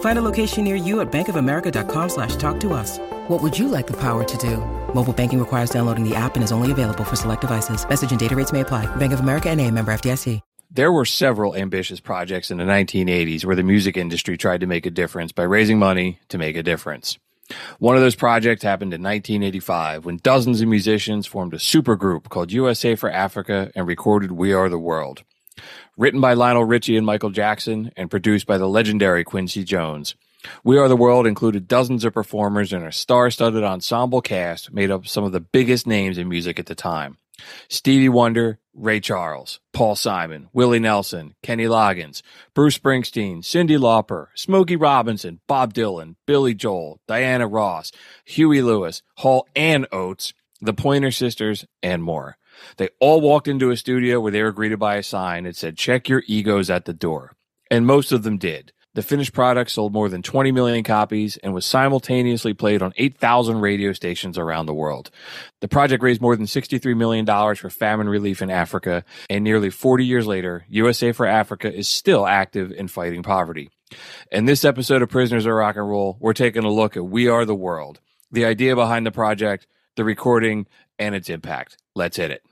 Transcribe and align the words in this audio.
Find 0.00 0.18
a 0.18 0.22
location 0.22 0.64
near 0.64 0.76
you 0.76 1.00
at 1.00 1.12
bankofamerica.com 1.12 2.08
slash 2.08 2.36
talk 2.36 2.58
to 2.60 2.72
us. 2.72 2.98
What 3.28 3.42
would 3.42 3.58
you 3.58 3.68
like 3.68 3.86
the 3.86 3.96
power 4.00 4.24
to 4.24 4.36
do? 4.38 4.56
Mobile 4.94 5.12
banking 5.12 5.38
requires 5.38 5.68
downloading 5.68 6.08
the 6.08 6.16
app 6.16 6.36
and 6.36 6.42
is 6.42 6.52
only 6.52 6.72
available 6.72 7.04
for 7.04 7.16
select 7.16 7.42
devices. 7.42 7.86
Message 7.86 8.10
and 8.10 8.20
data 8.20 8.34
rates 8.34 8.52
may 8.52 8.62
apply. 8.62 8.86
Bank 8.96 9.12
of 9.12 9.20
America 9.20 9.50
and 9.50 9.60
a 9.60 9.70
member 9.70 9.92
FDIC. 9.92 10.40
There 10.68 10.92
were 10.92 11.04
several 11.04 11.54
ambitious 11.54 12.00
projects 12.00 12.50
in 12.50 12.58
the 12.58 12.64
1980s 12.64 13.44
where 13.44 13.56
the 13.56 13.62
music 13.62 13.96
industry 13.96 14.36
tried 14.36 14.60
to 14.60 14.66
make 14.66 14.84
a 14.84 14.90
difference 14.90 15.32
by 15.32 15.44
raising 15.44 15.78
money 15.78 16.18
to 16.28 16.38
make 16.38 16.56
a 16.56 16.62
difference. 16.62 17.18
One 17.78 17.94
of 17.94 18.02
those 18.02 18.16
projects 18.16 18.62
happened 18.62 18.92
in 18.92 19.00
1985 19.02 20.04
when 20.04 20.18
dozens 20.18 20.60
of 20.60 20.68
musicians 20.68 21.26
formed 21.26 21.54
a 21.54 21.58
supergroup 21.58 22.28
called 22.28 22.52
USA 22.52 22.94
for 22.96 23.10
Africa 23.10 23.70
and 23.74 23.86
recorded 23.86 24.32
We 24.32 24.52
Are 24.52 24.68
the 24.68 24.78
World. 24.78 25.22
Written 25.96 26.20
by 26.20 26.34
Lionel 26.34 26.64
Richie 26.64 26.96
and 26.96 27.06
Michael 27.06 27.30
Jackson 27.30 27.92
and 27.96 28.10
produced 28.10 28.46
by 28.46 28.58
the 28.58 28.68
legendary 28.68 29.24
Quincy 29.24 29.64
Jones. 29.64 30.14
We 30.62 30.78
Are 30.78 30.88
the 30.88 30.96
World 30.96 31.26
included 31.26 31.66
dozens 31.68 32.04
of 32.04 32.14
performers 32.14 32.72
and 32.72 32.84
a 32.84 32.92
star 32.92 33.30
studded 33.30 33.64
ensemble 33.64 34.20
cast 34.20 34.72
made 34.72 34.90
up 34.90 35.02
of 35.02 35.08
some 35.08 35.24
of 35.24 35.32
the 35.32 35.40
biggest 35.40 35.86
names 35.86 36.18
in 36.18 36.28
music 36.28 36.58
at 36.58 36.66
the 36.66 36.74
time. 36.74 37.18
Stevie 37.68 38.08
Wonder, 38.08 38.58
Ray 38.74 39.00
Charles, 39.00 39.60
Paul 39.72 39.94
Simon, 39.96 40.48
Willie 40.52 40.78
Nelson, 40.78 41.34
Kenny 41.42 41.64
Loggins, 41.64 42.22
Bruce 42.54 42.78
Springsteen, 42.78 43.38
Cyndi 43.38 43.78
Lauper, 43.78 44.28
Smokey 44.34 44.76
Robinson, 44.76 45.40
Bob 45.46 45.74
Dylan, 45.74 46.16
Billy 46.26 46.54
Joel, 46.54 47.00
Diana 47.06 47.46
Ross, 47.46 47.92
Huey 48.24 48.62
Lewis, 48.62 49.02
Hall 49.16 49.46
and 49.54 49.86
Oates, 49.92 50.32
the 50.60 50.72
Pointer 50.72 51.10
Sisters, 51.10 51.66
and 51.82 52.02
more. 52.02 52.38
They 52.76 52.88
all 53.00 53.20
walked 53.20 53.48
into 53.48 53.70
a 53.70 53.76
studio 53.76 54.20
where 54.20 54.32
they 54.32 54.42
were 54.42 54.52
greeted 54.52 54.78
by 54.78 54.96
a 54.96 55.02
sign 55.02 55.44
that 55.44 55.56
said, 55.56 55.76
check 55.76 56.08
your 56.08 56.22
egos 56.26 56.70
at 56.70 56.84
the 56.84 56.94
door. 56.94 57.36
And 57.70 57.86
most 57.86 58.12
of 58.12 58.22
them 58.22 58.38
did. 58.38 58.72
The 58.96 59.02
finished 59.02 59.34
product 59.34 59.70
sold 59.70 59.92
more 59.92 60.08
than 60.08 60.22
20 60.22 60.52
million 60.52 60.82
copies 60.82 61.36
and 61.36 61.52
was 61.52 61.66
simultaneously 61.66 62.54
played 62.54 62.80
on 62.80 62.94
8,000 62.96 63.60
radio 63.60 63.92
stations 63.92 64.38
around 64.38 64.64
the 64.64 64.72
world. 64.72 65.10
The 65.60 65.68
project 65.68 66.02
raised 66.02 66.22
more 66.22 66.34
than 66.34 66.46
$63 66.46 66.96
million 66.96 67.26
for 67.26 67.68
famine 67.68 68.08
relief 68.08 68.40
in 68.40 68.50
Africa, 68.50 69.04
and 69.28 69.44
nearly 69.44 69.68
40 69.68 70.06
years 70.06 70.26
later, 70.26 70.64
USA 70.70 71.12
for 71.12 71.26
Africa 71.26 71.70
is 71.70 71.88
still 71.88 72.26
active 72.26 72.72
in 72.72 72.88
fighting 72.88 73.22
poverty. 73.22 73.68
In 74.32 74.46
this 74.46 74.64
episode 74.64 75.02
of 75.02 75.10
Prisoners 75.10 75.44
of 75.44 75.52
Rock 75.52 75.76
and 75.76 75.86
Roll, 75.86 76.16
we're 76.18 76.32
taking 76.32 76.64
a 76.64 76.72
look 76.72 76.96
at 76.96 77.04
We 77.04 77.28
Are 77.28 77.44
the 77.44 77.54
World, 77.54 78.00
the 78.32 78.46
idea 78.46 78.74
behind 78.74 79.04
the 79.04 79.12
project, 79.12 79.66
the 79.96 80.04
recording, 80.04 80.66
and 80.98 81.14
its 81.14 81.28
impact. 81.28 81.76
Let's 81.94 82.16
hit 82.16 82.30
it. 82.30 82.42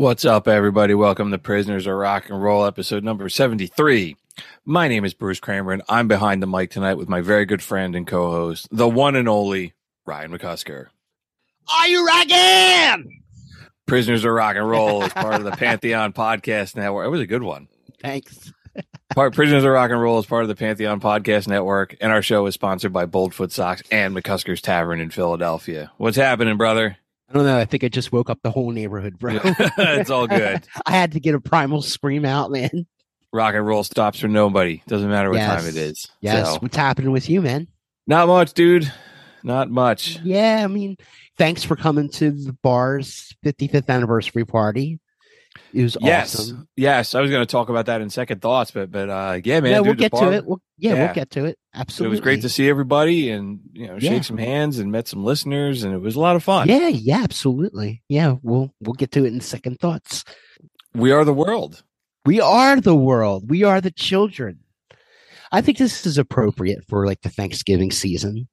What's 0.00 0.24
up, 0.24 0.48
everybody? 0.48 0.94
Welcome 0.94 1.30
to 1.30 1.36
Prisoners 1.36 1.86
of 1.86 1.92
Rock 1.94 2.30
and 2.30 2.42
Roll, 2.42 2.64
episode 2.64 3.04
number 3.04 3.28
73. 3.28 4.16
My 4.64 4.88
name 4.88 5.04
is 5.04 5.12
Bruce 5.12 5.40
Kramer, 5.40 5.72
and 5.72 5.82
I'm 5.90 6.08
behind 6.08 6.42
the 6.42 6.46
mic 6.46 6.70
tonight 6.70 6.94
with 6.94 7.10
my 7.10 7.20
very 7.20 7.44
good 7.44 7.62
friend 7.62 7.94
and 7.94 8.06
co 8.06 8.30
host, 8.30 8.66
the 8.70 8.88
one 8.88 9.14
and 9.14 9.28
only 9.28 9.74
Ryan 10.06 10.30
McCusker. 10.30 10.86
Are 11.70 11.86
you 11.86 12.06
rocking? 12.06 13.20
Prisoners 13.84 14.24
of 14.24 14.30
Rock 14.32 14.56
and 14.56 14.66
Roll 14.66 15.02
is 15.02 15.12
part 15.12 15.34
of 15.34 15.44
the 15.44 15.50
Pantheon 15.58 16.14
Podcast 16.14 16.76
Network. 16.76 17.04
It 17.04 17.10
was 17.10 17.20
a 17.20 17.26
good 17.26 17.42
one. 17.42 17.68
Thanks. 18.00 18.54
part 19.14 19.34
Prisoners 19.34 19.64
of 19.64 19.70
Rock 19.70 19.90
and 19.90 20.00
Roll 20.00 20.18
is 20.18 20.24
part 20.24 20.44
of 20.44 20.48
the 20.48 20.56
Pantheon 20.56 21.02
Podcast 21.02 21.46
Network, 21.46 21.94
and 22.00 22.10
our 22.10 22.22
show 22.22 22.46
is 22.46 22.54
sponsored 22.54 22.94
by 22.94 23.04
Boldfoot 23.04 23.52
Socks 23.52 23.82
and 23.90 24.16
McCusker's 24.16 24.62
Tavern 24.62 24.98
in 24.98 25.10
Philadelphia. 25.10 25.92
What's 25.98 26.16
happening, 26.16 26.56
brother? 26.56 26.96
I 27.30 27.34
don't 27.34 27.44
know. 27.44 27.58
I 27.58 27.64
think 27.64 27.84
I 27.84 27.88
just 27.88 28.10
woke 28.12 28.28
up 28.28 28.40
the 28.42 28.50
whole 28.50 28.70
neighborhood, 28.72 29.18
bro. 29.18 29.38
it's 29.44 30.10
all 30.10 30.26
good. 30.26 30.66
I 30.86 30.90
had 30.90 31.12
to 31.12 31.20
get 31.20 31.34
a 31.36 31.40
primal 31.40 31.80
scream 31.80 32.24
out, 32.24 32.50
man. 32.50 32.86
Rock 33.32 33.54
and 33.54 33.64
roll 33.64 33.84
stops 33.84 34.18
for 34.18 34.26
nobody. 34.26 34.82
Doesn't 34.88 35.08
matter 35.08 35.30
what 35.30 35.36
Yes. 35.36 35.60
time 35.60 35.68
it 35.68 35.76
is. 35.76 36.08
Yes. 36.20 36.54
So, 36.54 36.58
What's 36.58 36.76
happening 36.76 37.12
with 37.12 37.30
you, 37.30 37.40
man? 37.40 37.68
not 38.08 38.26
much, 38.26 38.52
dude. 38.54 38.92
Not 39.44 39.70
much. 39.70 40.18
Yeah. 40.24 40.62
I 40.64 40.66
mean, 40.66 40.96
thanks 41.38 41.62
for 41.62 41.76
coming 41.76 42.08
to 42.14 42.32
the 42.32 42.52
bar's 42.64 43.32
55th 43.46 43.88
anniversary 43.88 44.44
party. 44.44 44.98
It 45.72 45.84
was 45.84 45.96
Yes. 46.00 46.34
awesome. 46.34 46.68
Yes. 46.76 47.14
I 47.14 47.20
was 47.20 47.30
going 47.30 47.46
to 47.46 47.50
talk 47.50 47.68
about 47.68 47.86
that 47.86 48.00
in 48.00 48.10
second 48.10 48.42
thoughts, 48.42 48.72
but, 48.72 48.90
but, 48.90 49.08
uh, 49.08 49.40
yeah, 49.44 49.60
man. 49.60 49.70
yeah, 49.70 49.76
dude, 49.78 49.86
we'll 49.86 49.94
get 49.94 50.10
bar- 50.10 50.30
to 50.30 50.32
it. 50.36 50.44
We'll, 50.44 50.60
yeah, 50.78 50.94
Yeah. 50.94 51.04
we'll 51.06 51.14
get 51.14 51.30
to 51.30 51.44
it. 51.44 51.58
It 51.72 52.00
was 52.08 52.20
great 52.20 52.42
to 52.42 52.48
see 52.48 52.68
everybody 52.68 53.30
and, 53.30 53.60
you 53.72 53.86
know, 53.86 53.98
shake 53.98 54.10
Yeah. 54.10 54.20
some 54.22 54.38
hands 54.38 54.78
and 54.80 54.90
met 54.90 55.06
some 55.06 55.24
listeners 55.24 55.84
and 55.84 55.94
it 55.94 55.98
was 56.00 56.16
a 56.16 56.20
lot 56.20 56.34
of 56.36 56.42
fun. 56.42 56.68
Yeah, 56.68 56.88
yeah, 56.88 57.22
absolutely. 57.22 58.02
Yeah, 58.08 58.36
we'll 58.42 58.74
we'll 58.80 58.94
get 58.94 59.12
to 59.12 59.24
it 59.24 59.32
in 59.32 59.40
second 59.40 59.78
thoughts. 59.78 60.24
We 60.94 61.12
are 61.12 61.24
the 61.24 61.32
world. 61.32 61.82
We 62.26 62.40
are 62.40 62.80
the 62.80 62.96
world. 62.96 63.48
We 63.48 63.62
are 63.62 63.80
the 63.80 63.92
children. 63.92 64.60
I 65.52 65.60
think 65.62 65.78
this 65.78 66.04
is 66.06 66.18
appropriate 66.18 66.84
for 66.88 67.06
like 67.06 67.22
the 67.22 67.28
Thanksgiving 67.30 67.92
season. 67.92 68.48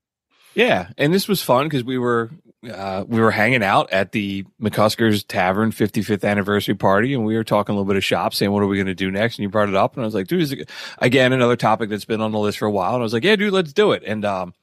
Yeah. 0.55 0.89
And 0.97 1.13
this 1.13 1.28
was 1.28 1.41
fun 1.44 1.66
because 1.66 1.84
we 1.84 1.97
were, 1.97 2.31
uh, 2.69 3.05
we 3.07 3.19
were 3.19 3.31
hanging 3.31 3.63
out 3.63 3.91
at 3.91 4.11
the 4.11 4.45
McCuskers 4.61 5.25
Tavern 5.28 5.72
55th 5.72 6.28
anniversary 6.28 6.75
party, 6.75 7.13
and 7.13 7.25
we 7.25 7.35
were 7.35 7.44
talking 7.44 7.73
a 7.73 7.75
little 7.78 7.88
bit 7.88 7.97
of 7.97 8.03
shop, 8.03 8.33
saying, 8.33 8.51
"What 8.51 8.63
are 8.63 8.67
we 8.67 8.78
going 8.78 8.88
to 8.88 8.95
do 8.95 9.11
next?" 9.11 9.38
And 9.38 9.44
you 9.44 9.50
brought 9.50 9.69
it 9.69 9.75
up, 9.75 9.94
and 9.94 10.03
I 10.03 10.05
was 10.05 10.16
like, 10.16 10.28
"Dude, 10.28 10.69
again 11.00 11.33
another 11.33 11.55
topic 11.55 11.89
that's 11.89 12.05
been 12.05 12.22
on 12.22 12.31
the 12.31 12.39
list 12.39 12.57
for 12.57 12.66
a 12.66 12.72
while." 12.72 12.94
And 12.94 13.01
I 13.01 13.03
was 13.03 13.13
like, 13.13 13.23
"Yeah, 13.23 13.35
dude, 13.35 13.53
let's 13.53 13.73
do 13.73 13.91
it." 13.91 14.03
And 14.05 14.25
um, 14.25 14.53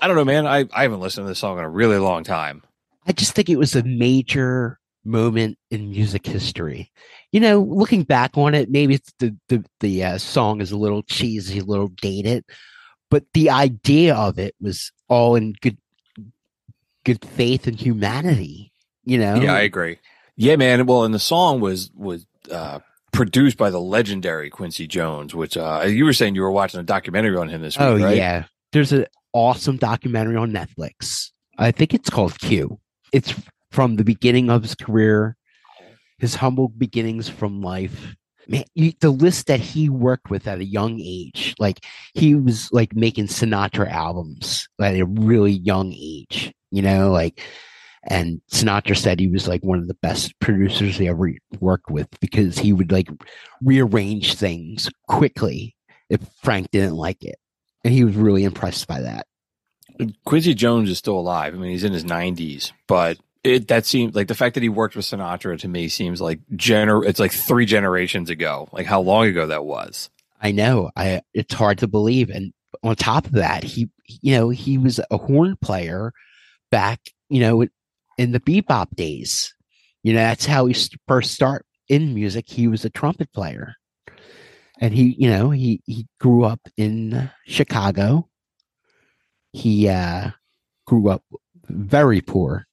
I 0.00 0.06
don't 0.06 0.16
know, 0.16 0.24
man. 0.24 0.46
I 0.46 0.66
I 0.72 0.82
haven't 0.82 1.00
listened 1.00 1.26
to 1.26 1.28
this 1.28 1.38
song 1.38 1.58
in 1.58 1.64
a 1.64 1.70
really 1.70 1.98
long 1.98 2.24
time. 2.24 2.62
I 3.06 3.12
just 3.12 3.32
think 3.32 3.48
it 3.48 3.58
was 3.58 3.74
a 3.74 3.82
major 3.82 4.78
moment 5.04 5.58
in 5.70 5.90
music 5.90 6.26
history. 6.26 6.92
You 7.32 7.40
know, 7.40 7.60
looking 7.60 8.04
back 8.04 8.36
on 8.36 8.54
it, 8.54 8.70
maybe 8.70 9.00
the 9.18 9.36
the 9.48 9.64
the 9.80 10.04
uh, 10.04 10.18
song 10.18 10.60
is 10.60 10.72
a 10.72 10.76
little 10.76 11.02
cheesy, 11.02 11.58
a 11.58 11.64
little 11.64 11.88
dated, 11.88 12.44
but 13.10 13.24
the 13.34 13.50
idea 13.50 14.14
of 14.14 14.38
it 14.38 14.54
was 14.60 14.92
all 15.08 15.36
in 15.36 15.54
good 15.60 15.78
good 17.04 17.24
faith 17.24 17.66
and 17.66 17.80
humanity. 17.80 18.72
You 19.04 19.18
know, 19.18 19.36
Yeah, 19.36 19.54
I 19.54 19.60
agree. 19.60 19.98
Yeah, 20.36 20.56
man. 20.56 20.86
Well, 20.86 21.04
and 21.04 21.14
the 21.14 21.18
song 21.18 21.60
was 21.60 21.90
was 21.94 22.26
uh, 22.50 22.80
produced 23.12 23.56
by 23.56 23.70
the 23.70 23.80
legendary 23.80 24.50
Quincy 24.50 24.86
Jones, 24.86 25.34
which 25.34 25.56
uh, 25.56 25.84
you 25.86 26.04
were 26.04 26.12
saying 26.12 26.34
you 26.34 26.42
were 26.42 26.50
watching 26.50 26.80
a 26.80 26.84
documentary 26.84 27.36
on 27.36 27.48
him 27.48 27.62
this 27.62 27.76
week, 27.76 27.86
oh 27.86 27.98
right? 27.98 28.16
yeah, 28.16 28.44
there's 28.72 28.92
an 28.92 29.06
awesome 29.32 29.76
documentary 29.76 30.36
on 30.36 30.52
Netflix. 30.52 31.30
I 31.58 31.72
think 31.72 31.94
it's 31.94 32.10
called 32.10 32.38
Q. 32.38 32.78
It's 33.12 33.34
from 33.70 33.96
the 33.96 34.04
beginning 34.04 34.50
of 34.50 34.62
his 34.62 34.74
career, 34.74 35.36
his 36.18 36.36
humble 36.36 36.68
beginnings 36.68 37.28
from 37.28 37.60
life. 37.60 38.14
Man, 38.46 38.64
you, 38.74 38.92
the 39.00 39.10
list 39.10 39.46
that 39.48 39.60
he 39.60 39.90
worked 39.90 40.30
with 40.30 40.46
at 40.46 40.58
a 40.58 40.64
young 40.64 41.00
age, 41.00 41.54
like 41.58 41.84
he 42.14 42.34
was 42.34 42.70
like 42.72 42.94
making 42.94 43.26
Sinatra 43.26 43.90
albums 43.90 44.68
at 44.80 44.94
a 44.94 45.04
really 45.04 45.52
young 45.52 45.92
age, 45.92 46.52
you 46.70 46.82
know, 46.82 47.10
like, 47.10 47.42
And 48.04 48.40
Sinatra 48.50 48.96
said 48.96 49.20
he 49.20 49.28
was 49.28 49.48
like 49.48 49.62
one 49.62 49.78
of 49.78 49.88
the 49.88 49.94
best 49.94 50.38
producers 50.40 50.96
he 50.96 51.08
ever 51.08 51.32
worked 51.60 51.90
with 51.90 52.08
because 52.20 52.58
he 52.58 52.72
would 52.72 52.90
like 52.90 53.08
rearrange 53.62 54.34
things 54.34 54.88
quickly 55.08 55.76
if 56.08 56.20
Frank 56.42 56.70
didn't 56.70 56.94
like 56.94 57.22
it. 57.24 57.38
And 57.84 57.92
he 57.92 58.04
was 58.04 58.16
really 58.16 58.44
impressed 58.44 58.86
by 58.86 59.00
that. 59.02 59.26
Quincy 60.24 60.54
Jones 60.54 60.88
is 60.90 60.98
still 60.98 61.18
alive. 61.18 61.54
I 61.54 61.58
mean, 61.58 61.70
he's 61.70 61.84
in 61.84 61.92
his 61.92 62.04
90s, 62.04 62.72
but 62.86 63.18
it 63.44 63.68
that 63.68 63.86
seems 63.86 64.14
like 64.14 64.28
the 64.28 64.34
fact 64.34 64.54
that 64.54 64.62
he 64.62 64.68
worked 64.68 64.96
with 64.96 65.04
Sinatra 65.04 65.58
to 65.58 65.68
me 65.68 65.88
seems 65.88 66.20
like 66.20 66.40
gener 66.54 67.04
it's 67.04 67.20
like 67.20 67.32
three 67.32 67.66
generations 67.66 68.30
ago. 68.30 68.68
Like 68.72 68.86
how 68.86 69.00
long 69.00 69.26
ago 69.26 69.46
that 69.46 69.64
was. 69.64 70.10
I 70.40 70.52
know. 70.52 70.90
I 70.96 71.22
it's 71.34 71.54
hard 71.54 71.78
to 71.78 71.88
believe. 71.88 72.30
And 72.30 72.52
on 72.82 72.96
top 72.96 73.26
of 73.26 73.32
that, 73.32 73.64
he 73.64 73.90
you 74.06 74.36
know, 74.36 74.50
he 74.50 74.78
was 74.78 75.00
a 75.10 75.18
horn 75.18 75.56
player 75.56 76.12
back, 76.70 77.00
you 77.28 77.40
know, 77.40 77.66
in 78.16 78.32
the 78.32 78.40
bebop 78.40 78.94
days. 78.94 79.54
You 80.02 80.12
know, 80.12 80.20
that's 80.20 80.46
how 80.46 80.66
he 80.66 80.76
first 81.06 81.32
start 81.32 81.66
in 81.88 82.14
music. 82.14 82.48
He 82.48 82.68
was 82.68 82.84
a 82.84 82.90
trumpet 82.90 83.32
player. 83.32 83.74
And 84.80 84.94
he, 84.94 85.16
you 85.18 85.28
know, 85.28 85.50
he 85.50 85.82
he 85.86 86.06
grew 86.20 86.44
up 86.44 86.60
in 86.76 87.30
Chicago. 87.46 88.28
He 89.52 89.88
uh 89.88 90.30
grew 90.86 91.08
up 91.08 91.22
very 91.68 92.20
poor 92.20 92.68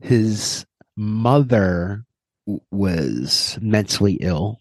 his 0.00 0.66
mother 0.96 2.04
was 2.70 3.58
mentally 3.60 4.14
ill 4.14 4.60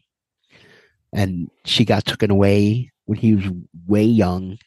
and 1.14 1.50
she 1.66 1.86
got 1.86 2.06
taken 2.06 2.30
away 2.30 2.92
when 3.06 3.18
he 3.18 3.36
was 3.36 3.46
way 3.88 4.04
young 4.04 4.58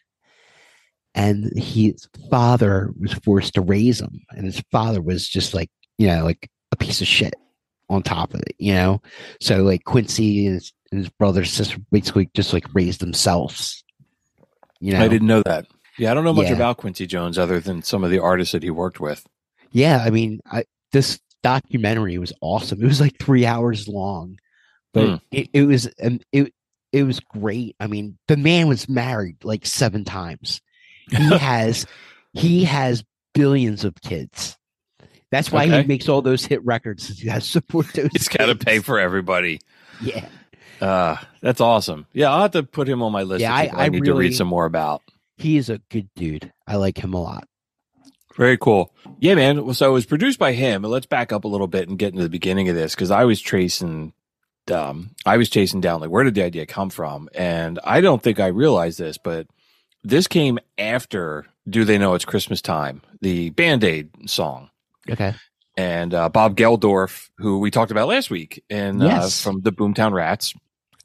and 1.14 1.52
his 1.56 2.08
father 2.30 2.90
was 2.98 3.12
forced 3.14 3.54
to 3.54 3.60
raise 3.60 4.00
him 4.00 4.20
and 4.30 4.44
his 4.44 4.62
father 4.70 5.00
was 5.00 5.28
just 5.28 5.54
like 5.54 5.70
you 5.98 6.06
know 6.06 6.24
like 6.24 6.50
a 6.72 6.76
piece 6.76 7.00
of 7.00 7.06
shit 7.06 7.34
on 7.88 8.02
top 8.02 8.32
of 8.32 8.40
it 8.40 8.54
you 8.58 8.72
know 8.72 9.00
so 9.40 9.62
like 9.62 9.84
quincy 9.84 10.46
and 10.46 10.54
his, 10.54 10.72
and 10.90 11.00
his 11.00 11.10
brother 11.10 11.44
sister 11.44 11.76
basically 11.90 12.30
just 12.34 12.52
like 12.52 12.64
raised 12.74 13.00
themselves 13.00 13.84
you 14.80 14.92
know 14.92 15.00
i 15.00 15.08
didn't 15.08 15.28
know 15.28 15.42
that 15.42 15.66
yeah 15.98 16.10
i 16.10 16.14
don't 16.14 16.24
know 16.24 16.32
much 16.32 16.46
yeah. 16.46 16.54
about 16.54 16.78
quincy 16.78 17.06
jones 17.06 17.38
other 17.38 17.60
than 17.60 17.82
some 17.82 18.02
of 18.02 18.10
the 18.10 18.18
artists 18.18 18.52
that 18.52 18.62
he 18.62 18.70
worked 18.70 19.00
with 19.00 19.26
yeah, 19.72 20.02
I 20.04 20.10
mean, 20.10 20.40
I, 20.50 20.64
this 20.92 21.18
documentary 21.42 22.18
was 22.18 22.32
awesome. 22.40 22.82
It 22.82 22.86
was 22.86 23.00
like 23.00 23.18
three 23.18 23.46
hours 23.46 23.88
long, 23.88 24.38
but 24.92 25.06
mm. 25.06 25.20
it, 25.30 25.48
it 25.52 25.62
was 25.64 25.88
um, 26.02 26.20
it 26.30 26.52
it 26.92 27.04
was 27.04 27.20
great. 27.20 27.74
I 27.80 27.86
mean, 27.86 28.18
the 28.28 28.36
man 28.36 28.68
was 28.68 28.88
married 28.88 29.44
like 29.44 29.66
seven 29.66 30.04
times. 30.04 30.60
He 31.10 31.36
has 31.36 31.86
he 32.32 32.64
has 32.64 33.04
billions 33.34 33.84
of 33.84 34.00
kids. 34.00 34.56
That's 35.30 35.50
why 35.50 35.64
okay. 35.64 35.82
he 35.82 35.88
makes 35.88 36.08
all 36.08 36.22
those 36.22 36.44
hit 36.44 36.64
records. 36.64 37.08
He 37.22 37.28
has 37.28 37.46
support 37.46 37.86
those. 37.94 38.10
He's 38.12 38.28
got 38.28 38.46
to 38.46 38.54
pay 38.54 38.80
for 38.80 38.98
everybody. 38.98 39.60
Yeah. 40.02 40.28
Uh, 40.80 41.16
that's 41.40 41.60
awesome. 41.60 42.06
Yeah, 42.12 42.30
I'll 42.32 42.42
have 42.42 42.50
to 42.52 42.64
put 42.64 42.88
him 42.88 43.02
on 43.02 43.12
my 43.12 43.22
list. 43.22 43.40
Yeah, 43.40 43.54
I, 43.54 43.70
I, 43.72 43.84
I, 43.84 43.88
need 43.88 44.00
really, 44.00 44.12
to 44.12 44.14
read 44.14 44.36
some 44.36 44.48
more 44.48 44.66
about. 44.66 45.02
He 45.36 45.56
is 45.56 45.70
a 45.70 45.78
good 45.90 46.08
dude. 46.16 46.52
I 46.66 46.76
like 46.76 46.98
him 46.98 47.14
a 47.14 47.20
lot. 47.20 47.48
Very 48.36 48.58
cool. 48.58 48.94
Yeah, 49.20 49.34
man. 49.34 49.74
So 49.74 49.90
it 49.90 49.92
was 49.92 50.06
produced 50.06 50.38
by 50.38 50.52
him. 50.52 50.82
Let's 50.82 51.06
back 51.06 51.32
up 51.32 51.44
a 51.44 51.48
little 51.48 51.66
bit 51.66 51.88
and 51.88 51.98
get 51.98 52.12
into 52.12 52.24
the 52.24 52.30
beginning 52.30 52.68
of 52.68 52.74
this 52.74 52.94
because 52.94 53.10
I 53.10 53.24
was 53.24 53.40
tracing, 53.40 54.12
um, 54.72 55.10
I 55.24 55.36
was 55.36 55.48
chasing 55.48 55.80
down 55.80 56.00
like 56.00 56.10
where 56.10 56.24
did 56.24 56.34
the 56.34 56.42
idea 56.42 56.66
come 56.66 56.90
from, 56.90 57.28
and 57.34 57.78
I 57.84 58.00
don't 58.00 58.22
think 58.22 58.40
I 58.40 58.48
realized 58.48 58.98
this, 58.98 59.18
but 59.18 59.46
this 60.02 60.26
came 60.26 60.58
after 60.78 61.46
"Do 61.68 61.84
They 61.84 61.98
Know 61.98 62.14
It's 62.14 62.24
Christmas 62.24 62.62
Time," 62.62 63.02
the 63.20 63.50
Band 63.50 63.84
Aid 63.84 64.10
song. 64.26 64.70
Okay. 65.08 65.34
And 65.76 66.12
uh, 66.12 66.28
Bob 66.28 66.56
Geldof, 66.56 67.30
who 67.38 67.58
we 67.58 67.70
talked 67.70 67.90
about 67.90 68.08
last 68.08 68.30
week, 68.30 68.62
and 68.68 69.02
uh, 69.02 69.06
yes. 69.06 69.24
uh, 69.24 69.50
from 69.50 69.62
the 69.62 69.72
Boomtown 69.72 70.12
Rats. 70.12 70.54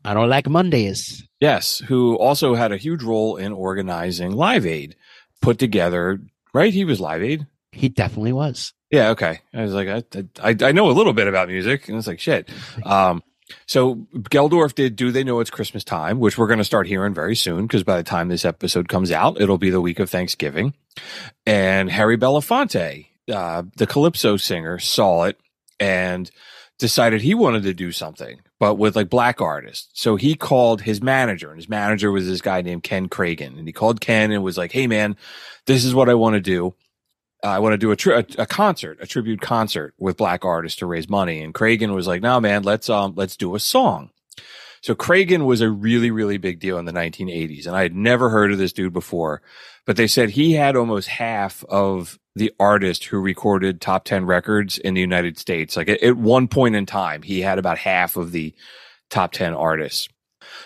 I 0.04 0.14
don't 0.14 0.30
like 0.30 0.48
Mondays. 0.48 1.26
Yes, 1.40 1.80
who 1.80 2.16
also 2.16 2.56
had 2.56 2.72
a 2.72 2.78
huge 2.78 3.04
role 3.04 3.38
in 3.38 3.54
organizing 3.54 4.32
Live 4.32 4.66
Aid, 4.66 4.96
put 5.42 5.58
together 5.58 6.20
right? 6.58 6.74
He 6.74 6.86
was 6.86 7.00
Live 7.00 7.24
Aid. 7.24 7.48
He 7.72 7.90
definitely 7.90 8.34
was. 8.34 8.74
Yeah. 8.90 9.10
Okay. 9.10 9.42
I 9.54 9.62
was 9.62 9.74
like, 9.74 9.88
I, 9.88 10.04
I, 10.42 10.56
I 10.62 10.72
know 10.72 10.90
a 10.90 10.92
little 10.92 11.14
bit 11.14 11.28
about 11.28 11.50
music, 11.50 11.88
and 11.88 11.98
it's 11.98 12.08
like 12.08 12.20
shit. 12.20 12.50
Um, 12.84 13.22
so 13.66 13.96
Geldof 14.14 14.76
did 14.76 14.96
"Do 14.96 15.12
They 15.12 15.24
Know 15.24 15.40
It's 15.40 15.50
Christmas 15.50 15.84
Time," 15.84 16.20
which 16.20 16.38
we're 16.38 16.48
going 16.48 16.60
to 16.60 16.66
start 16.66 16.88
hearing 16.88 17.14
very 17.14 17.36
soon 17.36 17.64
because 17.64 17.84
by 17.84 17.98
the 17.98 18.04
time 18.04 18.30
this 18.30 18.46
episode 18.46 18.90
comes 18.90 19.12
out, 19.12 19.40
it'll 19.40 19.58
be 19.58 19.70
the 19.70 19.82
week 19.82 20.00
of 20.00 20.10
Thanksgiving. 20.10 20.74
And 21.46 21.90
Harry 21.90 22.18
Belafonte, 22.18 23.08
uh, 23.32 23.64
the 23.76 23.88
calypso 23.88 24.38
singer, 24.38 24.80
saw 24.80 25.24
it 25.24 25.40
and 25.80 26.30
decided 26.80 27.22
he 27.22 27.34
wanted 27.34 27.64
to 27.64 27.74
do 27.74 27.92
something, 27.92 28.40
but 28.60 28.76
with 28.76 28.96
like 28.96 29.10
black 29.10 29.42
artists. 29.42 29.90
So 29.94 30.16
he 30.16 30.36
called 30.36 30.82
his 30.82 31.02
manager, 31.02 31.50
and 31.50 31.58
his 31.58 31.70
manager 31.70 32.12
was 32.12 32.28
this 32.28 32.42
guy 32.42 32.62
named 32.62 32.84
Ken 32.84 33.10
Kragen, 33.10 33.58
and 33.58 33.68
he 33.68 33.74
called 33.74 34.02
Ken 34.02 34.32
and 34.32 34.44
was 34.44 34.58
like, 34.58 34.72
"Hey, 34.72 34.88
man, 34.88 35.16
this 35.66 35.86
is 35.86 35.96
what 35.96 36.10
I 36.10 36.16
want 36.16 36.36
to 36.36 36.42
do. 36.42 36.74
Uh, 37.44 37.50
I 37.50 37.60
want 37.60 37.74
to 37.74 37.78
do 37.78 37.92
a, 37.92 37.96
tri- 37.96 38.20
a, 38.20 38.42
a 38.42 38.46
concert, 38.46 38.98
a 39.02 39.08
tribute 39.08 39.42
concert 39.42 39.94
with 39.98 40.18
black 40.18 40.44
artists 40.44 40.80
to 40.80 40.86
raise 40.86 41.10
money. 41.10 41.42
And 41.42 41.54
Kragen 41.54 41.94
was 41.94 42.08
like, 42.08 42.22
"No, 42.22 42.40
man, 42.40 42.64
let's 42.64 42.90
um 42.90 43.14
let's 43.16 43.38
do 43.38 43.56
a 43.56 43.60
song." 43.60 44.10
So 44.82 44.96
Kragen 44.96 45.46
was 45.46 45.62
a 45.62 45.70
really 45.70 46.12
really 46.12 46.38
big 46.38 46.60
deal 46.60 46.78
in 46.78 46.86
the 46.86 46.94
1980s, 46.94 47.68
and 47.68 47.76
I 47.76 47.84
had 47.84 47.96
never 47.96 48.30
heard 48.30 48.52
of 48.52 48.58
this 48.58 48.74
dude 48.74 48.94
before. 48.94 49.42
But 49.86 49.96
they 49.96 50.08
said 50.08 50.32
he 50.32 50.54
had 50.54 50.76
almost 50.76 51.08
half 51.08 51.64
of 51.66 52.20
the 52.36 52.52
artist 52.60 53.06
who 53.06 53.20
recorded 53.20 53.82
top 53.82 54.06
10 54.06 54.26
records 54.26 54.78
in 54.78 54.94
the 54.94 55.02
United 55.02 55.38
States. 55.38 55.76
Like 55.76 55.90
at, 55.90 56.04
at 56.04 56.18
one 56.18 56.48
point 56.48 56.76
in 56.76 56.86
time, 56.86 57.22
he 57.22 57.42
had 57.42 57.58
about 57.60 57.78
half 57.78 58.18
of 58.18 58.32
the 58.32 58.54
top 59.10 59.32
10 59.32 59.54
artists. 59.54 60.10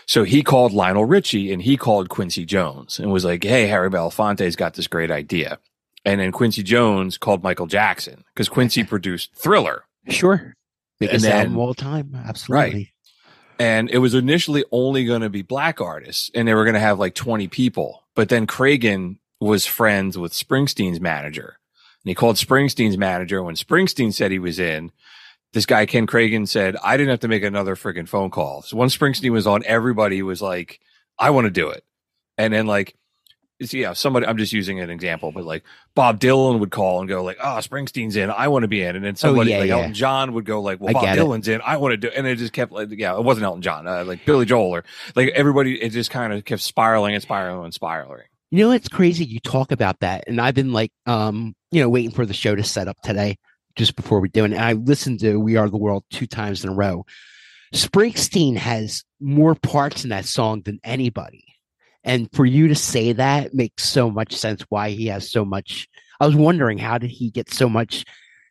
So 0.05 0.23
he 0.23 0.43
called 0.43 0.73
Lionel 0.73 1.05
Richie 1.05 1.51
and 1.51 1.61
he 1.61 1.77
called 1.77 2.09
Quincy 2.09 2.45
Jones 2.45 2.99
and 2.99 3.11
was 3.11 3.25
like, 3.25 3.43
Hey, 3.43 3.67
Harry 3.67 3.89
Belafonte's 3.89 4.55
got 4.55 4.73
this 4.73 4.87
great 4.87 5.11
idea. 5.11 5.59
And 6.03 6.19
then 6.19 6.31
Quincy 6.31 6.63
Jones 6.63 7.17
called 7.17 7.43
Michael 7.43 7.67
Jackson 7.67 8.23
because 8.33 8.49
Quincy 8.49 8.83
produced 8.83 9.35
Thriller. 9.35 9.83
Sure. 10.09 10.55
Biggest 10.99 11.25
then, 11.25 11.37
album 11.37 11.53
of 11.53 11.59
all 11.59 11.73
time. 11.73 12.15
Absolutely. 12.15 12.73
Right. 12.73 12.87
And 13.59 13.89
it 13.91 13.99
was 13.99 14.15
initially 14.15 14.63
only 14.71 15.05
going 15.05 15.21
to 15.21 15.29
be 15.29 15.43
black 15.43 15.79
artists 15.79 16.31
and 16.33 16.47
they 16.47 16.55
were 16.55 16.63
going 16.63 16.73
to 16.73 16.79
have 16.79 16.97
like 16.97 17.13
20 17.13 17.47
people. 17.47 18.03
But 18.15 18.29
then 18.29 18.47
Kragen 18.47 19.17
was 19.39 19.65
friends 19.65 20.17
with 20.17 20.33
Springsteen's 20.33 20.99
manager. 20.99 21.57
And 22.03 22.09
he 22.09 22.15
called 22.15 22.37
Springsteen's 22.37 22.97
manager 22.97 23.43
when 23.43 23.55
Springsteen 23.55 24.11
said 24.11 24.31
he 24.31 24.39
was 24.39 24.57
in 24.57 24.91
this 25.53 25.65
guy 25.65 25.85
Ken 25.85 26.07
Kragen 26.07 26.47
said 26.47 26.75
I 26.83 26.97
didn't 26.97 27.09
have 27.09 27.19
to 27.21 27.27
make 27.27 27.43
another 27.43 27.75
freaking 27.75 28.07
phone 28.07 28.29
call. 28.29 28.61
So 28.61 28.77
once 28.77 28.95
Springsteen 28.95 29.31
was 29.31 29.47
on, 29.47 29.63
everybody 29.65 30.21
was 30.21 30.41
like, 30.41 30.79
"I 31.19 31.29
want 31.31 31.45
to 31.45 31.51
do 31.51 31.69
it," 31.69 31.83
and 32.37 32.53
then 32.53 32.67
like. 32.67 32.95
Yeah, 33.61 33.93
somebody. 33.93 34.25
I'm 34.25 34.37
just 34.37 34.53
using 34.53 34.79
an 34.79 34.89
example, 34.89 35.31
but 35.31 35.43
like 35.43 35.63
Bob 35.93 36.19
Dylan 36.19 36.59
would 36.59 36.71
call 36.71 36.99
and 36.99 37.07
go 37.07 37.23
like, 37.23 37.37
"Oh, 37.39 37.59
Springsteen's 37.61 38.15
in, 38.15 38.31
I 38.31 38.47
want 38.47 38.63
to 38.63 38.67
be 38.67 38.81
in," 38.81 38.95
and 38.95 39.05
then 39.05 39.13
oh, 39.13 39.15
somebody 39.15 39.51
oh, 39.51 39.55
yeah, 39.55 39.59
like 39.59 39.67
yeah. 39.67 39.75
Elton 39.77 39.93
John 39.93 40.33
would 40.33 40.45
go 40.45 40.61
like, 40.61 40.79
"Well, 40.79 40.89
I 40.89 40.93
Bob 40.93 41.03
Dylan's 41.17 41.47
it. 41.47 41.55
in, 41.55 41.61
I 41.61 41.77
want 41.77 41.93
to 41.93 41.97
do," 41.97 42.09
and 42.09 42.25
it 42.25 42.37
just 42.37 42.53
kept 42.53 42.71
like, 42.71 42.89
yeah, 42.91 43.15
it 43.15 43.23
wasn't 43.23 43.45
Elton 43.45 43.61
John, 43.61 43.87
uh, 43.87 44.03
like 44.03 44.25
Billy 44.25 44.45
Joel 44.45 44.71
or 44.75 44.83
like 45.15 45.29
everybody. 45.29 45.79
It 45.81 45.89
just 45.89 46.09
kind 46.09 46.33
of 46.33 46.43
kept 46.43 46.61
spiraling 46.61 47.13
and 47.13 47.21
spiraling 47.21 47.65
and 47.65 47.73
spiraling. 47.73 48.23
You 48.49 48.65
know, 48.65 48.71
it's 48.71 48.89
crazy 48.89 49.25
you 49.25 49.39
talk 49.39 49.71
about 49.71 49.99
that, 49.99 50.23
and 50.27 50.41
I've 50.41 50.55
been 50.55 50.73
like, 50.73 50.91
um, 51.05 51.55
you 51.71 51.81
know, 51.81 51.89
waiting 51.89 52.11
for 52.11 52.25
the 52.25 52.33
show 52.33 52.55
to 52.55 52.63
set 52.63 52.87
up 52.87 52.97
today 53.03 53.37
just 53.75 53.95
before 53.95 54.19
we 54.19 54.29
do 54.29 54.43
it. 54.43 54.51
And 54.51 54.59
I 54.59 54.73
listened 54.73 55.19
to 55.21 55.37
We 55.37 55.55
Are 55.55 55.69
the 55.69 55.77
World 55.77 56.03
two 56.09 56.27
times 56.27 56.63
in 56.63 56.69
a 56.69 56.73
row. 56.73 57.05
Springsteen 57.73 58.57
has 58.57 59.03
more 59.19 59.55
parts 59.55 60.03
in 60.03 60.09
that 60.09 60.25
song 60.25 60.61
than 60.63 60.79
anybody. 60.83 61.50
And 62.03 62.29
for 62.33 62.45
you 62.45 62.67
to 62.67 62.75
say 62.75 63.13
that 63.13 63.53
makes 63.53 63.83
so 63.83 64.09
much 64.09 64.35
sense 64.35 64.63
why 64.69 64.89
he 64.89 65.07
has 65.07 65.29
so 65.29 65.45
much. 65.45 65.87
I 66.19 66.25
was 66.25 66.35
wondering 66.35 66.77
how 66.77 66.97
did 66.97 67.11
he 67.11 67.29
get 67.29 67.51
so 67.51 67.69
much 67.69 68.05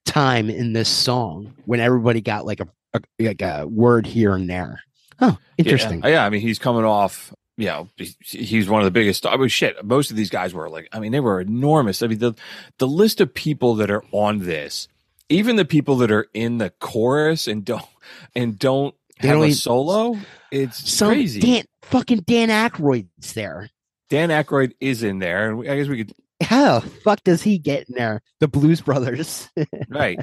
time 0.04 0.50
in 0.50 0.73
this 0.73 0.88
song 0.88 1.54
when 1.66 1.80
everybody 1.80 2.21
got 2.21 2.47
like 2.47 2.61
a, 2.61 2.69
a 2.95 3.00
like 3.21 3.42
a 3.42 3.66
word 3.66 4.07
here 4.07 4.35
and 4.35 4.49
there. 4.49 4.80
Oh, 5.21 5.37
interesting. 5.59 6.00
Yeah, 6.02 6.09
yeah, 6.09 6.25
I 6.25 6.30
mean 6.30 6.40
he's 6.40 6.59
coming 6.59 6.85
off 6.85 7.33
you 7.57 7.66
know, 7.66 7.88
he's 8.23 8.71
one 8.71 8.80
of 8.80 8.87
the 8.87 8.90
biggest. 8.90 9.26
I 9.26 9.37
mean, 9.37 9.49
shit. 9.49 9.85
Most 9.85 10.11
of 10.11 10.16
these 10.16 10.30
guys 10.30 10.54
were 10.54 10.71
like, 10.71 10.88
I 10.92 10.99
mean, 10.99 11.12
they 11.12 11.21
were 11.21 11.42
enormous. 11.42 12.02
I 12.02 12.07
mean, 12.07 12.19
the 12.19 12.35
the 12.78 12.88
list 12.88 13.21
of 13.21 13.35
people 13.35 13.75
that 13.75 13.90
are 13.90 14.02
on 14.12 14.38
this 14.38 14.88
even 15.30 15.57
the 15.57 15.64
people 15.64 15.97
that 15.97 16.11
are 16.11 16.28
in 16.35 16.59
the 16.59 16.71
chorus 16.80 17.47
and 17.47 17.64
don't 17.64 17.87
and 18.35 18.59
don't 18.59 18.95
have 19.28 19.38
don't 19.38 19.48
a 19.48 19.52
solo, 19.52 20.18
it's 20.50 20.90
some 20.90 21.08
crazy. 21.08 21.40
Dan, 21.40 21.64
fucking 21.82 22.20
Dan 22.20 22.48
Aykroyd's 22.48 23.34
there. 23.34 23.68
Dan 24.08 24.30
Aykroyd 24.30 24.72
is 24.80 25.02
in 25.02 25.18
there, 25.18 25.50
and 25.50 25.70
I 25.70 25.76
guess 25.76 25.88
we 25.88 26.04
could. 26.04 26.14
How 26.42 26.80
fuck 26.80 27.22
does 27.22 27.42
he 27.42 27.58
get 27.58 27.88
in 27.88 27.94
there? 27.94 28.22
The 28.40 28.48
Blues 28.48 28.80
Brothers, 28.80 29.48
right? 29.88 30.18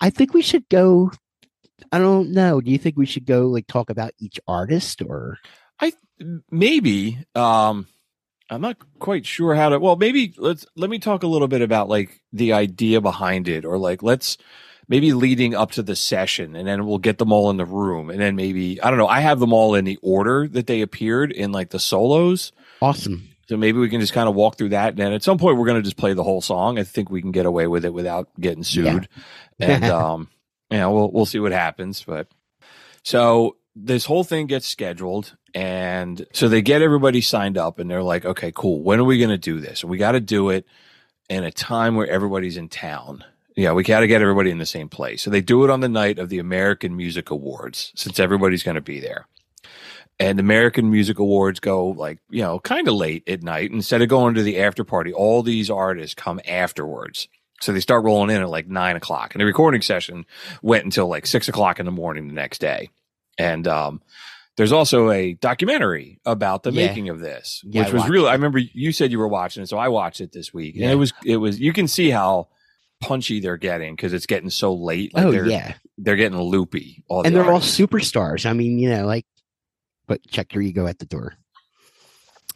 I 0.00 0.10
think 0.10 0.34
we 0.34 0.42
should 0.42 0.68
go. 0.68 1.10
I 1.90 1.98
don't 1.98 2.32
know. 2.32 2.60
Do 2.60 2.70
you 2.70 2.78
think 2.78 2.96
we 2.96 3.06
should 3.06 3.26
go 3.26 3.48
like 3.48 3.66
talk 3.66 3.90
about 3.90 4.12
each 4.18 4.38
artist 4.46 5.02
or? 5.02 5.38
I 5.80 5.92
maybe. 6.50 7.18
Um 7.34 7.86
I'm 8.50 8.60
not 8.60 8.78
quite 8.98 9.26
sure 9.26 9.54
how 9.54 9.68
to. 9.68 9.78
Well, 9.78 9.96
maybe 9.96 10.32
let's 10.38 10.64
let 10.74 10.90
me 10.90 10.98
talk 10.98 11.22
a 11.22 11.26
little 11.26 11.48
bit 11.48 11.60
about 11.60 11.88
like 11.88 12.22
the 12.32 12.54
idea 12.54 13.00
behind 13.00 13.46
it, 13.48 13.64
or 13.64 13.78
like 13.78 14.02
let's 14.02 14.38
maybe 14.88 15.12
leading 15.12 15.54
up 15.54 15.72
to 15.72 15.82
the 15.82 15.94
session, 15.94 16.56
and 16.56 16.66
then 16.66 16.86
we'll 16.86 16.98
get 16.98 17.18
them 17.18 17.32
all 17.32 17.50
in 17.50 17.56
the 17.56 17.66
room, 17.66 18.10
and 18.10 18.20
then 18.20 18.36
maybe 18.36 18.80
I 18.80 18.90
don't 18.90 18.98
know. 18.98 19.06
I 19.06 19.20
have 19.20 19.40
them 19.40 19.52
all 19.52 19.74
in 19.74 19.84
the 19.84 19.98
order 20.02 20.48
that 20.48 20.66
they 20.66 20.80
appeared 20.80 21.30
in 21.32 21.52
like 21.52 21.70
the 21.70 21.78
solos. 21.78 22.52
Awesome. 22.80 23.28
So 23.48 23.56
maybe 23.56 23.78
we 23.78 23.88
can 23.88 24.00
just 24.00 24.12
kind 24.12 24.28
of 24.28 24.34
walk 24.34 24.56
through 24.56 24.70
that, 24.70 24.90
and 24.90 24.98
then 24.98 25.12
at 25.12 25.22
some 25.22 25.38
point 25.38 25.56
we're 25.56 25.66
going 25.66 25.78
to 25.78 25.84
just 25.84 25.96
play 25.96 26.12
the 26.12 26.24
whole 26.24 26.40
song. 26.40 26.78
I 26.78 26.84
think 26.84 27.10
we 27.10 27.22
can 27.22 27.32
get 27.32 27.46
away 27.46 27.66
with 27.66 27.84
it 27.84 27.94
without 27.94 28.28
getting 28.38 28.64
sued, 28.64 29.08
and 29.58 29.84
um, 29.90 30.28
yeah, 30.70 30.86
we'll 30.86 31.10
we'll 31.10 31.26
see 31.26 31.38
what 31.38 31.52
happens. 31.52 32.02
But 32.02 32.28
so 33.02 33.56
this 33.74 34.04
whole 34.04 34.24
thing 34.24 34.46
gets 34.46 34.66
scheduled, 34.66 35.36
and 35.54 36.26
so 36.32 36.48
they 36.48 36.62
get 36.62 36.82
everybody 36.82 37.20
signed 37.20 37.56
up, 37.56 37.78
and 37.78 37.90
they're 37.90 38.02
like, 38.02 38.24
okay, 38.24 38.52
cool. 38.54 38.82
When 38.82 39.00
are 39.00 39.04
we 39.04 39.18
going 39.18 39.30
to 39.30 39.38
do 39.38 39.60
this? 39.60 39.84
We 39.84 39.98
got 39.98 40.12
to 40.12 40.20
do 40.20 40.50
it 40.50 40.66
in 41.28 41.44
a 41.44 41.50
time 41.50 41.94
where 41.94 42.08
everybody's 42.08 42.56
in 42.56 42.68
town. 42.68 43.24
Yeah, 43.58 43.72
we 43.72 43.82
got 43.82 44.00
to 44.00 44.06
get 44.06 44.22
everybody 44.22 44.50
in 44.50 44.58
the 44.58 44.66
same 44.66 44.88
place. 44.88 45.22
So 45.22 45.30
they 45.30 45.40
do 45.40 45.64
it 45.64 45.70
on 45.70 45.80
the 45.80 45.88
night 45.88 46.18
of 46.18 46.28
the 46.28 46.38
American 46.38 46.96
Music 46.96 47.30
Awards, 47.30 47.92
since 47.96 48.18
everybody's 48.20 48.62
going 48.62 48.76
to 48.76 48.80
be 48.80 49.00
there 49.00 49.26
and 50.20 50.40
American 50.40 50.90
Music 50.90 51.18
Awards 51.18 51.60
go 51.60 51.88
like, 51.88 52.18
you 52.28 52.42
know, 52.42 52.58
kind 52.58 52.88
of 52.88 52.94
late 52.94 53.28
at 53.28 53.42
night. 53.42 53.70
Instead 53.70 54.02
of 54.02 54.08
going 54.08 54.34
to 54.34 54.42
the 54.42 54.58
after 54.58 54.84
party, 54.84 55.12
all 55.12 55.42
these 55.42 55.70
artists 55.70 56.14
come 56.14 56.40
afterwards. 56.46 57.28
So 57.60 57.72
they 57.72 57.80
start 57.80 58.04
rolling 58.04 58.34
in 58.34 58.42
at 58.42 58.48
like 58.48 58.68
nine 58.68 58.96
o'clock. 58.96 59.34
And 59.34 59.40
the 59.40 59.46
recording 59.46 59.82
session 59.82 60.26
went 60.62 60.84
until 60.84 61.08
like 61.08 61.26
six 61.26 61.48
o'clock 61.48 61.78
in 61.78 61.86
the 61.86 61.92
morning 61.92 62.28
the 62.28 62.34
next 62.34 62.60
day. 62.60 62.90
And 63.36 63.66
um, 63.68 64.00
there's 64.56 64.72
also 64.72 65.10
a 65.10 65.34
documentary 65.34 66.20
about 66.24 66.62
the 66.62 66.72
Yeah. 66.72 66.86
making 66.86 67.08
of 67.08 67.20
this, 67.20 67.62
Yeah, 67.64 67.82
which 67.82 67.90
I 67.90 67.94
was 67.94 68.08
really 68.08 68.28
I 68.28 68.32
remember 68.32 68.58
you 68.58 68.92
said 68.92 69.12
you 69.12 69.18
were 69.18 69.28
watching 69.28 69.62
it, 69.62 69.68
so 69.68 69.78
I 69.78 69.88
watched 69.88 70.20
it 70.20 70.32
this 70.32 70.52
week. 70.52 70.76
And 70.76 70.84
it 70.84 70.96
was 70.96 71.12
it 71.24 71.36
was 71.36 71.60
you 71.60 71.72
can 71.72 71.86
see 71.86 72.10
how 72.10 72.48
punchy 73.00 73.40
they're 73.40 73.56
getting 73.56 73.94
because 73.94 74.12
it's 74.12 74.26
getting 74.26 74.50
so 74.50 74.74
late. 74.74 75.14
Like 75.14 75.26
oh 75.26 75.32
they're 75.32 75.46
yeah, 75.46 75.74
they're 75.96 76.16
getting 76.16 76.38
loopy. 76.38 77.04
All 77.08 77.22
and 77.22 77.34
the 77.34 77.42
they're 77.42 77.52
all 77.52 77.60
superstars. 77.60 78.46
I 78.46 78.52
mean, 78.52 78.78
you 78.78 78.90
know, 78.90 79.06
like, 79.06 79.26
but 80.06 80.26
check 80.28 80.54
your 80.54 80.62
ego 80.62 80.86
at 80.86 80.98
the 80.98 81.06
door. 81.06 81.34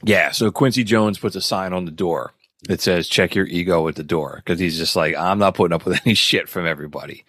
Yeah, 0.05 0.33
so 0.33 0.51
Quincy 0.51 0.85
Jones 0.85 1.19
puts 1.19 1.37
a 1.37 1.41
sign 1.41 1.73
on 1.73 1.85
the 1.85 1.91
door 1.91 2.33
that 2.69 2.81
says 2.81 3.09
"Check 3.09 3.35
your 3.35 3.47
ego 3.47 3.87
at 3.89 3.95
the 3.95 4.03
door" 4.03 4.37
because 4.37 4.59
he's 4.59 4.79
just 4.79 4.97
like, 4.97 5.17
I'm 5.17 5.39
not 5.39 5.55
putting 5.55 5.75
up 5.75 5.85
with 5.85 6.01
any 6.07 6.15
shit 6.15 6.49
from 6.49 6.67
everybody, 6.67 7.25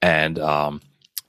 and 0.00 0.38
um, 0.38 0.80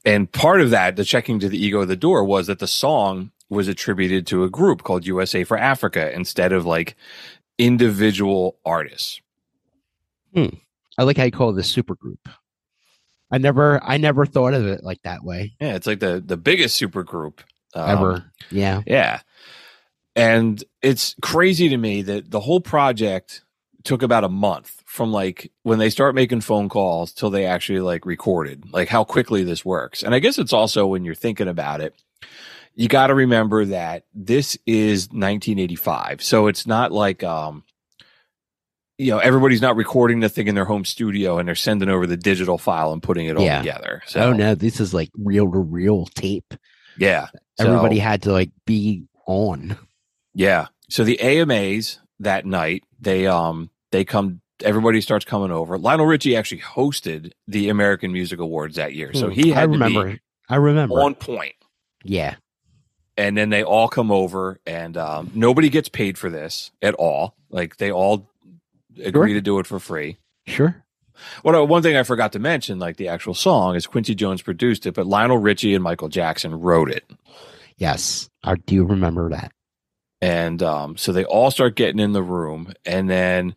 and 0.06 0.32
part 0.32 0.62
of 0.62 0.70
that, 0.70 0.96
the 0.96 1.04
checking 1.04 1.40
to 1.40 1.50
the 1.50 1.64
ego 1.64 1.82
at 1.82 1.88
the 1.90 1.96
door, 1.96 2.24
was 2.24 2.48
that 2.48 2.60
the 2.60 2.68
song 2.68 3.32
was 3.50 3.68
attributed 3.68 4.28
to 4.28 4.44
a 4.44 4.50
group 4.50 4.84
called 4.84 5.06
USA 5.06 5.44
for 5.44 5.58
Africa 5.58 6.14
instead 6.14 6.52
of 6.52 6.66
like 6.66 6.96
individual 7.58 8.58
artists. 8.66 9.22
I 10.98 11.04
like 11.04 11.18
how 11.18 11.24
you 11.24 11.32
call 11.32 11.56
it 11.56 11.60
a 11.60 11.64
super 11.64 11.96
group. 11.96 12.28
I 13.32 13.38
never, 13.38 13.84
I 13.84 13.98
never 13.98 14.26
thought 14.26 14.54
of 14.54 14.66
it 14.66 14.84
like 14.84 15.02
that 15.04 15.24
way 15.24 15.54
Yeah, 15.60 15.76
it's 15.76 15.86
like 15.86 16.00
the 16.00 16.24
the 16.26 16.38
biggest 16.38 16.78
super 16.78 17.04
group 17.04 17.44
um, 17.74 17.90
ever. 17.90 18.32
Yeah, 18.50 18.82
Yeah. 18.86 19.22
And 20.16 20.64
it's 20.82 21.16
crazy 21.22 21.70
to 21.70 21.78
me 21.78 22.02
that 22.02 22.32
the 22.32 22.40
whole 22.40 22.60
project 22.60 23.44
took 23.84 24.02
about 24.02 24.24
a 24.24 24.30
month 24.30 24.84
from 24.86 25.12
like 25.12 25.52
when 25.62 25.78
they 25.78 25.92
start 25.92 26.16
making 26.16 26.42
phone 26.42 26.70
calls 26.70 27.14
till 27.14 27.30
they 27.30 27.46
actually 27.46 27.82
like 27.82 28.04
recorded, 28.04 28.64
like 28.74 28.88
how 28.88 29.04
quickly 29.04 29.44
this 29.44 29.64
works. 29.64 30.02
And 30.02 30.16
I 30.16 30.20
guess 30.20 30.40
it's 30.40 30.54
also 30.54 30.88
when 30.88 31.06
you're 31.06 31.14
thinking 31.14 31.48
about 31.48 31.82
it, 31.82 31.94
you 32.74 32.88
got 32.88 33.08
to 33.08 33.16
remember 33.16 33.66
that 33.66 34.06
this 34.14 34.58
is 34.66 35.04
1985. 35.10 36.24
So 36.24 36.48
it's 36.48 36.66
not 36.66 36.92
like, 36.92 37.24
um, 37.24 37.64
you 38.98 39.12
know, 39.12 39.20
everybody's 39.20 39.62
not 39.62 39.76
recording 39.76 40.20
the 40.22 40.30
thing 40.30 40.48
in 40.48 40.56
their 40.56 40.66
home 40.66 40.84
studio 40.86 41.38
and 41.38 41.48
they're 41.48 41.56
sending 41.56 41.90
over 41.90 42.08
the 42.08 42.18
digital 42.18 42.58
file 42.58 42.92
and 42.94 43.02
putting 43.04 43.28
it 43.28 43.36
all 43.38 43.44
Yeah. 43.44 43.60
together. 43.60 44.02
So, 44.08 44.22
oh 44.22 44.34
no, 44.34 44.56
this 44.56 44.80
is 44.80 44.94
like 44.94 45.10
reel 45.18 45.52
to 45.52 45.60
reel 45.60 46.06
tape. 46.08 46.54
yeah. 46.98 47.28
So- 47.60 47.68
Everybody 47.68 48.00
had 48.00 48.24
to 48.24 48.32
like 48.32 48.50
be 48.66 49.04
on. 49.28 49.78
Yeah. 50.34 50.68
So 50.90 51.04
the 51.04 51.20
AMAs 51.20 52.00
that 52.20 52.46
night, 52.46 52.84
they 53.00 53.28
um 53.28 53.70
they 53.92 54.04
come 54.06 54.42
everybody 54.64 55.02
starts 55.02 55.26
coming 55.26 55.52
over. 55.52 55.78
Lionel 55.78 56.06
Richie 56.08 56.36
actually 56.36 56.62
hosted 56.62 57.32
the 57.48 57.70
American 57.70 58.12
Music 58.12 58.40
Awards 58.40 58.76
that 58.78 58.94
year. 58.96 59.14
So 59.14 59.28
Hmm. 59.28 59.34
he 59.34 59.50
had 59.50 59.64
I 59.64 59.66
to 59.66 59.72
remember. 59.74 60.06
be 60.14 60.20
I 60.50 60.56
remember. 60.56 61.02
on 61.02 61.14
point. 61.16 61.54
yeah, 62.04 62.36
And 63.18 63.38
then 63.38 63.50
they 63.50 63.64
all 63.64 63.88
come 63.90 64.12
over 64.12 64.60
and 64.66 64.98
um 64.98 65.32
nobody 65.36 65.70
gets 65.70 65.90
paid 65.90 66.18
for 66.18 66.30
this 66.32 66.72
at 66.82 66.94
all. 66.96 67.36
Like 67.50 67.78
they 67.78 67.92
all 67.92 68.30
agree 69.04 69.30
Sure. 69.32 69.36
to 69.36 69.42
do 69.42 69.60
it 69.60 69.68
for 69.68 69.80
free. 69.80 70.18
sure. 70.46 70.84
Uh, 71.44 71.64
one 71.66 71.82
thing 71.82 71.96
I 71.98 72.04
forgot 72.04 72.34
to 72.34 72.40
mention, 72.40 72.78
like 72.78 72.98
the 72.98 73.08
actual 73.08 73.34
song, 73.34 73.76
is 73.76 73.88
Quincy 73.88 74.14
Jones 74.14 74.42
produced 74.44 74.86
it, 74.86 74.94
but 74.94 75.08
Lionel 75.08 75.40
Richie 75.40 75.74
and 75.74 75.84
Michael 75.84 76.10
Jackson 76.10 76.60
wrote 76.60 76.92
it. 76.92 77.10
Yes, 77.78 78.30
I 78.44 78.56
do 78.56 78.84
remember 78.84 79.30
that. 79.30 79.52
and 80.22 80.62
um, 80.64 80.96
so 80.98 81.12
they 81.12 81.26
all 81.26 81.50
start 81.52 81.76
getting 81.76 82.00
in 82.00 82.12
the 82.14 82.24
room 82.24 82.74
and 82.86 83.10
then 83.10 83.56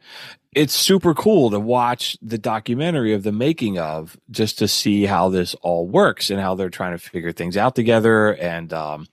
it's 0.53 0.75
super 0.75 1.15
cool 1.15 1.49
to 1.51 1.61
watch 1.61 2.19
the 2.21 2.37
documentary 2.37 3.13
of 3.15 3.23
the 3.23 3.33
making 3.33 3.79
of 3.79 4.19
just 4.31 4.59
to 4.59 4.69
see 4.69 5.05
how 5.07 5.29
this 5.31 5.55
all 5.63 5.87
works 5.87 6.29
and 6.29 6.41
how 6.41 6.55
they're 6.55 6.69
trying 6.69 6.93
to 6.93 6.99
figure 6.99 7.33
things 7.33 7.57
out 7.57 7.75
together 7.75 8.35
and 8.35 8.73
um, 8.75 9.07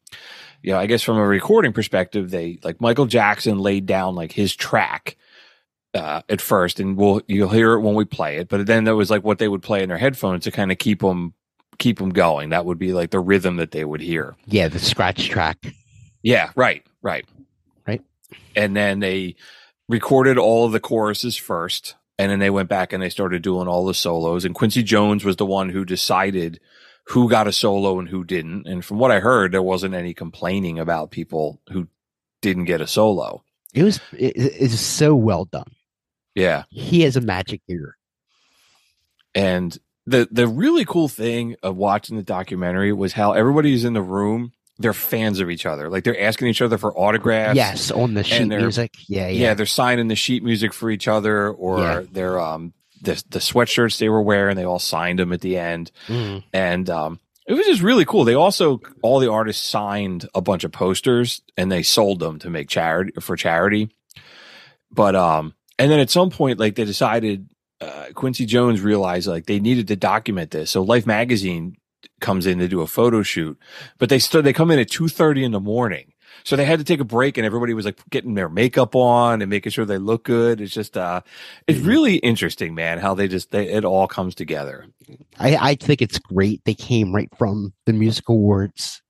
you 0.62 0.74
know 0.74 0.80
i 0.80 0.88
guess 0.88 1.04
from 1.04 1.18
a 1.18 1.26
recording 1.28 1.72
perspective 1.72 2.32
they 2.32 2.60
like 2.64 2.82
michael 2.82 3.06
jackson 3.06 3.60
laid 3.60 3.86
down 3.86 4.14
like 4.16 4.32
his 4.34 4.54
track 4.56 5.16
uh, 5.98 6.22
at 6.30 6.40
first 6.42 6.80
and 6.80 6.96
we'll 6.96 7.22
you'll 7.28 7.50
hear 7.50 7.74
it 7.74 7.82
when 7.82 7.96
we 7.96 8.06
play 8.06 8.38
it 8.38 8.48
but 8.48 8.66
then 8.68 8.84
there 8.86 8.96
was 8.96 9.10
like 9.10 9.24
what 9.24 9.40
they 9.40 9.48
would 9.48 9.62
play 9.64 9.82
in 9.84 9.90
their 9.90 9.98
headphones 9.98 10.44
to 10.44 10.52
kind 10.52 10.72
of 10.72 10.78
keep 10.78 11.00
them 11.02 11.34
keep 11.80 11.98
them 12.00 12.10
going 12.12 12.50
that 12.50 12.66
would 12.66 12.78
be 12.80 12.94
like 12.94 13.12
the 13.12 13.20
rhythm 13.20 13.58
that 13.58 13.72
they 13.72 13.84
would 13.84 14.02
hear 14.02 14.36
Yeah, 14.46 14.68
the 14.68 14.80
scratch 14.80 15.30
track. 15.30 15.58
yeah, 16.24 16.52
right, 16.56 16.84
right, 17.02 17.26
Right. 17.88 18.02
And 18.56 18.76
then 18.76 19.00
they 19.00 19.36
recorded 19.88 20.38
all 20.38 20.66
of 20.66 20.72
the 20.74 20.80
choruses 20.80 21.38
first, 21.38 21.96
and 22.18 22.30
then 22.32 22.40
they 22.40 22.50
went 22.50 22.68
back 22.68 22.92
and 22.92 23.02
they 23.02 23.10
started 23.10 23.42
doing 23.42 23.68
all 23.68 23.86
the 23.86 23.94
solos. 23.94 24.44
And 24.44 24.54
Quincy 24.56 24.84
Jones 24.84 25.24
was 25.24 25.36
the 25.38 25.46
one 25.46 25.70
who 25.70 25.86
decided 25.86 26.60
who 27.06 27.30
got 27.30 27.48
a 27.48 27.54
solo 27.54 28.00
and 28.00 28.10
who 28.10 28.26
didn't. 28.26 28.68
And 28.68 28.84
from 28.84 28.98
what 28.98 29.12
I 29.12 29.20
heard, 29.22 29.52
there 29.54 29.62
wasn't 29.62 29.94
any 29.94 30.14
complaining 30.14 30.78
about 30.80 31.12
people 31.12 31.62
who 31.72 31.88
didn't 32.42 32.66
get 32.66 32.82
a 32.82 32.88
solo. 32.88 33.44
It 33.74 33.84
was. 33.84 34.02
It, 34.12 34.34
it's 34.36 34.80
so 34.80 35.16
well 35.16 35.46
done. 35.46 35.72
Yeah. 36.38 36.64
He 36.70 37.02
has 37.02 37.16
a 37.18 37.22
magic 37.22 37.62
ear. 37.68 37.98
And 39.36 39.78
the 40.06 40.28
the 40.32 40.48
really 40.48 40.86
cool 40.86 41.08
thing 41.08 41.56
of 41.64 41.76
watching 41.76 42.16
the 42.16 42.24
documentary 42.24 42.94
was 42.94 43.14
how 43.14 43.34
everybody's 43.34 43.84
in 43.86 43.94
the 43.94 44.02
room. 44.02 44.54
They're 44.80 44.94
fans 44.94 45.40
of 45.40 45.50
each 45.50 45.66
other. 45.66 45.90
Like 45.90 46.04
they're 46.04 46.22
asking 46.22 46.50
each 46.50 46.62
other 46.62 46.78
for 46.78 46.96
autographs. 46.98 47.56
yes, 47.56 47.90
on 47.92 48.14
the 48.14 48.24
sheet 48.24 48.46
music. 48.48 48.94
Yeah, 49.08 49.28
yeah. 49.28 49.48
yeah. 49.48 49.54
they're 49.56 49.66
signing 49.66 50.08
the 50.08 50.16
sheet 50.16 50.44
music 50.44 50.72
for 50.74 50.90
each 50.92 51.08
other 51.08 51.50
or 51.50 51.80
Yeah. 51.80 52.02
they're 52.12 52.40
um 52.40 52.74
the 53.02 53.22
the 53.30 53.40
sweatshirts 53.40 53.98
they 53.98 54.10
were 54.10 54.22
wearing 54.22 54.56
they 54.56 54.66
all 54.66 54.80
signed 54.80 55.20
them 55.20 55.34
at 55.34 55.42
the 55.42 55.58
end 55.58 55.92
Mm. 56.08 56.44
and 56.54 56.90
um 56.90 57.20
it 57.48 57.54
was 57.54 57.66
just 57.66 57.82
really 57.84 58.06
cool 58.06 58.24
they 58.24 58.34
also 58.34 58.80
all 59.04 59.20
the 59.20 59.32
artists 59.32 59.68
signed 59.68 60.28
a 60.36 60.42
bunch 60.42 60.64
of 60.64 60.72
posters 60.72 61.42
and 61.58 61.72
they 61.72 61.84
sold 61.84 62.20
them 62.20 62.40
to 62.40 62.50
make 62.50 62.70
charity 62.70 63.12
for 63.20 63.36
charity 63.36 63.90
but 64.92 65.16
um 65.16 65.54
and 65.80 65.92
then 65.92 66.00
at 66.00 66.10
some 66.10 66.30
point 66.30 66.60
like 66.60 66.76
they 66.76 66.86
decided 66.86 67.48
uh, 67.82 68.08
Quincy 68.16 68.46
Jones 68.46 68.82
realized 68.82 69.28
like 69.28 69.46
they 69.46 69.60
needed 69.60 69.88
to 69.88 69.96
document 69.96 70.52
this 70.52 70.72
so 70.72 70.82
Life 70.82 71.06
magazine 71.06 71.76
comes 72.22 72.46
in 72.48 72.58
to 72.60 72.68
do 72.68 72.82
a 72.82 72.88
photo 72.88 73.22
shoot 73.24 73.58
but 73.98 74.10
they 74.10 74.20
stood 74.20 74.46
they 74.46 74.54
come 74.54 74.72
in 74.72 74.80
at 74.80 74.88
2:30 74.90 75.44
in 75.44 75.52
the 75.52 75.60
morning 75.60 76.14
so 76.44 76.56
they 76.56 76.66
had 76.66 76.80
to 76.80 76.86
take 76.86 77.00
a 77.00 77.06
break 77.06 77.38
and 77.38 77.46
everybody 77.46 77.74
was 77.74 77.86
like 77.86 78.00
getting 78.10 78.34
their 78.36 78.48
makeup 78.50 78.96
on 78.96 79.42
and 79.42 79.50
making 79.50 79.72
sure 79.72 79.86
they 79.86 79.98
look 79.98 80.24
good. 80.24 80.62
It's 80.62 80.74
just, 80.74 80.96
uh, 80.96 81.22
it's 81.68 81.80
Mhm. 81.80 81.88
really 81.88 82.16
interesting, 82.18 82.74
man, 82.76 83.00
how 83.00 83.14
they 83.16 83.28
just, 83.28 83.52
they, 83.52 83.68
it 83.68 83.84
all 83.84 84.08
comes 84.08 84.34
together. 84.36 84.86
I, 85.40 85.56
I 85.58 85.76
think 85.76 86.02
it's 86.02 86.20
great. 86.20 86.62
They 86.64 86.74
came 86.74 87.14
right 87.14 87.30
from 87.38 87.74
the 87.86 87.94
music 87.94 88.30
awards, 88.30 89.02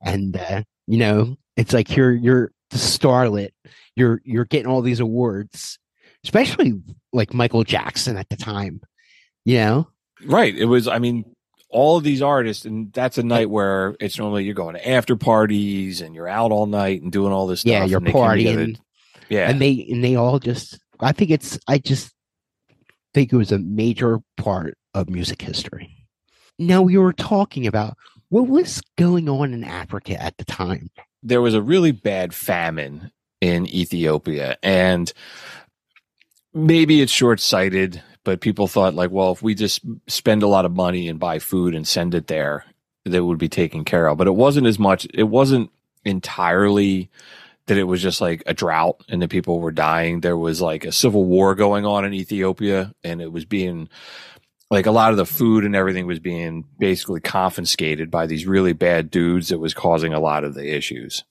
and 0.00 0.36
uh, 0.36 0.62
you 0.86 0.98
know, 0.98 1.36
it's 1.56 1.72
like 1.72 1.94
you're 1.96 2.12
you're 2.12 2.50
the 2.70 2.76
starlet. 2.78 3.50
You're 3.96 4.20
you're 4.24 4.44
getting 4.44 4.66
all 4.66 4.82
these 4.82 5.00
awards, 5.00 5.78
especially 6.24 6.74
like 7.12 7.34
Michael 7.34 7.64
Jackson 7.64 8.16
at 8.16 8.28
the 8.28 8.36
time. 8.36 8.80
You 9.44 9.56
know, 9.58 9.88
Right. 10.24 10.54
It 10.54 10.66
was, 10.66 10.88
I 10.88 10.98
mean, 10.98 11.24
all 11.70 11.96
of 11.96 12.04
these 12.04 12.22
artists, 12.22 12.64
and 12.64 12.92
that's 12.92 13.18
a 13.18 13.22
night 13.22 13.48
where 13.50 13.94
it's 14.00 14.18
normally 14.18 14.44
you're 14.44 14.54
going 14.54 14.74
to 14.74 14.88
after 14.88 15.16
parties 15.16 16.00
and 16.00 16.14
you're 16.14 16.28
out 16.28 16.50
all 16.52 16.66
night 16.66 17.02
and 17.02 17.12
doing 17.12 17.32
all 17.32 17.46
this 17.46 17.60
stuff. 17.60 17.70
yeah, 17.70 17.84
you're 17.84 17.98
and 17.98 18.06
they 18.06 18.12
came 18.12 18.30
together- 18.36 18.66
partying, 18.66 18.78
Yeah. 19.28 19.48
and 19.50 19.60
they 19.60 19.86
and 19.90 20.02
they 20.04 20.14
all 20.16 20.38
just. 20.38 20.78
I 21.00 21.12
think 21.12 21.30
it's. 21.30 21.58
I 21.68 21.78
just 21.78 22.12
think 23.14 23.32
it 23.32 23.36
was 23.36 23.52
a 23.52 23.58
major 23.58 24.18
part 24.36 24.76
of 24.94 25.08
music 25.08 25.40
history. 25.42 25.94
Now 26.58 26.82
we 26.82 26.98
were 26.98 27.12
talking 27.12 27.66
about 27.66 27.96
what 28.30 28.48
was 28.48 28.82
going 28.98 29.28
on 29.28 29.54
in 29.54 29.62
Africa 29.64 30.20
at 30.20 30.36
the 30.36 30.44
time. 30.44 30.90
There 31.22 31.40
was 31.40 31.54
a 31.54 31.62
really 31.62 31.92
bad 31.92 32.34
famine 32.34 33.10
in 33.40 33.66
Ethiopia. 33.66 34.56
And 34.62 35.12
maybe 36.54 37.00
it's 37.00 37.12
short 37.12 37.40
sighted, 37.40 38.02
but 38.24 38.40
people 38.40 38.68
thought, 38.68 38.94
like, 38.94 39.10
well, 39.10 39.32
if 39.32 39.42
we 39.42 39.54
just 39.54 39.80
spend 40.06 40.42
a 40.42 40.48
lot 40.48 40.64
of 40.64 40.74
money 40.74 41.08
and 41.08 41.18
buy 41.18 41.38
food 41.38 41.74
and 41.74 41.86
send 41.86 42.14
it 42.14 42.26
there, 42.26 42.64
that 43.04 43.24
would 43.24 43.38
be 43.38 43.48
taken 43.48 43.84
care 43.84 44.06
of. 44.06 44.18
But 44.18 44.26
it 44.26 44.34
wasn't 44.34 44.66
as 44.66 44.78
much, 44.78 45.06
it 45.14 45.24
wasn't 45.24 45.70
entirely 46.04 47.10
that 47.66 47.78
it 47.78 47.84
was 47.84 48.02
just 48.02 48.20
like 48.20 48.42
a 48.46 48.54
drought 48.54 49.04
and 49.08 49.20
the 49.20 49.28
people 49.28 49.60
were 49.60 49.70
dying. 49.70 50.20
There 50.20 50.36
was 50.36 50.60
like 50.60 50.84
a 50.84 50.92
civil 50.92 51.24
war 51.24 51.54
going 51.54 51.84
on 51.84 52.04
in 52.04 52.14
Ethiopia 52.14 52.94
and 53.04 53.20
it 53.20 53.30
was 53.30 53.44
being 53.44 53.88
like 54.70 54.86
a 54.86 54.90
lot 54.90 55.10
of 55.12 55.16
the 55.16 55.24
food 55.26 55.64
and 55.64 55.74
everything 55.74 56.06
was 56.06 56.18
being 56.18 56.64
basically 56.78 57.20
confiscated 57.20 58.10
by 58.10 58.26
these 58.26 58.46
really 58.46 58.72
bad 58.74 59.10
dudes 59.10 59.48
that 59.48 59.58
was 59.58 59.72
causing 59.74 60.12
a 60.12 60.20
lot 60.20 60.44
of 60.44 60.54
the 60.54 60.74
issues. 60.76 61.24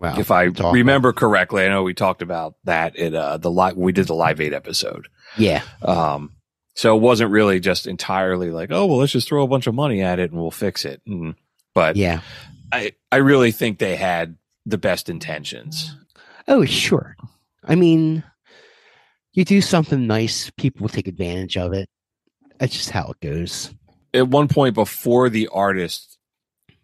Wow. 0.00 0.18
if 0.18 0.32
I 0.32 0.48
Talk- 0.50 0.74
remember 0.74 1.12
correctly, 1.12 1.64
I 1.64 1.68
know 1.68 1.84
we 1.84 1.94
talked 1.94 2.22
about 2.22 2.56
that 2.64 2.96
at 2.96 3.14
uh, 3.14 3.36
the 3.36 3.50
live, 3.52 3.76
we 3.76 3.92
did 3.92 4.08
the 4.08 4.14
live 4.16 4.40
eight 4.40 4.52
episode. 4.52 5.06
Yeah. 5.38 5.62
Um, 5.80 6.32
so 6.74 6.96
it 6.96 7.00
wasn't 7.00 7.30
really 7.30 7.60
just 7.60 7.86
entirely 7.86 8.50
like, 8.50 8.72
oh, 8.72 8.86
well, 8.86 8.98
let's 8.98 9.12
just 9.12 9.28
throw 9.28 9.44
a 9.44 9.48
bunch 9.48 9.68
of 9.68 9.74
money 9.76 10.02
at 10.02 10.18
it 10.18 10.32
and 10.32 10.40
we'll 10.40 10.50
fix 10.50 10.84
it. 10.84 11.00
And, 11.06 11.36
but 11.72 11.94
Yeah. 11.94 12.20
I, 12.72 12.92
I 13.12 13.18
really 13.18 13.52
think 13.52 13.78
they 13.78 13.94
had 13.94 14.36
the 14.66 14.78
best 14.78 15.08
intentions. 15.08 15.94
Oh, 16.48 16.64
sure. 16.64 17.14
I 17.62 17.76
mean, 17.76 18.24
you 19.34 19.44
do 19.44 19.60
something 19.60 20.08
nice, 20.08 20.50
people 20.56 20.82
will 20.82 20.88
take 20.88 21.06
advantage 21.06 21.56
of 21.56 21.72
it. 21.74 21.88
That's 22.62 22.76
just 22.76 22.90
how 22.90 23.10
it 23.10 23.18
goes. 23.20 23.74
At 24.14 24.28
one 24.28 24.46
point 24.46 24.76
before 24.76 25.28
the 25.28 25.48
artists 25.48 26.16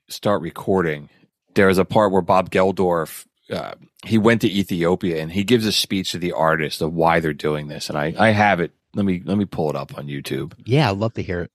start 0.09 0.43
recording, 0.43 1.09
there 1.55 1.69
is 1.69 1.79
a 1.79 1.85
part 1.85 2.11
where 2.11 2.21
Bob 2.21 2.51
Geldof, 2.51 3.27
uh, 3.49 3.75
he 4.05 4.19
went 4.19 4.41
to 4.41 4.51
Ethiopia 4.51 5.23
and 5.23 5.31
he 5.31 5.45
gives 5.45 5.65
a 5.67 5.71
speech 5.71 6.11
to 6.11 6.19
the 6.19 6.33
artist 6.33 6.83
of 6.83 6.95
why 6.95 7.21
they're 7.21 7.33
doing 7.33 7.69
this. 7.69 7.89
And 7.89 7.97
I, 7.97 8.13
I 8.19 8.31
have 8.31 8.59
it. 8.59 8.73
Let 8.97 9.07
me, 9.07 9.23
let 9.25 9.39
me 9.39 9.45
pull 9.45 9.71
it 9.71 9.77
up 9.77 9.97
on 9.97 10.09
YouTube. 10.09 10.53
Yeah, 10.65 10.91
I'd 10.91 10.97
love 10.97 11.15
to 11.15 11.23
hear 11.23 11.43
it. 11.43 11.53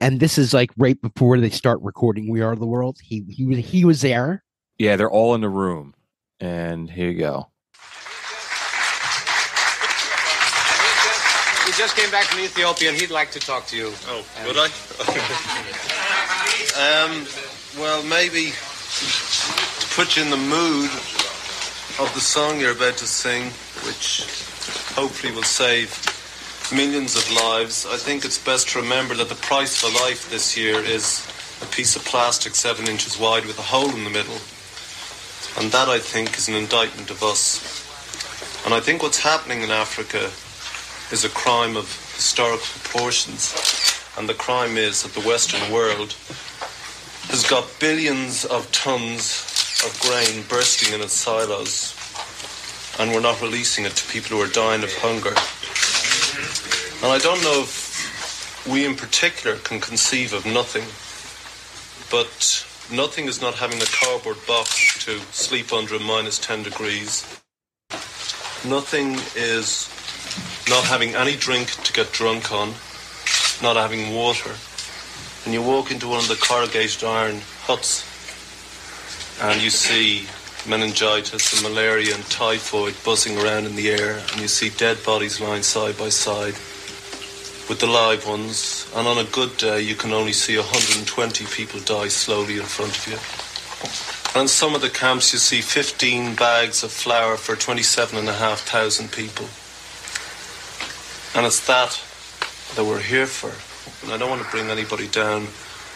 And 0.00 0.18
this 0.18 0.36
is 0.36 0.52
like 0.52 0.72
right 0.76 1.00
before 1.00 1.38
they 1.38 1.50
start 1.50 1.80
recording 1.80 2.28
"We 2.28 2.40
Are 2.40 2.56
the 2.56 2.66
World." 2.66 2.98
He 3.00 3.24
he 3.28 3.46
was 3.46 3.58
he 3.58 3.84
was 3.84 4.00
there. 4.00 4.42
Yeah, 4.78 4.96
they're 4.96 5.08
all 5.08 5.36
in 5.36 5.42
the 5.42 5.48
room. 5.48 5.94
And 6.40 6.90
here 6.90 7.08
you 7.08 7.20
go. 7.20 7.49
Just 11.80 11.96
came 11.96 12.10
back 12.10 12.26
from 12.26 12.40
Ethiopia 12.40 12.90
and 12.90 13.00
he'd 13.00 13.08
like 13.08 13.30
to 13.30 13.40
talk 13.40 13.64
to 13.64 13.74
you. 13.74 13.90
Oh, 14.06 14.22
would 14.44 14.58
I? 14.58 14.66
um, 16.76 17.24
well, 17.80 18.04
maybe 18.04 18.52
to 18.52 19.86
put 19.96 20.14
you 20.14 20.24
in 20.24 20.28
the 20.28 20.36
mood 20.36 20.90
of 21.98 22.10
the 22.12 22.20
song 22.20 22.60
you're 22.60 22.76
about 22.76 22.98
to 22.98 23.06
sing, 23.06 23.44
which 23.88 24.28
hopefully 24.92 25.32
will 25.32 25.42
save 25.42 25.88
millions 26.70 27.16
of 27.16 27.32
lives, 27.32 27.86
I 27.86 27.96
think 27.96 28.26
it's 28.26 28.36
best 28.36 28.68
to 28.70 28.82
remember 28.82 29.14
that 29.14 29.30
the 29.30 29.36
price 29.36 29.80
for 29.80 29.88
life 30.04 30.30
this 30.30 30.58
year 30.58 30.84
is 30.84 31.26
a 31.62 31.66
piece 31.72 31.96
of 31.96 32.04
plastic 32.04 32.56
seven 32.56 32.88
inches 32.88 33.18
wide 33.18 33.46
with 33.46 33.58
a 33.58 33.62
hole 33.62 33.88
in 33.88 34.04
the 34.04 34.10
middle. 34.10 34.36
And 35.56 35.72
that, 35.72 35.88
I 35.88 35.98
think, 35.98 36.36
is 36.36 36.46
an 36.46 36.56
indictment 36.56 37.08
of 37.08 37.22
us. 37.22 37.62
And 38.66 38.74
I 38.74 38.80
think 38.80 39.02
what's 39.02 39.20
happening 39.20 39.62
in 39.62 39.70
Africa 39.70 40.30
is 41.12 41.24
a 41.24 41.28
crime 41.30 41.76
of 41.76 41.86
historical 42.14 42.66
proportions. 42.80 43.54
And 44.16 44.28
the 44.28 44.34
crime 44.34 44.76
is 44.76 45.02
that 45.02 45.12
the 45.12 45.26
Western 45.26 45.72
world 45.72 46.14
has 47.30 47.44
got 47.48 47.68
billions 47.80 48.44
of 48.44 48.70
tons 48.70 49.82
of 49.84 49.98
grain 50.00 50.44
bursting 50.48 50.94
in 50.94 51.00
its 51.00 51.14
silos, 51.14 51.96
and 52.98 53.10
we're 53.12 53.20
not 53.20 53.40
releasing 53.40 53.84
it 53.86 53.92
to 53.92 54.12
people 54.12 54.36
who 54.36 54.42
are 54.42 54.52
dying 54.52 54.82
of 54.82 54.92
hunger. 54.98 55.34
And 57.02 57.12
I 57.12 57.18
don't 57.18 57.42
know 57.42 57.62
if 57.62 58.66
we 58.68 58.84
in 58.84 58.94
particular 58.94 59.56
can 59.56 59.80
conceive 59.80 60.32
of 60.32 60.44
nothing, 60.46 60.84
but 62.10 62.66
nothing 62.94 63.26
is 63.26 63.40
not 63.40 63.54
having 63.54 63.80
a 63.80 63.86
cardboard 63.86 64.38
box 64.46 65.02
to 65.04 65.18
sleep 65.32 65.72
under 65.72 65.98
minus 65.98 66.38
10 66.38 66.62
degrees. 66.62 67.24
Nothing 68.64 69.14
is 69.34 69.88
not 70.68 70.84
having 70.84 71.14
any 71.14 71.36
drink 71.36 71.70
to 71.84 71.92
get 71.92 72.12
drunk 72.12 72.52
on, 72.52 72.74
not 73.62 73.76
having 73.76 74.14
water. 74.14 74.54
And 75.44 75.54
you 75.54 75.62
walk 75.62 75.90
into 75.90 76.08
one 76.08 76.18
of 76.18 76.28
the 76.28 76.36
corrugated 76.36 77.04
iron 77.04 77.40
huts 77.62 78.04
and 79.42 79.62
you 79.62 79.70
see 79.70 80.26
meningitis 80.68 81.52
and 81.54 81.62
malaria 81.62 82.14
and 82.14 82.24
typhoid 82.26 82.94
buzzing 83.04 83.38
around 83.38 83.64
in 83.64 83.74
the 83.74 83.90
air, 83.90 84.18
and 84.32 84.40
you 84.40 84.48
see 84.48 84.68
dead 84.70 85.02
bodies 85.04 85.40
lying 85.40 85.62
side 85.62 85.96
by 85.96 86.10
side 86.10 86.54
with 87.68 87.78
the 87.80 87.86
live 87.86 88.26
ones. 88.26 88.90
And 88.94 89.06
on 89.06 89.18
a 89.18 89.24
good 89.30 89.56
day, 89.56 89.80
you 89.80 89.94
can 89.94 90.12
only 90.12 90.32
see 90.32 90.58
120 90.58 91.46
people 91.46 91.80
die 91.80 92.08
slowly 92.08 92.56
in 92.56 92.64
front 92.64 92.96
of 92.98 93.06
you. 93.06 94.40
And 94.40 94.48
some 94.48 94.74
of 94.74 94.82
the 94.82 94.90
camps, 94.90 95.32
you 95.32 95.38
see 95.38 95.60
15 95.60 96.34
bags 96.34 96.84
of 96.84 96.92
flour 96.92 97.36
for 97.36 97.56
27,500 97.56 99.10
people. 99.10 99.46
And 101.34 101.46
it's 101.46 101.66
that 101.66 102.00
that 102.76 102.84
we're 102.84 103.00
here 103.00 103.26
for. 103.26 103.50
And 104.04 104.12
I 104.12 104.18
don't 104.18 104.30
want 104.30 104.42
to 104.42 104.50
bring 104.50 104.68
anybody 104.70 105.08
down, 105.08 105.46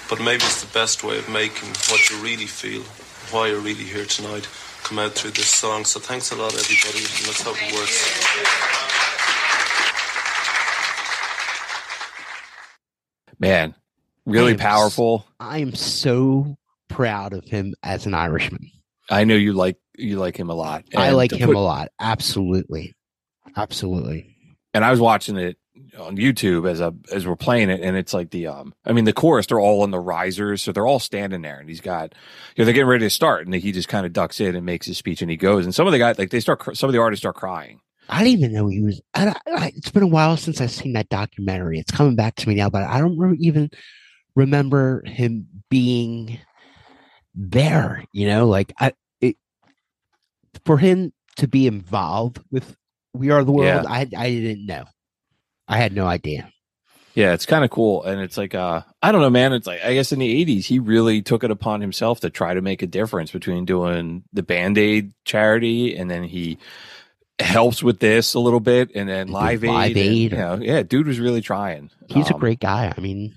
but 0.08 0.18
maybe 0.20 0.44
it's 0.44 0.62
the 0.62 0.72
best 0.72 1.02
way 1.04 1.18
of 1.18 1.28
making 1.28 1.68
what 1.90 2.08
you 2.10 2.16
really 2.18 2.46
feel, 2.46 2.82
why 3.30 3.48
you're 3.48 3.60
really 3.60 3.84
here 3.84 4.04
tonight, 4.04 4.48
come 4.84 4.98
out 4.98 5.12
through 5.12 5.32
this 5.32 5.48
song. 5.48 5.84
So 5.84 5.98
thanks 6.00 6.30
a 6.30 6.36
lot, 6.36 6.54
everybody, 6.54 6.98
and 6.98 7.26
let's 7.26 7.42
hope 7.42 7.56
it 7.60 7.72
works. 7.74 9.14
Man, 13.38 13.74
really 14.26 14.52
Thanks. 14.52 14.62
powerful. 14.62 15.26
I 15.40 15.58
am 15.58 15.74
so 15.74 16.56
proud 16.88 17.32
of 17.32 17.44
him 17.44 17.74
as 17.82 18.06
an 18.06 18.14
Irishman. 18.14 18.70
I 19.10 19.24
know 19.24 19.34
you 19.34 19.52
like 19.52 19.76
you 19.96 20.16
like 20.18 20.36
him 20.38 20.48
a 20.50 20.54
lot. 20.54 20.84
I 20.96 21.10
like 21.10 21.32
him 21.32 21.48
put- 21.48 21.56
a 21.56 21.60
lot. 21.60 21.88
Absolutely. 22.00 22.94
Absolutely. 23.56 24.33
And 24.74 24.84
I 24.84 24.90
was 24.90 25.00
watching 25.00 25.36
it 25.36 25.56
on 25.98 26.16
YouTube 26.16 26.68
as 26.68 26.80
a 26.80 26.94
as 27.12 27.26
we're 27.26 27.36
playing 27.36 27.70
it, 27.70 27.80
and 27.80 27.96
it's 27.96 28.12
like 28.12 28.30
the 28.30 28.48
um. 28.48 28.74
I 28.84 28.92
mean, 28.92 29.04
the 29.04 29.12
chorus 29.12 29.46
they're 29.46 29.60
all 29.60 29.82
on 29.82 29.90
the 29.90 30.00
risers, 30.00 30.62
so 30.62 30.72
they're 30.72 30.86
all 30.86 30.98
standing 30.98 31.42
there, 31.42 31.58
and 31.58 31.68
he's 31.68 31.80
got, 31.80 32.14
you 32.56 32.62
know, 32.62 32.64
they're 32.64 32.74
getting 32.74 32.88
ready 32.88 33.06
to 33.06 33.10
start, 33.10 33.46
and 33.46 33.54
he 33.54 33.72
just 33.72 33.88
kind 33.88 34.04
of 34.04 34.12
ducks 34.12 34.40
in 34.40 34.56
and 34.56 34.66
makes 34.66 34.86
his 34.86 34.98
speech, 34.98 35.22
and 35.22 35.30
he 35.30 35.36
goes, 35.36 35.64
and 35.64 35.74
some 35.74 35.86
of 35.86 35.92
the 35.92 35.98
guys 35.98 36.18
like 36.18 36.30
they 36.30 36.40
start, 36.40 36.76
some 36.76 36.88
of 36.88 36.92
the 36.92 37.00
artists 37.00 37.22
start 37.22 37.36
crying. 37.36 37.80
I 38.08 38.22
didn't 38.22 38.40
even 38.40 38.52
know 38.52 38.66
he 38.68 38.82
was. 38.82 39.00
I, 39.14 39.34
I, 39.46 39.72
it's 39.76 39.90
been 39.90 40.02
a 40.02 40.08
while 40.08 40.36
since 40.36 40.60
I've 40.60 40.70
seen 40.70 40.92
that 40.92 41.08
documentary. 41.08 41.78
It's 41.78 41.90
coming 41.90 42.16
back 42.16 42.34
to 42.36 42.48
me 42.48 42.54
now, 42.54 42.68
but 42.68 42.82
I 42.82 42.98
don't 42.98 43.18
re- 43.18 43.38
even 43.40 43.70
remember 44.36 45.02
him 45.06 45.46
being 45.70 46.38
there. 47.34 48.04
You 48.12 48.26
know, 48.28 48.46
like 48.46 48.72
I, 48.78 48.92
it, 49.20 49.36
for 50.66 50.76
him 50.76 51.12
to 51.36 51.48
be 51.48 51.66
involved 51.66 52.40
with 52.50 52.76
"We 53.14 53.30
Are 53.30 53.42
the 53.44 53.52
World," 53.52 53.84
Yeah. 53.84 53.90
I, 53.90 54.06
I 54.16 54.30
didn't 54.30 54.66
know. 54.66 54.84
I 55.66 55.78
had 55.78 55.94
no 55.94 56.06
idea. 56.06 56.50
Yeah, 57.14 57.32
it's 57.32 57.46
kind 57.46 57.64
of 57.64 57.70
cool, 57.70 58.02
and 58.02 58.20
it's 58.20 58.36
like, 58.36 58.54
uh, 58.56 58.82
I 59.00 59.12
don't 59.12 59.20
know, 59.20 59.30
man. 59.30 59.52
It's 59.52 59.68
like 59.68 59.82
I 59.84 59.94
guess 59.94 60.10
in 60.12 60.18
the 60.18 60.44
'80s, 60.44 60.64
he 60.64 60.80
really 60.80 61.22
took 61.22 61.44
it 61.44 61.50
upon 61.52 61.80
himself 61.80 62.20
to 62.20 62.30
try 62.30 62.54
to 62.54 62.60
make 62.60 62.82
a 62.82 62.86
difference 62.88 63.30
between 63.30 63.64
doing 63.64 64.24
the 64.32 64.42
Band 64.42 64.76
Aid 64.78 65.12
charity, 65.24 65.96
and 65.96 66.10
then 66.10 66.24
he 66.24 66.58
helps 67.38 67.82
with 67.82 68.00
this 68.00 68.34
a 68.34 68.40
little 68.40 68.60
bit, 68.60 68.90
and 68.94 69.08
then 69.08 69.28
He 69.28 69.32
did 69.32 69.40
Live 69.40 69.64
Aid. 69.64 69.70
And, 69.70 69.96
Aid. 69.96 70.32
you 70.32 70.38
know, 70.38 70.54
yeah, 70.60 70.82
dude 70.82 71.06
was 71.06 71.20
really 71.20 71.40
trying. 71.40 71.90
He's 72.08 72.30
a 72.30 72.34
Um, 72.34 72.40
great 72.40 72.60
guy. 72.60 72.92
I 72.96 73.00
mean, 73.00 73.34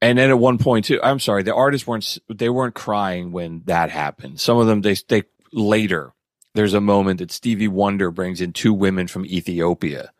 And 0.00 0.18
then 0.18 0.30
at 0.30 0.38
one 0.38 0.58
point 0.58 0.86
too, 0.86 1.00
I'm 1.02 1.18
sorry, 1.20 1.42
the 1.42 1.54
artists 1.54 1.86
weren't 1.86 2.18
they 2.34 2.48
weren't 2.48 2.74
crying 2.74 3.32
when 3.32 3.62
that 3.66 3.90
happened. 3.90 4.40
Some 4.40 4.56
of 4.58 4.66
them 4.66 4.80
they 4.82 4.96
they 5.08 5.24
later. 5.52 6.12
There's 6.58 6.74
a 6.74 6.80
moment 6.80 7.20
that 7.20 7.30
Stevie 7.30 7.68
Wonder 7.68 8.10
brings 8.10 8.40
in 8.40 8.52
two 8.52 8.74
women 8.74 9.06
from 9.06 9.24
Ethiopia 9.24 10.10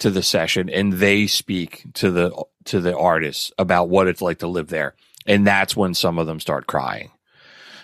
to 0.00 0.10
the 0.10 0.24
session, 0.24 0.68
and 0.68 0.94
they 0.94 1.28
speak 1.28 1.84
to 1.94 2.10
the 2.10 2.44
to 2.64 2.80
the 2.80 2.96
artists 2.98 3.52
about 3.58 3.88
what 3.88 4.08
it's 4.08 4.20
like 4.20 4.40
to 4.40 4.48
live 4.48 4.66
there, 4.66 4.96
and 5.24 5.46
that's 5.46 5.76
when 5.76 5.94
some 5.94 6.18
of 6.18 6.26
them 6.26 6.40
start 6.40 6.66
crying. 6.66 7.12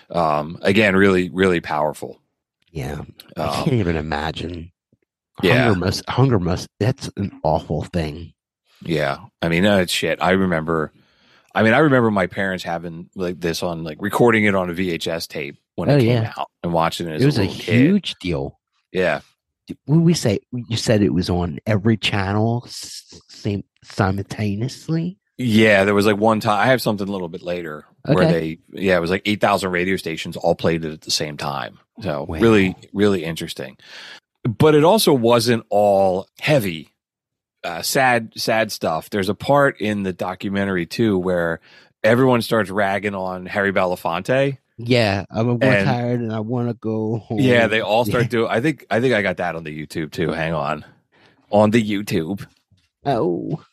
Um, 0.09 0.57
again, 0.61 0.93
really, 0.97 1.29
really 1.29 1.61
powerful. 1.61 2.19
yeah, 2.69 3.03
I 3.37 3.41
Um, 3.41 3.53
can't 3.63 3.73
even 3.73 3.95
imagine. 3.95 4.73
yeah. 5.41 5.63
Hunger 5.67 5.79
must. 5.79 6.09
Hunger 6.09 6.39
must. 6.39 6.67
That's 6.81 7.09
an 7.15 7.39
awful 7.43 7.85
thing. 7.85 8.33
Yeah. 8.83 9.19
I 9.41 9.47
mean, 9.47 9.65
uh, 9.65 9.77
it's 9.77 9.93
shit. 9.93 10.21
I 10.21 10.31
remember, 10.31 10.91
I 11.55 11.63
mean, 11.63 11.71
I 11.73 11.77
remember 11.79 12.11
my 12.11 12.27
parents 12.27 12.65
having 12.65 13.09
like 13.15 13.39
this 13.39 13.63
on, 13.63 13.85
like 13.85 13.99
recording 14.01 14.43
it 14.43 14.53
on 14.53 14.69
a 14.69 14.73
VHS 14.73 15.29
tape 15.29 15.55
when 15.75 15.89
Oh, 15.89 15.95
it 15.97 16.01
came 16.01 16.23
yeah. 16.23 16.33
out 16.37 16.47
and 16.63 16.73
watching 16.73 17.07
it 17.07 17.13
as 17.15 17.21
It 17.21 17.25
was 17.25 17.37
a 17.37 17.47
kid. 17.47 17.75
huge 17.75 18.15
deal. 18.21 18.59
Yeah. 18.91 19.21
Did 19.67 19.77
we 19.87 20.13
say? 20.13 20.39
You 20.51 20.77
said 20.77 21.01
it 21.01 21.13
was 21.13 21.29
on 21.29 21.59
every 21.65 21.97
channel 21.97 22.65
same 22.67 23.63
simultaneously. 23.83 25.17
Yeah. 25.37 25.83
There 25.83 25.93
was 25.95 26.05
like 26.05 26.17
one 26.17 26.39
time, 26.39 26.59
I 26.59 26.67
have 26.67 26.81
something 26.81 27.07
a 27.07 27.11
little 27.11 27.29
bit 27.29 27.41
later 27.41 27.85
where 28.05 28.25
they, 28.31 28.59
yeah, 28.71 28.95
it 28.97 29.01
was 29.01 29.09
like 29.09 29.23
8,000 29.25 29.71
radio 29.71 29.97
stations 29.97 30.37
all 30.37 30.55
played 30.55 30.85
it 30.85 30.93
at 30.93 31.01
the 31.01 31.11
same 31.11 31.37
time. 31.37 31.79
So 32.01 32.23
Wow. 32.23 32.37
really, 32.39 32.75
really 32.93 33.23
interesting. 33.23 33.77
But 34.43 34.75
it 34.75 34.83
also 34.83 35.11
wasn't 35.13 35.65
all 35.69 36.27
heavy, 36.39 36.89
uh, 37.63 37.81
sad, 37.81 38.31
sad 38.37 38.71
stuff. 38.71 39.09
There's 39.09 39.29
a 39.29 39.33
part 39.35 39.81
in 39.81 40.03
the 40.03 40.13
documentary 40.13 40.85
too 40.85 41.17
where 41.17 41.59
everyone 42.03 42.41
starts 42.43 42.69
ragging 42.69 43.15
on 43.15 43.47
Harry 43.47 43.73
Belafonte. 43.73 44.59
Yeah, 44.77 45.23
I'm 45.29 45.47
more 45.47 45.57
And- 45.63 45.85
tired 45.85 46.19
and 46.19 46.33
I 46.33 46.41
want 46.41 46.67
to 46.67 46.73
go 46.73 47.17
home. 47.19 47.39
Yeah, 47.39 47.67
they 47.67 47.81
all 47.81 48.03
start 48.11 48.23
Yeah. 48.25 48.29
doing. 48.29 48.47
I 48.51 48.59
think 48.61 48.85
I 48.89 48.99
think 48.99 49.13
I 49.13 49.21
got 49.21 49.37
that 49.37 49.55
on 49.55 49.63
the 49.63 49.71
YouTube 49.85 50.11
too. 50.11 50.31
Hang 50.31 50.53
on, 50.53 50.83
on 51.51 51.71
the 51.71 51.81
YouTube. 51.83 52.45
Oh, 53.05 53.63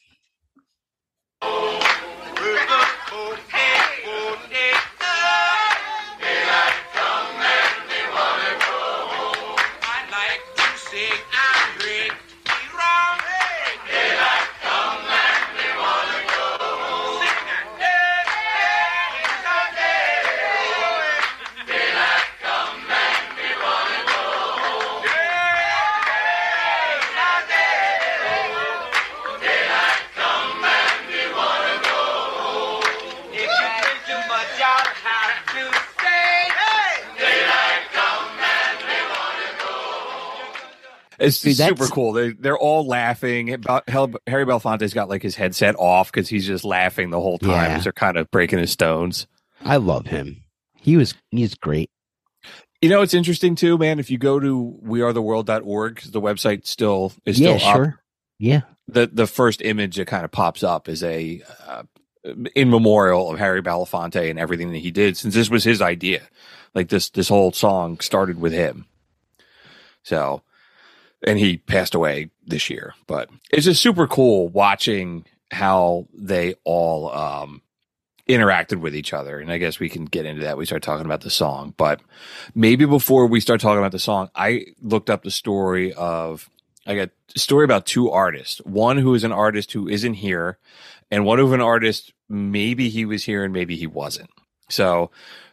It's 41.23 41.41
Dude, 41.41 41.57
super 41.57 41.87
cool. 41.87 42.13
They 42.13 42.33
they're 42.33 42.59
all 42.59 42.87
laughing. 42.87 43.53
About 43.53 43.89
Harry 43.89 44.45
Belafonte's 44.45 44.93
got 44.93 45.09
like 45.09 45.23
his 45.23 45.37
headset 45.37 45.77
off 45.79 46.11
because 46.11 46.29
he's 46.29 46.47
just 46.47 46.65
laughing 46.65 47.11
the 47.11 47.21
whole 47.21 47.39
time. 47.39 47.71
Yeah. 47.71 47.79
They're 47.79 47.93
kind 47.93 48.17
of 48.17 48.31
breaking 48.31 48.59
his 48.59 48.73
stones. 48.73 49.27
I 49.65 49.77
love 49.77 50.07
him. 50.07 50.43
He 50.75 50.97
was 50.97 51.15
he's 51.31 51.55
great. 51.55 51.91
You 52.81 52.89
know, 52.89 53.03
it's 53.03 53.15
interesting 53.15 53.55
too, 53.55 53.79
man. 53.79 54.01
If 54.01 54.11
you 54.11 54.19
go 54.19 54.41
to 54.41 54.77
wearetheworld.org, 54.85 56.01
the 56.03 56.21
website 56.21 56.67
still 56.67 57.13
is 57.25 57.39
yeah, 57.39 57.57
still 57.57 57.69
up. 57.69 57.77
sure. 57.77 58.03
Yeah, 58.41 58.63
The 58.89 59.07
the 59.07 59.29
first 59.29 59.63
image 59.63 59.97
that 59.97 60.09
kind 60.09 60.25
of 60.25 60.33
pops 60.33 60.65
up 60.65 60.89
is 60.89 61.05
a 61.05 61.43
uh, 61.69 61.85
in 62.57 62.71
memorial 62.71 63.31
of 63.33 63.39
Harry 63.39 63.63
Belafonte 63.63 64.29
and 64.29 64.39
everything 64.39 64.73
that 64.73 64.79
he 64.79 64.91
did, 64.91 65.17
since 65.17 65.35
this 65.35 65.49
was 65.49 65.63
his 65.63 65.81
idea. 65.81 66.23
Like 66.75 66.89
this 66.89 67.11
this 67.11 67.29
whole 67.29 67.53
song 67.53 68.01
started 68.01 68.41
with 68.41 68.53
him. 68.53 68.87
So, 70.03 70.43
and 71.25 71.39
he 71.39 71.59
passed 71.59 71.95
away 71.95 72.31
this 72.47 72.71
year. 72.71 72.95
But 73.07 73.31
it's 73.51 73.67
just 73.67 73.83
super 73.83 74.07
cool 74.07 74.49
watching 74.49 75.25
how 75.51 76.09
they 76.15 76.55
all 76.65 77.11
um, 77.13 77.63
interacted 78.29 78.81
with 78.81 78.95
each 78.97 79.13
other. 79.13 79.39
And 79.39 79.53
I 79.53 79.59
guess 79.59 79.79
we 79.79 79.89
can 79.89 80.05
get 80.05 80.27
into 80.27 80.43
that. 80.43 80.57
We 80.57 80.67
start 80.67 80.83
talking 80.83 81.07
about 81.07 81.21
the 81.21 81.31
song, 81.31 81.75
but 81.77 82.01
maybe 82.55 82.85
before 82.85 83.27
we 83.27 83.41
start 83.41 83.61
talking 83.61 83.79
about 83.79 83.93
the 83.93 83.99
song, 83.99 84.31
I 84.35 84.67
looked 84.81 85.11
up 85.11 85.23
the 85.23 85.31
story 85.31 85.93
of 85.93 86.49
I 86.87 86.97
got 86.97 87.11
a 87.35 87.39
story 87.39 87.65
about 87.65 87.87
two 87.87 88.11
artists. 88.11 88.59
One 88.65 88.99
who 88.99 89.15
is 89.15 89.25
an 89.25 89.33
artist 89.33 89.73
who 89.73 89.89
isn't 89.89 90.15
here, 90.15 90.59
and 91.11 91.25
one 91.25 91.39
of 91.39 91.53
an 91.53 91.61
artist 91.61 92.13
maybe 92.29 92.89
he 92.89 93.05
was 93.05 93.25
here 93.25 93.45
and 93.45 93.53
maybe 93.53 93.77
he 93.77 93.87
wasn't. 93.87 94.31
So 94.69 95.11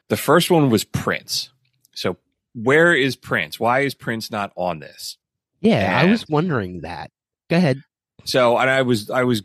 the 0.08 0.18
first 0.18 0.50
one 0.50 0.70
was 0.70 0.84
Prince. 0.84 1.50
So 1.94 2.18
where 2.54 2.96
is 2.96 3.16
Prince? 3.16 3.60
Why 3.60 3.82
is 3.82 3.94
Prince 3.94 4.32
not 4.32 4.52
on 4.56 4.80
this? 4.80 5.18
Yeah. 5.62 5.98
I 6.00 6.06
was 6.06 6.28
wondering 6.30 6.82
that. 6.82 7.12
Go 7.50 7.58
ahead. 7.58 7.82
So 8.26 8.58
and 8.58 8.70
I 8.70 8.82
was 8.82 9.10
I 9.10 9.24
was 9.24 9.44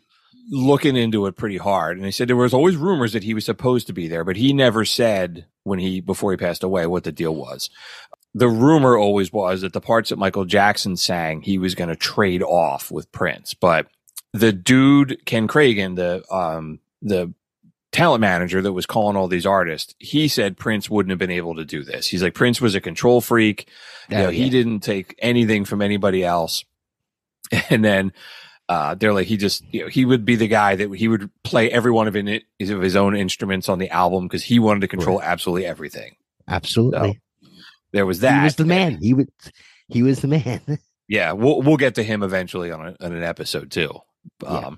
looking 0.50 0.96
into 0.96 1.27
it 1.27 1.37
pretty 1.37 1.57
hard 1.57 1.96
and 1.96 2.05
they 2.05 2.11
said 2.11 2.29
there 2.29 2.37
was 2.37 2.53
always 2.53 2.77
rumors 2.77 3.14
that 3.14 3.22
he 3.22 3.35
was 3.35 3.44
supposed 3.44 3.87
to 3.87 3.92
be 3.92 4.09
there, 4.09 4.24
but 4.24 4.37
he 4.37 4.53
never 4.53 4.85
said 4.85 5.46
when 5.62 5.79
he 5.79 6.00
before 6.00 6.31
he 6.31 6.37
passed 6.37 6.62
away 6.62 6.87
what 6.87 7.05
the 7.05 7.12
deal 7.12 7.35
was. 7.35 7.70
The 8.35 8.48
rumor 8.48 8.96
always 8.96 9.33
was 9.33 9.61
that 9.61 9.72
the 9.72 9.81
parts 9.81 10.11
that 10.11 10.18
Michael 10.18 10.44
Jackson 10.44 10.96
sang 10.96 11.40
he 11.40 11.57
was 11.57 11.74
going 11.74 11.88
to 11.88 11.96
trade 11.96 12.42
off 12.42 12.90
with 12.90 13.12
Prince, 13.12 13.55
but 13.55 13.87
the 14.33 14.53
dude 14.53 15.24
Ken 15.24 15.48
Kragen, 15.48 15.96
the 15.96 16.24
um 16.35 16.81
the 17.00 17.33
talent 17.94 18.20
manager 18.20 18.61
that 18.61 18.72
was 18.72 18.85
calling 18.87 19.16
all 19.16 19.28
these 19.28 19.46
artists, 19.46 19.94
he 19.98 20.28
said 20.28 20.57
Prince 20.59 20.90
wouldn't 20.90 21.11
have 21.11 21.18
been 21.18 21.30
able 21.30 21.54
to 21.54 21.64
do 21.64 21.83
this. 21.83 22.07
He's 22.07 22.22
like 22.22 22.35
Prince 22.35 22.61
was 22.61 22.74
a 22.74 22.80
control 22.80 23.20
freak. 23.22 23.68
You 24.11 24.16
know, 24.18 24.26
Oh, 24.26 24.30
he 24.30 24.44
yeah. 24.44 24.50
didn't 24.50 24.80
take 24.80 25.14
anything 25.18 25.64
from 25.64 25.80
anybody 25.80 26.22
else. 26.24 26.64
And 27.70 27.85
then 27.85 28.12
uh, 28.68 28.94
they're 28.94 29.12
like, 29.12 29.26
he 29.26 29.37
just, 29.37 29.62
you 29.72 29.83
know, 29.83 29.88
he 29.88 30.04
would 30.04 30.24
be 30.24 30.35
the 30.37 30.48
guy 30.48 30.74
that 30.76 30.92
he 30.94 31.09
would 31.09 31.30
play 31.44 31.70
every 31.70 31.90
one 31.92 32.09
of, 32.09 32.16
in 32.16 32.26
it, 32.26 32.44
of 32.61 32.80
his 32.80 32.96
own 32.96 33.14
instruments 33.14 33.68
on 33.68 33.78
the 33.78 33.90
album 33.90 34.26
because 34.26 34.42
he 34.42 34.59
wanted 34.59 34.80
to 34.80 34.88
control 34.88 35.20
absolutely 35.22 35.66
everything. 35.66 36.16
Absolutely. 36.48 37.20
There 37.92 38.07
was 38.07 38.20
that. 38.20 38.38
He 38.38 38.44
was 38.44 38.57
the 38.57 38.64
man. 38.64 38.98
He 39.00 39.14
would. 39.14 39.28
He 39.88 40.02
was 40.02 40.20
the 40.20 40.28
man. 40.28 40.61
Yeah, 41.07 41.33
we'll 41.33 41.61
we'll 41.61 41.76
get 41.76 41.96
to 41.96 42.02
him 42.02 42.22
eventually 42.22 42.72
on, 42.72 42.80
a, 42.80 42.96
on 42.98 43.12
an 43.12 43.22
episode 43.22 43.70
too. 43.70 43.92
Yeah. 44.42 44.70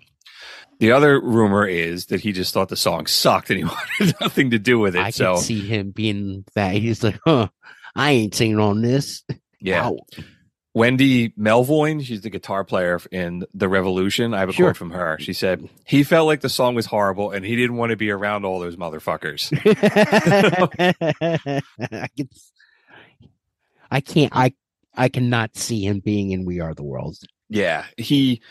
The 0.79 0.93
other 0.93 1.21
rumor 1.21 1.67
is 1.67 2.07
that 2.07 2.21
he 2.21 2.33
just 2.33 2.53
thought 2.53 2.69
the 2.69 2.77
song 2.77 3.07
sucked 3.07 3.51
and 3.51 3.59
he 3.59 3.65
wanted 4.01 4.15
nothing 4.21 4.51
to 4.51 4.59
do 4.59 4.79
with 4.79 4.95
it. 4.97 5.03
I 5.03 5.11
so 5.11 5.35
could 5.37 5.45
see 5.45 5.61
him 5.67 5.91
being 5.91 6.45
that. 6.55 6.75
He's 6.75 7.03
like, 7.03 7.19
huh, 7.25 7.49
I 7.95 8.11
ain't 8.13 8.35
singing 8.35 8.59
on 8.61 8.83
this. 8.83 9.25
yeah, 9.61 9.91
Wow. 9.91 9.99
Wendy 10.75 11.31
Melvoin, 11.31 12.05
she's 12.05 12.21
the 12.21 12.29
guitar 12.29 12.63
player 12.63 13.01
in 13.11 13.47
The 13.55 13.67
Revolution. 13.67 14.35
I 14.35 14.41
have 14.41 14.51
a 14.51 14.53
Sure. 14.53 14.67
quote 14.67 14.77
from 14.77 14.91
her. 14.91 15.17
She 15.19 15.33
said, 15.33 15.67
He 15.87 16.03
felt 16.03 16.27
like 16.27 16.43
the 16.43 16.51
song 16.51 16.75
was 16.75 16.85
horrible 16.85 17.31
and 17.31 17.47
he 17.47 17.57
didn't 17.57 17.77
want 17.77 17.93
to 17.93 17.97
be 17.97 18.11
around 18.11 18.45
all 18.45 18.61
those 18.61 18.77
motherfuckers. 18.77 19.51
I 21.81 22.09
can, 22.15 22.29
I 23.91 24.01
can't. 24.01 24.33
I 24.37 24.53
I 24.95 25.09
cannot 25.09 25.57
see 25.57 25.87
him 25.87 26.01
being 26.01 26.33
in 26.33 26.45
We 26.45 26.61
Are 26.61 26.75
the 26.75 26.83
World. 26.83 27.17
yeah. 27.49 27.85
He, 27.97 28.43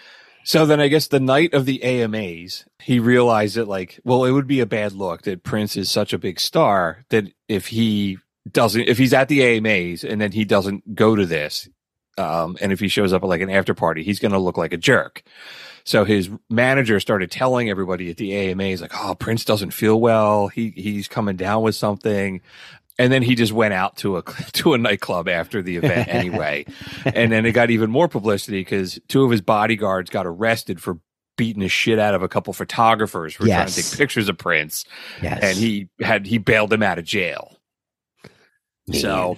so 0.46 0.68
then 0.68 0.80
I 0.80 0.90
guess 0.90 1.08
the 1.08 1.20
night 1.20 1.56
of 1.56 1.66
the 1.66 1.82
AMAs, 1.84 2.66
he 2.80 3.00
realized 3.00 3.56
that, 3.56 3.68
like, 3.68 4.00
well, 4.04 4.26
it 4.26 4.32
would 4.32 4.46
be 4.46 4.60
a 4.60 4.68
bad 4.68 4.94
look 4.94 5.24
that 5.24 5.42
Prince 5.42 5.76
is 5.76 5.90
such 5.90 6.14
a 6.14 6.20
big 6.20 6.40
star 6.40 7.04
that 7.10 7.26
if 7.48 7.68
he 7.68 8.20
doesn't, 8.52 8.82
if 8.84 9.00
he's 9.00 9.12
at 9.14 9.28
the 9.28 9.42
AMAs 9.42 10.04
and 10.04 10.22
then 10.22 10.32
he 10.32 10.46
doesn't 10.46 10.94
go 10.94 11.16
to 11.16 11.26
this, 11.26 11.68
um, 12.20 12.58
and 12.62 12.72
if 12.72 12.80
he 12.80 12.88
shows 12.88 13.12
up 13.12 13.24
at 13.24 13.28
like 13.28 13.42
an 13.42 13.50
after 13.50 13.74
party, 13.74 14.04
he's 14.04 14.20
going 14.20 14.34
to 14.34 14.40
look 14.40 14.56
like 14.56 14.72
a 14.72 14.78
jerk. 14.78 15.24
So 15.84 16.06
his 16.06 16.30
manager 16.48 17.00
started 17.00 17.32
telling 17.32 17.70
everybody 17.70 18.12
at 18.12 18.18
the 18.18 18.36
AMAs 18.36 18.82
like, 18.82 18.94
"Oh, 18.94 19.16
Prince 19.16 19.46
doesn't 19.46 19.72
feel 19.72 20.00
well. 20.00 20.48
He 20.48 20.70
he's 20.76 21.08
coming 21.08 21.38
down 21.38 21.64
with 21.64 21.76
something." 21.76 22.42
And 22.98 23.12
then 23.12 23.24
he 23.24 23.36
just 23.36 23.52
went 23.52 23.74
out 23.74 23.98
to 23.98 24.18
a 24.18 24.22
to 24.54 24.74
a 24.74 24.78
nightclub 24.78 25.28
after 25.28 25.62
the 25.62 25.78
event 25.78 26.08
anyway. 26.08 26.66
and 27.06 27.32
then 27.32 27.46
it 27.46 27.52
got 27.52 27.70
even 27.70 27.90
more 27.92 28.08
publicity 28.08 28.62
because 28.62 29.00
two 29.08 29.24
of 29.26 29.32
his 29.32 29.42
bodyguards 29.42 30.10
got 30.10 30.26
arrested 30.26 30.82
for 30.82 31.00
beating 31.38 31.62
the 31.62 31.68
shit 31.68 32.00
out 32.00 32.14
of 32.16 32.24
a 32.24 32.30
couple 32.30 32.54
photographers 32.54 33.36
who 33.36 33.44
for 33.44 33.50
trying 33.50 33.68
to 33.68 33.76
take 33.76 33.98
pictures 33.98 34.30
of 34.30 34.38
Prince. 34.38 34.86
Yes. 35.22 35.40
And 35.44 35.58
he 35.58 35.90
had 36.00 36.26
he 36.26 36.38
bailed 36.38 36.70
them 36.70 36.82
out 36.84 36.98
of 36.98 37.04
jail. 37.04 37.58
Man. 38.88 39.02
So 39.02 39.38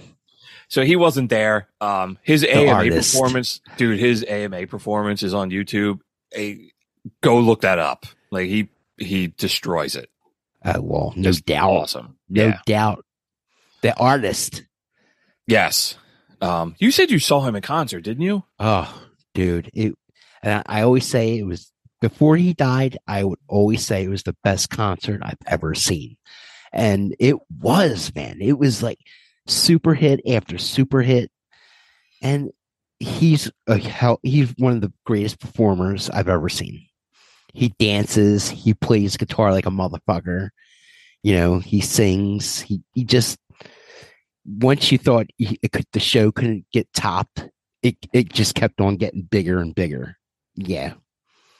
so 0.70 0.84
he 0.84 0.96
wasn't 0.96 1.30
there. 1.30 1.68
Um 1.82 2.18
his 2.22 2.44
AMA 2.44 2.72
artist. 2.72 3.14
performance, 3.14 3.62
dude, 3.78 4.00
his 4.00 4.24
AMA 4.28 4.68
performance 4.68 5.24
is 5.24 5.34
on 5.34 5.50
YouTube. 5.50 6.00
A 6.36 6.72
go 7.24 7.40
look 7.40 7.62
that 7.62 7.80
up. 7.80 8.06
Like 8.30 8.48
he 8.50 8.70
he 8.98 9.28
destroys 9.28 9.96
it. 9.96 10.10
Oh 10.66 10.82
well, 10.82 11.14
no 11.16 11.24
Just 11.24 11.46
doubt. 11.46 11.72
Awesome. 11.72 12.18
No 12.30 12.48
Yeah. 12.48 12.60
doubt. 12.66 13.06
The 13.82 13.96
artist. 13.98 14.64
Yes. 15.46 15.96
Um 16.42 16.76
you 16.80 16.92
said 16.92 17.12
you 17.12 17.20
saw 17.20 17.42
him 17.42 17.56
in 17.56 17.62
concert, 17.62 18.02
didn't 18.02 18.24
you? 18.24 18.44
Oh, 18.60 19.02
dude. 19.34 19.70
It 19.74 19.96
and 20.44 20.64
I 20.68 20.80
I 20.80 20.82
always 20.84 21.08
say 21.08 21.38
it 21.38 21.44
was 21.46 21.72
before 22.02 22.38
he 22.38 22.54
died, 22.54 22.98
I 23.08 23.24
would 23.24 23.40
always 23.48 23.86
say 23.86 24.04
it 24.04 24.10
was 24.10 24.24
the 24.24 24.36
best 24.44 24.70
concert 24.70 25.22
I've 25.24 25.38
ever 25.48 25.74
seen. 25.74 26.18
And 26.72 27.16
it 27.20 27.36
was, 27.60 28.14
man. 28.14 28.38
It 28.42 28.60
was 28.60 28.84
like 28.84 29.00
super 29.48 29.94
hit 29.94 30.22
after 30.28 30.58
super 30.58 31.02
hit. 31.02 31.32
And 32.22 32.52
he's 33.00 33.52
a 33.68 33.78
hell 33.78 34.20
he's 34.24 34.54
one 34.58 34.74
of 34.74 34.82
the 34.82 34.94
greatest 35.06 35.40
performers 35.40 36.10
I've 36.10 36.30
ever 36.30 36.50
seen. 36.50 36.86
He 37.54 37.70
dances, 37.80 38.50
he 38.50 38.74
plays 38.74 39.18
guitar 39.18 39.52
like 39.52 39.66
a 39.66 39.72
motherfucker. 39.72 40.50
You 41.24 41.36
know, 41.36 41.60
he 41.60 41.82
sings. 41.82 42.62
He 42.62 42.82
he 42.94 43.04
just 43.04 43.38
once 44.48 44.92
you 44.92 44.98
thought 44.98 45.28
it 45.38 45.72
could, 45.72 45.86
the 45.94 46.00
show 46.00 46.32
couldn't 46.32 46.66
get 46.72 46.92
topped, 46.94 47.48
it 47.84 47.96
it 48.14 48.32
just 48.32 48.56
kept 48.56 48.80
on 48.82 48.96
getting 48.96 49.22
bigger 49.24 49.60
and 49.60 49.76
bigger. 49.76 50.18
Yeah, 50.56 50.94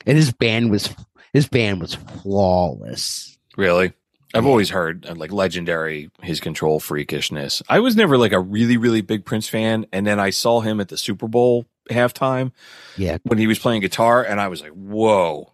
and 0.06 0.18
his 0.18 0.32
band 0.32 0.72
was 0.72 0.90
his 1.34 1.48
band 1.48 1.82
was 1.82 1.96
flawless. 1.96 3.38
Really? 3.58 3.94
I've 4.34 4.46
always 4.46 4.70
heard 4.70 5.06
uh, 5.06 5.16
like 5.16 5.32
legendary 5.32 6.10
his 6.22 6.40
control 6.40 6.80
freakishness. 6.80 7.62
I 7.70 7.80
was 7.80 7.96
never 7.96 8.18
like 8.18 8.34
a 8.34 8.40
really 8.40 8.78
really 8.78 9.02
big 9.02 9.26
Prince 9.26 9.48
fan, 9.48 9.86
and 9.94 10.06
then 10.06 10.20
I 10.20 10.32
saw 10.32 10.62
him 10.62 10.80
at 10.82 10.90
the 10.90 10.98
Super 10.98 11.28
Bowl 11.28 11.66
halftime 11.90 12.52
Yeah. 12.98 13.18
when 13.24 13.38
he 13.38 13.48
was 13.48 13.60
playing 13.60 13.82
guitar, 13.82 14.24
and 14.24 14.42
I 14.42 14.48
was 14.50 14.62
like, 14.62 14.72
"Whoa!" 14.74 15.54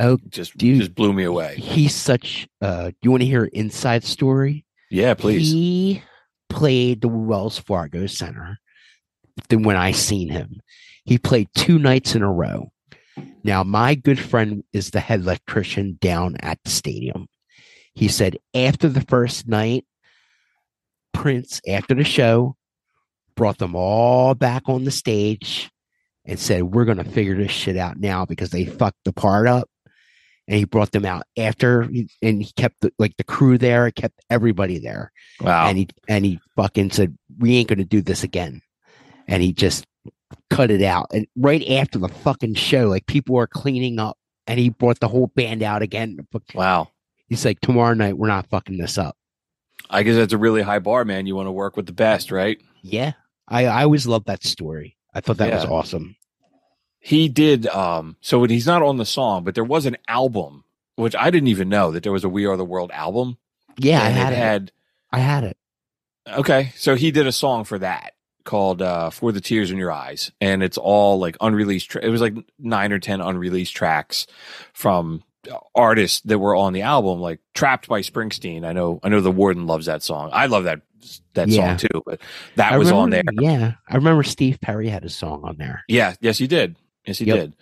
Oh, 0.00 0.18
Just 0.28 0.56
Dude. 0.58 0.78
just 0.80 0.94
blew 0.94 1.12
me 1.12 1.24
away. 1.24 1.56
He's 1.56 1.94
such. 1.94 2.48
Uh, 2.60 2.90
you 3.02 3.10
want 3.10 3.22
to 3.22 3.26
hear 3.26 3.44
an 3.44 3.50
inside 3.52 4.04
story? 4.04 4.64
Yeah, 4.92 5.14
please. 5.14 5.50
He 5.50 6.02
played 6.50 7.00
the 7.00 7.08
Wells 7.08 7.58
Fargo 7.58 8.06
Center. 8.06 8.58
Then 9.48 9.62
when 9.62 9.76
I 9.76 9.92
seen 9.92 10.28
him, 10.28 10.60
he 11.06 11.16
played 11.16 11.48
two 11.54 11.78
nights 11.78 12.14
in 12.14 12.22
a 12.22 12.30
row. 12.30 12.70
Now, 13.42 13.64
my 13.64 13.94
good 13.94 14.18
friend 14.18 14.62
is 14.74 14.90
the 14.90 15.00
head 15.00 15.20
electrician 15.20 15.96
down 15.98 16.36
at 16.40 16.58
the 16.62 16.70
stadium. 16.70 17.28
He 17.94 18.08
said 18.08 18.36
after 18.52 18.90
the 18.90 19.00
first 19.00 19.48
night, 19.48 19.86
Prince, 21.14 21.62
after 21.66 21.94
the 21.94 22.04
show, 22.04 22.56
brought 23.34 23.56
them 23.56 23.74
all 23.74 24.34
back 24.34 24.64
on 24.66 24.84
the 24.84 24.90
stage 24.90 25.70
and 26.26 26.38
said, 26.38 26.64
We're 26.64 26.84
going 26.84 26.98
to 26.98 27.04
figure 27.04 27.36
this 27.36 27.50
shit 27.50 27.78
out 27.78 27.98
now 27.98 28.26
because 28.26 28.50
they 28.50 28.66
fucked 28.66 29.04
the 29.06 29.12
part 29.14 29.48
up. 29.48 29.70
And 30.48 30.56
he 30.56 30.64
brought 30.64 30.90
them 30.90 31.04
out 31.04 31.22
after, 31.36 31.82
and 31.82 32.42
he 32.42 32.52
kept 32.56 32.80
the, 32.80 32.92
like 32.98 33.16
the 33.16 33.24
crew 33.24 33.58
there, 33.58 33.90
kept 33.92 34.20
everybody 34.28 34.78
there. 34.78 35.12
Wow. 35.40 35.68
and 35.68 35.78
he 35.78 35.88
and 36.08 36.24
he 36.24 36.40
fucking 36.56 36.90
said 36.90 37.16
we 37.38 37.56
ain't 37.56 37.68
gonna 37.68 37.84
do 37.84 38.02
this 38.02 38.22
again. 38.22 38.60
And 39.28 39.42
he 39.42 39.52
just 39.52 39.86
cut 40.50 40.70
it 40.70 40.82
out. 40.82 41.06
And 41.12 41.26
right 41.36 41.66
after 41.70 41.98
the 41.98 42.08
fucking 42.08 42.54
show 42.54 42.88
like 42.88 43.06
people 43.06 43.38
are 43.38 43.46
cleaning 43.46 43.98
up 43.98 44.18
and 44.46 44.58
he 44.58 44.70
brought 44.70 45.00
the 45.00 45.08
whole 45.08 45.28
band 45.28 45.62
out 45.62 45.82
again. 45.82 46.26
Wow. 46.54 46.88
he's 47.28 47.44
like 47.44 47.60
tomorrow 47.60 47.94
night 47.94 48.18
we're 48.18 48.28
not 48.28 48.48
fucking 48.48 48.78
this 48.78 48.98
up. 48.98 49.16
I 49.90 50.02
guess 50.02 50.16
that's 50.16 50.32
a 50.32 50.38
really 50.38 50.62
high 50.62 50.78
bar, 50.78 51.04
man. 51.04 51.26
You 51.26 51.36
want 51.36 51.48
to 51.48 51.52
work 51.52 51.76
with 51.76 51.86
the 51.86 51.92
best, 51.92 52.30
right? 52.30 52.60
yeah. 52.82 53.12
I 53.48 53.66
i 53.66 53.82
always 53.82 54.06
loved 54.06 54.26
that 54.26 54.44
story. 54.44 54.96
I 55.12 55.20
thought 55.20 55.38
that 55.38 55.52
was 55.52 55.64
awesome 55.64 56.16
He 57.04 57.28
did. 57.28 57.66
Um, 57.66 58.16
so 58.20 58.44
he's 58.44 58.66
not 58.66 58.82
on 58.82 58.96
the 58.96 59.04
song, 59.04 59.42
but 59.44 59.54
there 59.56 59.64
was 59.64 59.86
an 59.86 59.96
album, 60.08 60.62
which 60.96 61.16
I 61.16 61.30
didn't 61.30 61.48
even 61.48 61.68
know 61.68 61.90
that 61.90 62.02
there 62.04 62.12
was 62.12 62.22
a 62.24 62.28
We 62.28 62.46
Are 62.46 62.56
the 62.56 62.64
World 62.64 62.90
album. 62.92 63.38
yeah 63.78 64.02
i 64.02 64.08
had 64.08 64.32
it 64.32 64.36
it 64.36 64.38
had 64.38 64.72
i 65.10 65.18
had 65.18 65.44
it 65.44 65.56
Okay, 66.28 66.72
so 66.76 66.94
he 66.94 67.10
did 67.10 67.26
a 67.26 67.32
song 67.32 67.64
for 67.64 67.78
that 67.80 68.12
called 68.44 68.80
uh, 68.80 69.10
"For 69.10 69.32
the 69.32 69.40
Tears 69.40 69.72
in 69.72 69.78
Your 69.78 69.90
Eyes," 69.90 70.30
and 70.40 70.62
it's 70.62 70.78
all 70.78 71.18
like 71.18 71.36
unreleased. 71.40 71.90
Tra- 71.90 72.04
it 72.04 72.10
was 72.10 72.20
like 72.20 72.34
nine 72.60 72.92
or 72.92 73.00
ten 73.00 73.20
unreleased 73.20 73.74
tracks 73.74 74.28
from 74.72 75.24
artists 75.74 76.20
that 76.20 76.38
were 76.38 76.54
on 76.54 76.72
the 76.74 76.82
album, 76.82 77.18
like 77.20 77.40
"Trapped" 77.54 77.88
by 77.88 78.02
Springsteen. 78.02 78.64
I 78.64 78.72
know, 78.72 79.00
I 79.02 79.08
know, 79.08 79.20
the 79.20 79.32
Warden 79.32 79.66
loves 79.66 79.86
that 79.86 80.02
song. 80.04 80.30
I 80.32 80.46
love 80.46 80.62
that 80.64 80.82
that 81.34 81.48
Yeah. 81.48 81.76
song 81.76 81.88
too, 81.88 82.02
but 82.06 82.20
that 82.54 82.72
I 82.72 82.78
was 82.78 82.92
on 82.92 83.10
there. 83.10 83.24
yeah 83.40 83.72
i 83.88 83.96
remember 83.96 84.22
steve 84.22 84.60
perry 84.60 84.88
had 84.88 85.04
a 85.04 85.08
song 85.08 85.40
on 85.42 85.56
there 85.56 85.82
Yeah, 85.88 86.14
yes, 86.20 86.38
he 86.38 86.46
did. 86.46 86.76
Yes, 87.06 87.18
he 87.18 87.26
Yep. 87.26 87.36
did. 87.36 87.56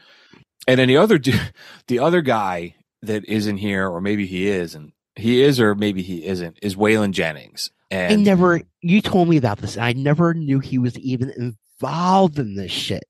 And 0.69 0.79
then 0.79 0.89
the 0.89 0.97
other, 0.99 1.19
du- 1.19 1.33
the 1.89 1.99
other 1.99 2.21
guy 2.23 2.75
that 3.03 3.25
isn't 3.27 3.57
here, 3.59 3.89
or 3.89 4.01
maybe 4.01 4.27
he 4.27 4.47
is, 4.49 4.75
and 4.75 4.93
he 5.17 5.43
is, 5.43 5.59
or 5.61 5.75
maybe 5.75 6.03
he 6.03 6.27
isn't, 6.27 6.59
is 6.63 6.77
Waylon 6.77 7.13
Jennings. 7.13 7.71
i 7.93 8.15
never 8.15 8.61
you 8.83 9.01
told 9.03 9.29
me 9.29 9.37
about 9.37 9.59
this 9.59 9.77
i 9.77 9.93
never 9.93 10.33
knew 10.33 10.61
he 10.61 10.79
was 10.79 10.97
even 10.99 11.29
involved 11.31 12.39
in 12.39 12.55
this 12.55 12.71
shit 12.71 13.03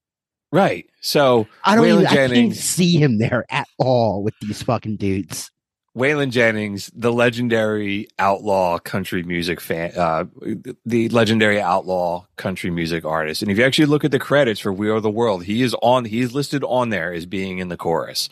right, 0.53 0.89
so 1.01 1.47
I 1.65 1.77
don't 1.77 1.85
Waylon 1.85 2.03
even 2.03 2.07
I 2.07 2.29
can't 2.29 2.57
see 2.57 2.97
him 2.97 3.19
there 3.19 3.45
at 3.51 3.69
all 3.79 4.23
with 4.25 4.35
these 4.41 4.63
fucking 4.63 4.97
dudes. 4.97 5.51
Waylon 5.97 6.31
Jennings, 6.31 6.91
the 6.95 7.13
legendary 7.13 8.07
outlaw 8.19 8.79
country 8.79 9.23
music 9.25 9.61
fan, 9.61 9.93
uh, 9.97 10.25
the 10.87 11.09
legendary 11.09 11.61
outlaw 11.61 12.25
country 12.37 12.71
music 12.71 13.05
artist. 13.05 13.43
And 13.43 13.51
if 13.51 13.59
you 13.59 13.65
actually 13.65 13.87
look 13.87 14.05
at 14.05 14.13
the 14.13 14.21
credits 14.21 14.61
for 14.61 14.73
"We 14.73 14.89
Are 14.89 15.01
the 15.01 15.11
World," 15.11 15.45
he 15.45 15.63
is 15.63 15.75
on. 15.83 16.05
He's 16.05 16.33
listed 16.33 16.63
on 16.65 16.91
there 16.91 17.13
as 17.13 17.27
being 17.27 17.59
in 17.59 17.69
the 17.69 17.77
chorus, 17.77 18.29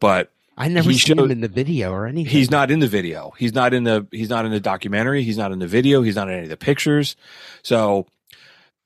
but 0.00 0.30
I 0.56 0.68
never 0.68 0.88
He 0.90 0.96
seen 0.96 1.16
showed- 1.16 1.24
him 1.26 1.30
in 1.30 1.40
the 1.42 1.48
video 1.48 1.92
or 1.92 2.06
anything. 2.06 2.30
he's 2.32 2.50
not 2.50 2.70
in 2.70 2.80
the 2.80 2.86
video. 2.88 3.32
He's 3.38 3.52
not 3.54 3.74
in 3.74 3.84
the. 3.84 4.06
He's 4.10 4.30
not 4.30 4.46
in 4.46 4.50
the 4.50 4.60
documentary. 4.60 5.22
He's 5.22 5.38
not 5.38 5.52
in 5.52 5.58
the 5.58 5.66
video. 5.66 6.00
He's 6.02 6.16
not 6.16 6.28
in 6.28 6.34
any 6.34 6.42
of 6.44 6.48
the 6.50 6.56
pictures. 6.56 7.14
So 7.62 8.06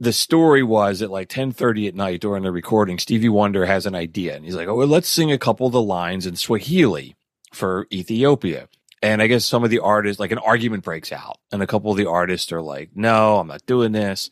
the 0.00 0.12
story 0.12 0.64
was 0.64 1.00
at 1.00 1.10
like 1.12 1.28
10:30 1.28 1.86
at 1.86 1.94
night 1.94 2.20
during 2.20 2.42
the 2.42 2.50
recording, 2.52 2.98
Stevie 2.98 3.28
Wonder 3.28 3.66
has 3.66 3.86
an 3.86 3.94
idea, 3.94 4.34
and 4.34 4.44
he's 4.44 4.56
like, 4.56 4.66
"Oh, 4.68 4.74
well, 4.74 4.88
let's 4.88 5.08
sing 5.08 5.30
a 5.30 5.38
couple 5.38 5.66
of 5.68 5.72
the 5.72 5.80
lines 5.82 6.26
in 6.26 6.34
Swahili 6.34 7.14
for 7.56 7.86
Ethiopia." 7.92 8.68
And 9.02 9.20
I 9.20 9.26
guess 9.26 9.44
some 9.44 9.62
of 9.62 9.70
the 9.70 9.80
artists, 9.80 10.18
like 10.18 10.32
an 10.32 10.38
argument 10.38 10.84
breaks 10.84 11.12
out, 11.12 11.38
and 11.52 11.62
a 11.62 11.66
couple 11.66 11.90
of 11.90 11.96
the 11.96 12.08
artists 12.08 12.50
are 12.52 12.62
like, 12.62 12.90
"No, 12.94 13.38
I'm 13.38 13.48
not 13.48 13.66
doing 13.66 13.92
this." 13.92 14.30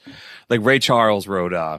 Like 0.48 0.60
Ray 0.62 0.78
Charles 0.78 1.26
wrote, 1.26 1.52
uh, 1.52 1.78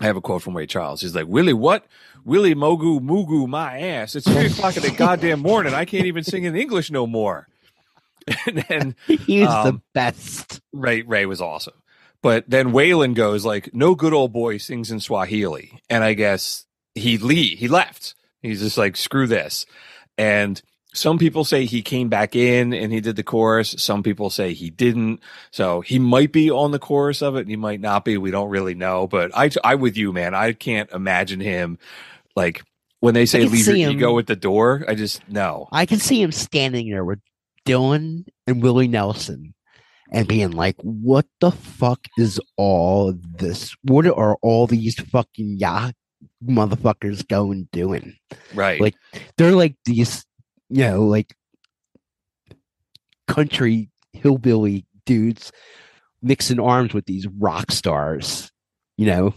I 0.00 0.06
have 0.06 0.16
a 0.16 0.20
quote 0.20 0.42
from 0.42 0.56
Ray 0.56 0.66
Charles. 0.66 1.00
He's 1.00 1.14
like, 1.14 1.26
Willie, 1.26 1.52
what? 1.52 1.86
Willie 2.24 2.54
Mogu 2.54 3.00
Mugu 3.00 3.48
my 3.48 3.80
ass. 3.80 4.14
It's 4.14 4.28
three 4.28 4.46
o'clock 4.46 4.76
in 4.76 4.82
the 4.82 4.90
goddamn 4.90 5.40
morning. 5.40 5.74
I 5.74 5.84
can't 5.84 6.06
even 6.06 6.22
sing 6.24 6.44
in 6.44 6.56
English 6.56 6.90
no 6.90 7.06
more. 7.06 7.48
And 8.46 8.64
then 8.68 8.96
he's 9.08 9.48
was 9.48 9.64
the 9.64 9.70
um, 9.70 9.82
best. 9.94 10.60
Ray 10.72 11.02
Ray 11.02 11.26
was 11.26 11.40
awesome. 11.40 11.74
But 12.22 12.48
then 12.48 12.68
Waylon 12.68 13.16
goes 13.16 13.44
like, 13.44 13.74
no 13.74 13.96
good 13.96 14.12
old 14.12 14.32
boy 14.32 14.58
sings 14.58 14.92
in 14.92 15.00
Swahili. 15.00 15.80
And 15.90 16.04
I 16.04 16.14
guess 16.14 16.66
he 16.94 17.18
le- 17.18 17.34
he 17.34 17.66
left. 17.66 18.14
He's 18.40 18.60
just 18.60 18.78
like, 18.78 18.96
screw 18.96 19.26
this. 19.26 19.66
And 20.22 20.62
some 20.94 21.18
people 21.18 21.44
say 21.44 21.64
he 21.64 21.82
came 21.82 22.08
back 22.08 22.36
in 22.36 22.72
and 22.72 22.92
he 22.92 23.00
did 23.00 23.16
the 23.16 23.22
chorus. 23.22 23.74
Some 23.78 24.02
people 24.02 24.30
say 24.30 24.52
he 24.52 24.70
didn't. 24.70 25.20
So 25.50 25.80
he 25.80 25.98
might 25.98 26.32
be 26.32 26.50
on 26.50 26.70
the 26.70 26.78
chorus 26.78 27.22
of 27.22 27.34
it 27.36 27.40
and 27.40 27.50
he 27.50 27.56
might 27.56 27.80
not 27.80 28.04
be. 28.04 28.18
We 28.18 28.30
don't 28.30 28.50
really 28.50 28.74
know. 28.74 29.06
But 29.06 29.32
I, 29.34 29.50
I 29.64 29.74
with 29.74 29.96
you, 29.96 30.12
man. 30.12 30.34
I 30.34 30.52
can't 30.52 30.90
imagine 30.92 31.40
him 31.40 31.78
like 32.36 32.62
when 33.00 33.14
they 33.14 33.26
say 33.26 33.44
leave 33.44 33.66
your 33.66 33.76
him- 33.76 33.92
ego 33.92 34.18
at 34.18 34.26
the 34.26 34.36
door. 34.36 34.84
I 34.86 34.94
just, 34.94 35.26
no. 35.28 35.68
I 35.72 35.86
can 35.86 35.98
see 35.98 36.20
him 36.22 36.30
standing 36.30 36.90
there 36.90 37.04
with 37.04 37.20
Dylan 37.66 38.26
and 38.46 38.62
Willie 38.62 38.88
Nelson 38.88 39.54
and 40.12 40.28
being 40.28 40.50
like, 40.50 40.76
"What 40.82 41.26
the 41.40 41.50
fuck 41.50 42.06
is 42.18 42.38
all 42.56 43.14
this? 43.38 43.74
What 43.82 44.06
are 44.06 44.36
all 44.42 44.66
these 44.66 45.00
fucking 45.00 45.58
yacht 45.58 45.94
motherfuckers 46.44 47.26
going 47.26 47.68
doing?" 47.72 48.16
Right. 48.54 48.80
Like 48.80 48.94
they're 49.36 49.52
like 49.52 49.76
these, 49.84 50.24
you 50.68 50.84
know, 50.84 51.02
like 51.04 51.34
country 53.28 53.90
hillbilly 54.12 54.86
dudes 55.06 55.52
mixing 56.22 56.60
arms 56.60 56.94
with 56.94 57.06
these 57.06 57.26
rock 57.26 57.70
stars. 57.70 58.50
You 58.96 59.06
know, 59.06 59.34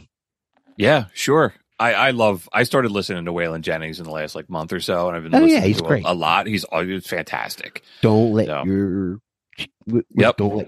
Yeah, 0.77 1.05
sure. 1.13 1.53
I, 1.79 1.93
I 1.93 2.11
love. 2.11 2.47
I 2.53 2.63
started 2.63 2.91
listening 2.91 3.25
to 3.25 3.33
Waylon 3.33 3.61
Jennings 3.61 3.99
in 3.99 4.05
the 4.05 4.11
last 4.11 4.35
like 4.35 4.49
month 4.49 4.71
or 4.73 4.79
so, 4.79 5.07
and 5.07 5.15
I've 5.17 5.23
been 5.23 5.33
Oh, 5.35 5.39
listening 5.39 5.61
yeah, 5.61 5.67
he's 5.67 5.77
to 5.79 5.85
a- 5.85 5.87
great. 5.87 6.05
A, 6.05 6.13
lot. 6.13 6.47
He's 6.47 6.65
he's 6.71 7.07
fantastic. 7.07 7.83
don't 8.01 8.33
let 8.33 8.47
Yeah. 8.47 8.63
your 8.63 9.19
Yep. 9.87 10.37
don't 10.37 10.55
let 10.57 10.67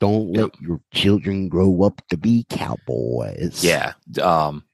don't 0.00 0.32
let 0.32 0.50
your 0.60 0.80
children 0.94 1.48
grow 1.48 1.82
up 1.82 2.00
to 2.10 2.16
be 2.16 2.44
cowboys. 2.48 3.62
Yeah. 3.64 3.92
Um, 4.22 4.64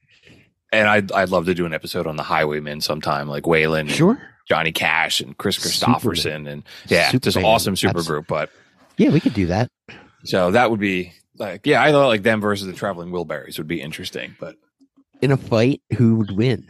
and 0.75 0.89
I'd 0.89 1.13
I'd 1.13 1.29
love 1.31 1.47
to 1.47 1.55
do 1.55 1.65
an 1.67 1.73
episode 1.75 2.07
on 2.07 2.17
the 2.17 2.23
Highwaymen 2.23 2.81
sometime, 2.81 3.29
like 3.29 3.45
Waylon, 3.45 3.81
and 3.81 3.91
sure. 3.91 4.21
Johnny 4.49 4.73
Cash, 4.73 5.21
and 5.21 5.37
Kris 5.39 5.59
Kristofferson, 5.59 6.49
and 6.51 6.63
yeah, 6.89 7.11
just 7.13 7.25
Superman. 7.35 7.45
awesome 7.51 7.77
super 7.77 8.03
group. 8.03 8.27
But 8.27 8.51
Yeah, 8.99 9.11
we 9.11 9.21
could 9.21 9.35
do 9.35 9.47
that. 9.47 9.71
so 10.25 10.51
that 10.51 10.71
would 10.71 10.81
be 10.81 11.13
like, 11.39 11.67
yeah, 11.67 11.83
I 11.83 11.93
thought 11.93 12.09
like 12.09 12.23
them 12.23 12.41
versus 12.41 12.67
the 12.67 12.73
Traveling 12.75 13.11
Wilburys 13.11 13.57
would 13.59 13.69
be 13.69 13.81
interesting, 13.81 14.37
but 14.39 14.57
In 15.23 15.33
a 15.33 15.37
fight, 15.37 15.81
who 15.97 16.17
would 16.17 16.37
win? 16.37 16.67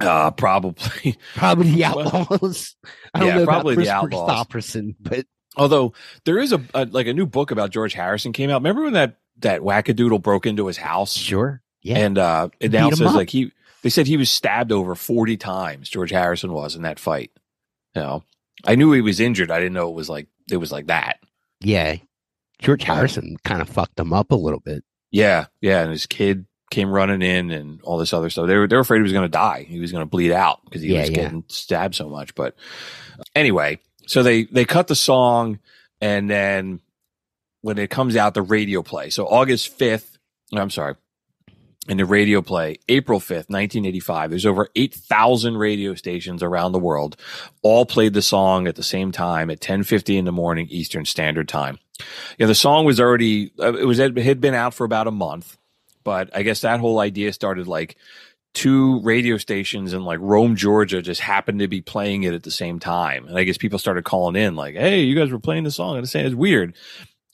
uh, 0.00 0.30
probably. 0.30 1.16
Probably 1.34 1.70
the 1.72 1.84
Outlaws. 1.84 2.76
I 3.12 3.18
don't 3.18 3.28
yeah, 3.28 3.34
know 3.38 3.44
probably 3.44 3.74
about 3.74 3.80
the 3.80 3.82
Kris 3.82 3.88
Outlaws. 3.88 4.46
Kristofferson, 4.46 4.94
but 5.00 5.26
Although 5.56 5.92
there 6.24 6.38
is 6.38 6.52
a, 6.52 6.62
a 6.74 6.84
like 6.86 7.08
a 7.08 7.12
new 7.12 7.26
book 7.26 7.50
about 7.50 7.70
George 7.70 7.92
Harrison 7.92 8.32
came 8.32 8.50
out. 8.50 8.60
Remember 8.62 8.84
when 8.84 8.92
that 8.94 9.18
that 9.40 9.62
wackadoodle 9.62 10.22
broke 10.22 10.46
into 10.46 10.68
his 10.68 10.76
house? 10.76 11.12
sure. 11.14 11.60
Yeah. 11.82 11.98
and 11.98 12.18
uh 12.18 12.48
it 12.60 12.72
now 12.72 12.90
says 12.90 13.14
like 13.14 13.30
he 13.30 13.52
they 13.82 13.88
said 13.90 14.06
he 14.06 14.16
was 14.16 14.30
stabbed 14.30 14.70
over 14.72 14.94
40 14.94 15.36
times 15.38 15.88
george 15.88 16.10
harrison 16.10 16.52
was 16.52 16.76
in 16.76 16.82
that 16.82 16.98
fight 16.98 17.30
you 17.94 18.02
know? 18.02 18.22
I 18.66 18.74
knew 18.74 18.92
he 18.92 19.00
was 19.00 19.18
injured. 19.20 19.50
I 19.50 19.58
didn't 19.58 19.72
know 19.72 19.88
it 19.88 19.94
was 19.94 20.08
like 20.10 20.26
it 20.52 20.58
was 20.58 20.70
like 20.70 20.86
that. 20.88 21.18
Yeah. 21.60 21.96
George 22.60 22.82
Harrison 22.84 23.36
kind 23.42 23.62
of 23.62 23.68
fucked 23.70 23.98
him 23.98 24.12
up 24.12 24.30
a 24.32 24.36
little 24.36 24.60
bit. 24.60 24.84
yeah. 25.10 25.46
Yeah. 25.62 25.80
And 25.80 25.90
his 25.90 26.04
kid 26.06 26.44
came 26.70 26.90
running 26.90 27.22
in 27.22 27.50
and 27.50 27.80
all 27.82 27.96
this 27.98 28.12
other 28.12 28.28
stuff. 28.30 28.46
They 28.46 28.56
were 28.56 28.68
they 28.68 28.76
were 28.76 28.82
afraid 28.82 28.98
he 28.98 29.02
was 29.04 29.12
going 29.12 29.24
to 29.24 29.28
die. 29.30 29.64
He 29.66 29.80
was 29.80 29.90
going 29.92 30.02
to 30.02 30.08
bleed 30.10 30.30
out 30.30 30.60
because 30.66 30.82
he 30.82 30.92
Yeah, 30.92 31.00
was 31.00 31.10
yeah. 31.10 31.16
getting 31.16 31.44
stabbed 31.48 31.94
so 31.94 32.08
much. 32.10 32.34
But 32.34 32.54
anyway 33.34 33.78
so 34.06 34.22
they 34.22 34.44
they 34.44 34.64
cut 34.66 34.86
the 34.88 34.94
song 34.94 35.58
and 36.02 36.28
then 36.30 36.80
when 37.62 37.78
it 37.78 37.88
comes 37.90 38.14
out 38.14 38.34
the 38.34 38.42
radio 38.42 38.82
play 38.82 39.10
so 39.10 39.26
august 39.26 39.78
5th 39.78 40.16
i'm 40.52 40.70
sorry 40.70 40.94
in 41.90 41.96
the 41.96 42.04
radio 42.04 42.40
play, 42.40 42.76
April 42.88 43.18
5th, 43.18 43.50
1985, 43.50 44.30
there's 44.30 44.46
over 44.46 44.68
8,000 44.76 45.56
radio 45.56 45.96
stations 45.96 46.40
around 46.40 46.70
the 46.70 46.78
world, 46.78 47.16
all 47.62 47.84
played 47.84 48.14
the 48.14 48.22
song 48.22 48.68
at 48.68 48.76
the 48.76 48.82
same 48.84 49.10
time 49.10 49.50
at 49.50 49.56
1050 49.56 50.16
in 50.16 50.24
the 50.24 50.30
morning 50.30 50.68
Eastern 50.70 51.04
Standard 51.04 51.48
Time. 51.48 51.80
Yeah, 52.38 52.46
the 52.46 52.54
song 52.54 52.84
was 52.84 53.00
already, 53.00 53.50
uh, 53.58 53.74
it 53.74 53.86
was, 53.86 53.98
it 53.98 54.16
had 54.18 54.40
been 54.40 54.54
out 54.54 54.72
for 54.72 54.84
about 54.84 55.08
a 55.08 55.10
month, 55.10 55.56
but 56.04 56.30
I 56.34 56.44
guess 56.44 56.60
that 56.60 56.78
whole 56.78 57.00
idea 57.00 57.32
started 57.32 57.66
like 57.66 57.96
two 58.54 59.00
radio 59.00 59.36
stations 59.36 59.92
in 59.92 60.04
like 60.04 60.20
Rome, 60.22 60.54
Georgia 60.54 61.02
just 61.02 61.20
happened 61.20 61.58
to 61.58 61.66
be 61.66 61.80
playing 61.80 62.22
it 62.22 62.34
at 62.34 62.44
the 62.44 62.52
same 62.52 62.78
time. 62.78 63.26
And 63.26 63.36
I 63.36 63.42
guess 63.42 63.58
people 63.58 63.80
started 63.80 64.04
calling 64.04 64.40
in 64.40 64.54
like, 64.54 64.74
Hey, 64.76 65.02
you 65.02 65.16
guys 65.16 65.30
were 65.30 65.38
playing 65.38 65.64
the 65.64 65.70
song 65.70 65.98
and 65.98 66.08
saying 66.08 66.26
it's 66.26 66.34
weird 66.34 66.74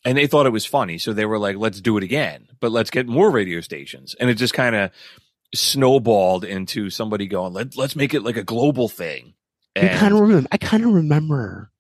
and 0.07 0.16
they 0.16 0.29
thought 0.29 0.47
it 0.47 0.51
was 0.51 0.64
funny. 0.64 0.97
So 0.99 1.12
they 1.12 1.27
were 1.27 1.38
like, 1.38 1.57
let's 1.57 1.81
do 1.81 1.99
it 1.99 2.05
again, 2.05 2.47
but 2.61 2.71
let's 2.71 2.90
get 2.90 3.09
more 3.09 3.31
radio 3.31 3.61
stations. 3.61 4.14
And 4.19 4.31
it 4.31 4.35
just 4.35 4.55
kind 4.55 4.77
of 4.77 4.92
snowballed 5.53 6.45
into 6.45 6.90
somebody 6.90 7.27
going, 7.27 7.53
Let, 7.53 7.77
let's 7.77 7.97
make 7.97 8.14
it 8.14 8.23
like 8.23 8.37
a 8.37 8.45
global 8.45 8.88
thing. 8.88 9.35
I 9.75 9.88
kind 9.88 10.14
of 10.14 10.21
remember. 10.21 10.49
I 10.53 10.57
kind 10.57 10.85
of 10.85 10.92
remember 10.92 11.71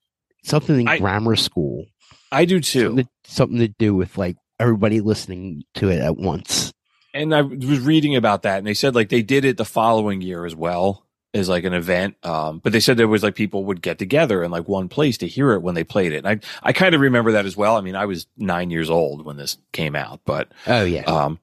something 0.44 0.80
in 0.80 0.88
I- 0.88 0.98
grammar 0.98 1.36
school. 1.36 1.86
I 2.32 2.44
do 2.44 2.60
too. 2.60 2.88
Something 2.88 3.04
to, 3.04 3.10
something 3.30 3.58
to 3.60 3.68
do 3.68 3.94
with 3.94 4.18
like 4.18 4.36
everybody 4.58 5.00
listening 5.00 5.62
to 5.76 5.88
it 5.88 6.00
at 6.00 6.16
once. 6.16 6.72
and 7.14 7.32
I 7.32 7.42
was 7.42 7.78
reading 7.80 8.16
about 8.16 8.42
that, 8.42 8.58
and 8.58 8.66
they 8.66 8.74
said 8.74 8.96
like 8.96 9.08
they 9.08 9.22
did 9.22 9.44
it 9.44 9.56
the 9.56 9.64
following 9.64 10.20
year 10.20 10.44
as 10.44 10.54
well 10.54 11.05
as 11.36 11.48
like 11.48 11.64
an 11.64 11.74
event. 11.74 12.16
Um, 12.24 12.58
but 12.58 12.72
they 12.72 12.80
said 12.80 12.96
there 12.96 13.08
was 13.08 13.22
like 13.22 13.34
people 13.34 13.64
would 13.66 13.82
get 13.82 13.98
together 13.98 14.42
in 14.42 14.50
like 14.50 14.66
one 14.68 14.88
place 14.88 15.18
to 15.18 15.28
hear 15.28 15.52
it 15.52 15.62
when 15.62 15.74
they 15.74 15.84
played 15.84 16.12
it. 16.12 16.24
And 16.24 16.28
I 16.28 16.68
I 16.68 16.72
kind 16.72 16.94
of 16.94 17.00
remember 17.00 17.32
that 17.32 17.46
as 17.46 17.56
well. 17.56 17.76
I 17.76 17.80
mean, 17.80 17.94
I 17.96 18.06
was 18.06 18.26
nine 18.36 18.70
years 18.70 18.90
old 18.90 19.24
when 19.24 19.36
this 19.36 19.58
came 19.72 19.94
out, 19.94 20.20
but 20.24 20.50
Oh 20.66 20.84
yeah. 20.84 21.02
um, 21.04 21.38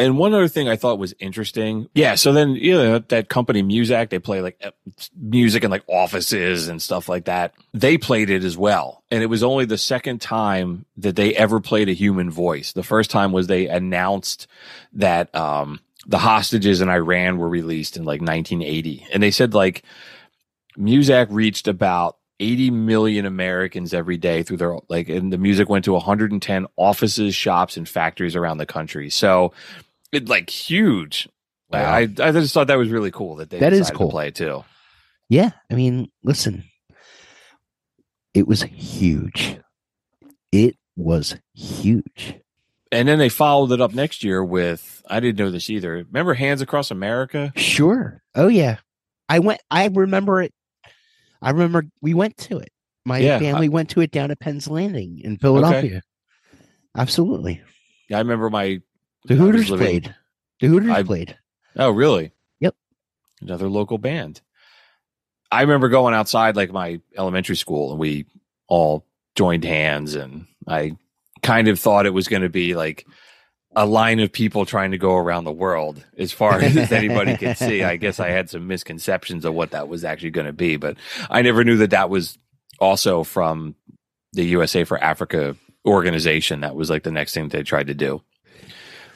and 0.00 0.18
one 0.18 0.34
other 0.34 0.48
thing 0.48 0.68
I 0.68 0.74
thought 0.74 0.98
was 0.98 1.14
interesting. 1.20 1.88
Yeah. 1.94 2.16
So 2.16 2.32
then, 2.32 2.56
you 2.56 2.72
know, 2.74 2.98
that 2.98 3.28
company 3.28 3.62
Muzak, 3.62 4.08
they 4.10 4.18
play 4.18 4.40
like 4.40 4.56
uh, 4.64 4.72
music 5.16 5.62
in 5.62 5.70
like 5.70 5.84
offices 5.86 6.66
and 6.66 6.82
stuff 6.82 7.08
like 7.08 7.26
that. 7.26 7.54
They 7.72 7.96
played 7.96 8.30
it 8.30 8.42
as 8.42 8.56
well. 8.58 9.04
And 9.12 9.22
it 9.22 9.26
was 9.26 9.44
only 9.44 9.66
the 9.66 9.78
second 9.78 10.20
time 10.20 10.86
that 10.96 11.14
they 11.14 11.34
ever 11.36 11.60
played 11.60 11.88
a 11.88 11.92
human 11.92 12.30
voice. 12.32 12.72
The 12.72 12.82
first 12.82 13.10
time 13.12 13.30
was 13.30 13.46
they 13.46 13.68
announced 13.68 14.48
that, 14.94 15.32
um, 15.36 15.78
the 16.06 16.18
hostages 16.18 16.80
in 16.80 16.88
Iran 16.88 17.38
were 17.38 17.48
released 17.48 17.96
in 17.96 18.04
like 18.04 18.20
1980. 18.20 19.06
And 19.12 19.22
they 19.22 19.30
said 19.30 19.54
like 19.54 19.84
Muzak 20.78 21.26
reached 21.30 21.68
about 21.68 22.16
80 22.38 22.70
million 22.70 23.26
Americans 23.26 23.92
every 23.92 24.16
day 24.16 24.42
through 24.42 24.56
their 24.56 24.76
like, 24.88 25.08
and 25.10 25.30
the 25.32 25.36
music 25.38 25.68
went 25.68 25.84
to 25.84 25.92
110 25.92 26.66
offices, 26.76 27.34
shops, 27.34 27.76
and 27.76 27.86
factories 27.88 28.34
around 28.34 28.58
the 28.58 28.66
country. 28.66 29.10
So 29.10 29.52
it 30.10 30.28
like 30.28 30.48
huge. 30.48 31.28
Wow. 31.70 31.92
I, 31.92 31.98
I 32.00 32.06
just 32.32 32.54
thought 32.54 32.66
that 32.68 32.78
was 32.78 32.88
really 32.88 33.10
cool 33.10 33.36
that 33.36 33.50
they 33.50 33.58
That 33.58 33.72
is 33.74 33.90
cool. 33.90 34.08
to 34.08 34.12
play 34.12 34.30
too. 34.30 34.64
yeah. 35.28 35.50
I 35.70 35.74
mean, 35.74 36.10
listen, 36.24 36.64
it 38.34 38.48
was 38.48 38.62
huge. 38.62 39.58
It 40.50 40.76
was 40.96 41.36
huge. 41.54 42.39
And 42.92 43.06
then 43.06 43.18
they 43.18 43.28
followed 43.28 43.70
it 43.72 43.80
up 43.80 43.94
next 43.94 44.24
year 44.24 44.44
with 44.44 45.02
I 45.08 45.20
didn't 45.20 45.38
know 45.38 45.50
this 45.50 45.70
either. 45.70 45.92
Remember 45.92 46.34
Hands 46.34 46.60
Across 46.60 46.90
America? 46.90 47.52
Sure. 47.56 48.22
Oh 48.34 48.48
yeah. 48.48 48.78
I 49.28 49.38
went. 49.38 49.60
I 49.70 49.86
remember 49.86 50.42
it. 50.42 50.52
I 51.40 51.50
remember 51.50 51.84
we 52.02 52.14
went 52.14 52.36
to 52.38 52.58
it. 52.58 52.70
My 53.04 53.18
Yeah, 53.18 53.38
family 53.38 53.68
went 53.68 53.90
to 53.90 54.00
it 54.00 54.10
down 54.10 54.30
at 54.30 54.40
Penn's 54.40 54.68
Landing 54.68 55.20
in 55.22 55.38
Philadelphia. 55.38 56.02
Absolutely. 56.96 57.62
Yeah, 58.08 58.16
I 58.18 58.20
remember 58.20 58.50
my 58.50 58.80
The 59.24 59.36
Hooters 59.36 59.70
living- 59.70 59.86
played. 59.86 60.14
The 60.60 60.66
Hooters 60.66 60.90
I- 60.90 61.02
played. 61.02 61.38
Oh, 61.76 61.90
really? 61.90 62.32
Yep. 62.58 62.74
Another 63.40 63.68
local 63.68 63.96
band. 63.98 64.40
I 65.52 65.62
remember 65.62 65.88
going 65.88 66.14
outside 66.14 66.56
like 66.56 66.72
my 66.72 67.00
elementary 67.16 67.56
school 67.56 67.90
and 67.92 67.98
we 68.00 68.26
all 68.68 69.06
joined 69.36 69.64
hands 69.64 70.14
and 70.14 70.46
I 70.68 70.96
kind 71.42 71.68
of 71.68 71.78
thought 71.78 72.06
it 72.06 72.14
was 72.14 72.28
going 72.28 72.42
to 72.42 72.48
be 72.48 72.74
like 72.74 73.06
a 73.76 73.86
line 73.86 74.18
of 74.20 74.32
people 74.32 74.66
trying 74.66 74.90
to 74.90 74.98
go 74.98 75.14
around 75.16 75.44
the 75.44 75.52
world 75.52 76.04
as 76.18 76.32
far 76.32 76.54
as 76.60 76.90
anybody 76.92 77.36
could 77.36 77.56
see. 77.56 77.82
I 77.84 77.96
guess 77.96 78.18
I 78.20 78.28
had 78.30 78.50
some 78.50 78.66
misconceptions 78.66 79.44
of 79.44 79.54
what 79.54 79.70
that 79.72 79.88
was 79.88 80.04
actually 80.04 80.30
going 80.32 80.46
to 80.46 80.52
be, 80.52 80.76
but 80.76 80.96
I 81.30 81.42
never 81.42 81.62
knew 81.64 81.76
that 81.78 81.90
that 81.90 82.10
was 82.10 82.36
also 82.80 83.22
from 83.24 83.74
the 84.32 84.44
USA 84.44 84.84
for 84.84 84.98
Africa 85.02 85.56
organization. 85.86 86.60
That 86.60 86.74
was 86.76 86.90
like 86.90 87.02
the 87.04 87.10
next 87.10 87.34
thing 87.34 87.48
they 87.48 87.62
tried 87.62 87.88
to 87.88 87.94
do. 87.94 88.22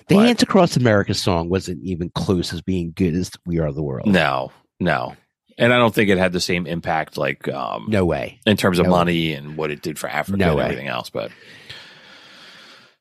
The 0.09 0.17
But- 0.17 0.27
Hands 0.27 0.43
Across 0.43 0.77
America 0.77 1.15
song 1.15 1.49
wasn't 1.49 1.83
even 1.83 2.11
close 2.11 2.53
as 2.53 2.61
being 2.63 2.93
good 2.95 3.15
as 3.15 3.31
We 3.47 3.59
Are 3.59 3.73
the 3.73 3.83
World. 3.83 4.07
No, 4.07 4.53
no. 4.79 5.17
And 5.57 5.73
I 5.73 5.79
don't 5.79 5.95
think 5.95 6.11
it 6.11 6.19
had 6.19 6.33
the 6.33 6.41
same 6.41 6.67
impact 6.67 7.17
like 7.17 7.49
um 7.49 7.87
No 7.89 8.05
way. 8.05 8.41
in 8.45 8.57
terms 8.57 8.79
of 8.79 8.87
No. 8.87 8.91
money 8.91 9.33
and 9.33 9.57
what 9.57 9.71
it 9.71 9.83
did 9.83 9.99
for 9.99 10.09
Africa 10.09 10.37
No 10.37 10.49
and 10.51 10.57
way. 10.59 10.65
everything 10.65 10.89
else. 10.89 11.11
But 11.11 11.31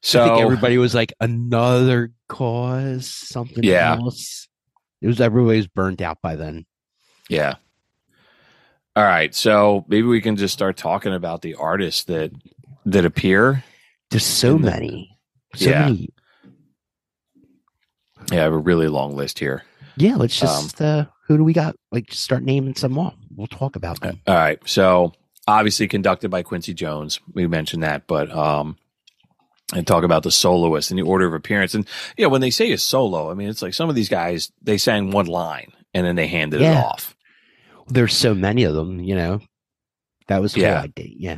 I 0.06 0.28
think 0.28 0.40
everybody 0.42 0.78
was 0.78 0.94
like 0.94 1.14
another 1.20 2.12
cause, 2.28 3.08
something 3.08 3.64
Yeah. 3.64 3.96
else. 3.96 4.48
It 5.02 5.08
was 5.08 5.22
everybody 5.22 5.58
was 5.58 5.68
burnt 5.68 6.02
out 6.02 6.22
by 6.22 6.36
then. 6.36 6.66
yeah. 7.30 7.56
All 8.96 9.04
right, 9.04 9.34
so 9.34 9.86
maybe 9.88 10.06
we 10.08 10.22
can 10.22 10.36
just 10.36 10.54
start 10.54 10.78
talking 10.78 11.14
about 11.16 11.42
the 11.42 11.56
artists 11.56 12.04
that 12.04 12.32
that 12.86 13.06
appear. 13.06 13.64
There's 14.12 14.24
so 14.26 14.54
the- 14.54 14.60
many. 14.70 15.18
So 15.56 15.70
Yeah. 15.72 15.86
many. 15.86 16.10
Yeah, 18.32 18.40
I 18.40 18.44
have 18.44 18.54
a 18.54 18.58
really 18.58 18.88
long 18.88 19.16
list 19.16 19.40
here. 19.40 19.64
Yeah, 19.98 20.16
let's 20.16 20.40
Um, 20.42 20.48
just 20.48 20.82
uh 20.82 21.06
who 21.28 21.38
do 21.38 21.44
we 21.44 21.54
got? 21.54 21.76
Like 21.92 22.08
just 22.08 22.22
start 22.24 22.44
naming 22.44 22.76
some 22.76 22.92
more. 22.92 23.14
We'll 23.36 23.48
talk 23.48 23.76
about 23.76 24.00
them. 24.02 24.20
All 24.28 24.36
right, 24.36 24.60
so 24.68 25.14
obviously 25.48 25.88
conducted 25.88 26.30
by 26.30 26.44
Quincy 26.44 26.74
Jones. 26.74 27.20
We 27.34 27.48
mentioned 27.48 27.82
that, 27.84 28.06
but 28.08 28.30
um, 28.32 28.78
and 29.74 29.86
talk 29.88 30.04
about 30.04 30.24
the 30.24 30.32
soloist 30.32 30.92
and 30.92 30.98
the 31.00 31.04
order 31.04 31.26
of 31.26 31.34
appearance. 31.34 31.74
And 31.76 31.88
yeah, 32.18 32.28
when 32.28 32.42
they 32.42 32.52
say 32.52 32.72
a 32.72 32.78
solo, 32.78 33.30
I 33.32 33.34
mean 33.34 33.50
it's 33.50 33.62
like 33.62 33.74
some 33.74 33.90
of 33.90 33.96
these 33.96 34.10
guys 34.10 34.52
they 34.62 34.78
sang 34.78 35.12
one 35.12 35.26
line 35.28 35.72
and 35.94 36.06
then 36.06 36.16
they 36.16 36.28
handed 36.28 36.62
it 36.62 36.76
off. 36.78 37.16
There's 37.88 38.14
so 38.16 38.34
many 38.34 38.64
of 38.64 38.74
them, 38.76 39.00
you 39.00 39.16
know. 39.16 39.42
That 40.28 40.42
was 40.42 40.56
Yeah. 40.56 40.76
whole 40.76 40.84
idea. 40.86 41.10
Yeah. 41.18 41.38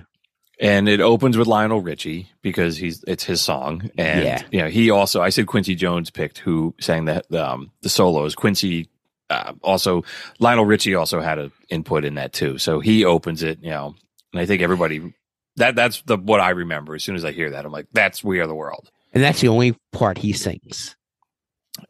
and 0.60 0.88
it 0.88 1.02
opens 1.02 1.38
with 1.38 1.48
Lionel 1.48 1.82
Richie 1.82 2.30
because 2.42 2.78
he's 2.78 3.04
it's 3.08 3.24
his 3.26 3.42
song, 3.42 3.90
and 3.98 4.24
Yeah. 4.24 4.42
you 4.52 4.60
know 4.62 4.70
he 4.70 4.90
also 4.90 5.22
I 5.22 5.30
said 5.30 5.48
Quincy 5.48 5.76
Jones 5.76 6.10
picked 6.12 6.38
who 6.38 6.74
sang 6.80 7.06
the 7.06 7.22
the, 7.30 7.46
um, 7.52 7.72
the 7.82 7.90
solos. 7.90 8.36
Quincy 8.36 8.88
uh, 9.30 9.54
also 9.64 10.04
Lionel 10.40 10.66
Richie 10.66 10.96
also 10.96 11.20
had 11.20 11.40
an 11.40 11.52
input 11.70 12.06
in 12.06 12.14
that 12.16 12.32
too, 12.32 12.58
so 12.58 12.80
he 12.80 13.04
opens 13.04 13.44
it, 13.44 13.60
you 13.62 13.72
know, 13.72 13.96
and 14.32 14.40
I 14.40 14.46
think 14.46 14.62
everybody 14.62 15.14
that 15.58 15.76
that's 15.76 16.02
the 16.04 16.18
what 16.18 16.40
I 16.40 16.52
remember 16.52 16.96
as 16.96 17.04
soon 17.04 17.16
as 17.16 17.24
I 17.26 17.32
hear 17.32 17.52
that 17.52 17.66
I'm 17.66 17.72
like 17.72 17.88
that's 17.94 18.24
We 18.24 18.40
Are 18.40 18.48
the 18.48 18.56
World. 18.56 18.90
And 19.14 19.24
that's 19.24 19.40
the 19.42 19.48
only 19.48 19.78
part 19.94 20.18
he 20.18 20.34
sings. 20.34 20.96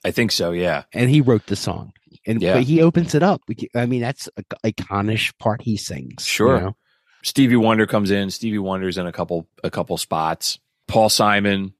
I 0.03 0.11
think 0.11 0.31
so, 0.31 0.51
yeah, 0.51 0.83
And 0.93 1.09
he 1.09 1.21
wrote 1.21 1.45
the 1.47 1.55
song. 1.55 1.93
And 2.27 2.41
Yeah. 2.41 2.53
but 2.55 2.63
he 2.63 2.81
opens 2.81 3.13
it 3.15 3.21
up. 3.23 3.41
I 3.75 3.85
mean, 3.85 4.01
that's 4.01 4.27
a 4.37 4.43
iconish 4.71 5.37
part 5.37 5.61
he 5.61 5.77
sings. 5.77 6.15
you 6.19 6.31
Sure. 6.31 6.59
know? 6.61 6.75
Stevie 7.23 7.55
Wonder 7.55 7.85
comes 7.87 8.11
in. 8.11 8.29
Stevie 8.29 8.57
Wonder's 8.59 8.97
in 8.97 9.05
a 9.07 9.11
couple 9.11 9.47
a 9.63 9.69
couple 9.71 9.97
spots. 9.97 10.59
Paul 10.87 11.09
Simon. 11.09 11.73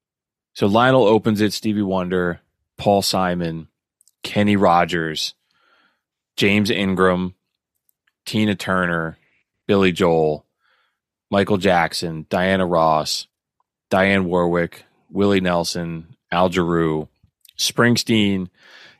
So 0.53 0.65
Lionel 0.67 1.03
opens 1.05 1.41
it. 1.41 1.53
Stevie 1.53 1.81
Wonder, 1.83 2.41
Paul 2.77 3.01
Simon, 3.01 3.67
Kenny 4.23 4.55
Rogers, 4.55 5.33
James 6.37 6.69
Ingram, 6.69 7.35
Tina 8.25 8.55
Turner, 8.55 9.17
Billy 9.67 9.91
Joel, 9.91 10.44
Michael 11.35 11.57
Jackson, 11.57 12.25
Diana 12.29 12.65
Ross, 12.65 13.27
Dionne 13.91 14.23
Warwick, 14.23 14.85
Willie 15.11 15.41
Nelson, 15.41 16.15
Al 16.31 16.49
Jarreau, 16.49 17.09
Springsteen, 17.57 18.47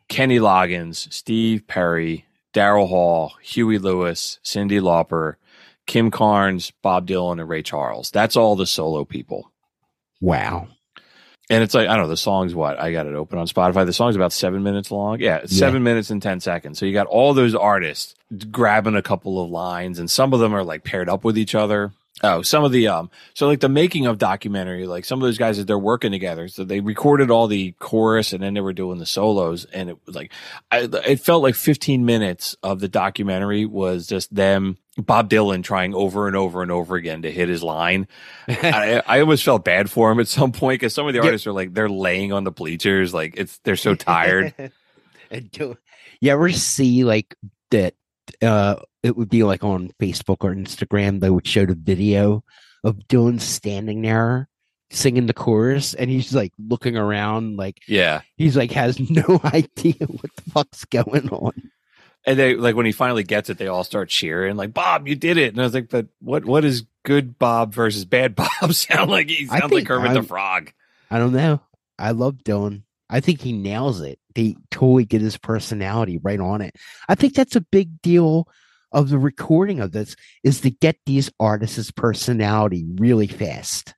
Kenny 0.10 0.38
Loggins, 0.40 1.10
Steve 1.14 1.66
Perry, 1.66 2.26
Daryl 2.54 2.90
Hall, 2.90 3.32
Huey 3.42 3.78
Lewis, 3.78 4.40
Cyndi 4.44 4.82
Lauper, 4.82 5.36
Kim 5.88 6.12
Carnes, 6.12 6.72
Bob 6.82 7.08
Dylan, 7.08 7.40
and 7.40 7.48
Ray 7.48 7.62
Charles. 7.64 8.12
That's 8.12 8.36
all 8.36 8.58
the 8.58 8.66
solo 8.66 9.06
people. 9.06 9.50
Wow. 10.20 10.68
And 11.50 11.64
it's 11.64 11.74
like, 11.74 11.88
I 11.88 11.94
don't 11.96 12.04
know, 12.04 12.10
the 12.10 12.18
song's 12.18 12.54
what? 12.54 12.78
I 12.78 12.92
got 12.92 13.08
it 13.08 13.16
open 13.16 13.40
on 13.40 13.48
Spotify. 13.48 13.86
The 13.86 13.94
song's 13.94 14.18
about 14.18 14.34
seven 14.34 14.62
minutes 14.62 14.92
long. 14.92 15.22
Yeah, 15.22 15.38
it's 15.38 15.54
Yeah. 15.54 15.60
seven 15.60 15.84
minutes 15.84 16.10
and 16.10 16.22
10 16.22 16.42
seconds. 16.42 16.80
So 16.80 16.86
you 16.86 16.92
got 16.92 17.08
all 17.08 17.34
those 17.34 17.56
artists 17.56 18.14
grabbing 18.52 18.96
a 18.98 19.02
couple 19.02 19.42
of 19.42 19.50
lines, 19.50 20.00
and 20.00 20.12
some 20.12 20.34
of 20.34 20.42
them 20.42 20.54
are 20.54 20.66
like 20.66 20.84
paired 20.84 21.08
up 21.08 21.24
with 21.24 21.38
each 21.38 21.56
other. 21.56 21.94
Oh, 22.24 22.42
some 22.44 22.64
of 22.64 22.72
the, 22.72 22.88
um, 22.88 23.12
so 23.34 23.46
like 23.46 23.60
the 23.60 23.68
making 23.68 24.06
of 24.06 24.18
documentary, 24.18 24.88
like 24.88 25.04
some 25.04 25.20
of 25.20 25.24
those 25.28 25.38
guys 25.38 25.58
that 25.58 25.68
they're 25.68 25.78
working 25.78 26.14
together. 26.14 26.48
So 26.48 26.64
they 26.64 26.80
recorded 26.80 27.30
all 27.30 27.48
the 27.48 27.74
chorus 27.74 28.32
and 28.32 28.42
then 28.42 28.54
they 28.54 28.62
were 28.62 28.72
doing 28.72 29.00
the 29.00 29.06
solos. 29.06 29.66
And 29.66 29.90
it 29.90 29.98
was 30.06 30.16
like, 30.16 30.32
I, 30.72 30.88
it 31.06 31.20
felt 31.20 31.44
like 31.44 31.56
15 31.56 32.06
minutes 32.06 32.56
of 32.64 32.80
the 32.80 32.88
documentary 32.88 33.66
was 33.66 34.08
just 34.08 34.34
them 34.34 34.78
Bob 34.98 35.30
Dylan 35.30 35.62
trying 35.62 35.94
over 35.94 36.28
and 36.28 36.38
over 36.38 36.62
and 36.62 36.72
over 36.72 36.96
again 36.96 37.24
to 37.24 37.32
hit 37.32 37.50
his 37.50 37.62
line. 37.62 38.08
I, 38.48 39.02
I 39.06 39.20
almost 39.20 39.44
felt 39.44 39.66
bad 39.66 39.90
for 39.92 40.10
him 40.10 40.22
at 40.22 40.30
some 40.30 40.54
point 40.54 40.80
because 40.80 40.94
some 40.94 41.06
of 41.08 41.14
the 41.14 41.20
Yeah. 41.20 41.26
artists 41.26 41.46
are 41.48 41.52
like 41.52 41.74
they're 41.74 41.90
laying 41.90 42.32
on 42.32 42.46
the 42.46 42.52
bleachers, 42.52 43.14
like 43.14 43.34
it's 43.36 43.58
they're 43.66 43.76
so 43.76 43.94
tired. 43.94 44.54
you 45.52 45.76
ever 46.32 46.50
see 46.52 47.04
like 47.04 47.36
that? 47.72 47.94
Uh, 48.42 48.76
it 49.04 49.16
would 49.16 49.30
be 49.30 49.44
like 49.44 49.64
on 49.64 49.92
Facebook 50.00 50.38
or 50.42 50.54
Instagram. 50.54 51.20
They 51.20 51.30
would 51.30 51.48
show 51.48 51.66
the 51.66 51.76
video 51.76 52.44
of 52.84 52.98
Dylan 53.08 53.40
standing 53.42 54.02
there 54.02 54.48
singing 54.92 55.26
the 55.26 55.34
chorus, 55.34 55.94
and 55.96 56.10
he's 56.10 56.34
like 56.34 56.52
looking 56.60 56.96
around, 56.96 57.58
like 57.58 57.80
yeah, 57.88 58.22
he's 58.38 58.56
like 58.56 58.72
has 58.72 59.00
no 59.10 59.42
idea 59.44 59.96
what 60.00 60.36
the 60.36 60.50
fuck's 60.52 60.86
going 60.86 61.30
on. 61.30 61.54
and 62.26 62.38
they 62.40 62.56
like 62.56 62.76
when 62.76 62.86
he 62.86 62.92
finally 62.92 63.24
gets 63.24 63.50
it, 63.50 63.58
they 63.58 63.68
all 63.68 63.84
start 63.84 64.10
cheering, 64.10 64.56
like 64.56 64.74
Bob, 64.74 65.08
you 65.08 65.16
did 65.16 65.38
it. 65.38 65.54
And 65.54 65.60
I 65.60 65.64
was 65.64 65.74
like, 65.74 65.90
but 65.90 66.08
what 66.20 66.46
what 66.46 66.64
is 66.66 66.86
good 67.04 67.38
Bob 67.38 67.74
versus 67.74 68.06
bad 68.06 68.36
Bob 68.36 68.50
sound 68.74 69.10
like? 69.12 69.30
He 69.30 69.46
sounds 69.48 69.74
like 69.74 69.86
Kermit 69.88 70.12
the 70.12 70.20
I'm- 70.20 70.26
Frog. 70.26 70.72
I 71.12 71.20
don't 71.20 71.34
know. 71.34 71.62
I 72.00 72.12
love 72.12 72.38
Dylan. 72.44 72.84
I 73.10 73.20
think 73.20 73.42
he 73.42 73.54
nails 73.54 74.02
it. 74.02 74.20
They 74.34 74.56
totally 74.72 75.06
get 75.06 75.22
his 75.22 75.38
personality 75.38 76.18
right 76.18 76.40
on 76.40 76.62
it. 76.62 76.76
I 77.08 77.16
think 77.16 77.36
that's 77.36 77.56
a 77.56 77.62
big 77.62 78.02
deal 78.02 78.48
of 78.92 79.10
the 79.10 79.18
recording 79.20 79.80
of 79.80 79.92
this 79.92 80.16
is 80.44 80.62
to 80.62 80.70
get 80.70 80.98
these 81.06 81.30
artists' 81.40 81.92
personality 81.92 82.86
really 82.96 83.28
fast. 83.28 83.94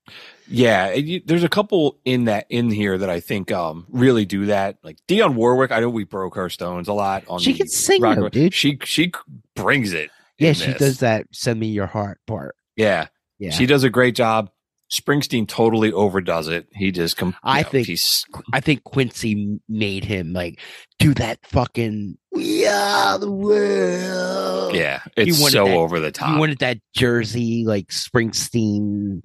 Yeah, 0.49 0.93
you, 0.93 1.21
there's 1.25 1.43
a 1.43 1.49
couple 1.49 1.99
in 2.05 2.25
that 2.25 2.47
in 2.49 2.69
here 2.71 2.97
that 2.97 3.09
I 3.09 3.19
think 3.19 3.51
um 3.51 3.85
really 3.89 4.25
do 4.25 4.45
that. 4.47 4.77
Like 4.83 4.97
Dionne 5.07 5.35
Warwick, 5.35 5.71
I 5.71 5.81
know 5.81 5.89
we 5.89 6.03
broke 6.05 6.35
her 6.35 6.49
stones 6.49 6.87
a 6.87 6.93
lot 6.93 7.23
on. 7.27 7.39
She 7.39 7.53
can 7.53 7.67
sing, 7.67 8.01
rock- 8.01 8.17
though, 8.17 8.29
dude. 8.29 8.53
She 8.53 8.79
she 8.85 9.11
brings 9.55 9.93
it. 9.93 10.09
Yeah, 10.39 10.53
she 10.53 10.67
this. 10.67 10.77
does 10.79 10.99
that 10.99 11.27
send 11.31 11.59
me 11.59 11.67
your 11.67 11.87
heart 11.87 12.19
part. 12.27 12.55
Yeah, 12.75 13.07
Yeah. 13.39 13.51
she 13.51 13.65
does 13.65 13.83
a 13.83 13.89
great 13.89 14.15
job. 14.15 14.49
Springsteen 14.91 15.47
totally 15.47 15.91
overdoes 15.91 16.47
it. 16.47 16.67
He 16.71 16.91
just 16.91 17.17
com- 17.17 17.35
I 17.43 17.61
know, 17.63 17.69
think- 17.69 17.87
he's 17.87 18.23
I 18.53 18.59
think 18.61 18.83
Quincy 18.85 19.59
made 19.67 20.05
him 20.05 20.31
like 20.33 20.59
do 20.99 21.13
that 21.15 21.39
fucking 21.45 22.17
we 22.31 22.65
are 22.65 23.17
the 23.19 23.31
world. 23.31 24.75
yeah, 24.75 25.01
it's 25.17 25.37
so 25.51 25.65
that- 25.65 25.75
over 25.75 25.99
the 25.99 26.11
top. 26.11 26.33
You 26.33 26.39
wanted 26.39 26.59
that 26.59 26.77
Jersey 26.95 27.63
like 27.65 27.87
Springsteen. 27.87 29.21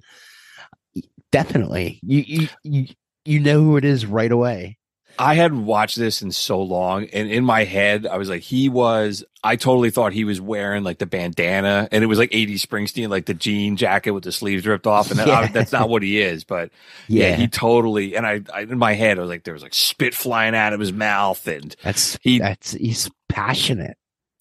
Definitely. 1.31 1.99
You 2.03 2.23
you 2.27 2.47
you 2.63 2.85
you 3.25 3.39
know 3.39 3.63
who 3.63 3.77
it 3.77 3.85
is 3.85 4.05
right 4.05 4.31
away. 4.31 4.77
I 5.19 5.35
hadn't 5.35 5.65
watched 5.65 5.97
this 5.97 6.21
in 6.21 6.31
so 6.31 6.61
long, 6.61 7.05
and 7.13 7.29
in 7.31 7.45
my 7.45 7.63
head, 7.65 8.07
I 8.07 8.17
was 8.17 8.29
like, 8.29 8.41
he 8.41 8.69
was. 8.69 9.23
I 9.43 9.55
totally 9.57 9.89
thought 9.91 10.13
he 10.13 10.23
was 10.23 10.39
wearing 10.41 10.83
like 10.83 10.97
the 10.99 11.05
bandana, 11.05 11.87
and 11.91 12.03
it 12.03 12.07
was 12.07 12.17
like 12.17 12.29
80 12.33 12.55
Springsteen, 12.55 13.09
like 13.09 13.25
the 13.25 13.33
jean 13.33 13.75
jacket 13.77 14.11
with 14.11 14.23
the 14.23 14.31
sleeves 14.31 14.65
ripped 14.65 14.87
off, 14.87 15.09
and 15.11 15.19
that, 15.19 15.27
Yeah. 15.27 15.47
that's 15.47 15.71
not 15.71 15.89
what 15.89 16.01
he 16.01 16.21
is. 16.21 16.43
But 16.43 16.71
yeah, 17.07 17.29
Yeah, 17.29 17.35
he 17.35 17.47
totally. 17.47 18.15
And 18.15 18.25
I, 18.25 18.41
I, 18.53 18.61
in 18.61 18.77
my 18.77 18.93
head, 18.93 19.17
I 19.17 19.21
was 19.21 19.29
like, 19.29 19.43
there 19.43 19.53
was 19.53 19.63
like 19.63 19.73
spit 19.73 20.13
flying 20.13 20.55
out 20.55 20.73
of 20.73 20.79
his 20.79 20.93
mouth, 20.93 21.45
and 21.47 21.75
that's 21.83 22.17
he- 22.21 22.39
that's 22.39 22.71
he's 22.71 23.09
passionate. 23.29 23.97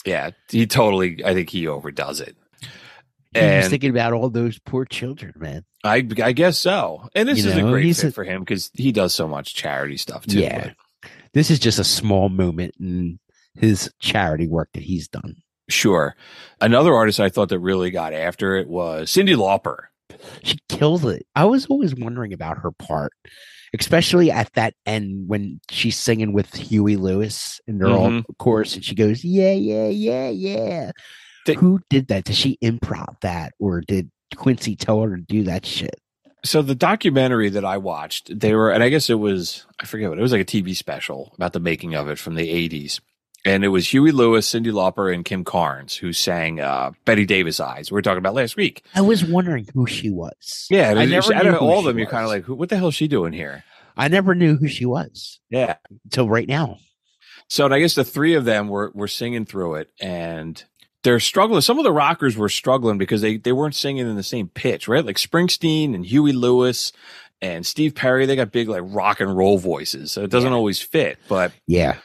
yeah, 0.07 0.31
he 0.51 0.66
totally. 0.66 1.25
I 1.25 1.35
think 1.35 1.51
he 1.51 1.66
overdoes 1.66 2.20
it. 2.20 2.37
He 3.35 3.41
was 3.41 3.68
thinking 3.68 3.91
about 3.91 4.12
all 4.12 4.28
those 4.30 4.59
poor 4.59 4.85
children, 4.85 5.33
man. 5.37 5.64
I, 5.85 6.07
I 6.22 6.33
guess 6.33 6.59
so. 6.59 7.09
And 7.14 7.28
this 7.28 7.43
You 7.43 7.51
is 7.51 7.57
know, 7.57 7.68
a 7.68 7.70
great 7.70 7.97
fit 7.97 8.05
a- 8.11 8.12
for 8.12 8.24
him 8.24 8.41
because 8.41 8.70
he 8.74 8.93
does 8.93 9.14
so 9.14 9.26
much 9.26 9.55
charity 9.55 9.97
stuff 9.97 10.26
too. 10.26 10.41
Yeah. 10.41 10.72
This 11.33 11.51
is 11.51 11.59
just 11.59 11.78
a 11.78 11.85
small 11.85 12.28
moment 12.28 12.74
in 12.78 13.18
his 13.55 13.91
charity 14.01 14.47
work 14.47 14.68
that 14.74 14.83
he's 14.83 15.09
done. 15.09 15.37
Sure. 15.68 16.14
Another 16.61 16.93
artist 16.95 17.20
I 17.20 17.30
thought 17.30 17.49
that 17.49 17.59
really 17.59 17.91
got 17.91 18.12
after 18.12 18.57
it 18.57 18.68
was 18.68 19.11
Cyndi 19.11 19.35
Lauper. 19.35 19.85
She 20.43 20.59
kills 20.68 21.05
it. 21.07 21.26
I 21.35 21.47
was 21.47 21.64
always 21.66 21.95
wondering 21.95 22.33
about 22.35 22.59
her 22.59 22.70
part, 22.70 23.12
especially 23.78 24.30
at 24.30 24.53
that 24.55 24.74
end 24.85 25.26
when 25.28 25.61
she's 25.70 25.97
singing 25.97 26.33
with 26.35 26.55
Huey 26.55 26.97
Lewis 26.97 27.61
and 27.66 27.80
they're 27.80 27.89
all 27.89 28.11
Mhm. 28.11 28.24
chorus 28.39 28.74
and 28.74 28.85
she 28.85 28.95
goes, 28.95 29.24
Yeah, 29.24 29.53
yeah, 29.53 29.89
yeah, 29.89 30.28
yeah. 30.28 30.91
They- 31.47 31.55
Who 31.55 31.80
did 31.90 32.09
that? 32.09 32.24
Did 32.24 32.36
she 32.36 32.59
improv 32.62 33.20
that 33.22 33.53
or 33.59 33.80
did 33.80 34.11
Quincy 34.36 34.76
tell 34.76 35.01
her 35.03 35.16
to 35.16 35.22
do 35.22 35.43
that 35.45 35.66
shit? 35.66 35.97
So 36.45 36.61
the 36.62 36.74
documentary 36.74 37.49
that 37.51 37.64
I 37.64 37.76
watched, 37.78 38.36
they 38.38 38.53
were, 38.55 38.70
and 38.72 38.82
I 38.82 38.88
guess 38.88 39.09
it 39.09 39.14
was, 39.14 39.64
I 39.80 39.86
forget 39.86 40.09
what 40.09 40.18
it 40.18 40.22
was 40.22 40.32
like 40.32 40.40
a 40.40 40.45
TV 40.45 40.74
special 40.76 41.32
about 41.36 41.53
the 41.53 41.61
making 41.61 41.95
of 41.95 42.09
it 42.09 42.18
from 42.18 42.34
the 42.34 42.49
80s. 42.68 43.01
And 43.45 43.64
it 43.64 43.68
was 43.68 43.88
Huey 43.93 44.12
Lewis, 44.12 44.49
Cyndi 44.49 44.72
Lauper, 44.72 45.12
and 45.12 45.24
Kim 45.24 45.43
Carnes 45.45 45.97
who 45.97 46.12
sang 46.12 46.61
uh, 46.61 46.93
Bette 47.05 47.26
Davis 47.26 47.59
Eyes. 47.61 47.90
We 47.90 47.97
were 47.97 48.03
talking 48.03 48.18
about 48.18 48.34
last 48.34 48.57
week. 48.57 48.84
I 48.95 49.01
was 49.03 49.24
wondering 49.24 49.66
who 49.74 49.86
she 49.86 50.11
was. 50.11 50.66
Yeah, 50.70 50.90
I 50.90 50.95
was- 50.95 51.28
never 51.30 51.49
of 51.55 51.59
who 51.59 51.66
all 51.66 51.78
of 51.78 51.82
she 51.84 51.88
them, 51.88 51.99
you're 51.99 52.07
kind 52.09 52.24
of 52.24 52.30
like, 52.30 52.45
who, 52.45 52.55
what 52.55 52.68
the 52.68 52.76
hell 52.76 52.88
is 52.88 52.95
she 52.95 53.09
doing 53.09 53.32
here? 53.32 53.64
I 53.97 54.09
never 54.09 54.34
knew 54.34 54.57
who 54.57 54.68
she 54.68 54.86
was 54.86 55.38
Yeah. 55.51 55.76
until 56.05 56.28
right 56.28 56.49
now. 56.49 56.78
So 57.49 57.64
and 57.66 57.74
I 57.74 57.80
guess 57.80 57.95
the 57.95 58.05
three 58.05 58.34
of 58.34 58.45
them 58.47 58.68
were 58.68 58.90
were 58.95 59.09
singing 59.09 59.45
through 59.45 59.74
it, 59.74 59.90
and 60.01 60.62
they're 61.03 61.21
struggling. 61.21 61.61
Some 61.61 61.79
of 61.79 61.85
the 61.85 61.93
rockers 61.93 62.37
were 62.37 62.49
struggling 62.49 62.99
because 62.99 63.21
they 63.21 63.37
they 63.37 63.53
weren't 63.53 63.75
singing 63.75 64.07
in 64.09 64.17
the 64.17 64.23
same 64.23 64.49
pitch, 64.49 64.89
right? 64.89 65.05
Like 65.05 65.17
Springsteen 65.17 65.95
and 65.95 66.05
Huey 66.07 66.33
Lewis 66.33 66.93
and 67.41 67.67
Steve 67.67 67.95
Perry, 67.95 68.25
they 68.27 68.37
got 68.37 68.53
big 68.53 68.69
like 68.69 68.83
rock 68.85 69.21
and 69.21 69.37
roll 69.37 69.59
voices, 69.59 70.13
so 70.13 70.23
it 70.23 70.31
doesn't 70.31 70.51
Yeah. 70.51 70.57
always 70.57 70.81
fit. 70.81 71.19
But 71.29 71.53
Yeah. 71.67 71.97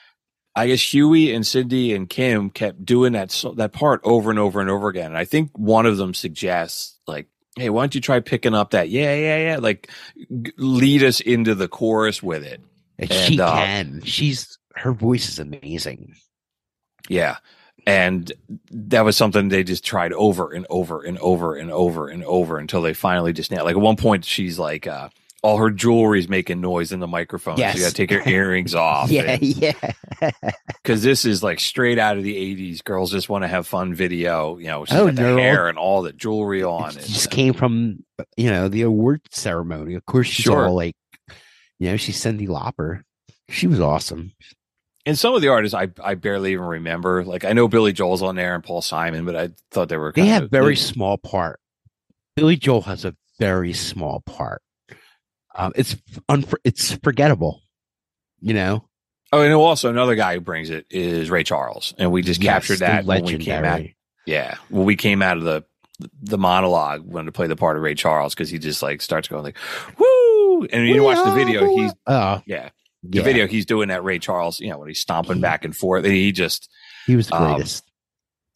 I 0.56 0.66
guess 0.68 0.82
Huey 0.94 1.34
and 1.34 1.46
Cyndi 1.46 1.96
and 1.96 2.10
Kim 2.10 2.50
kept 2.50 2.84
doing 2.84 3.14
that 3.14 3.30
that 3.58 3.74
part 3.74 4.02
over 4.04 4.32
and 4.32 4.40
over 4.40 4.60
and 4.60 4.70
over 4.70 4.88
again. 4.90 5.08
And 5.08 5.18
I 5.18 5.26
think 5.26 5.52
one 5.58 5.86
of 5.86 5.98
them 5.98 6.14
suggests 6.14 6.98
like. 7.08 7.28
Hey, 7.56 7.72
why 7.72 7.82
don't 7.82 7.96
you 7.96 8.02
try 8.02 8.20
picking 8.20 8.54
up 8.54 8.70
that? 8.72 8.90
Yeah, 8.90 9.16
yeah, 9.16 9.38
yeah. 9.38 9.58
Like, 9.58 9.90
g- 10.44 10.52
lead 10.58 11.02
us 11.02 11.20
into 11.22 11.56
the 11.56 11.68
chorus 11.68 12.22
with 12.22 12.44
it. 12.44 12.62
And 13.00 13.10
she 13.12 13.42
uh, 13.42 13.52
can. 13.52 14.02
She's 14.04 14.60
her 14.76 14.94
voice 14.94 15.28
is 15.28 15.40
amazing. 15.40 16.14
Yeah. 17.10 17.38
And 17.88 18.32
that 18.72 19.06
was 19.06 19.16
something 19.18 19.48
they 19.50 19.64
just 19.64 19.84
tried 19.86 20.12
over 20.14 20.52
and 20.52 20.68
over 20.70 21.02
and 21.04 21.18
over 21.20 21.56
and 21.56 21.72
over 21.72 22.10
and 22.10 22.24
over 22.26 22.58
until 22.60 22.82
they 22.82 22.94
finally 22.94 23.32
just 23.34 23.50
nailed. 23.50 23.66
Like 23.66 23.76
at 23.78 23.82
one 23.82 23.96
point, 23.96 24.26
she's 24.26 24.60
like, 24.60 24.86
uh, 24.88 25.10
all 25.44 25.58
her 25.58 25.70
jewelry's 25.70 26.28
making 26.28 26.60
noise 26.60 26.92
in 26.92 27.00
the 27.00 27.08
microphone. 27.08 27.58
Yes. 27.58 27.74
So 27.74 27.78
you 27.80 27.86
got 27.86 27.90
to 27.90 27.96
take 27.96 28.12
your 28.12 28.24
earrings 28.28 28.76
off. 28.76 29.10
Yeah, 29.10 29.38
yeah. 29.40 29.72
Because 30.84 31.04
this 31.04 31.26
is 31.26 31.44
like 31.44 31.60
straight 31.60 32.00
out 32.00 32.18
of 32.18 32.24
the 32.24 32.34
80s. 32.36 32.84
Girls 32.84 33.12
just 33.12 33.30
want 33.30 33.44
to 33.44 33.48
have 33.48 33.68
fun 33.68 33.94
video. 33.94 34.58
You 34.58 34.68
know, 34.68 34.86
she's 34.86 34.98
Oh, 34.98 35.08
all- 35.08 35.14
hair 35.14 35.68
and 35.70 35.78
all 35.78 36.02
the 36.02 36.12
jewelry 36.14 36.64
on. 36.64 36.90
It 36.92 37.06
just 37.06 37.28
uh, 37.28 37.32
came 37.36 37.54
from 37.54 38.04
you 38.36 38.50
know 38.50 38.68
the 38.68 38.82
award 38.84 39.22
ceremony. 39.32 39.94
Of 39.96 40.06
course, 40.06 40.28
she's 40.28 40.44
Sure. 40.46 40.68
all 40.68 40.76
like, 40.76 40.96
you 41.80 41.90
know, 41.90 41.98
she's 41.98 42.18
Cyndi 42.22 42.48
Lauper. 42.48 43.02
She 43.50 43.68
was 43.68 43.80
awesome. 43.80 44.34
And 45.08 45.18
some 45.18 45.34
of 45.34 45.42
the 45.42 45.48
artists 45.48 45.74
I, 45.74 45.88
I 46.04 46.16
barely 46.16 46.52
even 46.52 46.66
remember. 46.66 47.24
Like 47.24 47.46
I 47.46 47.54
know 47.54 47.68
Billy 47.68 47.94
Joel's 47.94 48.22
on 48.22 48.36
there 48.36 48.54
and 48.54 48.64
Paul 48.64 48.82
Simon, 48.82 49.26
but 49.26 49.36
I 49.36 49.50
thought 49.72 49.90
they 49.90 49.98
were 49.98 50.12
They 50.12 50.26
have 50.26 50.44
of 50.44 50.52
very 50.52 50.76
small 50.76 51.18
part. 51.18 51.60
Billy 52.36 52.58
Joel 52.58 52.82
has 52.82 53.06
a 53.06 53.16
very 53.40 53.74
small 53.74 54.20
part. 54.26 54.62
Um, 55.56 55.72
it's 55.76 55.96
unfor- 56.30 56.60
it's 56.64 56.92
forgettable. 56.92 57.62
You 58.40 58.54
know, 58.54 58.88
Oh, 59.34 59.42
and 59.42 59.54
also 59.54 59.90
another 59.90 60.16
guy 60.16 60.36
who 60.36 60.42
brings 60.42 60.70
it 60.70 60.86
is 60.90 61.30
Ray 61.30 61.44
Charles, 61.44 61.94
and 61.98 62.12
we 62.12 62.22
just 62.22 62.42
Yes, 62.42 62.68
captured 62.68 62.80
that 62.80 63.06
when 63.06 63.24
we 63.24 63.38
came 63.38 63.66
out. 63.66 63.82
Yeah, 64.26 64.56
when 64.70 64.86
we 64.86 64.96
came 64.96 65.22
out 65.22 65.38
of 65.38 65.44
the 65.44 65.64
the 66.22 66.38
monologue 66.38 67.02
when 67.06 67.26
to 67.26 67.32
play 67.32 67.48
the 67.48 67.56
part 67.56 67.76
of 67.76 67.82
Ray 67.82 67.96
Charles 67.96 68.36
because 68.36 68.50
he 68.50 68.60
just 68.60 68.84
like 68.84 69.02
starts 69.02 69.28
going 69.28 69.44
like 69.44 69.58
woo, 69.98 70.66
and 70.66 70.88
you 70.88 71.02
watch 71.04 71.24
the 71.24 71.32
video, 71.32 71.66
he's 71.66 71.94
uh, 72.06 72.40
yeah, 72.46 72.70
the 73.10 73.18
yeah, 73.20 73.24
video 73.24 73.48
he's 73.48 73.66
doing 73.66 73.90
that 73.90 74.04
Ray 74.04 74.20
Charles, 74.20 74.60
you 74.60 74.70
know, 74.70 74.80
when 74.80 74.88
he's 74.88 75.00
stomping 75.02 75.40
back 75.42 75.66
and 75.66 75.76
forth, 75.76 76.06
he 76.06 76.32
just 76.32 76.70
he 77.06 77.16
was 77.16 77.28
the 77.28 77.36
um, 77.36 77.54
greatest. 77.56 77.84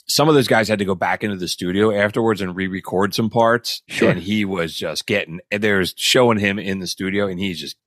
some 0.07 0.27
of 0.29 0.35
those 0.35 0.47
guys 0.47 0.67
had 0.67 0.79
to 0.79 0.85
go 0.85 0.95
back 0.95 1.23
into 1.23 1.37
the 1.37 1.47
studio 1.47 1.91
afterwards 1.91 2.41
and 2.41 2.55
re-record 2.55 3.13
some 3.13 3.29
parts. 3.29 3.81
Sure. 3.87 4.09
And 4.09 4.19
he 4.19 4.45
was 4.45 4.73
just 4.75 5.05
getting 5.05 5.39
there's 5.51 5.93
showing 5.97 6.37
him 6.39 6.59
in 6.59 6.79
the 6.79 6.87
studio 6.87 7.27
and 7.27 7.39
he's 7.39 7.59
just 7.59 7.77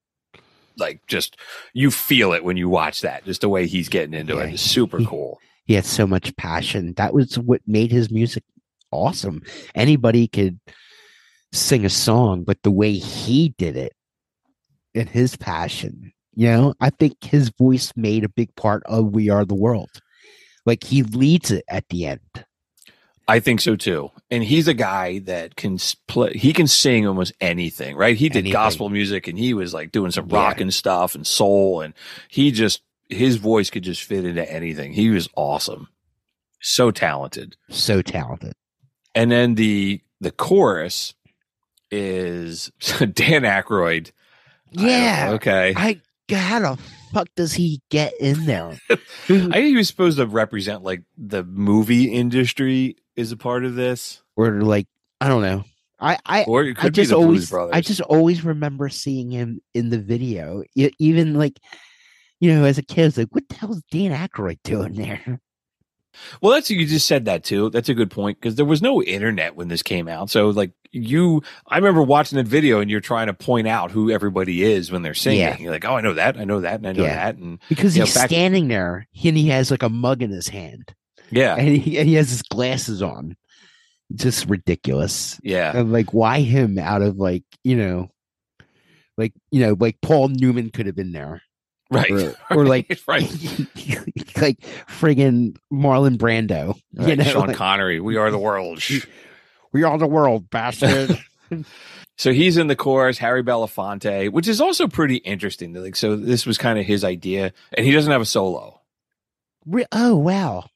like 0.76 1.06
just 1.06 1.36
you 1.72 1.90
feel 1.90 2.32
it 2.32 2.42
when 2.44 2.56
you 2.56 2.68
watch 2.68 3.02
that, 3.02 3.24
just 3.24 3.42
the 3.42 3.48
way 3.48 3.66
he's 3.66 3.88
getting 3.88 4.14
into 4.14 4.34
Yeah. 4.34 4.44
it. 4.44 4.54
It's 4.54 4.62
super 4.62 4.98
He- 4.98 5.06
cool. 5.06 5.38
he 5.66 5.74
had 5.74 5.84
so 5.84 6.06
much 6.06 6.34
passion. 6.36 6.94
That 6.96 7.12
was 7.14 7.38
what 7.38 7.60
made 7.66 7.92
his 7.92 8.10
music 8.10 8.42
awesome. 8.90 9.42
Anybody 9.74 10.26
could 10.28 10.58
sing 11.52 11.84
a 11.84 11.90
song, 11.90 12.42
but 12.44 12.62
the 12.62 12.70
way 12.70 12.94
he 12.94 13.50
did 13.58 13.76
it 13.76 13.92
and 14.94 15.08
his 15.08 15.36
passion, 15.36 16.12
you 16.36 16.48
know, 16.48 16.74
I 16.80 16.90
think 16.90 17.22
his 17.22 17.50
voice 17.50 17.92
made 17.96 18.24
a 18.24 18.28
big 18.28 18.54
part 18.56 18.82
of 18.86 19.06
We 19.14 19.28
Are 19.30 19.44
the 19.44 19.54
World. 19.54 19.90
Like 20.66 20.84
he 20.84 21.02
leads 21.02 21.50
it 21.50 21.64
at 21.68 21.88
the 21.88 22.06
end. 22.06 22.20
I 23.26 23.40
think 23.40 23.60
so 23.62 23.74
too. 23.76 24.10
And 24.30 24.44
he's 24.44 24.68
a 24.68 24.74
guy 24.74 25.20
that 25.20 25.56
can 25.56 25.78
play, 26.08 26.32
he 26.34 26.52
can 26.52 26.66
sing 26.66 27.06
almost 27.06 27.32
anything, 27.40 27.96
right? 27.96 28.16
He 28.16 28.28
did 28.28 28.38
Anything. 28.40 28.52
gospel 28.52 28.88
music 28.90 29.26
and 29.28 29.38
he 29.38 29.54
was 29.54 29.72
like 29.72 29.92
doing 29.92 30.10
some 30.10 30.28
Yeah. 30.28 30.36
rock 30.36 30.60
and 30.60 30.72
stuff 30.74 31.14
and 31.14 31.26
soul. 31.26 31.80
And 31.80 31.94
he 32.28 32.50
just, 32.50 32.82
his 33.08 33.36
voice 33.36 33.70
could 33.70 33.82
just 33.82 34.02
fit 34.02 34.24
into 34.26 34.50
anything. 34.52 34.92
He 34.92 35.08
was 35.10 35.28
awesome. 35.36 35.88
So 36.60 36.90
talented. 36.90 37.56
So 37.70 38.02
talented. 38.02 38.52
And 39.14 39.30
then 39.30 39.54
the 39.54 40.00
the 40.20 40.30
chorus 40.30 41.14
is 41.90 42.70
Dan 42.98 43.42
Aykroyd. 43.42 44.10
I 44.76 44.86
Yeah. 44.86 45.30
okay. 45.34 45.74
I 45.76 46.00
how 46.30 46.58
the 46.58 46.82
fuck 47.12 47.28
does 47.36 47.52
he 47.52 47.80
get 47.90 48.12
in 48.20 48.46
there? 48.46 48.78
I 48.90 48.96
think 49.26 49.52
he 49.52 49.76
was 49.76 49.88
supposed 49.88 50.18
to 50.18 50.26
represent 50.26 50.82
like 50.82 51.02
the 51.16 51.44
movie 51.44 52.12
industry 52.12 52.96
is 53.16 53.32
a 53.32 53.36
part 53.36 53.64
of 53.64 53.74
this, 53.74 54.22
or 54.36 54.62
like 54.62 54.86
I 55.20 55.28
don't 55.28 55.42
know. 55.42 55.64
I 56.00 56.18
I 56.26 56.44
or 56.44 56.64
it 56.64 56.76
could 56.76 56.86
I 56.86 56.88
be 56.88 56.94
just 56.94 57.10
the 57.10 57.16
always 57.16 57.52
I 57.52 57.80
just 57.80 58.00
always 58.02 58.44
remember 58.44 58.88
seeing 58.88 59.30
him 59.30 59.60
in 59.74 59.90
the 59.90 59.98
video. 59.98 60.62
Even 60.74 61.34
like 61.34 61.58
you 62.40 62.52
know, 62.52 62.64
as 62.64 62.78
a 62.78 62.82
kid, 62.82 63.02
I 63.02 63.04
was 63.06 63.18
like, 63.18 63.34
what 63.34 63.48
the 63.48 63.54
hell 63.54 63.72
is 63.72 63.82
Dan 63.90 64.10
Aykroyd 64.10 64.58
doing 64.64 64.94
there? 64.94 65.40
Well, 66.40 66.52
that's 66.52 66.70
you 66.70 66.86
just 66.86 67.06
said 67.06 67.24
that 67.26 67.44
too. 67.44 67.70
That's 67.70 67.88
a 67.88 67.94
good 67.94 68.10
point 68.10 68.38
because 68.40 68.54
there 68.56 68.64
was 68.64 68.82
no 68.82 69.02
internet 69.02 69.56
when 69.56 69.68
this 69.68 69.82
came 69.82 70.08
out. 70.08 70.30
So 70.30 70.50
like 70.50 70.72
you, 70.92 71.42
I 71.66 71.76
remember 71.76 72.02
watching 72.02 72.36
that 72.36 72.46
video 72.46 72.80
and 72.80 72.90
you're 72.90 73.00
trying 73.00 73.26
to 73.26 73.34
point 73.34 73.66
out 73.66 73.90
who 73.90 74.10
everybody 74.10 74.62
is 74.62 74.92
when 74.92 75.02
they're 75.02 75.14
singing. 75.14 75.40
Yeah. 75.40 75.56
You're 75.58 75.72
like, 75.72 75.84
oh, 75.84 75.96
I 75.96 76.00
know 76.00 76.14
that, 76.14 76.38
I 76.38 76.44
know 76.44 76.60
that, 76.60 76.74
and 76.76 76.86
I 76.86 76.92
know 76.92 77.02
Yeah. 77.02 77.14
that, 77.14 77.36
and 77.36 77.58
Because 77.68 77.96
You 77.96 78.00
know, 78.00 78.06
he's 78.06 78.14
back- 78.14 78.28
standing 78.30 78.68
there 78.68 79.06
and 79.24 79.36
he 79.36 79.48
has 79.48 79.70
like 79.70 79.82
a 79.82 79.88
mug 79.88 80.22
in 80.22 80.30
his 80.30 80.48
hand 80.48 80.94
yeah, 81.30 81.56
and 81.56 81.68
he, 81.76 81.98
and 81.98 82.08
he 82.08 82.14
has 82.14 82.30
his 82.30 82.42
glasses 82.42 83.02
on. 83.02 83.36
Just 84.14 84.48
ridiculous. 84.48 85.40
yeah, 85.42 85.76
And 85.76 85.90
like, 85.90 86.12
why 86.12 86.40
him 86.42 86.78
out 86.78 87.00
of 87.02 87.16
like, 87.16 87.42
you 87.64 87.74
know, 87.74 88.10
like, 89.16 89.32
you 89.50 89.60
know, 89.60 89.74
like 89.80 89.96
Paul 90.02 90.28
Newman 90.28 90.70
could 90.70 90.86
have 90.86 90.94
been 90.94 91.12
there. 91.12 91.42
Right, 91.90 92.10
Or, 92.10 92.34
or 92.50 92.66
like, 92.66 93.00
right, 93.06 93.22
like 94.40 94.58
friggin' 94.88 95.56
Marlon 95.72 96.16
Brando. 96.16 96.78
right. 96.94 97.08
You 97.08 97.16
know, 97.16 97.24
Sean 97.24 97.48
like, 97.48 97.56
Connery, 97.56 98.00
we 98.00 98.16
are 98.16 98.30
the 98.30 98.38
world. 98.38 98.82
We 99.72 99.82
are 99.82 99.98
the 99.98 100.06
world, 100.06 100.48
bastard. 100.50 101.18
So 102.16 102.32
he's 102.32 102.56
in 102.56 102.68
the 102.68 102.76
chorus, 102.76 103.18
Harry 103.18 103.42
Belafonte, 103.42 104.30
which 104.30 104.46
is 104.46 104.60
also 104.60 104.86
pretty 104.86 105.16
interesting. 105.16 105.74
Like, 105.74 105.96
so 105.96 106.14
this 106.14 106.46
was 106.46 106.58
kind 106.58 106.78
of 106.78 106.86
his 106.86 107.02
idea, 107.02 107.52
and 107.76 107.84
he 107.84 107.90
doesn't 107.90 108.12
have 108.12 108.20
a 108.20 108.24
solo. 108.24 108.80
Re- 109.66 109.86
oh 109.90 110.14
wow. 110.14 110.68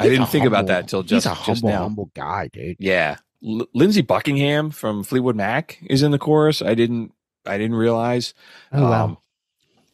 I 0.00 0.08
didn't 0.08 0.26
think 0.26 0.44
about 0.44 0.66
that 0.66 0.88
till 0.88 1.04
just 1.04 1.24
he's 1.24 1.32
a 1.32 1.36
just 1.44 1.62
humble, 1.62 1.68
now. 1.68 1.82
humble 1.84 2.10
guy, 2.16 2.48
dude. 2.52 2.78
Yeah, 2.80 3.18
L- 3.46 3.68
Lindsey 3.74 4.02
Buckingham 4.02 4.70
from 4.72 5.04
Fleetwood 5.04 5.36
Mac 5.36 5.78
is 5.86 6.02
in 6.02 6.10
the 6.10 6.18
chorus. 6.18 6.62
I 6.62 6.74
didn't, 6.74 7.12
I 7.46 7.58
didn't 7.58 7.76
realize. 7.76 8.34
Oh 8.72 8.82
wow. 8.90 9.04
Um, 9.04 9.18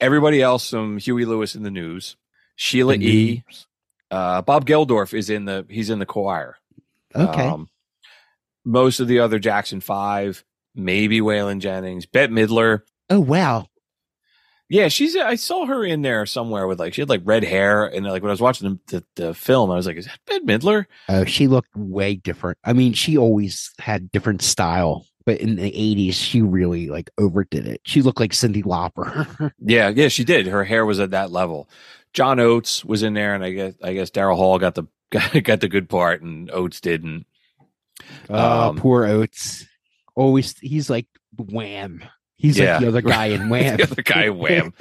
everybody 0.00 0.42
else, 0.42 0.64
some 0.64 0.98
Huey 0.98 1.24
Lewis 1.24 1.54
in 1.54 1.62
the 1.62 1.70
news, 1.70 2.16
Sheila 2.56 2.96
The 2.96 3.06
E. 3.06 3.44
news. 3.46 3.66
Uh, 4.10 4.42
Bob 4.42 4.66
Geldof 4.66 5.12
is 5.14 5.30
in 5.30 5.44
the 5.46 5.66
he's 5.68 5.90
in 5.90 5.98
the 5.98 6.06
choir. 6.06 6.56
Okay. 7.14 7.46
Um, 7.48 7.68
most 8.64 9.00
of 9.00 9.08
the 9.08 9.20
other 9.20 9.38
Jackson 9.38 9.80
Five, 9.80 10.44
maybe 10.74 11.20
Waylon 11.20 11.60
Jennings, 11.60 12.06
Bette 12.06 12.32
Midler. 12.32 12.82
oh 13.10 13.20
wow. 13.20 13.66
Yeah, 14.68 14.88
she's. 14.88 15.14
I 15.14 15.36
saw 15.36 15.64
her 15.66 15.84
in 15.84 16.02
there 16.02 16.26
somewhere 16.26 16.66
with 16.66 16.80
like 16.80 16.92
she 16.92 17.00
had 17.00 17.08
like 17.08 17.22
red 17.24 17.44
hair, 17.44 17.84
and 17.86 18.04
like 18.04 18.22
when 18.22 18.30
I 18.30 18.32
was 18.32 18.40
watching 18.40 18.80
the, 18.88 18.96
the, 19.16 19.26
the 19.26 19.34
film, 19.34 19.70
I 19.70 19.76
was 19.76 19.86
like, 19.86 19.96
"Is 19.96 20.06
that 20.06 20.18
Bette 20.26 20.44
Midler?" 20.44 20.86
Oh, 21.08 21.24
she 21.24 21.46
looked 21.46 21.74
way 21.76 22.16
different. 22.16 22.58
I 22.64 22.72
mean, 22.72 22.92
she 22.92 23.16
always 23.16 23.70
had 23.78 24.10
different 24.10 24.42
style, 24.42 25.06
but 25.26 25.38
in 25.40 25.56
the 25.56 25.70
'80s, 25.70 26.14
she 26.14 26.40
really 26.40 26.88
like 26.88 27.10
overdid 27.18 27.66
it. 27.66 27.82
She 27.84 28.00
looked 28.00 28.20
like 28.20 28.32
Cyndi 28.32 28.62
Lauper. 28.64 29.52
Yeah, 29.60 29.88
yeah, 29.90 30.08
she 30.08 30.24
did. 30.24 30.46
Her 30.46 30.64
hair 30.64 30.86
was 30.86 30.98
at 31.00 31.10
that 31.10 31.30
level. 31.30 31.68
John 32.14 32.40
Oates 32.40 32.82
was 32.84 33.02
in 33.02 33.12
there, 33.12 33.34
and 33.34 33.44
I 33.44 33.50
guess 33.50 33.74
I 33.82 33.92
guess 33.92 34.10
Daryl 34.10 34.36
Hall 34.36 34.58
got 34.58 34.74
the 34.76 34.84
got, 35.10 35.32
got 35.44 35.60
the 35.60 35.68
good 35.68 35.88
part, 35.90 36.22
and 36.22 36.50
Oates 36.50 36.80
didn't. 36.80 37.26
Oh, 38.30 38.70
Um, 38.70 38.76
poor 38.76 39.04
Oates. 39.04 39.66
Always, 40.14 40.56
he's 40.60 40.88
like 40.88 41.06
Wham. 41.36 42.02
He's 42.36 42.58
Yeah. 42.58 42.74
like 42.74 42.80
the 42.82 42.88
other 42.88 43.00
guy 43.02 43.26
in 43.26 43.48
Wham. 43.50 43.76
The 43.76 43.82
other 43.82 44.02
guy 44.02 44.24
in 44.26 44.38
Wham. 44.38 44.72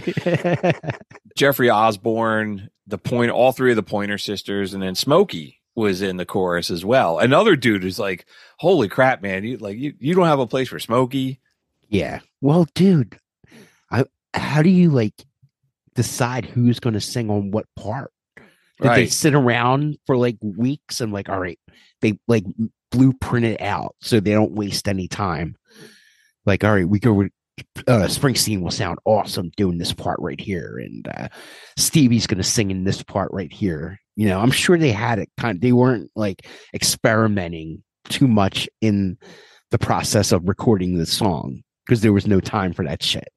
Jeffrey 1.36 1.70
Osborne, 1.70 2.70
the 2.88 2.98
point, 2.98 3.32
all 3.32 3.52
three 3.52 3.72
of 3.72 3.76
the 3.76 3.84
Pointer 3.84 4.18
Sisters, 4.18 4.74
and 4.74 4.82
then 4.84 4.96
Smokey 4.96 5.62
was 5.76 6.02
in 6.02 6.18
the 6.18 6.26
chorus 6.26 6.70
as 6.72 6.86
well. 6.86 7.20
Another 7.20 7.56
dude 7.56 7.84
who's 7.84 8.00
like, 8.00 8.26
"Holy 8.58 8.88
crap, 8.88 9.22
man! 9.22 9.44
You 9.44 9.58
like 9.58 9.78
you, 9.78 9.94
you 10.00 10.14
don't 10.14 10.28
have 10.28 10.40
a 10.40 10.48
place 10.48 10.70
for 10.70 10.80
Smokey." 10.80 11.40
yeah. 11.90 12.20
Well, 12.42 12.68
dude, 12.76 13.18
I 13.92 14.06
how 14.34 14.62
do 14.62 14.70
you 14.70 14.90
like 14.90 15.14
decide 15.96 16.46
who's 16.46 16.80
going 16.80 16.94
to 16.94 17.02
sing 17.02 17.30
on 17.30 17.52
what 17.52 17.66
part? 17.76 18.12
Did 18.82 18.92
they 18.92 19.08
sit 19.08 19.34
around 19.34 19.98
for 20.06 20.18
like 20.18 20.36
weeks 20.42 21.00
and 21.00 21.14
like, 21.14 21.30
all 21.30 21.40
right, 21.40 21.60
they 22.02 22.20
like 22.28 22.44
blueprint 22.92 23.46
it 23.46 23.62
out 23.62 23.96
so 24.02 24.20
they 24.20 24.32
don't 24.32 24.52
waste 24.52 24.88
any 24.90 25.08
time. 25.08 25.56
Like, 26.46 26.64
all 26.64 26.74
right, 26.74 26.88
we 26.88 27.00
go 27.00 27.14
with 27.14 27.32
uh, 27.88 28.08
Springsteen 28.08 28.62
will 28.62 28.72
sound 28.72 29.00
awesome 29.06 29.52
doing 29.56 29.78
this 29.78 29.94
part 29.94 30.20
right 30.20 30.40
here, 30.40 30.78
and 30.78 31.08
uh, 31.08 31.28
Stevie's 31.78 32.28
going 32.28 32.38
to 32.38 32.44
sing 32.44 32.70
in 32.70 32.84
this 32.84 33.02
part 33.02 33.30
right 33.32 33.52
here. 33.52 33.98
You 34.18 34.28
know, 34.28 34.40
I'm 34.40 34.52
sure 34.52 34.78
they 34.78 34.92
had 34.92 35.20
it 35.20 35.30
kind. 35.38 35.62
They 35.62 35.72
weren't 35.72 36.12
like 36.16 36.48
experimenting 36.74 37.82
too 38.10 38.28
much 38.28 38.68
in 38.82 39.18
the 39.72 39.78
process 39.80 40.32
of 40.32 40.48
recording 40.48 40.98
the 40.98 41.06
song 41.06 41.62
because 41.86 42.02
there 42.02 42.14
was 42.14 42.28
no 42.28 42.40
time 42.40 42.74
for 42.74 42.86
that 42.86 43.02
shit. 43.04 43.28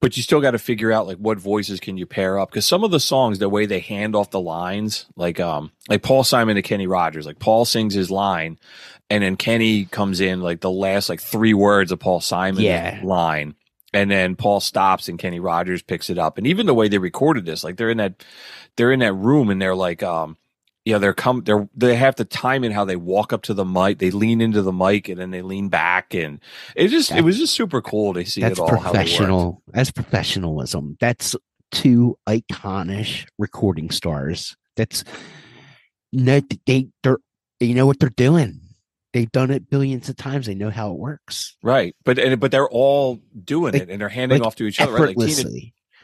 but 0.00 0.16
you 0.16 0.22
still 0.22 0.40
got 0.40 0.52
to 0.52 0.58
figure 0.58 0.92
out 0.92 1.06
like 1.06 1.16
what 1.18 1.38
voices 1.38 1.80
can 1.80 1.96
you 1.96 2.06
pair 2.06 2.38
up 2.38 2.50
because 2.50 2.66
some 2.66 2.84
of 2.84 2.90
the 2.90 3.00
songs 3.00 3.38
the 3.38 3.48
way 3.48 3.66
they 3.66 3.80
hand 3.80 4.14
off 4.14 4.30
the 4.30 4.40
lines 4.40 5.06
like 5.16 5.40
um 5.40 5.72
like 5.88 6.02
paul 6.02 6.22
simon 6.22 6.54
to 6.56 6.62
kenny 6.62 6.86
rogers 6.86 7.26
like 7.26 7.38
paul 7.38 7.64
sings 7.64 7.94
his 7.94 8.10
line 8.10 8.58
and 9.10 9.22
then 9.24 9.36
kenny 9.36 9.84
comes 9.86 10.20
in 10.20 10.40
like 10.40 10.60
the 10.60 10.70
last 10.70 11.08
like 11.08 11.20
three 11.20 11.54
words 11.54 11.90
of 11.90 11.98
paul 11.98 12.20
simon's 12.20 12.60
Yeah. 12.62 13.00
line 13.02 13.54
and 13.92 14.10
then 14.10 14.36
paul 14.36 14.60
stops 14.60 15.08
and 15.08 15.18
kenny 15.18 15.40
rogers 15.40 15.82
picks 15.82 16.10
it 16.10 16.18
up 16.18 16.38
and 16.38 16.46
even 16.46 16.66
the 16.66 16.74
way 16.74 16.88
they 16.88 16.98
recorded 16.98 17.44
this 17.44 17.64
like 17.64 17.76
they're 17.76 17.90
in 17.90 17.98
that 17.98 18.22
they're 18.76 18.92
in 18.92 19.00
that 19.00 19.14
room 19.14 19.50
and 19.50 19.60
they're 19.60 19.74
like 19.74 20.02
um 20.04 20.36
you 20.88 20.94
know, 20.94 21.00
they're 21.00 21.12
come 21.12 21.42
they're 21.44 21.68
they 21.76 21.94
have 21.96 22.14
to 22.14 22.24
time 22.24 22.64
it 22.64 22.72
how 22.72 22.86
they 22.86 22.96
walk 22.96 23.34
up 23.34 23.42
to 23.42 23.52
the 23.52 23.66
mic, 23.66 23.98
they 23.98 24.10
lean 24.10 24.40
into 24.40 24.62
the 24.62 24.72
mic 24.72 25.10
and 25.10 25.20
then 25.20 25.30
they 25.30 25.42
lean 25.42 25.68
back 25.68 26.14
and 26.14 26.40
it 26.74 26.88
just 26.88 27.10
it 27.12 27.20
was 27.20 27.36
just 27.36 27.52
super 27.52 27.82
cool 27.82 28.14
to 28.14 28.24
see 28.24 28.40
That's 28.40 28.58
it 28.58 28.62
all 28.62 28.70
how 28.78 28.90
professional. 28.90 29.62
That's 29.66 29.90
professionalism. 29.90 30.96
That's 30.98 31.36
two 31.72 32.18
iconic 32.26 33.26
recording 33.38 33.90
stars. 33.90 34.56
That's 34.76 35.04
no, 36.10 36.40
they 36.64 36.88
they're 37.02 37.18
they 37.60 37.74
know 37.74 37.84
what 37.84 38.00
they're 38.00 38.08
doing. 38.08 38.62
They've 39.12 39.30
done 39.30 39.50
it 39.50 39.68
billions 39.68 40.08
of 40.08 40.16
times. 40.16 40.46
They 40.46 40.54
know 40.54 40.70
how 40.70 40.92
it 40.92 40.98
works. 40.98 41.54
Right, 41.62 41.94
but 42.02 42.18
and, 42.18 42.40
but 42.40 42.50
they're 42.50 42.66
all 42.68 43.20
doing 43.44 43.74
Like- 43.74 43.82
it 43.82 43.90
and 43.90 44.00
they're 44.00 44.08
handing 44.08 44.38
like 44.38 44.46
off 44.46 44.56
to 44.56 44.64
each 44.64 44.80
other. 44.80 44.94
Right, 44.94 45.14
like 45.14 45.36
Tina. 45.36 45.50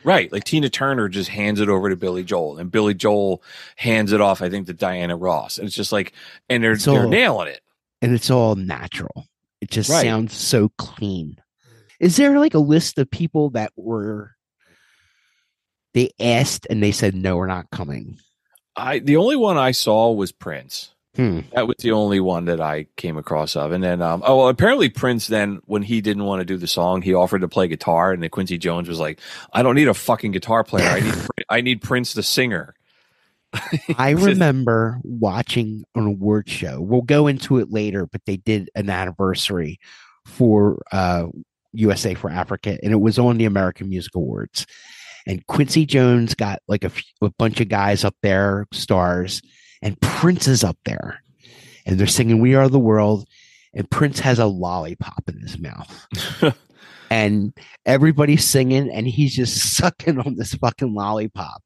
Right, 0.05 0.31
like 0.33 0.45
Tina 0.45 0.69
Turner 0.69 1.09
just 1.09 1.31
hands 1.31 1.61
it 1.61 1.69
over 1.69 1.89
to 1.91 1.97
Billy 1.97 2.23
Joel, 2.25 2.59
and 2.59 2.71
Billy 2.71 2.95
Joel 2.95 3.43
hands 3.77 4.13
it 4.13 4.21
off, 4.21 4.43
I 4.43 4.49
think, 4.51 4.67
to 4.67 4.75
Diana 4.75 5.17
Ross. 5.17 5.59
And 5.59 5.67
it's 5.67 5.77
just 5.77 5.93
like, 5.93 6.13
and 6.49 6.63
they're 6.63 6.73
It's 6.73 6.85
they're 6.85 7.03
all- 7.03 7.09
nailing 7.09 7.49
it. 7.49 7.61
and 8.03 8.13
it's 8.15 8.31
all 8.31 8.55
natural. 8.55 9.27
It 9.61 9.71
just 9.71 9.89
Right. 9.91 10.03
sounds 10.03 10.35
so 10.35 10.71
clean. 10.79 11.37
Is 12.01 12.17
there 12.17 12.39
like 12.39 12.55
a 12.55 12.59
list 12.59 12.99
of 12.99 13.11
people 13.11 13.51
that 13.51 13.73
were 13.77 14.33
they 15.95 16.11
asked 16.21 16.67
and 16.69 16.83
they 16.83 16.93
said 16.93 17.15
no, 17.15 17.37
we're 17.37 17.47
not 17.47 17.71
coming? 17.71 18.19
I 18.77 18.99
the 18.99 19.17
only 19.17 19.37
one 19.37 19.57
I 19.57 19.71
saw 19.71 20.11
was 20.13 20.33
Prince. 20.33 20.93
Hmm. 21.17 21.41
That 21.53 21.69
was 21.69 21.77
the 21.79 21.93
only 21.93 22.19
one 22.19 22.47
that 22.47 22.61
I 22.61 22.87
came 22.97 23.17
across 23.17 23.55
of. 23.55 23.71
And 23.71 23.85
then, 23.85 24.03
um, 24.03 24.23
oh, 24.27 24.39
well, 24.39 24.49
apparently 24.49 24.89
Prince 24.89 25.29
then, 25.29 25.61
when 25.65 25.83
he 25.83 26.01
didn't 26.01 26.25
want 26.25 26.41
to 26.41 26.45
do 26.45 26.57
the 26.57 26.67
song, 26.67 27.03
he 27.03 27.15
offered 27.15 27.43
to 27.43 27.49
play 27.49 27.69
guitar. 27.69 28.12
And 28.12 28.23
then 28.23 28.31
Quincy 28.31 28.59
Jones 28.59 28.89
was 28.89 28.99
like, 28.99 29.21
I 29.53 29.62
don't 29.62 29.77
need 29.77 29.89
a 29.89 29.95
fucking 29.95 30.33
guitar 30.33 30.65
player. 30.65 30.89
I 30.89 31.01
need, 31.01 31.15
I 31.49 31.61
need 31.61 31.83
Prince 31.83 32.15
the 32.15 32.23
singer. 32.23 32.75
I 33.99 34.11
remember 34.11 35.01
watching 35.05 35.85
an 35.95 36.07
award 36.07 36.49
show. 36.49 36.81
We'll 36.81 37.03
go 37.03 37.29
into 37.29 37.59
it 37.59 37.71
later, 37.71 38.07
but 38.07 38.23
they 38.27 38.37
did 38.37 38.71
an 38.75 38.91
anniversary 38.91 39.79
for 40.27 40.83
uh, 40.91 41.27
USA 41.73 42.15
for 42.15 42.31
Africa, 42.31 42.79
and 42.83 42.93
it 42.93 43.01
was 43.01 43.19
on 43.19 43.39
the 43.39 43.45
American 43.45 43.89
Music 43.89 44.15
Awards. 44.15 44.67
And 45.27 45.47
Quincy 45.47 45.87
Jones 45.87 46.35
got 46.35 46.61
like 46.69 46.85
a, 46.85 46.91
few, 46.91 47.05
a 47.23 47.31
bunch 47.31 47.61
of 47.61 47.69
guys 47.69 48.05
up 48.05 48.17
there, 48.23 48.67
stars, 48.73 49.43
and 49.85 50.01
Prince 50.01 50.49
is 50.49 50.64
up 50.64 50.78
there, 50.85 51.22
and 51.87 52.01
they're 52.01 52.09
singing 52.09 52.41
"We 52.41 52.57
Are 52.57 52.68
the 52.68 52.80
World," 52.80 53.28
and 53.72 53.89
Prince 53.89 54.18
has 54.18 54.41
a 54.41 54.47
lollipop 54.47 55.28
in 55.28 55.39
his 55.39 55.59
mouth. 55.59 56.07
and 57.11 57.53
everybody's 57.87 58.45
singing 58.45 58.91
and 58.91 59.07
he's 59.07 59.37
just 59.37 59.57
sucking 59.76 60.18
on 60.18 60.37
this 60.37 60.55
fucking 60.55 60.95
lollipop 60.95 61.62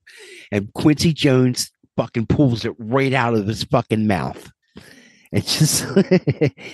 and 0.52 0.72
quincy 0.74 1.12
jones 1.12 1.70
fucking 1.96 2.26
pulls 2.26 2.64
it 2.64 2.74
right 2.78 3.14
out 3.14 3.34
of 3.34 3.46
his 3.46 3.62
fucking 3.64 4.06
mouth 4.06 4.50
it's 5.30 5.58
just 5.58 5.84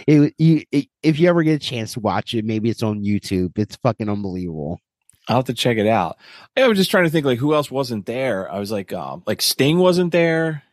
it, 0.07 0.35
you, 0.39 0.63
it, 0.73 0.87
if 1.03 1.21
you 1.21 1.29
ever 1.29 1.43
get 1.43 1.55
a 1.55 1.59
chance 1.59 1.93
to 1.93 2.01
watch 2.01 2.35
it 2.35 2.45
maybe 2.45 2.71
it's 2.71 2.83
on 2.83 3.05
youtube 3.05 3.57
it's 3.59 3.77
fucking 3.77 4.09
unbelievable 4.09 4.81
I'll 5.27 5.37
have 5.37 5.47
to 5.47 5.55
check 5.55 5.79
it 5.79 5.87
out. 5.87 6.19
I 6.55 6.69
was 6.69 6.77
just 6.77 6.91
trying 6.91 7.05
to 7.05 7.11
think 7.11 7.25
like 7.25 7.39
who 7.39 7.55
else 7.55 7.71
wasn't 7.71 8.05
there. 8.05 8.51
I 8.53 8.59
was 8.59 8.71
like, 8.71 8.93
um, 8.93 9.23
like 9.27 9.41
Sting 9.41 9.79
wasn't 9.79 10.13
there. 10.13 10.64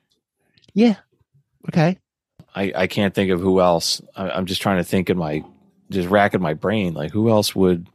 Yeah 0.73 0.95
okay 1.67 1.97
I, 2.53 2.73
I 2.75 2.87
can't 2.87 3.13
think 3.13 3.31
of 3.31 3.39
who 3.39 3.61
else. 3.61 4.01
I, 4.15 4.29
I'm 4.29 4.45
just 4.45 4.61
trying 4.61 4.77
to 4.77 4.83
think 4.83 5.09
in 5.09 5.17
my, 5.17 5.43
just 5.89 6.09
racking 6.09 6.41
my 6.41 6.53
brain. 6.53 6.93
Like 6.93 7.11
who 7.11 7.29
else 7.29 7.55
would? 7.55 7.87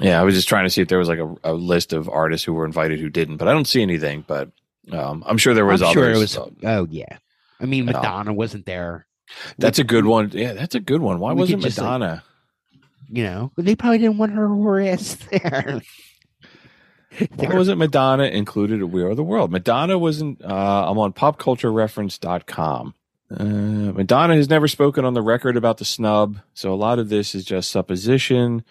Yeah, 0.00 0.20
I 0.20 0.24
was 0.24 0.34
just 0.34 0.48
trying 0.48 0.64
to 0.64 0.70
see 0.70 0.80
if 0.80 0.88
there 0.88 0.98
was 0.98 1.08
like 1.08 1.18
a, 1.18 1.34
a 1.42 1.52
list 1.52 1.92
of 1.92 2.08
artists 2.08 2.44
who 2.44 2.52
were 2.52 2.64
invited 2.64 3.00
who 3.00 3.08
didn't, 3.08 3.38
but 3.38 3.48
I 3.48 3.52
don't 3.52 3.66
see 3.66 3.82
anything. 3.82 4.24
But 4.26 4.50
um, 4.92 5.24
I'm 5.26 5.38
sure 5.38 5.54
there 5.54 5.64
was 5.64 5.82
I'm 5.82 5.88
others. 5.88 5.94
sure 5.94 6.10
it 6.10 6.18
was. 6.18 6.30
so 6.30 6.52
Oh 6.62 6.86
yeah. 6.90 7.18
I 7.60 7.64
mean. 7.64 7.86
Madonna 7.86 8.32
wasn't 8.32 8.66
there. 8.66 9.06
that's 9.58 9.78
a 9.78 9.84
good 9.84 10.04
one. 10.04 10.30
Yeah, 10.32 10.52
that's 10.52 10.74
a 10.74 10.80
good 10.80 11.00
one. 11.00 11.18
Why 11.18 11.32
wasn't 11.32 11.62
just, 11.62 11.78
like, 11.78 11.84
Madonna? 11.84 12.22
You 13.10 13.24
know, 13.24 13.52
they 13.56 13.74
probably 13.74 13.98
didn't 13.98 14.18
want 14.18 14.32
her 14.32 14.48
her 14.48 14.80
ass 14.80 15.16
there. 15.30 15.80
Why 17.36 17.54
wasn't 17.54 17.78
Madonna 17.78 18.24
included 18.24 18.80
at 18.80 18.90
We 18.90 19.02
Are 19.02 19.14
the 19.14 19.24
World? 19.24 19.50
Madonna 19.50 19.98
wasn't. 19.98 20.44
Uh, 20.44 20.90
I'm 20.90 20.98
on 20.98 21.12
popculturereference.com. 21.12 22.94
Uh, 23.30 23.44
Madonna 23.44 24.34
has 24.36 24.48
never 24.48 24.68
spoken 24.68 25.04
on 25.04 25.14
the 25.14 25.22
record 25.22 25.56
about 25.56 25.78
the 25.78 25.84
snub, 25.84 26.38
so 26.54 26.72
a 26.72 26.76
lot 26.76 26.98
of 26.98 27.08
this 27.08 27.34
is 27.34 27.44
just 27.44 27.70
supposition. 27.70 28.64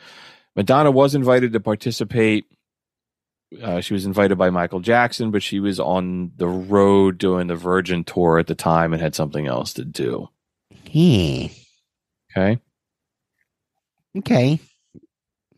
Madonna 0.55 0.89
was 0.91 1.13
invited 1.15 1.53
to 1.53 1.59
participate. 1.59 2.45
Uh, 3.61 3.79
she 3.81 3.93
was 3.93 4.05
invited 4.05 4.37
by 4.37 4.49
Michael 4.49 4.79
Jackson, 4.79 5.31
but 5.31 5.43
she 5.43 5.59
was 5.59 5.79
on 5.79 6.31
the 6.37 6.47
road 6.47 7.17
doing 7.17 7.47
the 7.47 7.55
Virgin 7.55 8.03
tour 8.03 8.39
at 8.39 8.47
the 8.47 8.55
time 8.55 8.93
and 8.93 9.01
had 9.01 9.15
something 9.15 9.47
else 9.47 9.73
to 9.73 9.85
do. 9.85 10.29
Yeah. 10.89 11.49
Okay. 12.35 12.59
Okay. 14.17 14.59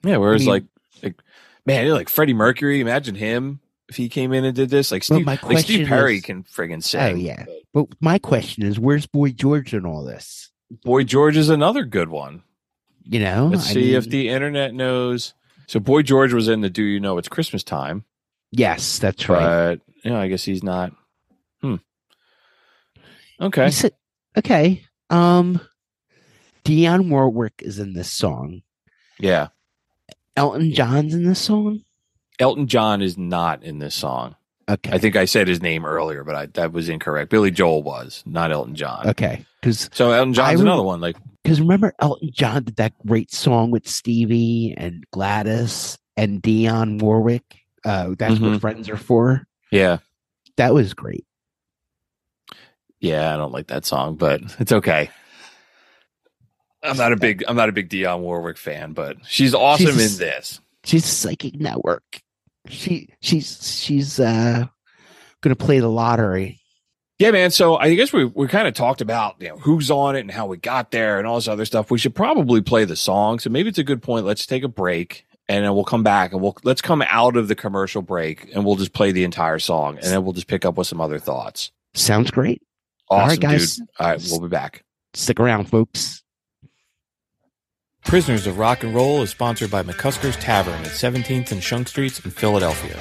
Yeah. 0.03 0.17
Whereas, 0.17 0.41
mean- 0.41 0.49
like, 0.49 0.63
like, 1.01 1.15
man, 1.69 1.89
like 1.91 2.09
Freddie 2.09 2.33
Mercury. 2.33 2.79
Imagine 2.81 3.15
him 3.15 3.59
if 3.87 3.95
he 3.95 4.09
came 4.09 4.33
in 4.33 4.43
and 4.45 4.55
did 4.55 4.69
this. 4.69 4.91
Like 4.91 5.03
Steve, 5.03 5.25
my 5.25 5.39
like 5.43 5.59
Steve 5.59 5.87
Perry 5.87 6.17
is- 6.17 6.23
can 6.23 6.43
friggin' 6.43 6.83
sing. 6.83 6.99
Oh 7.01 7.15
yeah. 7.15 7.45
But 7.73 7.87
my 7.99 8.17
question 8.19 8.63
is, 8.63 8.79
where's 8.79 9.05
Boy 9.05 9.29
George 9.29 9.73
in 9.73 9.85
all 9.85 10.03
this? 10.03 10.51
Boy 10.83 11.03
George 11.03 11.37
is 11.37 11.49
another 11.49 11.83
good 11.83 12.09
one. 12.09 12.43
You 13.03 13.19
know, 13.19 13.47
Let's 13.51 13.69
I 13.69 13.73
see 13.73 13.95
if 13.95 14.07
the 14.09 14.29
internet 14.29 14.73
knows. 14.73 15.33
So 15.67 15.79
Boy 15.79 16.01
George 16.01 16.33
was 16.33 16.47
in 16.47 16.61
the 16.61 16.69
Do 16.69 16.83
You 16.83 16.99
Know 16.99 17.17
It's 17.17 17.27
Christmas 17.27 17.63
Time, 17.63 18.03
yes, 18.51 18.97
that's 18.99 19.29
right. 19.29 19.39
but 19.77 19.81
you 20.03 20.11
know, 20.11 20.19
I 20.19 20.27
guess 20.27 20.43
he's 20.43 20.63
not. 20.63 20.91
Hmm. 21.61 21.75
Okay. 23.41 23.69
Said- 23.71 23.95
okay. 24.37 24.83
Um, 25.09 25.61
Dionne 26.65 27.09
Warwick 27.09 27.61
is 27.63 27.79
in 27.79 27.93
this 27.93 28.11
song. 28.11 28.61
Yeah. 29.19 29.47
Elton 30.39 30.71
John's 30.73 31.13
in 31.13 31.23
this 31.23 31.39
song. 31.39 31.83
Elton 32.39 32.67
John 32.67 33.01
is 33.01 33.17
not 33.17 33.61
in 33.63 33.79
this 33.79 33.93
song. 33.93 34.35
Okay. 34.69 34.91
I 34.91 34.97
think 34.97 35.15
I 35.15 35.25
said 35.25 35.47
his 35.47 35.61
name 35.61 35.85
earlier, 35.85 36.23
but 36.23 36.35
I, 36.35 36.45
that 36.47 36.71
was 36.71 36.87
incorrect. 36.89 37.29
Billy 37.29 37.51
Joel 37.51 37.83
was, 37.83 38.23
not 38.25 38.51
Elton 38.51 38.75
John. 38.75 39.09
okay. 39.09 39.45
Because 39.59 39.89
So 39.93 40.11
Elton 40.11 40.33
John's 40.33 40.59
I 40.59 40.63
another 40.63 40.83
one. 40.83 41.01
Like, 41.01 41.17
because 41.43 41.59
remember 41.59 41.93
Elton 41.99 42.29
John 42.33 42.63
did 42.63 42.77
that 42.77 42.93
great 43.05 43.31
song 43.33 43.71
with 43.71 43.87
Stevie 43.87 44.73
and 44.77 45.03
Gladys 45.11 45.97
and 46.15 46.41
Dionne 46.41 47.01
Warwick. 47.01 47.43
Uh, 47.83 48.13
that's 48.17 48.35
Mhm. 48.35 48.51
what 48.51 48.61
friends 48.61 48.87
are 48.89 48.95
for. 48.97 49.45
yeah, 49.71 49.97
That 50.57 50.73
was 50.73 50.93
great. 50.93 51.25
yeah, 52.99 53.33
I 53.33 53.37
don't 53.37 53.51
like 53.53 53.67
that 53.67 53.85
song, 53.85 54.15
but 54.15 54.41
it's 54.59 54.71
okay. 54.71 55.09
I'm 56.83 56.97
not 56.97 57.11
a 57.11 57.17
big, 57.17 57.43
I'm 57.47 57.55
not 57.55 57.69
a 57.69 57.71
big 57.73 57.89
Dionne 57.89 58.19
Warwick 58.21 58.57
fan, 58.57 58.93
but 58.93 59.17
she's 59.25 59.53
awesome 59.53 59.87
She's- 59.87 60.13
in 60.13 60.19
this. 60.19 60.61
She's 60.85 61.03
a 61.03 61.07
psychic 61.07 61.55
network. 61.59 62.21
She 62.67 63.09
she's 63.21 63.79
she's 63.81 64.19
uh 64.19 64.65
gonna 65.41 65.55
play 65.55 65.79
the 65.79 65.89
lottery. 65.89 66.59
Yeah, 67.17 67.31
man. 67.31 67.51
So 67.51 67.75
I 67.75 67.93
guess 67.95 68.13
we 68.13 68.25
we 68.25 68.47
kind 68.47 68.67
of 68.67 68.73
talked 68.75 69.01
about 69.01 69.35
you 69.39 69.49
know 69.49 69.57
who's 69.57 69.91
on 69.91 70.15
it 70.15 70.21
and 70.21 70.31
how 70.31 70.45
we 70.45 70.57
got 70.57 70.91
there 70.91 71.17
and 71.19 71.27
all 71.27 71.35
this 71.35 71.47
other 71.49 71.65
stuff. 71.65 71.91
We 71.91 71.97
should 71.97 72.15
probably 72.15 72.61
play 72.61 72.85
the 72.85 72.95
song. 72.95 73.39
So 73.39 73.49
maybe 73.49 73.67
it's 73.69 73.77
a 73.77 73.83
good 73.83 74.01
point. 74.01 74.25
Let's 74.25 74.45
take 74.45 74.63
a 74.63 74.67
break 74.69 75.25
and 75.49 75.65
then 75.65 75.73
we'll 75.73 75.83
come 75.83 76.03
back 76.03 76.31
and 76.31 76.41
we'll 76.41 76.55
let's 76.63 76.81
come 76.81 77.03
out 77.07 77.35
of 77.35 77.47
the 77.49 77.55
commercial 77.55 78.01
break 78.01 78.49
and 78.55 78.63
we'll 78.65 78.75
just 78.77 78.93
play 78.93 79.11
the 79.11 79.25
entire 79.25 79.59
song 79.59 79.95
and 79.97 80.05
then 80.05 80.23
we'll 80.23 80.33
just 80.33 80.47
pick 80.47 80.63
up 80.63 80.77
with 80.77 80.87
some 80.87 81.01
other 81.01 81.19
thoughts. 81.19 81.71
Sounds 81.93 82.31
great. 82.31 82.61
Awesome, 83.09 83.27
right, 83.29 83.39
guys. 83.39 83.75
dude. 83.77 83.87
All 83.99 84.07
right, 84.07 84.27
we'll 84.31 84.39
be 84.41 84.47
back. 84.47 84.83
Stick 85.13 85.39
around, 85.41 85.65
folks. 85.69 86.23
Prisoners 88.09 88.47
of 88.47 88.57
Rock 88.57 88.83
and 88.83 88.95
Roll 88.95 89.21
is 89.21 89.29
sponsored 89.29 89.69
by 89.69 89.83
McCusker's 89.83 90.35
Tavern 90.37 90.81
at 90.81 90.87
17th 90.87 91.51
and 91.51 91.61
Shunk 91.61 91.87
Streets 91.87 92.19
in 92.25 92.31
Philadelphia. 92.31 92.99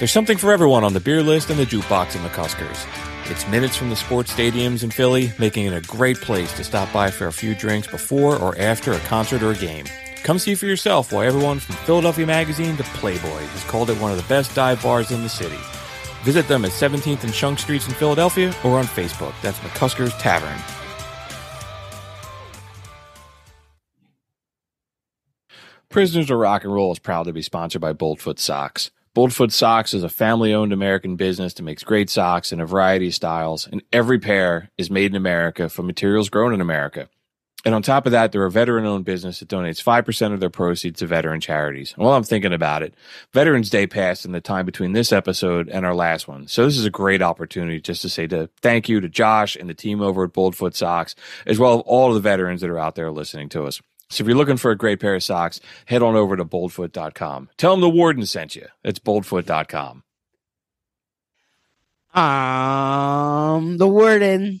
There's 0.00 0.10
something 0.10 0.36
for 0.36 0.50
everyone 0.50 0.82
on 0.82 0.94
the 0.94 0.98
beer 0.98 1.22
list 1.22 1.48
and 1.48 1.60
the 1.60 1.64
jukebox 1.64 2.16
at 2.16 2.28
McCusker's. 2.28 2.84
It's 3.30 3.46
minutes 3.46 3.76
from 3.76 3.88
the 3.88 3.94
sports 3.94 4.34
stadiums 4.34 4.82
in 4.82 4.90
Philly, 4.90 5.32
making 5.38 5.66
it 5.66 5.74
a 5.74 5.88
great 5.88 6.20
place 6.20 6.52
to 6.54 6.64
stop 6.64 6.92
by 6.92 7.08
for 7.08 7.28
a 7.28 7.32
few 7.32 7.54
drinks 7.54 7.86
before 7.86 8.36
or 8.36 8.58
after 8.58 8.90
a 8.90 8.98
concert 8.98 9.44
or 9.44 9.52
a 9.52 9.56
game. 9.56 9.86
Come 10.24 10.40
see 10.40 10.56
for 10.56 10.66
yourself 10.66 11.12
why 11.12 11.24
everyone 11.24 11.60
from 11.60 11.76
Philadelphia 11.76 12.26
Magazine 12.26 12.76
to 12.78 12.82
Playboy 12.82 13.42
has 13.42 13.62
called 13.70 13.90
it 13.90 14.00
one 14.00 14.10
of 14.10 14.16
the 14.16 14.24
best 14.24 14.56
dive 14.56 14.82
bars 14.82 15.12
in 15.12 15.22
the 15.22 15.28
city. 15.28 15.60
Visit 16.24 16.48
them 16.48 16.64
at 16.64 16.72
17th 16.72 17.22
and 17.22 17.32
Shunk 17.32 17.60
Streets 17.60 17.86
in 17.86 17.94
Philadelphia 17.94 18.52
or 18.64 18.80
on 18.80 18.86
Facebook. 18.86 19.34
That's 19.40 19.60
McCusker's 19.60 20.14
Tavern. 20.14 20.60
Prisoners 25.92 26.30
of 26.30 26.38
Rock 26.38 26.64
and 26.64 26.72
Roll 26.72 26.90
is 26.90 26.98
proud 26.98 27.24
to 27.24 27.34
be 27.34 27.42
sponsored 27.42 27.82
by 27.82 27.92
Boldfoot 27.92 28.38
Socks. 28.38 28.90
Boldfoot 29.14 29.52
Socks 29.52 29.92
is 29.92 30.02
a 30.02 30.08
family 30.08 30.54
owned 30.54 30.72
American 30.72 31.16
business 31.16 31.52
that 31.52 31.64
makes 31.64 31.84
great 31.84 32.08
socks 32.08 32.50
in 32.50 32.60
a 32.60 32.66
variety 32.66 33.08
of 33.08 33.14
styles, 33.14 33.68
and 33.70 33.82
every 33.92 34.18
pair 34.18 34.70
is 34.78 34.90
made 34.90 35.10
in 35.10 35.16
America 35.16 35.68
from 35.68 35.86
materials 35.86 36.30
grown 36.30 36.54
in 36.54 36.62
America. 36.62 37.10
And 37.66 37.74
on 37.74 37.82
top 37.82 38.06
of 38.06 38.12
that, 38.12 38.32
they're 38.32 38.46
a 38.46 38.50
veteran 38.50 38.86
owned 38.86 39.04
business 39.04 39.40
that 39.40 39.50
donates 39.50 39.84
5% 39.84 40.32
of 40.32 40.40
their 40.40 40.48
proceeds 40.48 41.00
to 41.00 41.06
veteran 41.06 41.42
charities. 41.42 41.92
And 41.94 42.06
while 42.06 42.14
I'm 42.14 42.24
thinking 42.24 42.54
about 42.54 42.82
it, 42.82 42.94
Veterans 43.34 43.68
Day 43.68 43.86
passed 43.86 44.24
in 44.24 44.32
the 44.32 44.40
time 44.40 44.64
between 44.64 44.94
this 44.94 45.12
episode 45.12 45.68
and 45.68 45.84
our 45.84 45.94
last 45.94 46.26
one. 46.26 46.48
So 46.48 46.64
this 46.64 46.78
is 46.78 46.86
a 46.86 46.90
great 46.90 47.20
opportunity 47.20 47.82
just 47.82 48.00
to 48.00 48.08
say 48.08 48.26
to 48.28 48.48
thank 48.62 48.88
you 48.88 49.02
to 49.02 49.10
Josh 49.10 49.56
and 49.56 49.68
the 49.68 49.74
team 49.74 50.00
over 50.00 50.24
at 50.24 50.32
Boldfoot 50.32 50.74
Socks, 50.74 51.14
as 51.44 51.58
well 51.58 51.80
as 51.80 51.82
all 51.84 52.08
of 52.08 52.14
the 52.14 52.20
veterans 52.20 52.62
that 52.62 52.70
are 52.70 52.78
out 52.78 52.94
there 52.94 53.10
listening 53.10 53.50
to 53.50 53.64
us. 53.64 53.82
So 54.12 54.22
if 54.22 54.28
you're 54.28 54.36
looking 54.36 54.58
for 54.58 54.70
a 54.70 54.76
great 54.76 55.00
pair 55.00 55.14
of 55.14 55.24
socks, 55.24 55.58
head 55.86 56.02
on 56.02 56.16
over 56.16 56.36
to 56.36 56.44
boldfoot.com. 56.44 57.48
Tell 57.56 57.72
them 57.72 57.80
the 57.80 57.88
warden 57.88 58.26
sent 58.26 58.54
you. 58.54 58.66
It's 58.84 58.98
boldfoot.com. 58.98 60.02
Um 62.14 63.78
the 63.78 63.88
warden. 63.88 64.60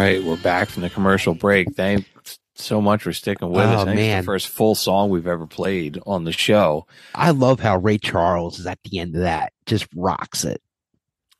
Right, 0.00 0.22
we're 0.22 0.36
back 0.36 0.68
from 0.68 0.82
the 0.82 0.90
commercial 0.90 1.34
break. 1.34 1.74
Thanks 1.74 2.38
so 2.54 2.80
much 2.80 3.02
for 3.02 3.12
sticking 3.12 3.50
with 3.50 3.60
Oh, 3.60 3.70
us. 3.70 3.84
Thanks 3.84 3.96
man. 4.00 4.22
the 4.22 4.26
first 4.26 4.48
full 4.48 4.74
song 4.74 5.10
we've 5.10 5.26
ever 5.26 5.46
played 5.46 5.98
on 6.06 6.24
the 6.24 6.32
show. 6.32 6.86
I 7.14 7.30
love 7.30 7.60
how 7.60 7.76
Ray 7.78 7.98
Charles 7.98 8.58
is 8.58 8.66
at 8.66 8.78
the 8.84 8.98
end 8.98 9.14
of 9.14 9.22
that, 9.22 9.52
just 9.66 9.86
rocks 9.94 10.44
it. 10.44 10.60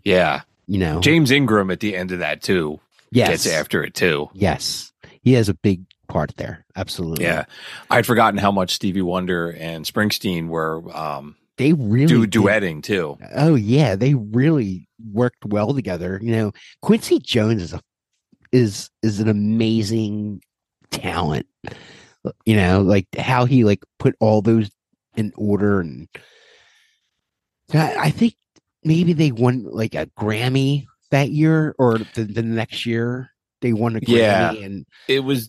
Yeah. 0.04 0.42
You 0.66 0.78
know, 0.78 1.00
James 1.00 1.30
Ingram 1.30 1.70
at 1.70 1.80
the 1.80 1.96
end 1.96 2.12
of 2.12 2.20
that 2.20 2.42
too 2.42 2.78
yes, 3.10 3.28
gets 3.28 3.46
after 3.48 3.82
it 3.82 3.94
too. 3.94 4.30
yes, 4.34 4.92
he 5.22 5.32
has 5.32 5.48
a 5.48 5.54
big 5.54 5.82
part 6.08 6.34
there. 6.36 6.64
Absolutely, 6.76 7.24
Yeah. 7.24 7.44
I'd 7.90 8.06
forgotten 8.06 8.38
how 8.38 8.52
much 8.52 8.72
Stevie 8.74 9.02
Wonder 9.02 9.50
and 9.50 9.84
Springsteen 9.84 10.48
were 10.48 10.82
um 10.96 11.36
They 11.58 11.72
really 11.72 12.06
do 12.06 12.26
did- 12.26 12.40
duetting 12.40 12.82
too. 12.84 13.18
Oh 13.34 13.56
yeah, 13.56 13.96
they 13.96 14.14
really 14.14 14.88
worked 15.12 15.44
well 15.44 15.74
together. 15.74 16.20
You 16.22 16.32
know, 16.32 16.52
Quincy 16.82 17.18
Jones 17.18 17.62
is 17.62 17.72
a 17.72 17.80
is 18.52 18.90
is 19.02 19.20
an 19.20 19.28
amazing 19.28 20.42
talent. 20.90 21.46
You 22.44 22.56
know, 22.56 22.82
like 22.82 23.06
how 23.16 23.44
he 23.46 23.64
like 23.64 23.82
put 23.98 24.14
all 24.20 24.42
those 24.42 24.70
in 25.16 25.32
order 25.36 25.80
and 25.80 26.08
I, 27.72 27.96
I 27.96 28.10
think 28.10 28.34
maybe 28.84 29.12
they 29.12 29.32
won 29.32 29.64
like 29.64 29.94
a 29.94 30.06
Grammy 30.18 30.86
that 31.10 31.30
year 31.30 31.74
or 31.78 31.98
the, 32.14 32.24
the 32.24 32.42
next 32.42 32.86
year 32.86 33.30
they 33.60 33.72
won 33.72 33.96
a 33.96 34.00
Grammy 34.00 34.08
Yeah. 34.18 34.52
and 34.52 34.86
It 35.08 35.20
was 35.20 35.48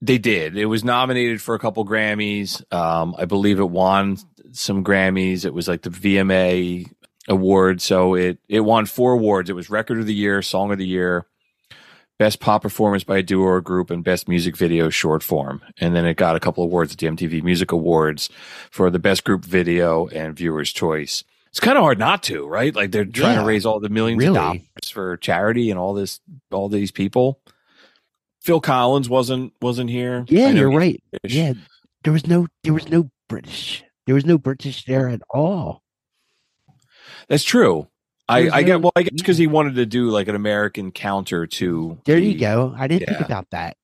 they 0.00 0.18
did. 0.18 0.56
It 0.56 0.66
was 0.66 0.84
nominated 0.84 1.40
for 1.40 1.54
a 1.54 1.58
couple 1.58 1.84
Grammys. 1.86 2.62
Um 2.72 3.14
I 3.18 3.24
believe 3.24 3.58
it 3.58 3.70
won 3.70 4.18
some 4.52 4.84
Grammys. 4.84 5.44
It 5.44 5.54
was 5.54 5.68
like 5.68 5.82
the 5.82 5.90
VMA 5.90 6.86
award. 7.28 7.80
So 7.80 8.14
it 8.14 8.38
it 8.48 8.60
won 8.60 8.86
four 8.86 9.12
awards. 9.14 9.48
It 9.50 9.56
was 9.56 9.70
record 9.70 9.98
of 9.98 10.06
the 10.06 10.14
year, 10.14 10.42
song 10.42 10.70
of 10.72 10.78
the 10.78 10.86
year, 10.86 11.26
best 12.18 12.40
pop 12.40 12.62
performance 12.62 13.04
by 13.04 13.18
a 13.18 13.22
duo 13.22 13.44
or 13.44 13.60
group, 13.60 13.90
and 13.90 14.04
best 14.04 14.28
music 14.28 14.56
video 14.56 14.88
short 14.90 15.22
form. 15.22 15.62
And 15.78 15.94
then 15.96 16.06
it 16.06 16.16
got 16.16 16.36
a 16.36 16.40
couple 16.40 16.64
awards 16.64 16.92
at 16.92 16.98
the 16.98 17.06
MTV 17.08 17.42
Music 17.42 17.72
Awards 17.72 18.30
for 18.70 18.90
the 18.90 18.98
best 18.98 19.24
group 19.24 19.44
video 19.44 20.06
and 20.08 20.36
viewer's 20.36 20.72
choice. 20.72 21.24
It's 21.48 21.60
kind 21.60 21.76
of 21.78 21.82
hard 21.82 21.98
not 21.98 22.22
to, 22.24 22.46
right? 22.48 22.74
Like 22.74 22.90
they're 22.90 23.04
trying 23.04 23.34
Yeah. 23.36 23.40
to 23.42 23.46
raise 23.46 23.64
all 23.66 23.78
the 23.80 23.88
millions 23.88 24.18
Really? 24.18 24.30
of 24.30 24.34
dollars 24.34 24.90
for 24.92 25.16
charity 25.18 25.70
and 25.70 25.78
all 25.78 25.94
this, 25.94 26.20
all 26.50 26.68
these 26.68 26.90
people. 26.90 27.40
Phil 28.42 28.60
Collins 28.60 29.08
wasn't 29.08 29.52
wasn't 29.62 29.88
here. 29.90 30.24
yeah, 30.28 30.50
you're 30.50 30.70
right. 30.70 31.02
British. 31.12 31.34
Yeah, 31.36 31.52
there 32.02 32.12
was 32.12 32.26
no 32.26 32.46
there 32.64 32.74
was 32.74 32.88
no 32.88 33.08
British. 33.28 33.82
There 34.06 34.14
was 34.14 34.26
no 34.26 34.36
British 34.36 34.84
there 34.84 35.08
at 35.08 35.22
all. 35.30 35.82
That's 37.28 37.44
true. 37.44 37.88
I, 38.28 38.48
I 38.50 38.62
get 38.62 38.74
mm-hmm. 38.76 38.82
well. 38.82 38.92
I 38.96 39.02
guess 39.02 39.12
because 39.12 39.36
he 39.36 39.44
mm-hmm. 39.44 39.54
wanted 39.54 39.74
to 39.76 39.86
do 39.86 40.10
like 40.10 40.28
an 40.28 40.34
American 40.34 40.92
counter 40.92 41.46
to. 41.46 41.98
There 42.04 42.16
the- 42.16 42.26
you 42.26 42.38
go. 42.38 42.74
I 42.76 42.86
didn't 42.86 43.08
think 43.08 43.20
about 43.20 43.50
that. 43.50 43.76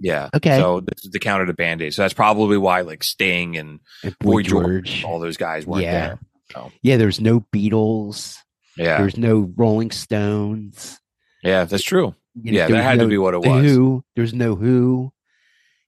Yeah. 0.00 0.30
Okay. 0.34 0.58
So 0.58 0.80
this 0.80 1.04
is 1.04 1.10
the 1.10 1.18
counter 1.18 1.46
to 1.46 1.52
Band 1.52 1.82
Aid. 1.82 1.94
So 1.94 2.02
that's 2.02 2.14
probably 2.14 2.56
why 2.56 2.82
like 2.82 3.02
Sting 3.02 3.56
and 3.56 3.80
And 4.02 4.18
Boy 4.20 4.42
George, 4.42 5.04
all 5.04 5.18
those 5.18 5.36
guys 5.36 5.66
weren't 5.66 5.84
Yeah. 5.84 5.92
there. 5.92 6.18
So 6.52 6.72
Yeah, 6.82 6.96
there's 6.96 7.20
no 7.20 7.40
Beatles. 7.52 8.38
yeah, 8.76 8.98
There's 8.98 9.16
no 9.16 9.52
Rolling 9.56 9.90
Stones. 9.90 10.98
yeah, 11.42 11.64
that's 11.64 11.82
true. 11.82 12.14
you 12.40 12.52
know, 12.52 12.58
Yeah, 12.58 12.66
there 12.68 12.76
that 12.76 12.82
had 12.84 12.98
to 13.00 13.08
be 13.08 13.18
what 13.18 13.34
it 13.34 13.40
was. 13.40 13.64
Who. 13.64 14.04
There's 14.14 14.32
no 14.32 14.54
Who. 14.54 15.12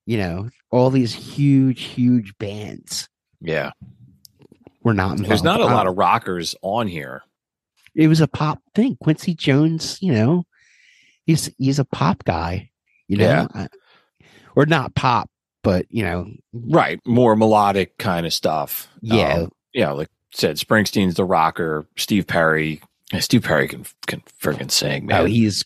You 0.05 0.19
know, 0.19 0.51
all 0.71 0.91
these 0.91 1.15
huge, 1.15 1.83
huge 1.83 2.37
bands 2.39 3.09
Yeah, 3.41 3.71
We're 4.83 4.95
not 4.95 5.13
involved. 5.13 5.31
there's 5.31 5.43
not 5.43 5.61
a 5.61 5.67
lot 5.67 5.87
of 5.87 5.97
rockers 5.97 6.55
on 6.63 6.89
here. 6.89 7.23
It 7.99 8.07
was 8.09 8.21
a 8.23 8.29
pop 8.29 8.63
thing. 8.75 8.97
Quincy 9.03 9.35
Jones, 9.35 9.99
you 10.01 10.13
know, 10.13 10.47
he's 11.27 11.51
he's 11.59 11.79
a 11.79 11.85
pop 11.85 12.25
guy. 12.25 12.71
You 13.09 13.17
know, 13.19 13.47
Yeah. 13.55 13.67
Or 14.55 14.67
not 14.67 14.95
pop, 14.95 15.29
but 15.63 15.87
you 15.91 16.05
know, 16.05 16.31
Right, 16.53 17.01
more 17.07 17.35
melodic 17.37 17.99
kind 17.99 18.25
of 18.27 18.33
stuff. 18.33 18.89
Yeah. 19.03 19.35
Um, 19.41 19.53
yeah, 19.75 19.91
like 19.91 20.09
said 20.33 20.57
Springsteen's 20.57 21.15
the 21.17 21.25
rocker. 21.25 21.87
Steve 21.97 22.27
Perry, 22.27 22.81
Steve 23.19 23.43
Perry 23.43 23.67
can 23.69 23.85
can 24.07 24.23
freaking 24.41 24.71
sing, 24.71 25.07
man. 25.07 25.21
oh, 25.23 25.25
he's 25.25 25.65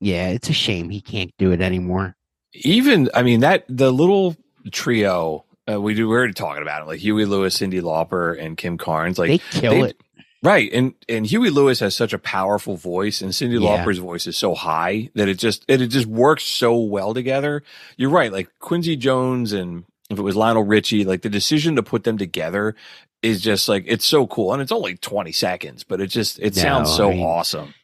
yeah. 0.00 0.28
It's 0.30 0.50
a 0.50 0.52
shame 0.52 0.90
he 0.90 1.00
can't 1.00 1.30
do 1.38 1.52
it 1.52 1.60
anymore. 1.60 2.16
even 2.52 3.10
I 3.14 3.22
mean 3.22 3.40
that 3.40 3.64
the 3.68 3.92
little 3.92 4.36
trio 4.72 5.44
uh, 5.70 5.80
we 5.80 5.94
do 5.94 6.08
we're 6.08 6.18
already 6.18 6.32
talking 6.34 6.62
about 6.62 6.82
it 6.82 6.86
like 6.86 7.00
Huey 7.00 7.24
Lewis, 7.24 7.58
Cyndi 7.58 7.80
Lauper, 7.80 8.38
and 8.38 8.56
Kim 8.56 8.76
Carnes. 8.78 9.18
Like 9.18 9.28
they 9.28 9.38
kill 9.60 9.72
they- 9.72 9.88
it. 9.90 10.00
Right? 10.44 10.70
And 10.72 10.92
and 11.08 11.26
Huey 11.26 11.48
Lewis 11.50 11.80
has 11.80 11.96
such 11.96 12.12
a 12.12 12.18
powerful 12.18 12.76
voice, 12.76 13.22
and 13.22 13.32
Cyndi 13.32 13.54
Yeah. 13.60 13.70
Lauper's 13.70 13.98
voice 13.98 14.26
is 14.26 14.36
so 14.36 14.54
high 14.54 15.08
that 15.14 15.28
it 15.28 15.38
just 15.38 15.64
it, 15.68 15.80
it 15.80 15.86
just 15.88 16.06
works 16.06 16.44
so 16.44 16.76
well 16.78 17.14
together. 17.14 17.62
You're 17.96 18.10
right, 18.10 18.30
like 18.30 18.48
Quincy 18.58 18.94
Jones 18.96 19.52
and 19.54 19.84
if 20.10 20.18
it 20.18 20.22
was 20.22 20.36
Lionel 20.36 20.64
Richie, 20.64 21.04
like 21.04 21.22
the 21.22 21.30
decision 21.30 21.76
to 21.76 21.82
put 21.82 22.04
them 22.04 22.18
together 22.18 22.76
is 23.22 23.40
just 23.40 23.70
like 23.70 23.84
it's 23.86 24.04
so 24.04 24.26
cool, 24.26 24.52
and 24.52 24.60
it's 24.60 24.70
only 24.70 24.96
20 24.96 25.32
seconds, 25.32 25.82
but 25.82 25.98
it 26.00 26.08
just 26.08 26.38
it 26.40 26.54
No, 26.56 26.62
sounds 26.62 26.94
so 26.94 27.08
I 27.10 27.14
mean- 27.14 27.24
awesome. 27.24 27.74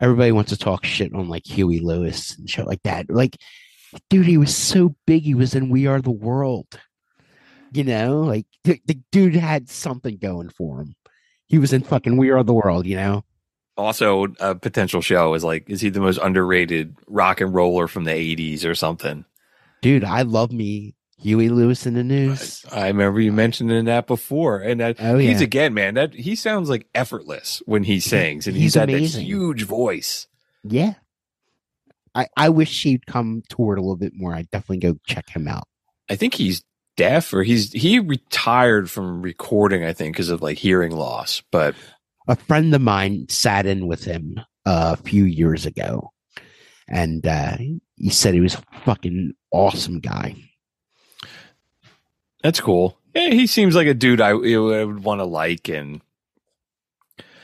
Everybody 0.00 0.32
wants 0.32 0.50
to 0.50 0.56
talk 0.56 0.84
shit 0.86 1.14
on 1.14 1.28
like 1.28 1.46
Huey 1.46 1.78
Lewis 1.78 2.36
and 2.36 2.48
shit 2.50 2.66
like 2.66 2.82
that. 2.84 3.08
Like, 3.10 3.36
dude, 4.10 4.26
he 4.26 4.36
was 4.38 4.56
so 4.56 4.96
big. 5.06 5.22
He 5.24 5.34
was 5.34 5.54
in 5.54 5.68
We 5.68 5.86
Are 5.86 6.00
the 6.00 6.10
World. 6.10 6.80
You 7.72 7.84
know, 7.84 8.20
like 8.22 8.46
the, 8.64 8.80
the 8.86 8.98
dude 9.12 9.36
had 9.36 9.68
something 9.68 10.16
going 10.16 10.48
for 10.48 10.80
him. 10.80 10.94
He 11.52 11.58
was 11.58 11.74
in 11.74 11.82
fucking 11.82 12.16
We 12.16 12.30
Are 12.30 12.42
the 12.42 12.54
World. 12.54 12.86
You 12.86 12.96
know. 12.96 13.24
Also, 13.76 14.28
a 14.40 14.54
potential 14.54 15.02
show 15.02 15.34
is 15.34 15.44
like, 15.44 15.68
is 15.68 15.82
he 15.82 15.90
the 15.90 16.00
most 16.00 16.18
underrated 16.22 16.96
rock 17.06 17.42
and 17.42 17.54
roller 17.54 17.86
from 17.88 18.04
the 18.04 18.10
80s 18.10 18.64
or 18.64 18.74
something? 18.74 19.26
Dude, 19.82 20.02
I 20.02 20.22
love 20.22 20.50
me 20.50 20.94
Huey 21.18 21.50
Lewis 21.50 21.86
in 21.86 21.92
the 21.94 22.02
news. 22.04 22.64
I 22.72 22.86
remember 22.88 23.20
you 23.20 23.32
mentioning 23.32 23.84
that 23.84 24.06
before, 24.06 24.60
and 24.60 24.80
that 24.80 24.96
Oh, 24.98 25.18
he's 25.18 25.40
yeah. 25.40 25.44
again, 25.44 25.74
man. 25.74 25.94
That 25.94 26.14
he 26.14 26.34
sounds 26.36 26.70
like 26.70 26.88
effortless 26.94 27.62
when 27.66 27.84
he 27.84 28.00
sings, 28.00 28.46
and 28.46 28.56
he's 28.56 28.62
he's, 28.62 28.74
got 28.76 28.88
that 28.88 28.98
huge 29.00 29.64
voice. 29.64 30.26
Yeah. 30.64 30.94
I, 32.14 32.28
I 32.34 32.48
wish 32.48 32.82
he'd 32.82 33.04
come 33.06 33.42
toward 33.50 33.78
a 33.78 33.82
little 33.82 33.96
bit 33.96 34.12
more. 34.14 34.34
I'd 34.34 34.50
definitely 34.50 34.78
go 34.78 34.98
check 35.06 35.28
him 35.28 35.46
out. 35.48 35.64
I 36.08 36.16
think 36.16 36.34
he's 36.34 36.62
deaf, 36.96 37.32
or 37.32 37.42
he's 37.42 37.72
he 37.72 37.98
retired 37.98 38.90
from 38.90 39.22
recording. 39.22 39.84
I 39.84 39.92
think 39.92 40.14
because 40.14 40.28
of 40.30 40.42
like 40.42 40.58
hearing 40.58 40.92
loss. 40.92 41.42
But 41.50 41.74
A 42.28 42.36
friend 42.36 42.74
of 42.74 42.80
mine 42.80 43.26
sat 43.28 43.66
in 43.66 43.86
with 43.86 44.04
him 44.04 44.38
uh, 44.66 44.96
a 44.98 45.02
few 45.02 45.24
years 45.24 45.66
ago, 45.66 46.12
and 46.88 47.26
uh, 47.26 47.56
he 47.96 48.10
said 48.10 48.34
he 48.34 48.40
was 48.40 48.54
a 48.54 48.62
fucking 48.84 49.34
awesome 49.50 50.00
guy. 50.00 50.36
that's 52.42 52.60
cool. 52.60 52.98
Yeah, 53.14 53.30
he 53.30 53.46
seems 53.46 53.74
like 53.74 53.86
a 53.86 53.94
dude 53.94 54.20
I, 54.20 54.30
I 54.30 54.84
would 54.84 55.04
want 55.04 55.20
to 55.20 55.24
like, 55.26 55.68
and 55.68 56.00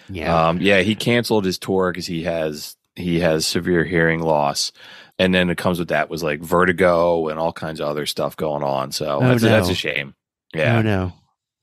Yeah. 0.08 0.48
Um, 0.48 0.60
yeah, 0.60 0.80
he 0.80 0.94
canceled 0.94 1.44
his 1.44 1.58
tour 1.58 1.92
because 1.92 2.06
he 2.06 2.22
has 2.24 2.76
he 2.94 3.20
has 3.20 3.46
severe 3.46 3.84
hearing 3.84 4.20
loss, 4.20 4.72
and 5.18 5.34
then 5.34 5.50
it 5.50 5.58
comes 5.58 5.78
with 5.78 5.88
that 5.88 6.08
was 6.10 6.22
like 6.22 6.40
vertigo 6.40 7.28
and 7.28 7.38
all 7.38 7.52
kinds 7.52 7.80
of 7.80 7.88
other 7.88 8.06
stuff 8.06 8.36
going 8.36 8.62
on. 8.62 8.92
So 8.92 9.16
Oh, 9.16 9.20
that's, 9.20 9.42
a, 9.42 9.48
that's 9.48 9.66
no. 9.68 9.72
a 9.72 9.76
shame. 9.76 10.14
Oh 10.54 10.58
Yeah, 10.58 10.82
no. 10.82 11.12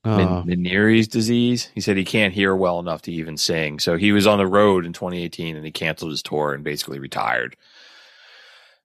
Oh, 0.04 0.16
Men- 0.44 0.64
Meniere's 0.64 1.08
disease. 1.08 1.68
He 1.74 1.80
said 1.80 1.96
he 1.96 2.04
can't 2.04 2.32
hear 2.32 2.54
well 2.54 2.78
enough 2.78 3.02
to 3.02 3.12
even 3.12 3.36
sing. 3.36 3.80
So 3.80 3.96
he 3.96 4.12
was 4.12 4.26
on 4.26 4.38
the 4.38 4.46
road 4.46 4.86
in 4.86 4.92
2018 4.92 5.56
and 5.56 5.64
he 5.64 5.72
canceled 5.72 6.12
his 6.12 6.22
tour 6.22 6.54
and 6.54 6.62
basically 6.62 6.98
retired. 7.00 7.56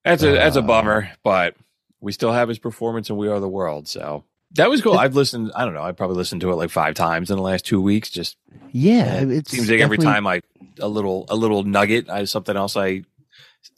That's 0.04 0.24
a 0.24 0.32
that's 0.32 0.56
a 0.56 0.60
Uh. 0.60 0.64
bummer, 0.64 1.12
but 1.24 1.56
we 2.00 2.12
still 2.12 2.32
have 2.32 2.50
his 2.50 2.58
performance 2.58 3.10
and 3.10 3.20
We 3.20 3.28
Are 3.28 3.40
the 3.40 3.48
World. 3.48 3.88
So 3.88 4.24
that 4.54 4.70
was 4.70 4.82
cool. 4.82 4.98
I've 4.98 5.16
listened. 5.16 5.52
I 5.56 5.64
don't 5.64 5.76
know. 5.76 5.84
I 5.84 5.92
probably 5.92 6.16
listened 6.18 6.42
to 6.42 6.52
it 6.52 6.56
like 6.56 6.72
five 6.72 6.96
times 6.96 7.30
in 7.30 7.38
the 7.38 7.44
last 7.44 7.66
two 7.66 7.80
weeks. 7.80 8.10
Just 8.10 8.38
yeah. 8.72 9.22
it 9.22 9.30
It 9.32 9.48
seems 9.48 9.70
like 9.70 9.80
every 9.80 10.00
time 10.00 10.26
I 10.26 10.42
a 10.80 10.88
little 10.88 11.26
a 11.30 11.36
little 11.36 11.64
nugget, 11.64 12.10
I 12.10 12.24
something 12.26 12.58
else 12.58 12.76
I 12.76 13.04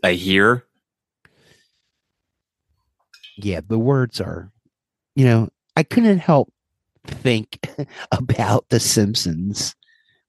I 0.02 0.14
hear. 0.14 0.64
Yeah, 3.38 3.62
the 3.68 3.80
words 3.80 4.22
are, 4.22 4.52
you 5.16 5.26
know, 5.26 5.50
I 5.76 5.84
couldn't 5.84 6.20
help 6.20 6.52
think 7.06 7.60
about 8.12 8.70
The 8.70 8.80
Simpsons 8.80 9.76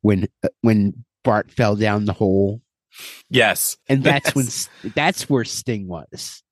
when 0.03 0.29
uh, 0.43 0.49
when 0.63 1.05
Bart 1.23 1.51
fell 1.51 1.77
down 1.77 2.05
the 2.05 2.13
hole, 2.13 2.61
Yes, 3.29 3.77
and 3.89 4.05
that's 4.05 4.35
when 4.35 4.47
that's 4.95 5.29
where 5.29 5.45
Sting 5.45 5.89
was. 5.89 6.43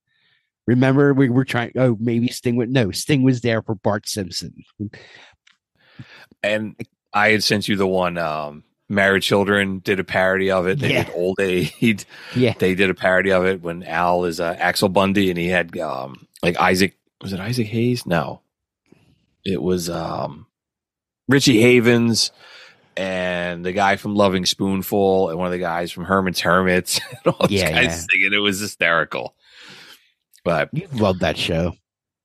Remember, 0.67 1.13
we 1.15 1.29
were 1.29 1.45
trying. 1.45 1.73
Oh, 1.77 1.97
maybe 2.01 2.29
Sting 2.29 2.57
would. 2.57 2.71
No, 2.71 2.91
Sting 2.91 3.23
was 3.23 3.41
there 3.41 3.63
for 3.63 3.75
Bart 3.75 4.09
Simpson. 4.09 4.55
and 6.43 6.75
I 7.13 7.31
had 7.31 7.45
sent 7.45 7.69
you 7.69 7.77
the 7.77 7.87
one. 7.87 8.19
Um, 8.19 8.65
Married 8.89 9.23
Children 9.23 9.79
did 9.79 10.01
a 10.01 10.05
parody 10.05 10.51
of 10.51 10.67
it. 10.67 10.79
They 10.81 10.93
Yeah. 10.93 11.05
did 11.05 11.15
Old 11.15 11.41
Aid. 11.41 12.05
Yeah, 12.35 12.55
They 12.59 12.75
did 12.75 12.91
a 12.91 12.95
parody 12.95 13.33
of 13.33 13.45
it 13.47 13.63
when 13.63 13.83
Al 13.85 14.25
is 14.25 14.41
uh, 14.41 14.57
Axel 14.59 14.89
Bundy 14.89 15.31
and 15.31 15.39
he 15.39 15.49
had 15.49 15.77
um 15.79 16.27
like 16.43 16.57
Isaac. 16.59 16.97
Was 17.23 17.33
it 17.33 17.41
Isaac 17.41 17.67
Hayes? 17.69 18.05
No, 18.07 18.41
it 19.45 19.63
was 19.63 19.89
um 19.89 20.47
Richie 21.29 21.61
Havens 21.61 22.33
and 22.97 23.65
the 23.65 23.73
guy 23.73 23.97
from 23.97 24.15
Lovin' 24.15 24.45
Spoonful 24.45 25.31
and 25.31 25.39
one 25.39 25.47
of 25.47 25.53
the 25.53 25.59
guys 25.59 25.91
from 25.93 26.05
Herman's 26.05 26.41
Hermits 26.41 27.01
and 27.25 27.35
all 27.35 27.47
these 27.47 27.61
Yeah, 27.61 27.71
guys 27.71 27.85
yeah. 27.85 27.91
singing. 28.11 28.33
It 28.35 28.39
was 28.43 28.61
hysterical. 28.61 29.35
But 30.45 30.69
You 30.73 30.89
love 30.93 31.21
that 31.21 31.39
show. 31.39 31.75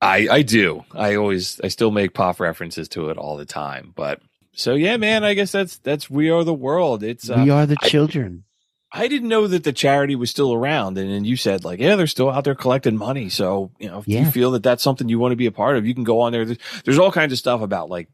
I 0.01 0.27
I 0.29 0.41
do. 0.41 0.83
I 0.93 1.15
always 1.15 1.61
I 1.63 1.69
still 1.69 1.91
make 1.91 2.13
pop 2.13 2.39
references 2.39 2.89
to 2.89 3.09
it 3.09 3.17
all 3.17 3.37
the 3.37 3.45
time. 3.45 3.93
But 3.95 4.21
so 4.57 4.73
yeah, 4.73 4.97
man, 4.97 5.23
I 5.23 5.35
guess 5.35 5.51
that's 5.51 5.77
that's 5.77 6.09
we 6.09 6.29
are 6.31 6.43
the 6.43 6.53
world. 6.53 7.03
It's 7.03 7.29
uh, 7.29 7.41
we 7.43 7.49
are 7.51 7.65
the 7.67 7.77
children. 7.77 8.43
I 8.91 9.07
didn't 9.07 9.29
know 9.29 9.47
that 9.47 9.63
the 9.63 9.73
charity 9.73 10.15
was 10.15 10.29
still 10.31 10.53
around, 10.53 10.97
and 10.97 11.11
then 11.11 11.23
you 11.25 11.35
said 11.37 11.63
like, 11.63 11.79
yeah, 11.79 11.95
they're 11.95 12.07
still 12.07 12.29
out 12.31 12.43
there 12.43 12.55
collecting 12.55 12.97
money. 12.97 13.29
So 13.29 13.71
you 13.79 13.87
know, 13.87 13.99
if 13.99 14.07
Yeah. 14.07 14.21
you 14.21 14.31
feel 14.31 14.51
that 14.51 14.63
that's 14.63 14.81
something 14.81 15.07
you 15.09 15.19
want 15.19 15.31
to 15.33 15.35
be 15.37 15.45
a 15.45 15.51
part 15.51 15.77
of, 15.77 15.85
you 15.85 15.93
can 15.93 16.03
go 16.03 16.21
on 16.21 16.31
there. 16.31 16.43
There's, 16.43 16.57
there's 16.85 16.97
all 16.97 17.11
kinds 17.11 17.31
of 17.33 17.37
stuff 17.37 17.61
about 17.61 17.89
like 17.89 18.09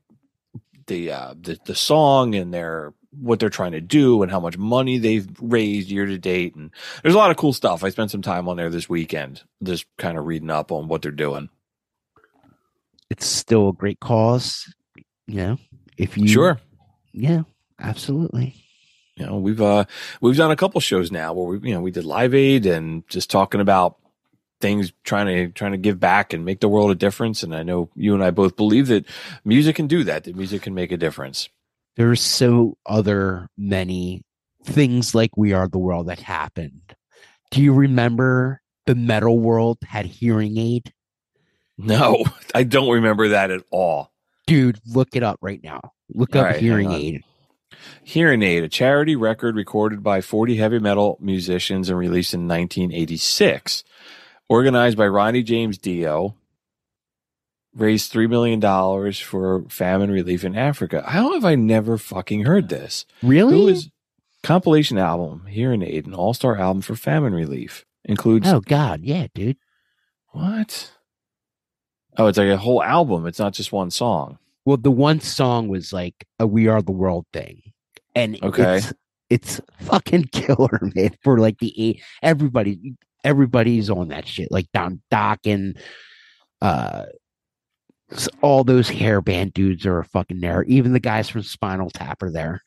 the 0.88 1.12
uh, 1.12 1.34
the 1.40 1.58
the 1.64 1.76
song 1.76 2.36
and 2.36 2.54
their 2.54 2.94
what 3.22 3.40
they're 3.40 3.50
trying 3.50 3.74
to 3.74 3.82
do 3.82 4.22
and 4.24 4.32
how 4.32 4.40
much 4.42 4.58
money 4.58 4.98
they've 4.98 5.28
raised 5.40 5.90
year 5.90 6.06
to 6.08 6.18
date, 6.18 6.56
and 6.56 6.72
there's 7.04 7.16
a 7.16 7.18
lot 7.20 7.32
of 7.32 7.38
cool 7.38 7.54
stuff. 7.54 7.84
I 7.84 7.90
spent 7.90 8.12
some 8.12 8.24
time 8.24 8.50
on 8.50 8.58
there 8.58 8.70
this 8.70 8.90
weekend, 8.90 9.44
just 9.64 9.86
kind 9.98 10.18
of 10.18 10.26
reading 10.26 10.50
up 10.50 10.72
on 10.72 10.88
what 10.90 11.02
they're 11.04 11.12
doing. 11.12 11.50
It's 13.10 13.26
still 13.28 13.70
a 13.70 13.74
great 13.74 14.00
cause. 14.00 14.74
You 15.28 15.36
know, 15.38 15.58
if 15.98 16.18
you 16.18 16.28
Sure. 16.28 16.60
yeah, 17.14 17.44
absolutely. 17.80 18.56
you 19.18 19.26
know 19.26 19.38
we've 19.38 19.62
uh 19.62 19.86
we've 20.22 20.38
done 20.38 20.52
a 20.52 20.56
couple 20.56 20.80
shows 20.82 21.12
now 21.12 21.34
where 21.34 21.46
we 21.58 21.70
you 21.70 21.74
know 21.76 21.82
we 21.82 21.92
did 21.92 22.06
live 22.06 22.34
aid 22.34 22.66
and 22.66 23.08
just 23.08 23.30
talking 23.30 23.62
about 23.62 23.98
things 24.62 24.94
trying 25.04 25.28
to 25.28 25.50
trying 25.50 25.74
to 25.74 25.78
give 25.78 26.00
back 26.00 26.32
and 26.34 26.46
make 26.46 26.62
the 26.62 26.70
world 26.70 26.90
a 26.90 26.96
difference 26.96 27.44
and 27.44 27.54
i 27.54 27.62
know 27.64 27.90
you 27.96 28.14
and 28.14 28.24
i 28.24 28.32
both 28.32 28.56
believe 28.56 28.88
that 28.88 29.06
music 29.44 29.76
can 29.76 29.88
do 29.88 30.04
that 30.06 30.24
that 30.24 30.36
music 30.36 30.62
can 30.62 30.74
make 30.74 30.92
a 30.92 30.98
difference 30.98 31.50
There's 31.98 32.22
so 32.22 32.78
other 32.86 33.50
many 33.58 34.24
things 34.64 35.14
like 35.14 35.36
We 35.36 35.52
Are 35.52 35.68
the 35.68 35.78
World 35.78 36.08
that 36.08 36.22
happened. 36.22 36.96
Do 37.52 37.62
you 37.62 37.74
remember 37.74 38.62
the 38.86 38.96
metal 38.96 39.38
world 39.38 39.80
had 39.86 40.06
hearing 40.06 40.58
aid? 40.58 40.94
no 41.78 42.24
i 42.56 42.64
don't 42.64 42.90
remember 42.90 43.28
that 43.30 43.52
at 43.52 43.64
all 43.70 44.13
Dude, 44.48 44.80
look 44.86 45.16
it 45.16 45.24
up 45.24 45.38
right 45.42 45.62
now. 45.64 45.80
Look 46.14 46.36
up 46.36 46.46
right, 46.46 46.60
hearing 46.60 46.92
aid. 46.92 47.24
hearing 48.04 48.44
aid 48.44 48.64
a 48.64 48.70
charity 48.70 49.16
record 49.16 49.56
recorded 49.56 50.04
by 50.04 50.22
40 50.22 50.58
heavy 50.58 50.80
metal 50.80 51.18
musicians 51.20 51.90
and 51.90 51.98
released 51.98 52.34
in 52.34 52.48
1986 52.48 53.84
organized 54.48 54.96
by 54.98 55.08
ronnie 55.08 55.42
james 55.44 55.78
dio 55.80 56.36
raised 57.76 58.14
$3 58.14 58.30
million 58.30 58.62
for 59.14 59.68
famine 59.70 60.12
relief 60.12 60.44
in 60.44 60.56
africa 60.56 61.04
how 61.08 61.34
have 61.34 61.44
i 61.44 61.56
never 61.56 61.98
fucking 61.98 62.44
heard 62.46 62.70
this 62.70 63.06
Really? 63.24 63.56
Who 63.56 63.68
is 63.70 63.90
compilation 64.44 64.98
album 65.00 65.48
Hearing 65.48 65.82
Aid, 65.82 66.06
an 66.06 66.14
all 66.14 66.34
star 66.36 66.58
album 66.60 66.82
for 66.84 66.96
famine 66.96 67.34
relief 67.34 67.86
includes 68.06 68.48
oh 68.48 68.60
God, 68.62 69.02
yeah, 69.04 69.28
dude. 69.34 69.58
what? 70.32 70.92
Oh, 72.18 72.28
it's 72.28 72.38
like 72.38 72.50
a 72.50 72.58
whole 72.58 72.84
album. 72.84 73.26
It's 73.28 73.40
not 73.40 73.54
just 73.54 73.72
one 73.72 73.90
song. 73.92 74.38
Well, 74.66 74.78
the 74.78 74.92
one 74.92 75.20
song 75.20 75.68
was 75.68 75.92
like 75.92 76.26
a 76.40 76.48
We 76.48 76.68
Are 76.68 76.82
the 76.82 76.92
World 76.92 77.26
thing. 77.34 77.62
And 78.16 78.42
Okay. 78.44 78.78
it's 78.78 78.94
it's 79.30 79.62
fucking 79.82 80.26
killer, 80.32 80.80
man. 80.96 81.16
For 81.24 81.40
like 81.40 81.58
the 81.60 81.74
eight 81.82 82.02
everybody 82.22 82.96
everybody's 83.24 83.90
on 83.90 84.10
that 84.10 84.28
shit. 84.28 84.52
Like 84.52 84.68
Don 84.74 85.02
Dokken 85.12 85.54
and 85.54 85.78
uh 86.62 87.06
all 88.42 88.64
those 88.64 88.90
hairband 88.90 89.54
dudes 89.54 89.86
are 89.86 90.04
fucking 90.04 90.40
there. 90.40 90.64
Even 90.66 90.94
the 90.94 91.00
guys 91.00 91.30
from 91.30 91.42
Spinal 91.42 91.90
Tap 91.90 92.22
are 92.22 92.32
there. 92.32 92.62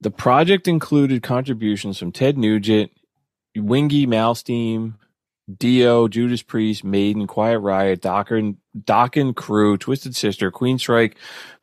The 0.00 0.10
project 0.10 0.68
included 0.68 1.22
contributions 1.22 1.98
from 1.98 2.12
Ted 2.12 2.38
Nugent, 2.38 2.92
Yngwie 3.56 4.06
Malmsteen, 4.06 4.94
Dio, 5.58 6.06
Judas 6.06 6.42
Priest, 6.42 6.84
Maiden, 6.84 7.26
Quiet 7.26 7.58
Riot, 7.58 8.02
Dokken, 8.78 9.20
and 9.20 9.36
Crew, 9.36 9.76
Twisted 9.76 10.16
Sister, 10.16 10.50
Queensrÿche, 10.50 11.14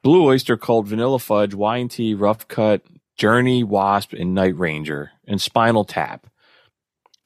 Blue 0.03 0.25
Oyster 0.25 0.57
Cult, 0.57 0.87
Vanilla 0.87 1.19
Fudge, 1.19 1.53
Y&T, 1.53 2.13
Rough 2.13 2.47
Cut, 2.47 2.81
Journey, 3.17 3.63
Wasp, 3.63 4.13
and 4.13 4.33
Night 4.33 4.57
Ranger, 4.57 5.11
and 5.27 5.41
Spinal 5.41 5.85
Tap. 5.85 6.27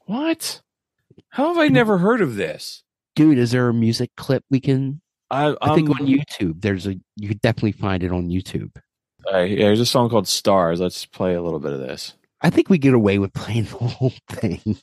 What? 0.06 0.62
How 1.30 1.50
have 1.50 1.58
I 1.58 1.68
never 1.68 1.98
heard 1.98 2.22
of 2.22 2.36
this? 2.36 2.84
Dude, 3.16 3.38
is 3.38 3.52
there 3.52 3.70
a 3.70 3.74
music 3.74 4.12
clip 4.18 4.44
we 4.50 4.60
can 4.60 5.02
I, 5.32 5.56
I 5.62 5.76
think 5.76 5.90
on 5.90 6.06
YouTube 6.06 6.62
there's 6.62 6.86
a 6.88 6.96
you 7.16 7.28
could 7.28 7.42
definitely 7.42 7.72
find 7.74 8.04
it 8.04 8.12
on 8.12 8.30
YouTube. 8.30 8.72
Uh, 9.32 9.40
yeah, 9.40 9.66
there's 9.66 9.80
a 9.80 9.86
song 9.86 10.10
called 10.10 10.28
Stars. 10.28 10.80
Let's 10.80 11.06
play 11.06 11.34
a 11.34 11.42
little 11.42 11.60
bit 11.60 11.74
of 11.74 11.80
this. 11.80 12.14
I 12.42 12.50
think 12.52 12.70
we 12.70 12.78
get 12.78 12.94
away 12.94 13.18
with 13.18 13.34
playing 13.34 13.64
the 13.64 13.78
whole 13.78 14.14
thing. 14.30 14.78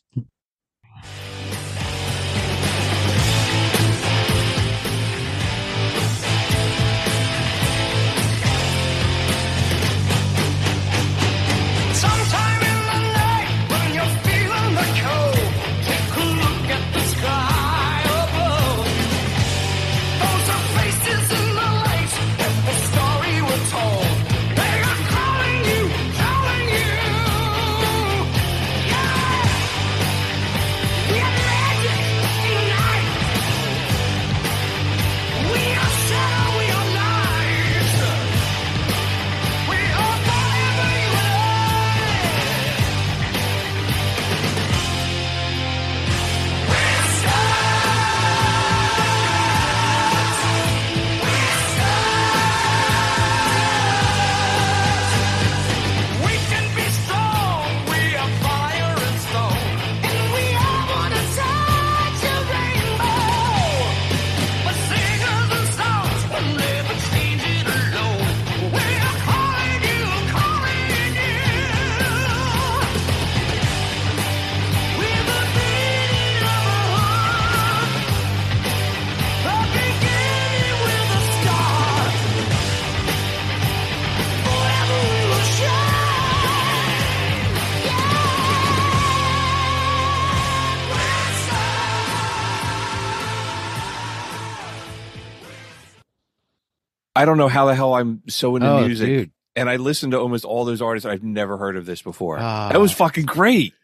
I 97.22 97.24
don't 97.24 97.38
know 97.38 97.48
how 97.48 97.66
the 97.66 97.74
hell 97.76 97.94
I'm 97.94 98.20
so 98.28 98.56
into 98.56 98.68
Oh, 98.68 98.84
music. 98.84 99.06
dude. 99.06 99.30
And 99.54 99.70
I 99.70 99.76
listened 99.76 100.10
to 100.12 100.18
almost 100.18 100.44
all 100.44 100.64
those 100.64 100.82
artists. 100.82 101.06
I've 101.06 101.22
never 101.22 101.56
heard 101.56 101.76
of 101.76 101.86
this 101.86 102.02
before. 102.02 102.38
Ah. 102.40 102.70
that 102.72 102.80
was 102.80 102.90
fucking 102.92 103.26
great. 103.26 103.74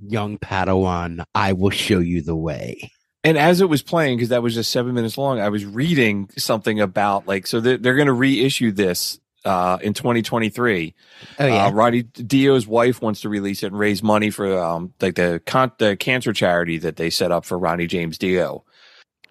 Young 0.00 0.38
Padawan, 0.38 1.24
I 1.34 1.52
will 1.52 1.70
show 1.70 1.98
you 2.00 2.22
the 2.22 2.34
way. 2.36 2.90
And 3.22 3.38
as 3.38 3.60
it 3.60 3.68
was 3.68 3.82
playing, 3.82 4.16
because 4.18 4.28
that 4.30 4.42
was 4.42 4.54
just 4.54 4.70
seven 4.70 4.94
minutes 4.94 5.16
long, 5.16 5.40
I 5.40 5.48
was 5.48 5.64
reading 5.64 6.28
something 6.36 6.80
about 6.80 7.26
like, 7.28 7.46
so 7.46 7.60
they're, 7.60 7.78
they're 7.78 7.94
going 7.94 8.06
to 8.06 8.12
reissue 8.12 8.70
this 8.72 9.18
uh, 9.44 9.78
in 9.82 9.94
2023. 9.94 10.94
Oh 11.38 11.46
yeah. 11.46 11.66
Uh, 11.66 11.70
Roddy 11.72 12.02
Dio's 12.02 12.66
wife 12.66 13.00
wants 13.02 13.20
to 13.22 13.28
release 13.28 13.62
it 13.62 13.68
and 13.68 13.78
raise 13.78 14.02
money 14.02 14.30
for 14.30 14.58
um, 14.58 14.92
like 15.00 15.14
the 15.16 15.40
con- 15.46 15.72
the 15.78 15.96
cancer 15.96 16.32
charity 16.32 16.78
that 16.78 16.96
they 16.96 17.10
set 17.10 17.30
up 17.32 17.44
for 17.44 17.58
Ronnie 17.58 17.86
James 17.86 18.18
Dio 18.18 18.64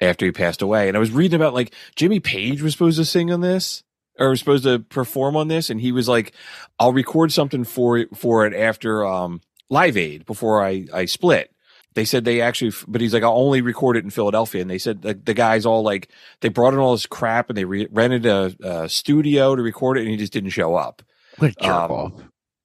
after 0.04 0.26
he 0.26 0.32
passed 0.32 0.62
away. 0.62 0.88
And 0.88 0.98
I 0.98 1.00
was 1.00 1.12
reading 1.12 1.36
about 1.36 1.54
like 1.54 1.74
Jimmy 1.96 2.20
Page 2.20 2.62
was 2.62 2.74
supposed 2.74 2.98
to 2.98 3.06
sing 3.06 3.32
on 3.32 3.42
this 3.42 3.84
or 4.20 4.30
was 4.30 4.40
supposed 4.40 4.64
to 4.66 4.80
perform 4.80 5.36
on 5.36 5.48
this, 5.48 5.70
and 5.70 5.82
he 5.82 5.92
was 5.92 6.08
like, 6.08 6.34
"I'll 6.80 6.94
record 6.94 7.32
something 7.32 7.64
for 7.64 7.98
it 7.98 8.16
for 8.16 8.46
it 8.46 8.54
after 8.54 9.06
um, 9.06 9.42
Live 9.70 9.98
Aid 9.98 10.26
before 10.26 10.64
I 10.64 10.86
I 10.94 11.06
split." 11.06 11.50
They 11.96 12.06
said 12.06 12.26
they 12.26 12.42
actually, 12.42 12.72
but 12.88 13.02
he's 13.02 13.14
like, 13.14 13.22
I'll 13.22 13.38
only 13.38 13.62
record 13.62 13.98
it 13.98 14.04
in 14.04 14.10
Philadelphia. 14.10 14.62
And 14.62 14.70
they 14.70 14.80
said 14.80 15.04
the, 15.04 15.14
the 15.14 15.36
guys 15.36 15.64
all 15.64 15.84
like, 15.84 16.10
they 16.42 16.50
brought 16.50 16.74
in 16.74 16.80
all 16.80 16.94
this 16.94 17.06
crap 17.06 17.52
and 17.52 17.58
they 17.58 17.66
re- 17.66 17.88
rented 17.92 18.26
a, 18.26 18.56
a 18.64 18.90
studio 18.90 19.56
to 19.56 19.62
record 19.62 20.00
it 20.00 20.02
and 20.02 20.10
he 20.10 20.18
just 20.18 20.34
didn't 20.34 20.50
show 20.50 20.74
up. 20.74 21.04
What 21.38 21.52
a 21.52 21.54
jerk 21.54 21.72
Um, 21.72 21.92
off. 21.92 22.14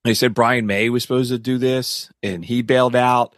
They 0.03 0.15
said 0.15 0.33
Brian 0.33 0.65
May 0.65 0.89
was 0.89 1.03
supposed 1.03 1.29
to 1.29 1.37
do 1.37 1.59
this, 1.59 2.09
and 2.23 2.43
he 2.43 2.63
bailed 2.63 2.95
out. 2.95 3.35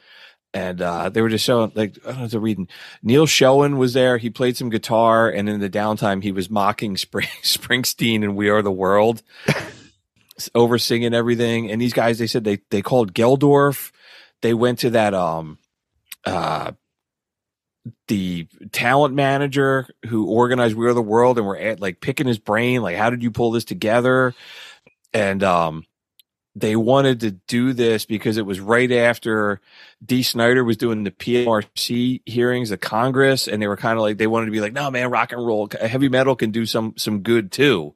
And 0.53 0.81
uh, 0.81 1.09
they 1.09 1.21
were 1.21 1.29
just 1.29 1.45
showing, 1.45 1.71
like, 1.75 1.97
I 2.05 2.11
don't 2.11 2.33
know 2.33 2.39
reading. 2.39 2.67
Neal 3.01 3.25
Schon 3.25 3.77
was 3.77 3.93
there. 3.93 4.17
He 4.17 4.29
played 4.29 4.57
some 4.57 4.69
guitar, 4.69 5.29
and 5.29 5.47
in 5.47 5.61
the 5.61 5.69
downtime, 5.69 6.21
he 6.21 6.33
was 6.33 6.49
mocking 6.49 6.97
Spring, 6.97 7.29
Springsteen 7.41 8.23
and 8.23 8.35
"We 8.35 8.49
Are 8.49 8.61
the 8.61 8.71
World," 8.71 9.23
over 10.53 10.77
singing 10.77 11.13
everything. 11.13 11.71
And 11.71 11.81
these 11.81 11.93
guys, 11.93 12.19
they 12.19 12.27
said 12.27 12.43
they 12.43 12.59
they 12.69 12.81
called 12.81 13.13
Geldof. 13.13 13.91
They 14.41 14.53
went 14.53 14.79
to 14.79 14.89
that 14.89 15.13
um, 15.13 15.57
uh, 16.25 16.73
the 18.07 18.47
talent 18.73 19.15
manager 19.15 19.87
who 20.07 20.27
organized 20.27 20.75
"We 20.75 20.87
Are 20.87 20.93
the 20.93 21.01
World," 21.01 21.37
and 21.37 21.47
were 21.47 21.57
at, 21.57 21.79
like 21.79 22.01
picking 22.01 22.27
his 22.27 22.39
brain, 22.39 22.81
like, 22.81 22.97
how 22.97 23.09
did 23.09 23.23
you 23.23 23.31
pull 23.31 23.51
this 23.51 23.65
together? 23.65 24.33
And 25.13 25.43
um, 25.43 25.85
they 26.55 26.75
wanted 26.75 27.21
to 27.21 27.31
do 27.31 27.73
this 27.73 28.05
because 28.05 28.37
it 28.37 28.45
was 28.45 28.59
right 28.59 28.91
after 28.91 29.61
Dee 30.05 30.23
Snider 30.23 30.63
was 30.63 30.77
doing 30.77 31.03
the 31.03 31.11
PMRC 31.11 32.21
hearings 32.25 32.71
at 32.71 32.81
Congress, 32.81 33.47
and 33.47 33.61
they 33.61 33.67
were 33.67 33.77
kind 33.77 33.97
of 33.97 34.01
like 34.03 34.17
they 34.17 34.27
wanted 34.27 34.47
to 34.47 34.51
be 34.51 34.59
like, 34.61 34.73
no 34.73 34.91
man, 34.91 35.09
rock 35.11 35.31
and 35.31 35.45
roll, 35.45 35.69
heavy 35.79 36.09
metal 36.09 36.35
can 36.35 36.51
do 36.51 36.65
some 36.65 36.93
some 36.97 37.21
good 37.21 37.51
too. 37.51 37.95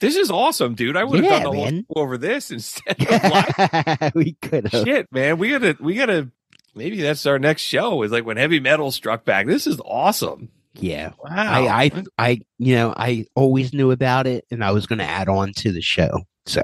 This 0.00 0.16
is 0.16 0.30
awesome, 0.30 0.74
dude. 0.74 0.96
I 0.96 1.04
would 1.04 1.20
have 1.20 1.24
Yeah, 1.24 1.30
done 1.30 1.42
the 1.44 1.52
whole 1.52 1.64
man. 1.64 1.86
show 1.88 2.02
over 2.02 2.18
this 2.18 2.50
instead 2.50 2.96
of 3.00 4.12
we 4.14 4.32
could 4.42 4.68
have. 4.68 4.84
shit, 4.84 5.10
man. 5.12 5.38
We 5.38 5.50
gotta 5.50 5.76
we 5.80 5.94
gotta 5.94 6.30
maybe 6.74 7.00
that's 7.00 7.24
our 7.24 7.38
next 7.38 7.62
show 7.62 8.02
is 8.02 8.12
like 8.12 8.26
when 8.26 8.36
heavy 8.36 8.60
metal 8.60 8.90
struck 8.90 9.24
back. 9.24 9.46
This 9.46 9.66
is 9.66 9.80
awesome. 9.84 10.50
Yeah. 10.74 11.12
Wow. 11.22 11.30
I, 11.36 11.84
I, 11.84 12.02
I, 12.18 12.40
you 12.58 12.74
know, 12.74 12.92
I 12.96 13.26
always 13.36 13.72
knew 13.72 13.92
about 13.92 14.26
it, 14.26 14.44
and 14.50 14.62
I 14.64 14.72
was 14.72 14.86
going 14.88 14.98
to 14.98 15.04
add 15.04 15.28
on 15.28 15.52
to 15.58 15.70
the 15.70 15.80
show. 15.80 16.22
So, 16.46 16.62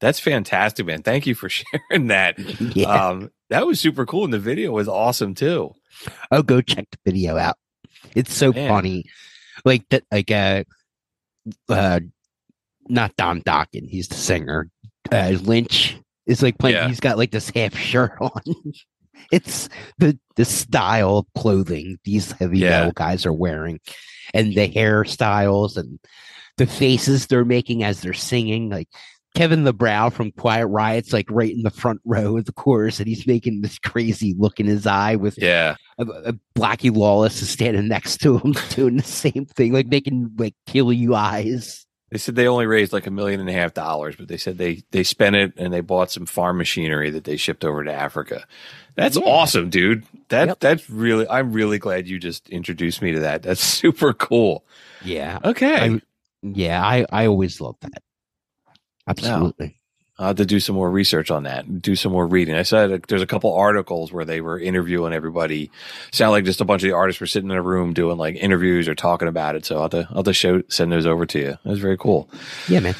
that's 0.00 0.18
fantastic, 0.20 0.86
man. 0.86 1.02
Thank 1.02 1.26
you 1.26 1.34
for 1.34 1.48
sharing 1.50 2.08
that. 2.08 2.38
yeah. 2.76 2.88
Um, 3.08 3.30
that 3.50 3.66
was 3.66 3.80
super 3.80 4.06
cool, 4.06 4.24
and 4.24 4.32
the 4.32 4.38
video 4.38 4.72
was 4.72 4.88
awesome 4.88 5.34
too. 5.34 5.72
oh, 6.30 6.42
go 6.42 6.60
check 6.60 6.86
the 6.90 6.98
video 7.04 7.36
out. 7.36 7.56
It's 8.14 8.32
so 8.34 8.52
Man. 8.52 8.68
funny. 8.68 9.04
Like 9.64 9.88
that, 9.90 10.04
like 10.10 10.30
uh, 10.30 10.64
uh, 11.68 12.00
not 12.88 13.14
Don 13.16 13.42
Dokken. 13.42 13.88
He's 13.88 14.08
the 14.08 14.14
singer. 14.14 14.68
Uh, 15.12 15.36
Lynch 15.42 15.96
is 16.26 16.42
like 16.42 16.58
playing. 16.58 16.76
Yeah. 16.76 16.88
He's 16.88 17.00
got 17.00 17.18
like 17.18 17.30
this 17.30 17.50
half 17.50 17.74
shirt 17.76 18.12
on. 18.20 18.40
it's 19.32 19.68
the 19.98 20.18
the 20.36 20.44
style 20.44 21.18
of 21.18 21.26
clothing 21.36 21.98
these 22.04 22.32
heavy 22.32 22.60
Yeah. 22.60 22.70
metal 22.70 22.92
guys 22.92 23.26
are 23.26 23.32
wearing, 23.32 23.80
and 24.32 24.54
the 24.54 24.68
hairstyles 24.68 25.76
and 25.76 25.98
the 26.56 26.66
faces 26.66 27.26
they're 27.26 27.44
making 27.44 27.82
as 27.82 28.00
they're 28.00 28.12
singing. 28.14 28.70
Like 28.70 28.88
Kevin 29.34 29.64
DuBrow 29.64 30.12
from 30.12 30.32
Quiet 30.32 30.66
Riot's 30.66 31.12
like 31.12 31.26
right 31.30 31.52
in 31.52 31.62
the 31.62 31.70
front 31.70 32.00
row 32.04 32.36
of 32.36 32.44
the 32.46 32.52
chorus, 32.52 32.98
and 32.98 33.08
he's 33.08 33.26
making 33.26 33.62
this 33.62 33.78
crazy 33.78 34.34
look 34.38 34.58
in 34.60 34.66
his 34.66 34.86
eye 34.86 35.16
with 35.16 35.38
Yeah, 35.38 35.76
a, 35.98 36.02
a 36.04 36.32
Blackie 36.56 36.94
Lawless 36.94 37.40
is 37.40 37.48
standing 37.50 37.88
next 37.88 38.18
to 38.22 38.38
him 38.38 38.52
doing 38.70 38.96
the 38.96 39.02
same 39.02 39.46
thing, 39.46 39.72
like 39.72 39.86
making 39.86 40.30
like 40.36 40.54
kill 40.66 40.92
you 40.92 41.14
eyes. 41.14 41.86
they 42.10 42.18
said 42.18 42.34
they 42.34 42.48
only 42.48 42.66
raised 42.66 42.92
like 42.92 43.06
a 43.06 43.10
million 43.10 43.38
and 43.40 43.48
a 43.48 43.52
half 43.52 43.72
dollars, 43.72 44.16
but 44.16 44.26
they 44.28 44.36
said 44.36 44.58
they 44.58 44.82
they 44.90 45.04
spent 45.04 45.36
it 45.36 45.52
and 45.56 45.72
they 45.72 45.80
bought 45.80 46.10
some 46.10 46.26
farm 46.26 46.58
machinery 46.58 47.10
that 47.10 47.22
they 47.24 47.36
shipped 47.36 47.64
over 47.64 47.84
to 47.84 47.92
Africa. 47.92 48.44
That's 48.96 49.16
Yeah. 49.16 49.22
awesome, 49.24 49.70
dude. 49.70 50.04
That 50.30 50.48
Yep. 50.48 50.60
that's 50.60 50.90
really. 50.90 51.26
I'm 51.28 51.52
really 51.52 51.78
glad 51.78 52.08
you 52.08 52.18
just 52.18 52.48
introduced 52.50 53.00
me 53.00 53.12
to 53.12 53.20
that. 53.20 53.42
That's 53.42 53.60
super 53.80 54.12
cool. 54.12 54.64
Yeah. 55.04 55.38
Okay, 55.44 55.76
I- 55.94 56.00
Yeah, 56.42 56.84
I, 56.84 57.06
I 57.12 57.26
always 57.26 57.60
love 57.60 57.76
that. 57.82 58.02
Absolutely. 59.10 59.76
I'll 60.18 60.28
have 60.28 60.36
to 60.36 60.44
do 60.44 60.60
some 60.60 60.74
more 60.74 60.90
research 60.90 61.30
on 61.30 61.44
that. 61.44 61.80
Do 61.80 61.96
some 61.96 62.12
more 62.12 62.26
reading. 62.26 62.54
I 62.54 62.62
said 62.62 62.92
uh, 62.92 62.98
there's 63.08 63.22
a 63.22 63.26
couple 63.26 63.54
articles 63.54 64.12
where 64.12 64.26
they 64.26 64.42
were 64.42 64.58
interviewing 64.60 65.14
everybody. 65.14 65.70
Sound 66.12 66.32
like 66.32 66.44
just 66.44 66.60
a 66.60 66.64
bunch 66.66 66.82
of 66.82 66.88
the 66.88 66.94
artists 66.94 67.20
were 67.20 67.26
sitting 67.26 67.50
in 67.50 67.56
a 67.56 67.62
room 67.62 67.94
doing 67.94 68.18
like 68.18 68.36
interviews 68.36 68.86
or 68.86 68.94
talking 68.94 69.28
about 69.28 69.56
it. 69.56 69.64
So 69.64 69.76
I'll 69.76 69.82
have 69.82 69.90
to, 69.92 70.06
I'll 70.10 70.16
have 70.16 70.24
to 70.26 70.34
show, 70.34 70.62
send 70.68 70.92
those 70.92 71.06
over 71.06 71.24
to 71.24 71.38
you. 71.38 71.50
That 71.64 71.70
was 71.70 71.78
very 71.78 71.96
cool. 71.96 72.28
Yeah, 72.68 72.80
man. 72.80 72.94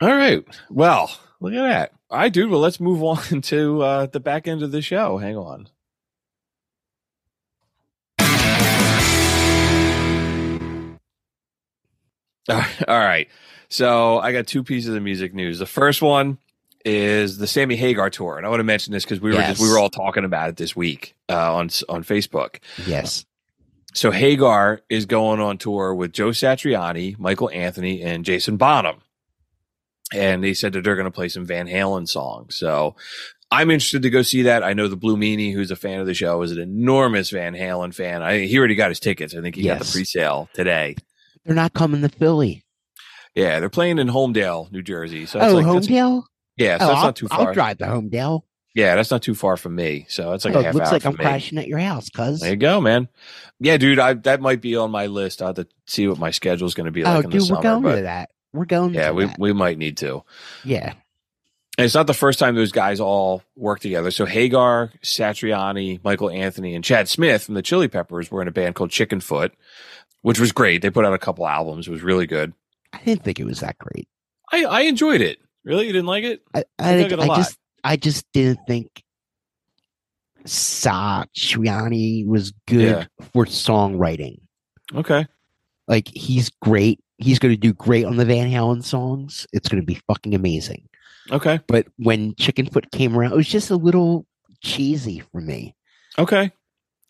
All 0.00 0.14
right. 0.14 0.44
Well, 0.70 1.10
look 1.40 1.52
at 1.52 1.62
that. 1.62 1.92
All 2.10 2.18
right, 2.18 2.32
dude. 2.32 2.48
Well, 2.48 2.60
let's 2.60 2.78
move 2.78 3.02
on 3.32 3.40
to 3.42 3.82
uh, 3.82 4.06
the 4.06 4.20
back 4.20 4.46
end 4.46 4.62
of 4.62 4.70
the 4.70 4.82
show. 4.82 5.18
Hang 5.18 5.36
on. 5.36 5.68
All 12.48 12.62
right. 12.88 13.28
So 13.68 14.18
I 14.18 14.32
got 14.32 14.46
two 14.46 14.62
pieces 14.62 14.94
of 14.94 15.02
music 15.02 15.34
news. 15.34 15.58
The 15.58 15.66
first 15.66 16.02
one 16.02 16.38
is 16.84 17.38
the 17.38 17.46
Sammy 17.46 17.74
Hagar 17.76 18.10
tour, 18.10 18.36
and 18.36 18.46
I 18.46 18.48
want 18.48 18.60
to 18.60 18.64
mention 18.64 18.92
this 18.92 19.04
because 19.04 19.20
we 19.20 19.30
were 19.32 19.40
just, 19.42 19.60
we 19.60 19.68
were 19.68 19.78
all 19.78 19.90
talking 19.90 20.24
about 20.24 20.50
it 20.50 20.56
this 20.56 20.76
week 20.76 21.14
uh, 21.28 21.54
on 21.56 21.68
on 21.88 22.04
Facebook. 22.04 22.58
Yes. 22.86 23.24
So 23.94 24.10
Hagar 24.10 24.82
is 24.90 25.06
going 25.06 25.40
on 25.40 25.56
tour 25.58 25.94
with 25.94 26.12
Joe 26.12 26.28
Satriani, 26.28 27.18
Michael 27.18 27.50
Anthony, 27.50 28.02
and 28.02 28.24
Jason 28.24 28.56
Bonham. 28.56 29.00
And 30.14 30.44
they 30.44 30.54
said 30.54 30.74
that 30.74 30.84
they're 30.84 30.94
going 30.96 31.06
to 31.06 31.10
play 31.10 31.28
some 31.28 31.46
Van 31.46 31.66
Halen 31.66 32.06
songs. 32.06 32.54
So 32.54 32.94
I'm 33.50 33.70
interested 33.70 34.02
to 34.02 34.10
go 34.10 34.22
see 34.22 34.42
that. 34.42 34.62
I 34.62 34.72
know 34.74 34.86
the 34.86 34.96
Blue 34.96 35.16
Meanie, 35.16 35.52
who's 35.52 35.70
a 35.72 35.76
fan 35.76 35.98
of 35.98 36.06
the 36.06 36.14
show, 36.14 36.42
is 36.42 36.52
an 36.52 36.60
enormous 36.60 37.30
Van 37.30 37.54
Halen 37.54 37.94
fan. 37.94 38.22
I 38.22 38.40
he 38.46 38.58
already 38.58 38.74
got 38.76 38.90
his 38.90 39.00
tickets. 39.00 39.34
I 39.34 39.40
think 39.40 39.56
he 39.56 39.62
got 39.64 39.78
the 39.78 39.84
Yes. 39.84 39.92
pre-sale 39.92 40.48
today. 40.52 40.94
They're 41.44 41.54
not 41.56 41.72
coming 41.72 42.02
to 42.02 42.08
Philly. 42.08 42.64
Yeah, 43.36 43.60
they're 43.60 43.68
playing 43.68 43.98
in 43.98 44.08
Holmdel, 44.08 44.72
New 44.72 44.82
Jersey. 44.82 45.26
So 45.26 45.38
it's 45.38 45.52
oh, 45.52 45.56
like 45.56 45.66
that's- 45.66 45.86
Holmdel? 45.86 46.24
yeah, 46.56 46.78
so 46.78 46.84
oh, 46.84 46.88
that's 46.88 46.98
I'll, 46.98 47.04
not 47.04 47.16
too 47.16 47.28
far. 47.28 47.48
I'll 47.48 47.54
drive 47.54 47.78
to 47.78 47.84
Holmdel. 47.84 48.42
Yeah, 48.74 48.94
that's 48.94 49.10
not 49.10 49.22
too 49.22 49.34
far 49.34 49.56
from 49.56 49.74
me. 49.74 50.06
So 50.08 50.32
it's 50.32 50.44
like 50.44 50.54
oh, 50.54 50.60
a 50.60 50.62
half 50.64 50.74
looks 50.74 50.88
hour 50.88 50.92
like 50.94 51.06
I'm 51.06 51.12
me. 51.12 51.18
crashing 51.18 51.58
at 51.58 51.66
your 51.66 51.78
house, 51.78 52.10
cuz. 52.10 52.40
There 52.40 52.50
you 52.50 52.56
go, 52.56 52.80
man. 52.80 53.08
Yeah, 53.58 53.76
dude, 53.78 53.98
I 53.98 54.14
that 54.14 54.40
might 54.40 54.60
be 54.60 54.76
on 54.76 54.90
my 54.90 55.06
list. 55.06 55.40
I 55.40 55.46
have 55.46 55.56
to 55.56 55.66
see 55.86 56.08
what 56.08 56.18
my 56.18 56.30
schedule 56.30 56.66
is 56.66 56.74
going 56.74 56.84
to 56.86 56.90
be 56.90 57.02
oh, 57.02 57.08
like 57.08 57.16
oh, 57.16 57.20
in 57.20 57.30
the 57.30 57.38
dude, 57.38 57.46
summer. 57.46 57.58
we're 57.58 57.62
going 57.62 57.82
but 57.82 57.96
to 57.96 58.02
that. 58.02 58.30
We're 58.52 58.64
going 58.64 58.94
yeah, 58.94 59.08
to 59.08 59.14
we 59.14 59.24
that. 59.26 59.38
we 59.38 59.52
might 59.52 59.78
need 59.78 59.98
to. 59.98 60.24
Yeah. 60.64 60.94
And 61.78 61.84
it's 61.84 61.94
not 61.94 62.06
the 62.06 62.14
first 62.14 62.38
time 62.38 62.54
those 62.54 62.72
guys 62.72 63.00
all 63.00 63.42
work 63.54 63.80
together. 63.80 64.10
So 64.10 64.24
Hagar, 64.24 64.92
Satriani, 65.02 66.02
Michael 66.02 66.30
Anthony, 66.30 66.74
and 66.74 66.82
Chad 66.82 67.06
Smith 67.08 67.44
from 67.44 67.54
the 67.54 67.62
Chili 67.62 67.88
Peppers 67.88 68.30
were 68.30 68.40
in 68.40 68.48
a 68.48 68.52
band 68.52 68.74
called 68.74 68.90
Chickenfoot, 68.90 69.50
which 70.22 70.40
was 70.40 70.52
great. 70.52 70.80
They 70.80 70.88
put 70.88 71.04
out 71.04 71.12
a 71.12 71.18
couple 71.18 71.46
albums. 71.46 71.86
It 71.86 71.90
was 71.90 72.02
really 72.02 72.26
good. 72.26 72.54
I 73.00 73.04
didn't 73.04 73.24
think 73.24 73.38
it 73.40 73.44
was 73.44 73.60
that 73.60 73.78
great. 73.78 74.08
I, 74.52 74.64
I 74.64 74.80
enjoyed 74.82 75.20
it. 75.20 75.38
Really? 75.64 75.86
You 75.86 75.92
didn't 75.92 76.06
like 76.06 76.24
it? 76.24 76.42
I, 76.54 76.64
I 76.78 76.90
I, 76.90 76.92
it 76.94 77.12
a 77.12 77.22
I 77.22 77.26
lot. 77.26 77.36
just 77.38 77.58
I 77.84 77.96
just 77.96 78.24
didn't 78.32 78.60
think 78.66 79.02
Satriani 80.44 82.26
was 82.26 82.52
good 82.66 82.80
Yeah. 82.82 83.04
for 83.32 83.44
songwriting. 83.46 84.40
Okay. 84.94 85.26
Like 85.88 86.08
he's 86.08 86.50
great. 86.62 87.00
He's 87.18 87.38
going 87.38 87.52
to 87.54 87.60
do 87.60 87.72
great 87.72 88.04
on 88.04 88.16
the 88.16 88.24
Van 88.24 88.50
Halen 88.50 88.84
songs. 88.84 89.46
It's 89.52 89.68
going 89.68 89.80
to 89.82 89.86
be 89.86 90.00
fucking 90.06 90.34
amazing. 90.34 90.88
Okay. 91.30 91.60
But 91.66 91.86
when 91.96 92.34
Chickenfoot 92.34 92.90
came 92.92 93.16
around, 93.16 93.32
it 93.32 93.36
was 93.36 93.48
just 93.48 93.70
a 93.70 93.76
little 93.76 94.26
cheesy 94.62 95.20
for 95.32 95.40
me. 95.40 95.74
Okay. 96.18 96.52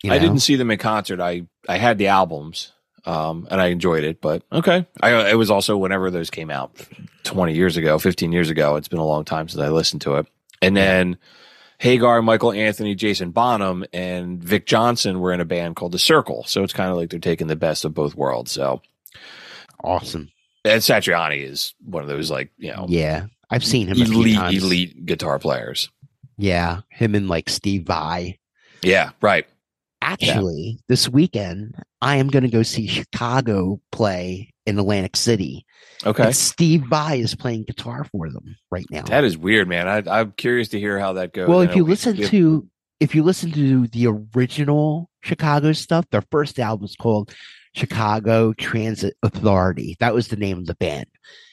you 0.03 0.11
I 0.11 0.17
didn't 0.19 0.39
see 0.39 0.55
them 0.55 0.71
in 0.71 0.77
concert. 0.77 1.19
I, 1.19 1.43
I 1.67 1.77
had 1.77 1.97
the 1.97 2.07
albums. 2.07 2.71
Um, 3.07 3.47
and 3.49 3.61
I 3.61 3.67
enjoyed 3.67 4.03
it, 4.03 4.19
but 4.19 4.43
okay. 4.51 4.85
I, 5.01 5.29
it 5.31 5.35
was 5.35 5.49
also 5.49 5.77
whenever 5.77 6.11
those 6.11 6.29
came 6.29 6.51
out 6.51 6.75
20 7.23 7.53
years 7.53 7.77
ago, 7.77 7.97
15 7.97 8.31
years 8.33 8.49
ago. 8.49 8.75
It's 8.75 8.89
been 8.89 8.99
a 8.99 9.05
long 9.05 9.23
time 9.23 9.47
since 9.47 9.61
I 9.61 9.69
listened 9.69 10.01
to 10.01 10.15
it. 10.15 10.27
And 10.61 10.75
then 10.75 11.17
Hagar, 11.77 12.21
Michael 12.21 12.51
Anthony, 12.51 12.95
Jason 12.95 13.31
Bonham, 13.31 13.85
and 13.93 14.43
Vic 14.43 14.65
Johnson 14.65 15.19
were 15.21 15.31
in 15.31 15.39
a 15.39 15.45
band 15.45 15.77
called 15.77 15.93
The 15.93 15.99
Circle. 15.99 16.43
So 16.47 16.63
it's 16.63 16.73
kind 16.73 16.91
of 16.91 16.97
like 16.97 17.09
they're 17.09 17.19
taking 17.19 17.47
the 17.47 17.55
best 17.55 17.85
of 17.85 17.93
both 17.93 18.13
worlds. 18.13 18.51
So, 18.51 18.81
Awesome. 19.83 20.29
and 20.65 20.81
Satriani 20.81 21.43
is 21.43 21.75
one 21.85 22.03
of 22.03 22.09
those 22.09 22.29
like, 22.29 22.51
you 22.57 22.71
know, 22.73 22.87
Yeah, 22.89 23.27
I've 23.49 23.63
seen 23.63 23.87
him 23.87 24.01
a 24.01 24.05
few 24.05 24.15
elite, 24.21 24.35
times. 24.35 24.63
elite 24.63 25.05
guitar 25.05 25.39
players. 25.39 25.89
Yeah, 26.37 26.81
him 26.89 27.15
and 27.15 27.29
like 27.29 27.47
Steve 27.49 27.83
Vai. 27.83 28.37
Yeah. 28.83 29.11
Right. 29.21 29.45
Actually, 30.01 30.79
this 30.87 31.07
weekend 31.09 31.75
I 32.01 32.17
am 32.17 32.27
going 32.27 32.43
to 32.43 32.49
go 32.49 32.63
see 32.63 32.87
Chicago 32.87 33.79
play 33.91 34.53
in 34.65 34.77
Atlantic 34.77 35.15
City. 35.15 35.65
Okay. 36.05 36.25
And 36.25 36.35
Steve 36.35 36.83
Vai 36.89 37.19
is 37.19 37.33
playing 37.33 37.63
guitar 37.63 38.05
for 38.11 38.29
them 38.29 38.55
right 38.69 38.85
now. 38.91 39.03
That 39.03 39.23
is 39.23 39.37
weird, 39.37 39.67
man. 39.67 39.87
I, 39.87 40.19
I'm 40.19 40.31
curious 40.33 40.69
to 40.69 40.79
hear 40.79 40.99
how 40.99 41.13
that 41.13 41.33
goes. 41.33 41.47
well, 41.47 41.61
if 41.61 41.75
you 41.75 41.83
listen 41.83 42.17
we- 42.17 42.27
to 42.27 42.67
if 42.99 43.13
you 43.13 43.23
listen 43.23 43.51
to 43.51 43.87
the 43.87 44.07
original 44.07 45.09
Chicago 45.21 45.71
stuff, 45.71 46.05
their 46.09 46.23
first 46.31 46.59
album 46.59 46.85
is 46.85 46.95
called 46.95 47.33
Chicago 47.75 48.53
Transit 48.53 49.15
Authority. 49.21 49.95
That 49.99 50.15
was 50.15 50.29
the 50.29 50.35
name 50.35 50.57
of 50.57 50.65
the 50.65 50.75
band. 50.75 51.05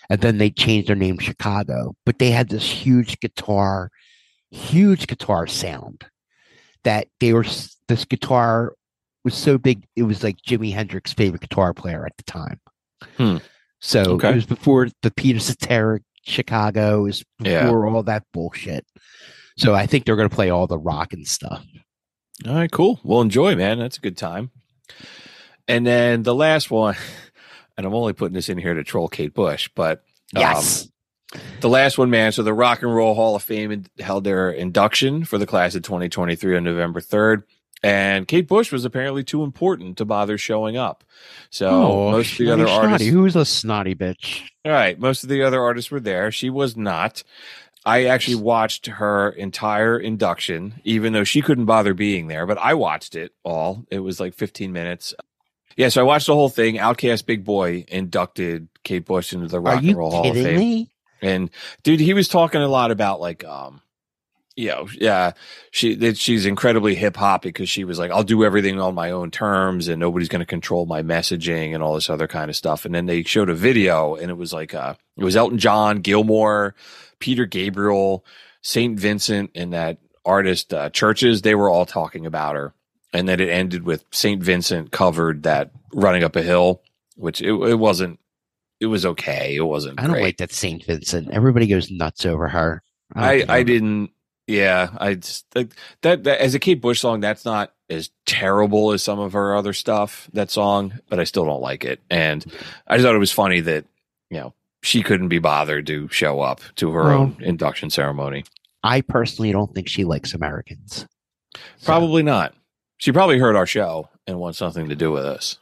And 0.08 0.20
then 0.20 0.38
they 0.38 0.50
changed 0.50 0.88
their 0.88 0.96
name 0.96 1.18
Chicago. 1.18 1.94
But 2.06 2.18
they 2.18 2.30
had 2.30 2.48
this 2.48 2.68
huge 2.68 3.20
guitar, 3.20 3.90
huge 4.50 5.06
guitar 5.06 5.46
sound 5.46 6.04
that 6.84 7.08
they 7.20 7.32
were 7.34 7.44
this 7.88 8.04
guitar 8.06 8.72
was 9.24 9.34
so 9.34 9.58
big 9.58 9.84
it 9.96 10.02
was 10.04 10.22
like 10.22 10.36
Jimi 10.42 10.72
Hendrix's 10.72 11.12
favorite 11.14 11.40
guitar 11.42 11.72
player 11.74 12.04
at 12.06 12.16
the 12.16 12.22
time. 12.24 12.60
Hmm. 13.16 13.36
So 13.80 14.02
Okay. 14.12 14.30
it 14.30 14.34
was 14.36 14.46
before 14.46 14.88
the 15.02 15.10
Peter 15.10 15.38
Cetera 15.38 16.00
Chicago. 16.24 17.00
It 17.00 17.02
was 17.02 17.24
Yeah. 17.40 17.64
before 17.64 17.86
all 17.86 18.02
that 18.04 18.24
bullshit. 18.32 18.86
So 19.56 19.74
I 19.74 19.86
think 19.86 20.04
they're 20.04 20.16
going 20.16 20.28
to 20.28 20.34
play 20.34 20.50
all 20.50 20.66
the 20.66 20.78
rock 20.78 21.12
and 21.12 21.26
stuff. 21.26 21.64
All 22.46 22.54
right, 22.54 22.70
cool. 22.70 22.98
Well, 23.04 23.20
enjoy, 23.20 23.54
man. 23.54 23.78
That's 23.78 23.98
a 23.98 24.00
good 24.00 24.16
time. 24.16 24.50
And 25.68 25.86
then 25.86 26.22
the 26.24 26.34
last 26.34 26.70
one, 26.70 26.96
and 27.76 27.86
I'm 27.86 27.94
only 27.94 28.12
putting 28.12 28.34
this 28.34 28.48
in 28.48 28.58
here 28.58 28.74
to 28.74 28.84
troll 28.84 29.08
Kate 29.08 29.32
Bush, 29.34 29.68
but 29.74 30.02
um, 30.34 30.40
Yes. 30.40 30.88
the 31.60 31.68
last 31.68 31.96
one, 31.98 32.10
man. 32.10 32.32
So 32.32 32.42
the 32.42 32.52
Rock 32.54 32.82
and 32.82 32.94
Roll 32.94 33.14
Hall 33.14 33.36
of 33.36 33.42
Fame 33.42 33.84
held 34.00 34.24
their 34.24 34.50
induction 34.50 35.24
for 35.24 35.38
the 35.38 35.46
class 35.46 35.74
of 35.74 35.82
2023 35.82 36.56
on 36.56 36.64
November 36.64 37.00
3rd. 37.00 37.44
And 37.84 38.26
Kate 38.26 38.48
Bush 38.48 38.72
was 38.72 38.84
apparently 38.84 39.22
too 39.22 39.42
important 39.44 39.98
to 39.98 40.04
bother 40.04 40.38
showing 40.38 40.76
up. 40.76 41.04
So 41.50 41.68
Oh, 41.68 42.10
most 42.12 42.32
of 42.32 42.38
the 42.38 42.50
other 42.52 42.66
snotty. 42.66 42.86
artists, 42.92 43.08
Who's 43.08 43.36
a 43.36 43.44
snotty 43.44 43.94
bitch? 43.94 44.42
all 44.64 44.72
right, 44.72 44.98
most 44.98 45.22
of 45.22 45.28
the 45.28 45.42
other 45.42 45.60
artists 45.62 45.90
were 45.90 46.00
there. 46.00 46.32
She 46.32 46.48
was 46.50 46.76
not. 46.76 47.22
I 47.86 48.06
actually 48.06 48.36
watched 48.36 48.86
her 48.86 49.28
entire 49.28 49.98
induction, 49.98 50.80
even 50.84 51.12
though 51.12 51.24
she 51.24 51.42
couldn't 51.42 51.66
bother 51.66 51.92
being 51.92 52.28
there, 52.28 52.46
but 52.46 52.56
I 52.56 52.72
watched 52.72 53.14
it 53.14 53.32
all. 53.42 53.84
It 53.90 53.98
was 53.98 54.18
like 54.20 54.32
15 54.32 54.72
minutes. 54.72 55.12
Yeah, 55.76 55.90
so 55.90 56.00
I 56.00 56.04
watched 56.04 56.28
the 56.28 56.34
whole 56.34 56.48
thing. 56.48 56.76
Outkast 56.76 57.26
Big 57.26 57.44
Boy 57.44 57.84
inducted 57.88 58.68
Kate 58.84 59.04
Bush 59.04 59.34
into 59.34 59.48
the 59.48 59.60
Rock 59.60 59.82
and 59.82 59.94
Roll 59.96 60.10
Hall 60.10 60.28
of 60.30 60.34
Fame. 60.34 60.56
me? 60.58 60.90
And 61.20 61.50
dude, 61.82 62.00
he 62.00 62.14
was 62.14 62.28
talking 62.28 62.62
a 62.62 62.68
lot 62.68 62.90
about 62.90 63.20
like, 63.20 63.44
um, 63.44 63.82
you 64.56 64.68
know, 64.68 64.88
yeah, 64.94 65.32
she 65.70 65.94
that 65.96 66.16
she's 66.16 66.46
incredibly 66.46 66.94
hip 66.94 67.16
hop 67.16 67.42
because 67.42 67.68
she 67.68 67.84
was 67.84 67.98
like, 67.98 68.10
I'll 68.10 68.22
do 68.22 68.44
everything 68.44 68.80
on 68.80 68.94
my 68.94 69.10
own 69.10 69.30
terms 69.30 69.88
and 69.88 69.98
nobody's 69.98 70.28
going 70.28 70.40
to 70.40 70.46
control 70.46 70.86
my 70.86 71.02
messaging 71.02 71.74
and 71.74 71.82
all 71.82 71.94
this 71.94 72.08
other 72.10 72.28
kind 72.28 72.48
of 72.50 72.56
stuff. 72.56 72.84
And 72.84 72.94
then 72.94 73.06
they 73.06 73.22
showed 73.24 73.50
a 73.50 73.54
video 73.54 74.14
and 74.14 74.30
it 74.30 74.36
was 74.36 74.52
like, 74.52 74.72
uh, 74.72 74.94
it 75.16 75.24
was 75.24 75.36
Elton 75.36 75.58
John, 75.58 76.02
Gilmour, 76.02 76.74
Peter 77.18 77.46
Gabriel, 77.46 78.24
Saint 78.62 78.98
Vincent, 78.98 79.50
and 79.54 79.72
that 79.72 79.98
artist 80.24 80.72
uh, 80.72 80.90
Chvrches. 80.90 81.42
They 81.42 81.54
were 81.54 81.68
all 81.68 81.86
talking 81.86 82.24
about 82.24 82.54
her. 82.54 82.74
And 83.12 83.28
then 83.28 83.40
it 83.40 83.48
ended 83.48 83.84
with 83.84 84.04
Saint 84.10 84.42
Vincent 84.42 84.90
covered 84.92 85.44
that 85.44 85.70
running 85.92 86.24
up 86.24 86.36
a 86.36 86.42
hill, 86.42 86.82
which 87.16 87.40
it, 87.40 87.52
it 87.52 87.78
wasn't. 87.78 88.18
It 88.80 88.86
was 88.86 89.06
okay. 89.06 89.54
It 89.54 89.62
wasn't. 89.62 90.00
I 90.00 90.02
don't 90.02 90.12
great. 90.12 90.22
like 90.24 90.36
that 90.38 90.52
Saint 90.52 90.84
Vincent. 90.84 91.30
Everybody 91.30 91.68
goes 91.68 91.90
nuts 91.90 92.26
over 92.26 92.48
her. 92.48 92.82
don't 93.14 93.24
I. 93.24 93.44
I 93.48 93.62
didn't. 93.62 94.10
Yeah, 94.46 94.90
I 94.98 95.14
just 95.14 95.46
like 95.54 95.70
that, 96.02 96.24
that 96.24 96.40
as 96.40 96.54
a 96.54 96.58
Kate 96.58 96.80
Bush 96.80 97.00
song. 97.00 97.20
That's 97.20 97.44
not 97.44 97.72
as 97.88 98.10
terrible 98.26 98.92
as 98.92 99.02
some 99.02 99.18
of 99.18 99.32
her 99.32 99.54
other 99.56 99.72
stuff. 99.72 100.28
That 100.34 100.50
song, 100.50 100.98
but 101.08 101.18
I 101.18 101.24
still 101.24 101.44
don't 101.46 101.62
like 101.62 101.84
it. 101.84 102.00
And 102.10 102.44
I 102.86 102.96
just 102.96 103.06
thought 103.06 103.14
it 103.14 103.18
was 103.18 103.32
funny 103.32 103.60
that 103.60 103.86
you 104.30 104.38
know 104.38 104.52
she 104.82 105.02
couldn't 105.02 105.28
be 105.28 105.38
bothered 105.38 105.86
to 105.86 106.08
show 106.08 106.40
up 106.40 106.60
to 106.76 106.90
her 106.92 107.04
Well- 107.04 107.14
own 107.20 107.36
induction 107.40 107.88
ceremony. 107.90 108.44
I 108.82 109.00
personally 109.00 109.50
don't 109.50 109.74
think 109.74 109.88
she 109.88 110.04
likes 110.04 110.34
Americans. 110.34 111.06
So, 111.78 111.86
Probably 111.86 112.22
not. 112.22 112.52
She 112.98 113.12
probably 113.12 113.38
heard 113.38 113.56
our 113.56 113.66
show 113.66 114.10
and 114.26 114.38
wants 114.38 114.58
something 114.58 114.90
to 114.90 114.94
do 114.94 115.10
with 115.10 115.24
us. 115.24 115.58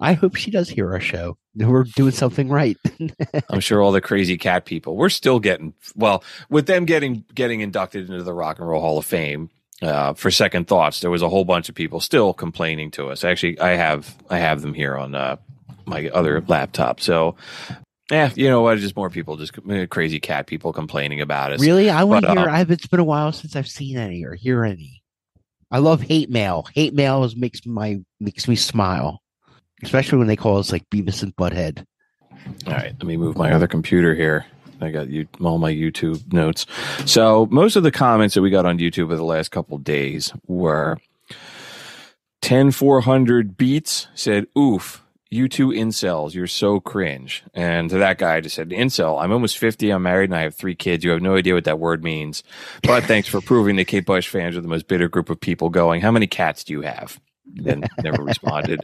I 0.00 0.14
hope 0.14 0.36
she 0.36 0.50
does 0.50 0.68
hear 0.68 0.92
our 0.92 1.00
show. 1.00 1.36
We're 1.54 1.84
doing 1.84 2.12
something 2.12 2.48
right. 2.48 2.76
I'm 3.50 3.60
sure 3.60 3.82
all 3.82 3.92
the 3.92 4.00
crazy 4.00 4.38
cat 4.38 4.64
people. 4.64 4.96
We're 4.96 5.10
still 5.10 5.38
getting 5.38 5.74
well 5.94 6.24
with 6.48 6.66
them 6.66 6.84
getting 6.86 7.24
getting 7.34 7.60
inducted 7.60 8.08
into 8.08 8.22
the 8.22 8.32
Rock 8.32 8.58
and 8.58 8.68
Roll 8.68 8.80
Hall 8.80 8.98
of 8.98 9.04
Fame. 9.04 9.50
Uh, 9.82 10.14
for 10.14 10.30
second 10.30 10.68
thoughts, 10.68 11.00
there 11.00 11.10
was 11.10 11.22
a 11.22 11.28
whole 11.28 11.44
bunch 11.44 11.68
of 11.68 11.74
people 11.74 11.98
still 11.98 12.32
complaining 12.32 12.90
to 12.92 13.08
us. 13.08 13.24
Actually, 13.24 13.58
I 13.58 13.70
have 13.70 14.16
I 14.30 14.38
have 14.38 14.62
them 14.62 14.74
here 14.74 14.96
on 14.96 15.14
uh, 15.14 15.36
my 15.86 16.08
other 16.10 16.42
laptop. 16.46 17.00
So, 17.00 17.34
yeah, 18.10 18.30
you 18.34 18.48
know 18.48 18.62
what? 18.62 18.78
Just 18.78 18.96
more 18.96 19.10
people, 19.10 19.36
just 19.36 19.58
uh, 19.58 19.86
crazy 19.86 20.20
cat 20.20 20.46
people 20.46 20.72
complaining 20.72 21.20
about 21.20 21.52
us. 21.52 21.60
really, 21.60 21.90
I 21.90 22.04
want 22.04 22.24
to 22.24 22.30
hear. 22.30 22.48
uh, 22.48 22.52
I've, 22.52 22.70
it's 22.70 22.86
been 22.86 23.00
a 23.00 23.04
while 23.04 23.32
since 23.32 23.56
I've 23.56 23.68
seen 23.68 23.98
any 23.98 24.24
or 24.24 24.34
hear 24.34 24.64
any. 24.64 25.02
I 25.70 25.78
love 25.78 26.02
hate 26.02 26.30
mail. 26.30 26.66
Hate 26.74 26.94
mail 26.94 27.24
is, 27.24 27.34
makes 27.34 27.64
my 27.66 27.98
makes 28.20 28.46
me 28.46 28.56
smile, 28.56 29.21
especially 29.82 30.18
when 30.18 30.28
they 30.28 30.36
call 30.36 30.58
us 30.58 30.72
like 30.72 30.88
Beavis 30.90 31.22
and 31.22 31.34
Butthead. 31.36 31.84
All 32.66 32.72
right, 32.72 32.92
let 32.92 33.04
me 33.04 33.16
move 33.16 33.36
my 33.36 33.52
other 33.52 33.66
computer 33.66 34.14
here. 34.14 34.46
I 34.80 34.90
got 34.90 35.08
you 35.08 35.28
all 35.40 35.58
my 35.58 35.72
YouTube 35.72 36.32
notes. 36.32 36.66
So 37.06 37.46
most 37.50 37.76
of 37.76 37.82
the 37.82 37.92
comments 37.92 38.34
that 38.34 38.42
we 38.42 38.50
got 38.50 38.66
on 38.66 38.78
YouTube 38.78 39.04
over 39.04 39.16
the 39.16 39.24
last 39.24 39.50
couple 39.50 39.78
days 39.78 40.32
were 40.46 40.98
10400 42.40 43.56
beats 43.56 44.08
said, 44.14 44.46
"Oof, 44.58 45.04
you 45.30 45.48
two 45.48 45.68
incels, 45.68 46.34
you're 46.34 46.48
so 46.48 46.80
cringe." 46.80 47.44
And 47.54 47.88
to 47.90 47.98
that 47.98 48.18
guy, 48.18 48.36
I 48.36 48.40
just 48.40 48.56
said, 48.56 48.70
"Incel, 48.70 49.22
I'm 49.22 49.32
almost 49.32 49.56
50, 49.56 49.90
I'm 49.90 50.02
married, 50.02 50.30
and 50.30 50.36
I 50.36 50.42
have 50.42 50.56
three 50.56 50.74
kids. 50.74 51.04
You 51.04 51.10
have 51.10 51.22
no 51.22 51.36
idea 51.36 51.54
what 51.54 51.64
that 51.64 51.78
word 51.78 52.02
means. 52.02 52.42
But 52.82 53.04
thanks 53.04 53.28
for 53.28 53.40
proving 53.40 53.76
that 53.76 53.84
Kate 53.84 54.04
Bush 54.04 54.26
fans 54.26 54.56
are 54.56 54.60
the 54.60 54.68
most 54.68 54.88
bitter 54.88 55.08
group 55.08 55.30
of 55.30 55.40
people 55.40 55.70
going. 55.70 56.00
How 56.00 56.10
many 56.10 56.26
cats 56.26 56.64
do 56.64 56.72
you 56.72 56.80
have?" 56.80 57.20
And 57.64 57.86
never 58.02 58.24
responded. 58.24 58.80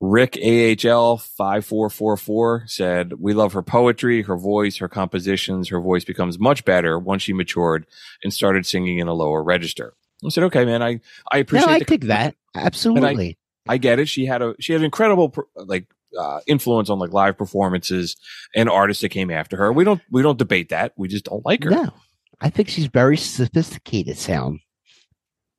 Rick 0.00 0.38
AHL 0.42 1.18
5444 1.18 2.64
said, 2.66 3.12
We 3.14 3.34
love 3.34 3.52
her 3.52 3.62
poetry, 3.62 4.22
her 4.22 4.36
voice, 4.36 4.78
her 4.78 4.88
compositions. 4.88 5.68
Her 5.68 5.80
voice 5.80 6.04
becomes 6.04 6.38
much 6.38 6.64
better 6.64 6.98
once 6.98 7.22
she 7.22 7.34
matured 7.34 7.86
and 8.24 8.32
started 8.32 8.64
singing 8.64 8.98
in 8.98 9.08
a 9.08 9.14
lower 9.14 9.42
register. 9.42 9.94
I 10.24 10.30
said, 10.30 10.44
Okay, 10.44 10.64
man, 10.64 10.82
I, 10.82 11.00
I 11.30 11.38
appreciate 11.38 11.68
No, 11.68 11.74
I 11.74 11.78
dig 11.80 12.06
that. 12.06 12.34
Absolutely. 12.54 13.36
I 13.68 13.76
get 13.76 13.98
it. 13.98 14.08
She 14.08 14.24
had 14.24 14.40
a 14.42 14.54
she 14.58 14.72
had 14.72 14.82
incredible 14.82 15.34
like 15.54 15.86
uh, 16.18 16.40
influence 16.46 16.90
on 16.90 16.98
like 16.98 17.12
live 17.12 17.36
performances 17.36 18.16
and 18.54 18.68
artists 18.68 19.02
that 19.02 19.10
came 19.10 19.30
after 19.30 19.56
her. 19.58 19.72
We 19.72 19.84
don't 19.84 20.00
we 20.10 20.22
don't 20.22 20.38
debate 20.38 20.70
that. 20.70 20.92
We 20.96 21.08
just 21.08 21.26
don't 21.26 21.44
like 21.44 21.62
her. 21.64 21.70
No, 21.70 21.92
I 22.40 22.50
think 22.50 22.68
she's 22.68 22.86
very 22.86 23.16
sophisticated 23.16 24.16
sound. 24.16 24.60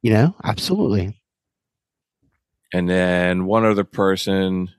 You 0.02 0.14
know, 0.14 0.36
absolutely. 0.44 1.21
And 2.74 2.90
then 2.90 3.46
one 3.46 3.66
other 3.66 3.84
person, 3.84 4.70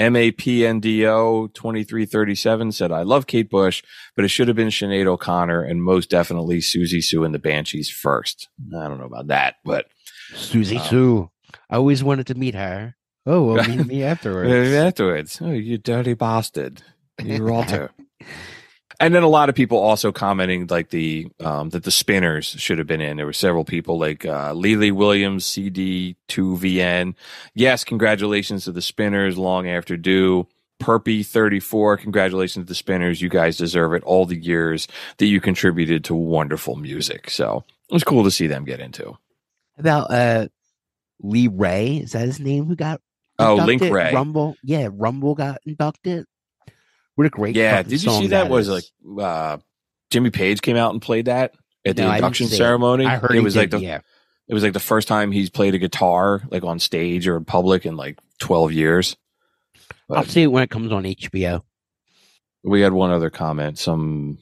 MAPNDO 0.00 1.52
2337 1.54 2.72
said, 2.72 2.92
I 2.92 3.02
love 3.02 3.26
Kate 3.26 3.48
Bush, 3.48 3.82
but 4.16 4.24
it 4.24 4.28
should 4.28 4.48
have 4.48 4.56
been 4.56 4.68
Sinead 4.68 5.06
O'Connor 5.06 5.62
and 5.62 5.82
most 5.82 6.10
definitely 6.10 6.58
Siouxsie 6.58 7.02
Sioux 7.02 7.24
and 7.24 7.34
the 7.34 7.38
Banshees 7.38 7.90
first. 7.90 8.48
I 8.76 8.88
don't 8.88 8.98
know 8.98 9.06
about 9.06 9.28
that, 9.28 9.56
but 9.64 9.86
Siouxsie 10.34 10.80
Um, 10.80 10.86
Sioux. 10.86 11.30
I 11.70 11.76
always 11.76 12.02
wanted 12.04 12.26
to 12.28 12.34
meet 12.34 12.54
her. 12.54 12.96
Oh, 13.26 13.42
well, 13.54 13.66
meet 13.68 13.86
me 13.86 14.02
afterwards. 14.04 14.74
afterwards, 14.74 15.38
oh, 15.40 15.50
you 15.52 15.78
dirty 15.78 16.14
bastard. 16.14 16.82
You're 17.22 17.50
alter. 17.52 17.90
and 19.00 19.14
then 19.14 19.22
a 19.22 19.28
lot 19.28 19.48
of 19.48 19.54
people 19.54 19.78
also 19.78 20.12
commenting 20.12 20.66
like 20.68 20.90
the 20.90 21.28
um 21.40 21.70
that 21.70 21.84
the 21.84 21.90
spinners 21.90 22.46
should 22.46 22.78
have 22.78 22.86
been 22.86 23.00
in. 23.00 23.16
There 23.16 23.26
were 23.26 23.32
several 23.32 23.64
people 23.64 23.98
like 23.98 24.24
uh 24.24 24.52
Lily 24.52 24.90
Williams, 24.92 25.44
CD2VN. 25.46 27.14
Yes, 27.54 27.84
congratulations 27.84 28.64
to 28.64 28.72
the 28.72 28.82
spinners 28.82 29.38
long 29.38 29.68
after 29.68 29.96
due. 29.96 30.46
Perpy 30.82 31.24
34, 31.24 31.98
congratulations 31.98 32.64
to 32.64 32.68
the 32.68 32.74
spinners. 32.74 33.22
You 33.22 33.28
guys 33.28 33.56
deserve 33.56 33.94
it 33.94 34.02
all 34.02 34.26
the 34.26 34.36
years 34.36 34.88
that 35.18 35.26
you 35.26 35.40
contributed 35.40 36.04
to 36.04 36.14
wonderful 36.14 36.74
music. 36.76 37.30
So 37.30 37.64
it 37.88 37.94
was 37.94 38.04
cool 38.04 38.24
to 38.24 38.30
see 38.30 38.48
them 38.48 38.64
get 38.64 38.80
into. 38.80 39.16
About 39.78 40.10
uh 40.10 40.48
Lee 41.20 41.48
Ray, 41.48 41.98
is 41.98 42.12
that 42.12 42.26
his 42.26 42.40
name 42.40 42.66
who 42.66 42.76
got 42.76 43.00
Oh, 43.38 43.56
Link? 43.56 43.82
Wray. 43.82 44.12
Rumble. 44.12 44.56
Yeah, 44.62 44.88
Rumble 44.92 45.34
got 45.34 45.58
inducted. 45.66 46.26
What 47.16 47.26
a 47.26 47.30
great 47.30 47.54
Yeah, 47.56 47.82
did 47.82 47.92
you 47.92 47.98
see 47.98 48.06
song 48.06 48.28
that? 48.28 48.48
Was 48.50 48.68
like 48.68 48.84
uh 49.20 49.58
Jimmy 50.10 50.30
Page 50.30 50.62
came 50.62 50.76
out 50.76 50.92
and 50.92 51.00
played 51.02 51.26
that 51.26 51.54
at 51.84 51.96
the 51.96 52.02
No, 52.02 52.08
didn't 52.08 52.16
induction 52.16 52.46
see 52.48 52.54
it. 52.54 52.58
ceremony. 52.58 53.06
I 53.06 53.16
heard 53.16 53.34
it 53.36 53.40
was 53.40 53.56
like 53.56 53.70
the 53.70 53.80
yeah. 53.80 54.00
it 54.48 54.54
was 54.54 54.62
like 54.62 54.72
the 54.72 54.80
first 54.80 55.08
time 55.08 55.32
he's 55.32 55.50
played 55.50 55.74
a 55.74 55.78
guitar 55.78 56.42
like 56.50 56.64
on 56.64 56.78
stage 56.78 57.26
or 57.28 57.36
in 57.36 57.44
public 57.44 57.86
in 57.86 57.96
like 57.96 58.18
twelve 58.38 58.72
years. 58.72 59.16
I'll 60.10 60.24
see 60.24 60.42
it 60.42 60.48
when 60.48 60.62
it 60.62 60.70
comes 60.70 60.92
on 60.92 61.04
HBO. 61.04 61.62
we 62.62 62.80
had 62.82 62.92
one 62.92 63.10
other 63.10 63.30
comment, 63.30 63.78
some 63.78 64.38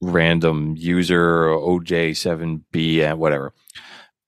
random 0.00 0.74
user 0.76 1.46
OJ7B 1.46 3.00
and 3.00 3.18
whatever. 3.18 3.52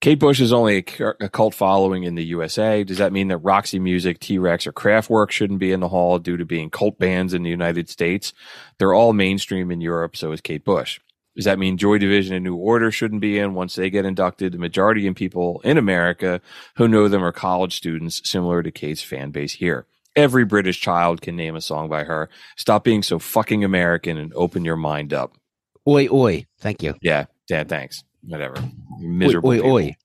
Kate 0.00 0.18
Bush 0.18 0.40
is 0.40 0.52
only 0.52 0.76
a, 0.76 1.28
cult 1.30 1.54
following 1.54 2.04
in 2.04 2.14
the 2.14 2.24
USA. 2.24 2.84
Does 2.84 2.98
that 2.98 3.12
mean 3.12 3.28
that 3.28 3.38
Roxy 3.38 3.78
Music, 3.78 4.18
T 4.20 4.38
Rex, 4.38 4.66
or 4.66 4.72
Kraftwerk 4.72 5.30
shouldn't 5.30 5.58
be 5.58 5.72
in 5.72 5.80
the 5.80 5.88
hall 5.88 6.18
due 6.18 6.36
to 6.36 6.44
being 6.44 6.70
cult 6.70 6.98
bands 6.98 7.32
in 7.32 7.42
the 7.42 7.50
United 7.50 7.88
States? 7.88 8.32
They're 8.78 8.94
all 8.94 9.12
mainstream 9.12 9.70
in 9.70 9.80
Europe, 9.80 10.16
so 10.16 10.32
is 10.32 10.40
Kate 10.40 10.64
Bush. 10.64 11.00
Does 11.34 11.44
that 11.44 11.58
mean 11.58 11.76
Joy 11.76 11.98
Division 11.98 12.34
and 12.34 12.44
New 12.44 12.56
Order 12.56 12.90
shouldn't 12.90 13.20
be 13.20 13.38
in 13.38 13.54
once 13.54 13.74
they 13.74 13.90
get 13.90 14.06
inducted? 14.06 14.52
The 14.52 14.58
majority 14.58 15.06
of 15.06 15.14
people 15.14 15.60
in 15.64 15.76
America 15.76 16.40
who 16.76 16.88
know 16.88 17.08
them 17.08 17.22
are 17.22 17.32
college 17.32 17.76
students, 17.76 18.22
similar 18.28 18.62
to 18.62 18.70
Kate's 18.70 19.02
fan 19.02 19.30
base 19.30 19.52
here. 19.54 19.86
Every 20.14 20.46
British 20.46 20.80
child 20.80 21.20
can 21.20 21.36
name 21.36 21.54
a 21.54 21.60
song 21.60 21.90
by 21.90 22.04
her. 22.04 22.30
Stop 22.56 22.84
being 22.84 23.02
so 23.02 23.18
fucking 23.18 23.64
American 23.64 24.16
and 24.16 24.32
open 24.34 24.64
your 24.64 24.76
mind 24.76 25.12
up. 25.12 25.34
Oi, 25.86 26.08
oi. 26.10 26.46
Thank 26.58 26.82
you. 26.82 26.94
Yeah, 27.02 27.26
Dad, 27.46 27.68
thanks. 27.68 28.02
Whatever. 28.26 28.56
You 28.98 29.08
Oi, 29.08 29.12
Miserable. 29.12 29.50
oi, 29.50 29.60
oi. 29.60 29.96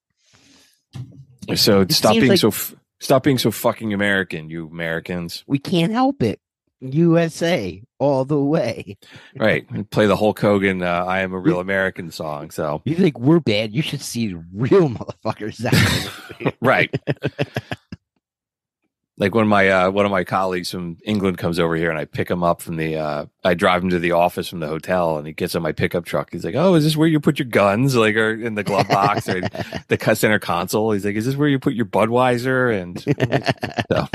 So 1.56 1.80
It 1.80 1.92
stop 1.92 2.12
being 2.14 2.28
like- 2.28 2.38
so 2.38 2.48
f- 2.48 2.74
stop 3.00 3.22
being 3.24 3.38
so 3.38 3.50
fucking 3.50 3.92
American, 3.92 4.48
you 4.48 4.66
Americans. 4.68 5.44
We 5.46 5.58
can't 5.58 5.92
help 5.92 6.22
it. 6.22 6.40
USA 6.80 7.80
all 8.00 8.24
the 8.24 8.38
way. 8.40 8.96
Right. 9.36 9.64
And 9.70 9.88
Play 9.88 10.06
the 10.06 10.16
Hulk 10.16 10.40
Hogan 10.40 10.82
uh, 10.82 11.04
I 11.06 11.20
Am 11.20 11.32
a 11.32 11.38
Real 11.38 11.60
American 11.60 12.10
song. 12.10 12.50
So, 12.50 12.82
You 12.84 12.96
think 12.96 13.18
we're 13.20 13.38
bad? 13.38 13.72
You 13.72 13.82
should 13.82 14.00
see 14.02 14.34
real 14.52 14.88
motherfuckers. 14.88 15.64
Out 15.64 16.54
right. 16.60 16.92
Like 19.22 19.36
when 19.36 19.46
my 19.46 19.68
uh, 19.68 19.90
one 19.92 20.04
of 20.04 20.10
my 20.10 20.24
colleagues 20.24 20.68
from 20.72 20.96
England 21.04 21.38
comes 21.38 21.60
over 21.60 21.76
here 21.76 21.90
and 21.90 21.98
I 21.98 22.06
pick 22.06 22.28
him 22.28 22.42
up 22.42 22.60
from 22.60 22.74
the 22.76 22.96
uh, 22.96 23.26
I 23.44 23.54
drive 23.54 23.84
him 23.84 23.90
to 23.90 24.00
the 24.00 24.10
office 24.12 24.48
from 24.48 24.58
the 24.58 24.66
hotel 24.66 25.16
and 25.16 25.24
he 25.28 25.32
gets 25.32 25.54
on 25.54 25.62
my 25.62 25.70
pickup 25.70 26.04
truck. 26.04 26.32
He's 26.32 26.44
like, 26.44 26.56
"Oh, 26.56 26.74
is 26.74 26.82
this 26.82 26.96
where 26.96 27.06
you 27.06 27.20
put 27.20 27.38
your 27.38 27.46
guns 27.46 27.94
like 27.94 28.16
or 28.16 28.32
in 28.34 28.56
the 28.56 28.64
glove 28.64 28.88
box 28.88 29.28
or 29.28 29.40
the 29.88 29.96
cut 29.96 30.18
center 30.18 30.40
console?" 30.40 30.90
He's 30.90 31.04
like, 31.04 31.14
"Is 31.14 31.24
this 31.24 31.36
where 31.36 31.48
you 31.48 31.60
put 31.60 31.74
your 31.74 31.86
Budweiser?" 31.86 32.76
And 32.82 33.00
so, 33.92 34.08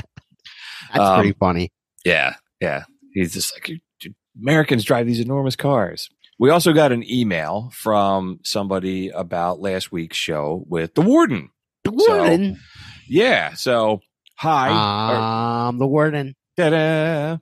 That's 0.93 0.99
Um, 0.99 1.19
pretty 1.21 1.37
funny. 1.39 1.71
yeah, 2.03 2.35
yeah. 2.59 2.83
He's 3.13 3.33
just 3.33 3.53
like 3.55 3.69
"You- 3.69 3.79
you- 4.01 4.13
Americans 4.41 4.83
drive 4.83 5.07
these 5.07 5.21
enormous 5.21 5.55
cars. 5.55 6.09
We 6.39 6.49
also 6.49 6.73
got 6.73 6.91
an 6.91 7.09
email 7.09 7.71
from 7.73 8.39
somebody 8.43 9.07
about 9.09 9.59
last 9.61 9.91
week's 9.91 10.17
show 10.17 10.65
with 10.67 10.93
the 10.95 11.01
warden. 11.01 11.49
The 11.85 11.91
warden. 11.91 12.59
Yeah. 13.07 13.53
So 13.53 14.01
hi. 14.37 15.67
um, 15.67 15.79
the 15.79 15.87
warden. 15.87 16.35
Ta-da. 16.57 17.37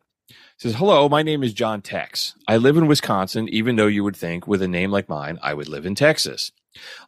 Says, 0.58 0.76
hello, 0.76 1.10
my 1.10 1.22
name 1.22 1.44
is 1.44 1.54
John 1.54 1.82
Tex. 1.82 2.34
I 2.48 2.58
live 2.58 2.78
in 2.78 2.88
Wisconsin, 2.88 3.50
even 3.50 3.76
though 3.76 3.88
you 3.88 4.04
would 4.06 4.16
think 4.16 4.48
with 4.48 4.62
a 4.62 4.68
name 4.68 4.90
like 4.90 5.10
mine, 5.10 5.38
I 5.44 5.54
would 5.54 5.68
live 5.68 5.86
in 5.86 5.96
Texas. 5.96 6.54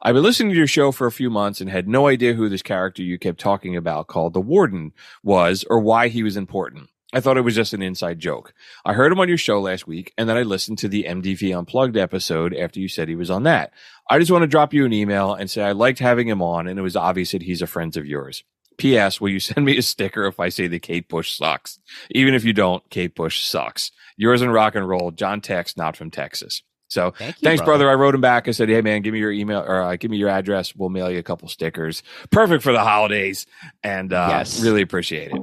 I've 0.02 0.16
been 0.16 0.24
listening 0.24 0.52
to 0.52 0.58
your 0.58 0.68
show 0.68 0.92
for 0.92 1.08
a 1.08 1.12
few 1.12 1.30
months 1.30 1.62
and 1.62 1.70
had 1.70 1.88
no 1.88 2.08
idea 2.08 2.34
who 2.34 2.50
this 2.50 2.62
character 2.62 3.02
you 3.02 3.18
kept 3.18 3.40
talking 3.40 3.76
about 3.76 4.08
called 4.08 4.34
the 4.34 4.42
Warden 4.42 4.92
was 5.24 5.66
or 5.70 5.80
why 5.80 6.10
he 6.10 6.24
was 6.24 6.38
important. 6.38 6.90
I 7.14 7.22
thought 7.22 7.38
it 7.38 7.42
was 7.42 7.56
just 7.56 7.74
an 7.74 7.82
inside 7.82 8.20
joke. 8.20 8.54
I 8.84 8.94
heard 8.94 9.14
him 9.14 9.20
on 9.20 9.30
your 9.30 9.38
show 9.38 9.62
last 9.62 9.88
week 9.88 10.14
and 10.18 10.28
then 10.28 10.36
I 10.36 10.44
listened 10.44 10.78
to 10.80 10.90
the 10.90 11.06
MTV 11.08 11.58
Unplugged 11.58 11.96
episode 11.96 12.54
after 12.54 12.82
you 12.82 12.90
said 12.90 13.08
he 13.08 13.16
was 13.16 13.32
on 13.32 13.44
that. 13.44 13.72
I 14.10 14.20
just 14.20 14.32
want 14.32 14.44
to 14.44 14.48
drop 14.48 14.74
you 14.74 14.86
an 14.86 14.92
email 14.92 15.34
and 15.34 15.50
say 15.50 15.64
I 15.64 15.72
liked 15.72 16.00
having 16.00 16.28
him 16.28 16.42
on 16.42 16.68
and 16.68 16.78
it 16.78 16.82
was 16.82 16.98
obvious 16.98 17.32
that 17.32 17.44
he's 17.44 17.62
a 17.62 17.68
friend 17.68 17.96
of 17.96 18.06
yours. 18.06 18.44
P.S. 18.78 19.20
Will 19.20 19.30
you 19.30 19.40
send 19.40 19.66
me 19.66 19.78
a 19.78 19.82
sticker 19.82 20.26
if 20.26 20.40
I 20.40 20.50
say 20.50 20.68
that 20.68 20.82
Kate 20.82 21.08
Bush 21.08 21.36
sucks? 21.38 21.80
Even 22.12 22.34
if 22.34 22.44
you 22.46 22.54
don't, 22.54 22.88
Kate 22.90 23.16
Bush 23.16 23.42
sucks. 23.44 23.92
Yours 24.18 24.42
in 24.42 24.50
rock 24.50 24.76
and 24.76 24.88
roll, 24.88 25.12
John 25.12 25.42
Tex, 25.42 25.78
not 25.78 25.96
from 25.98 26.10
Texas. 26.12 26.62
So 26.90 27.12
Thank 27.12 27.36
you, 27.42 27.46
thanks, 27.46 27.62
brother. 27.64 27.90
I 27.90 27.96
wrote 27.96 28.16
him 28.16 28.22
back. 28.22 28.48
I 28.48 28.52
said, 28.52 28.70
"Hey, 28.70 28.82
man, 28.82 29.02
give 29.02 29.12
me 29.14 29.20
your 29.20 29.32
email 29.32 29.60
or 29.60 29.82
uh, 29.82 29.96
give 29.98 30.10
me 30.10 30.16
your 30.18 30.30
address. 30.30 30.74
We'll 30.74 30.88
mail 30.90 31.12
you 31.12 31.20
a 31.20 31.24
couple 31.24 31.50
stickers. 31.50 32.02
Perfect 32.32 32.64
for 32.64 32.72
the 32.72 32.80
holidays, 32.84 33.46
and 33.84 34.14
uh, 34.14 34.28
Yes. 34.32 34.62
really 34.62 34.82
appreciate 34.82 35.32
it. 35.34 35.42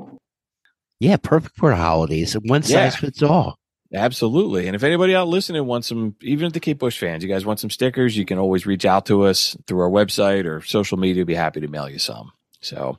Yeah, 1.00 1.16
perfect 1.18 1.56
for 1.56 1.70
the 1.70 1.76
holidays. 1.76 2.32
One 2.44 2.62
size 2.62 2.70
Yeah. 2.72 2.90
fits 2.90 3.22
all. 3.22 3.58
Absolutely. 3.92 4.66
And 4.66 4.74
if 4.74 4.82
anybody 4.82 5.14
out 5.14 5.28
listening 5.28 5.66
wants 5.66 5.88
some, 5.88 6.16
even 6.22 6.46
if 6.46 6.52
the 6.52 6.60
Kate 6.60 6.78
Bush 6.78 6.98
fans, 6.98 7.22
you 7.22 7.28
guys 7.28 7.44
want 7.44 7.60
some 7.60 7.70
stickers, 7.70 8.16
you 8.16 8.24
can 8.24 8.38
always 8.38 8.66
reach 8.66 8.84
out 8.84 9.06
to 9.06 9.22
us 9.24 9.56
through 9.66 9.80
our 9.80 9.90
website 9.90 10.46
or 10.46 10.62
social 10.62 10.96
media. 10.98 11.20
We'd 11.20 11.26
be 11.28 11.34
happy 11.34 11.60
to 11.60 11.68
mail 11.68 11.88
you 11.88 11.98
some. 11.98 12.32
So, 12.60 12.96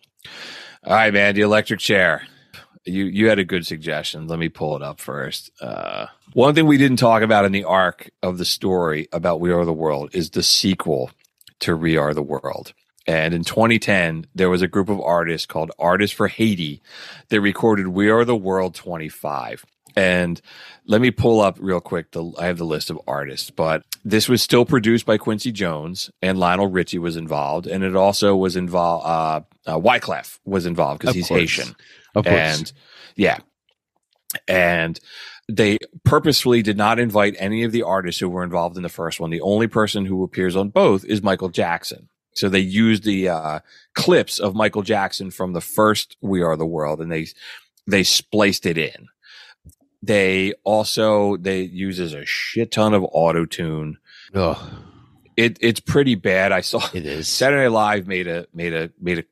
all 0.83 0.93
right, 0.93 1.13
man, 1.13 1.35
the 1.35 1.41
electric 1.41 1.79
chair. 1.79 2.27
You 2.85 3.05
you 3.05 3.29
had 3.29 3.39
a 3.39 3.43
good 3.43 3.65
suggestion. 3.65 4.27
Let 4.27 4.37
me 4.37 4.49
pull 4.49 4.75
it 4.75 4.83
up 4.83 4.99
first. 4.99 5.51
Uh, 5.59 6.07
one 6.33 6.53
thing 6.53 6.67
we 6.67 6.77
didn't 6.77 6.99
talk 6.99 7.23
about 7.23 7.45
in 7.45 7.51
the 7.51 7.63
arc 7.63 8.11
of 8.21 8.37
the 8.37 8.45
story 8.45 9.07
about 9.11 9.39
We 9.39 9.51
Are 9.51 9.65
the 9.65 9.73
World 9.73 10.09
is 10.13 10.29
the 10.29 10.43
sequel 10.43 11.09
to 11.61 11.75
We 11.75 11.97
Are 11.97 12.13
the 12.13 12.21
World. 12.21 12.73
And 13.07 13.33
in 13.33 13.43
2010, 13.43 14.27
there 14.33 14.49
was 14.49 14.61
a 14.61 14.67
group 14.67 14.89
of 14.89 14.99
artists 14.99 15.45
called 15.45 15.71
Artists 15.77 16.15
for 16.15 16.27
Haiti 16.27 16.81
that 17.29 17.41
recorded 17.41 17.87
We 17.87 18.09
Are 18.09 18.25
the 18.25 18.35
World 18.35 18.75
25. 18.75 19.65
And 19.95 20.41
let 20.85 21.01
me 21.01 21.09
pull 21.11 21.41
up 21.41 21.57
real 21.59 21.79
quick. 21.79 22.11
The, 22.11 22.31
I 22.37 22.47
have 22.47 22.57
the 22.57 22.65
list 22.65 22.89
of 22.89 22.99
artists, 23.07 23.49
but 23.49 23.83
this 24.03 24.27
was 24.27 24.41
still 24.41 24.65
produced 24.65 25.05
by 25.05 25.17
Quincy 25.17 25.51
Jones 25.51 26.11
and 26.21 26.37
Lionel 26.37 26.67
Richie 26.67 26.99
was 26.99 27.15
involved. 27.15 27.65
And 27.65 27.83
it 27.83 27.95
also 27.95 28.35
was 28.35 28.55
involved, 28.55 29.05
uh, 29.05 29.41
uh, 29.71 29.79
Wyclef 29.79 30.39
was 30.45 30.65
involved 30.65 30.99
because 30.99 31.15
he's 31.15 31.27
course. 31.27 31.39
Haitian. 31.39 31.75
Of 32.13 32.25
course. 32.25 32.35
And 32.35 32.73
yeah. 33.15 33.37
And 34.47 34.99
they 35.47 35.77
purposefully 36.03 36.61
did 36.61 36.77
not 36.77 36.99
invite 36.99 37.35
any 37.37 37.63
of 37.63 37.71
the 37.71 37.83
artists 37.83 38.19
who 38.19 38.29
were 38.29 38.43
involved 38.43 38.77
in 38.77 38.83
the 38.83 38.89
first 38.89 39.19
one. 39.19 39.29
The 39.29 39.41
only 39.41 39.67
person 39.67 40.05
who 40.05 40.23
appears 40.23 40.55
on 40.55 40.69
both 40.69 41.05
is 41.05 41.21
Michael 41.21 41.49
Jackson. 41.49 42.09
So 42.33 42.49
they 42.49 42.59
used 42.59 43.03
the 43.03 43.29
uh, 43.29 43.59
clips 43.93 44.39
of 44.39 44.55
Michael 44.55 44.81
Jackson 44.81 45.31
from 45.31 45.53
the 45.53 45.61
first 45.61 46.17
We 46.21 46.41
Are 46.41 46.57
the 46.57 46.65
World 46.65 46.99
and 46.99 47.11
they 47.11 47.27
they 47.87 48.03
spliced 48.03 48.65
it 48.65 48.77
in. 48.77 49.07
They 50.05 50.53
also 50.63 51.37
they 51.37 51.61
uses 51.61 52.13
a 52.13 52.25
shit 52.25 52.71
ton 52.71 52.93
of 52.93 53.03
auto 53.11 53.45
tune. 53.45 53.97
It 55.35 55.57
it's 55.61 55.79
pretty 55.79 56.15
bad. 56.15 56.51
I 56.51 56.61
saw 56.61 56.81
it 56.93 57.05
is. 57.05 57.27
Saturday 57.27 57.63
Night 57.63 57.71
Live 57.71 58.07
made 58.07 58.27
a 58.27 58.47
made 58.53 58.73
a 58.73 58.91
made 59.01 59.19
a 59.19 59.23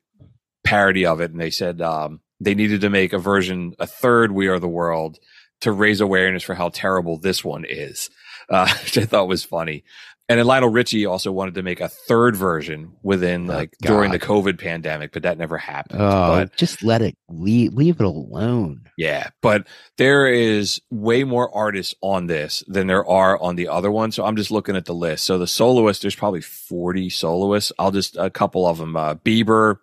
parody 0.63 1.05
of 1.05 1.21
it, 1.21 1.31
and 1.31 1.39
they 1.39 1.51
said 1.51 1.81
um, 1.81 2.21
they 2.39 2.55
needed 2.55 2.81
to 2.81 2.89
make 2.89 3.13
a 3.13 3.19
version, 3.19 3.75
a 3.79 3.85
third 3.87 4.31
"We 4.31 4.47
Are 4.47 4.59
the 4.59 4.67
World" 4.67 5.19
to 5.61 5.71
raise 5.71 6.01
awareness 6.01 6.43
for 6.43 6.55
how 6.55 6.69
terrible 6.69 7.17
this 7.17 7.43
one 7.43 7.65
is, 7.65 8.09
uh, 8.49 8.67
which 8.83 8.97
I 8.97 9.05
thought 9.05 9.27
was 9.27 9.43
funny. 9.43 9.83
And 10.29 10.39
then 10.39 10.45
Lionel 10.47 10.69
Richie 10.69 11.05
also 11.05 11.33
wanted 11.33 11.55
to 11.55 11.63
make 11.63 11.81
a 11.81 11.89
third 11.89 12.33
version 12.37 12.93
within 13.03 13.49
Oh, 13.51 13.55
like 13.55 13.73
during 13.81 14.11
the 14.11 14.19
COVID 14.19 14.57
pandemic, 14.57 15.11
but 15.11 15.23
that 15.23 15.37
never 15.37 15.57
happened. 15.57 16.01
Oh, 16.01 16.27
but 16.29 16.55
just 16.55 16.81
let 16.81 17.01
it 17.01 17.17
leave, 17.27 17.73
leave 17.73 17.99
it 17.99 18.05
alone. 18.05 18.85
yeah, 18.97 19.31
but 19.41 19.67
there 19.97 20.25
is 20.25 20.81
way 20.89 21.25
more 21.25 21.53
artists 21.53 21.93
on 22.01 22.27
this 22.27 22.63
than 22.67 22.87
there 22.87 23.05
are 23.05 23.37
on 23.41 23.57
the 23.57 23.67
other 23.67 23.91
one. 23.91 24.13
So 24.13 24.23
I'm 24.23 24.37
just 24.37 24.49
looking 24.49 24.77
at 24.77 24.85
the 24.85 24.93
list. 24.95 25.25
So 25.25 25.37
the 25.37 25.45
soloists, 25.45 26.01
there's 26.01 26.15
probably 26.15 26.41
40 26.41 27.09
soloists. 27.09 27.73
I'll 27.77 27.91
just 27.91 28.15
a 28.15 28.29
couple 28.29 28.65
of 28.65 28.77
them. 28.77 28.95
Uh, 28.95 29.15
Bieber, 29.15 29.79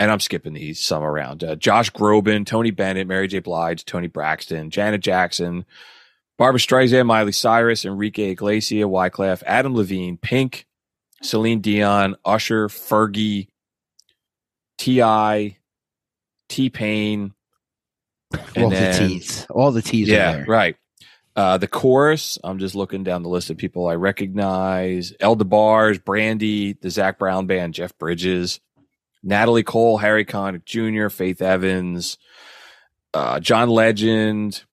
and 0.00 0.10
I'm 0.10 0.20
skipping 0.20 0.54
these 0.54 0.80
some 0.80 1.04
around. 1.04 1.44
Uh, 1.44 1.54
Josh 1.54 1.90
Groban, 1.92 2.44
Tony 2.44 2.72
Bennett, 2.72 3.06
Mary 3.06 3.28
J. 3.28 3.38
Blige, 3.38 3.84
Toni 3.84 4.08
Braxton, 4.08 4.70
Janet 4.70 5.00
Jackson, 5.02 5.64
Barbra 6.38 6.60
Streisand, 6.60 7.06
Miley 7.06 7.32
Cyrus, 7.32 7.84
Enrique 7.84 8.30
Iglesias, 8.30 8.86
Wyclef, 8.86 9.42
Adam 9.46 9.74
Levine, 9.74 10.18
Pink, 10.18 10.66
Celine 11.22 11.60
Dion, 11.60 12.16
Usher, 12.24 12.68
Fergie, 12.68 13.48
T.I., 14.78 15.56
T 16.48 16.70
Pain. 16.70 17.32
All 18.56 18.70
the 18.70 18.94
T's. 18.98 19.46
All 19.50 19.70
the 19.72 19.82
T's 19.82 20.08
Yeah, 20.08 20.30
are 20.30 20.36
there. 20.36 20.44
right. 20.46 20.76
Uh, 21.34 21.58
the 21.58 21.66
chorus, 21.68 22.38
I'm 22.44 22.58
just 22.58 22.74
looking 22.74 23.04
down 23.04 23.22
the 23.22 23.28
list 23.28 23.50
of 23.50 23.56
people 23.58 23.88
I 23.88 23.94
recognize. 23.94 25.12
El 25.20 25.36
DeBarge, 25.36 26.02
Brandy, 26.04 26.72
the 26.74 26.88
Zac 26.90 27.18
Brown 27.18 27.46
Band, 27.46 27.74
Jeff 27.74 27.96
Bridges, 27.98 28.60
Natalie 29.22 29.62
Cole, 29.62 29.98
Harry 29.98 30.24
Connick 30.24 30.64
Jr., 30.64 31.08
Faith 31.08 31.42
Evans, 31.42 32.16
uh, 33.12 33.38
John 33.40 33.68
Legend, 33.68 34.64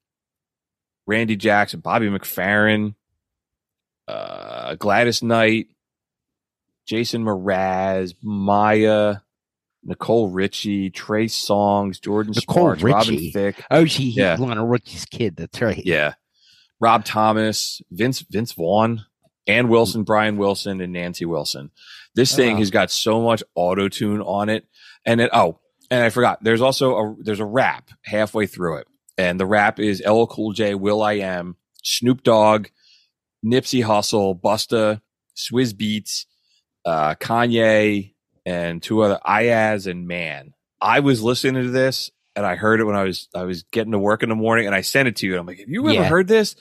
Randy 1.06 1.36
Jackson, 1.36 1.80
Bobby 1.82 2.08
McFerrin, 2.08 2.96
uh, 4.08 4.76
Gladys 4.76 5.22
Knight, 5.24 5.68
Jason 6.86 7.24
Mraz, 7.24 8.14
Maya, 8.22 9.18
Nicole 9.84 10.30
Richie, 10.30 10.90
Trey 10.90 11.26
Songz, 11.26 12.00
Jordin 12.00 12.36
Nicole 12.36 12.76
Sparks, 12.76 12.84
Robin. 12.84 13.32
Thicke. 13.32 13.64
Oh, 13.72 13.86
she, 13.86 14.04
Yeah. 14.04 14.36
Lionel 14.40 14.68
Richie's 14.68 15.06
kid. 15.06 15.36
That's 15.36 15.62
right. 15.62 15.82
Yeah. 15.86 16.14
Rob 16.80 17.06
Thomas, 17.06 17.82
Vince 17.92 18.22
Vince 18.22 18.52
Vaughn, 18.54 19.06
Ann 19.48 19.70
Wilson, 19.70 20.04
Brian 20.04 20.38
Wilson, 20.38 20.82
and 20.82 20.92
Nancy 20.94 21.26
Wilson. 21.26 21.72
This 22.16 22.36
thing 22.36 22.56
Oh. 22.58 22.60
has 22.60 22.72
got 22.72 22.92
so 22.92 23.22
much 23.22 23.42
auto 23.56 23.88
tune 23.90 24.22
on 24.22 24.50
it. 24.50 24.66
And 25.06 25.22
it 25.22 25.30
oh, 25.34 25.60
and 25.90 26.04
I 26.04 26.10
forgot. 26.10 26.40
There's 26.44 26.62
also 26.62 26.96
a 26.98 27.16
there's 27.22 27.40
a 27.40 27.46
rap 27.46 27.90
halfway 28.04 28.48
through 28.48 28.78
it. 28.80 28.88
And 29.18 29.40
the 29.40 29.46
rap 29.46 29.80
is 29.80 30.02
LL 30.06 30.26
Cool 30.26 30.54
J, 30.54 30.74
will.i.am, 30.76 31.56
Snoop 31.84 32.24
Dogg, 32.24 32.68
Nipsey 33.46 33.84
Hussle, 33.86 34.40
Busta, 34.40 35.02
Swizz 35.36 35.74
Beatz, 35.74 36.26
uh, 36.86 37.16
Kanye, 37.16 38.14
and 38.46 38.82
two 38.82 39.02
other 39.02 39.20
Iyaz 39.26 39.88
and 39.88 40.08
Man. 40.08 40.54
I 40.82 41.00
was 41.00 41.22
listening 41.22 41.64
to 41.64 41.70
this 41.70 42.12
and 42.36 42.46
I 42.46 42.56
heard 42.56 42.82
it 42.82 42.86
when 42.86 42.96
I 42.96 43.04
was 43.04 43.30
I 43.34 43.44
was 43.44 43.64
getting 43.64 43.92
to 43.94 44.00
work 44.00 44.22
in 44.24 44.30
the 44.30 44.36
morning 44.36 44.66
and 44.66 44.76
I 44.76 44.82
sent 44.82 45.08
it 45.08 45.16
to 45.18 45.28
you 45.28 45.34
and 45.34 45.40
I'm 45.42 45.46
like, 45.46 45.60
have 45.60 45.70
you 45.70 45.84
ever 45.90 45.94
Yeah. 45.94 46.10
heard 46.10 46.28
this? 46.28 46.56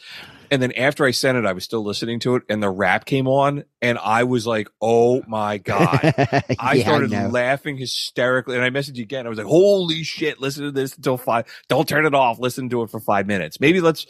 And 0.52 0.62
then 0.62 0.72
after 0.74 1.06
I 1.06 1.12
sent 1.12 1.38
it, 1.38 1.46
I 1.46 1.54
was 1.54 1.64
still 1.64 1.82
listening 1.84 2.20
to 2.20 2.36
it 2.36 2.44
and 2.50 2.62
the 2.62 2.70
rap 2.70 3.06
came 3.06 3.28
on 3.28 3.64
and 3.82 3.98
I 3.98 4.24
was 4.24 4.46
like, 4.46 4.68
oh 4.82 5.24
my 5.26 5.58
God. 5.58 6.14
I 6.60 6.76
Yeah, 6.76 6.82
started 6.82 7.10
know. 7.10 7.28
laughing 7.30 7.78
hysterically 7.78 8.56
and 8.56 8.64
I 8.64 8.70
messaged 8.70 8.96
you 8.96 9.04
again. 9.04 9.26
I 9.26 9.30
was 9.30 9.38
like, 9.38 9.48
holy 9.48 10.04
shit, 10.04 10.40
listen 10.40 10.64
to 10.66 10.72
this 10.72 10.96
until 10.96 11.18
five. 11.18 11.46
Don't 11.68 11.88
turn 11.88 12.06
it 12.06 12.14
off. 12.14 12.38
Listen 12.38 12.70
to 12.70 12.82
it 12.84 12.90
for 12.90 13.00
five 13.00 13.26
minutes. 13.26 13.60
Maybe 13.60 13.80
let's, 13.80 14.06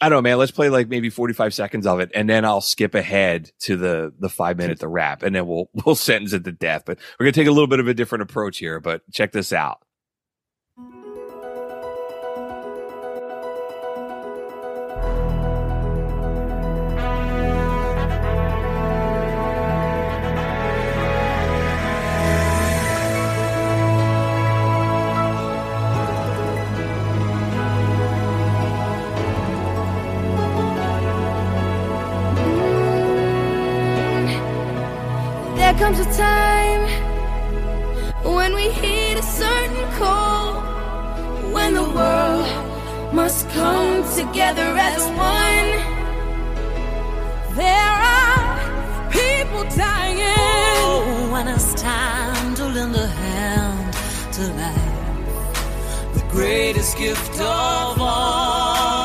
I 0.00 0.08
don't 0.08 0.18
know, 0.18 0.30
man. 0.30 0.38
Let's 0.38 0.52
play 0.52 0.70
like 0.70 0.88
maybe 0.88 1.10
45 1.10 1.54
seconds 1.54 1.86
of 1.86 2.00
it 2.00 2.10
and 2.14 2.30
then 2.30 2.46
I'll 2.46 2.62
skip 2.62 2.94
ahead 2.96 3.52
to 3.62 3.76
the, 3.76 4.14
the 4.18 4.30
five 4.30 4.58
minute, 4.58 4.80
the 4.80 4.88
rap 4.88 5.24
and 5.24 5.36
then 5.36 5.46
we'll, 5.48 5.70
we'll 5.86 5.96
sentence 5.96 6.32
it 6.32 6.44
to 6.44 6.52
death. 6.52 6.84
But 6.86 6.98
we're 7.18 7.26
going 7.26 7.34
to 7.34 7.40
take 7.40 7.48
a 7.48 7.52
little 7.52 7.68
bit 7.68 7.80
of 7.80 7.88
a 7.88 7.94
different 7.94 8.22
approach 8.22 8.58
here, 8.58 8.80
but 8.80 9.02
check 9.12 9.32
this 9.32 9.52
out. 9.52 9.82
Comes 35.80 35.98
a 35.98 36.04
time 36.12 36.82
when 38.22 38.54
we 38.54 38.70
heed 38.70 39.16
a 39.16 39.22
certain 39.22 39.90
call, 39.92 40.60
when 41.54 41.72
the 41.72 41.82
world 41.82 43.14
must 43.14 43.48
come 43.48 44.04
together 44.14 44.76
as 44.76 45.02
one. 45.32 45.70
There 47.56 47.94
are 48.14 49.10
people 49.10 49.64
dying. 49.74 50.18
Oh, 50.20 51.30
when 51.32 51.48
it's 51.48 51.72
time 51.80 52.54
to 52.56 52.66
lend 52.66 52.94
a 52.94 53.06
hand 53.06 53.94
to 54.34 54.42
life, 54.62 56.12
the 56.12 56.24
greatest 56.30 56.98
gift 56.98 57.40
of 57.40 57.98
all. 57.98 59.00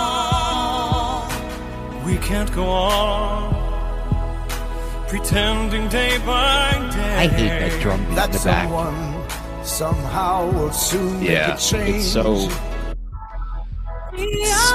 We 2.05 2.17
can't 2.17 2.51
go 2.51 2.65
on 2.65 3.54
pretending 5.17 5.87
day 5.87 6.17
by 6.25 6.71
day. 6.93 7.15
I 7.15 7.27
hate 7.27 7.47
that 7.47 7.81
drum 7.81 7.99
beat 8.01 8.09
in 8.09 8.15
the 8.15 8.41
back. 8.43 8.67
someone 8.67 9.63
somehow 9.63 10.51
will 10.51 10.71
soon 10.73 11.21
make 11.21 11.29
Yeah, 11.29 11.55
a 11.55 11.57
change. 11.57 11.95
it's 11.95 12.11
so 12.11 12.49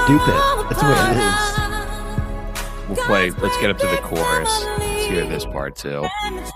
Stupid. 0.01 0.35
That's 0.69 0.83
what 0.83 0.97
it 1.11 1.17
is. 1.17 2.89
We'll 2.89 3.05
play. 3.07 3.29
Let's 3.31 3.57
get 3.61 3.69
up 3.69 3.77
to 3.79 3.87
the 3.87 3.97
chorus. 3.97 4.65
Let's 4.79 5.05
hear 5.05 5.25
this 5.25 5.45
part 5.45 5.75
too. 5.75 6.05
There's 6.29 6.51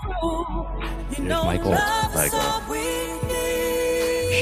Michael. 1.20 1.76
Michael. 2.14 2.40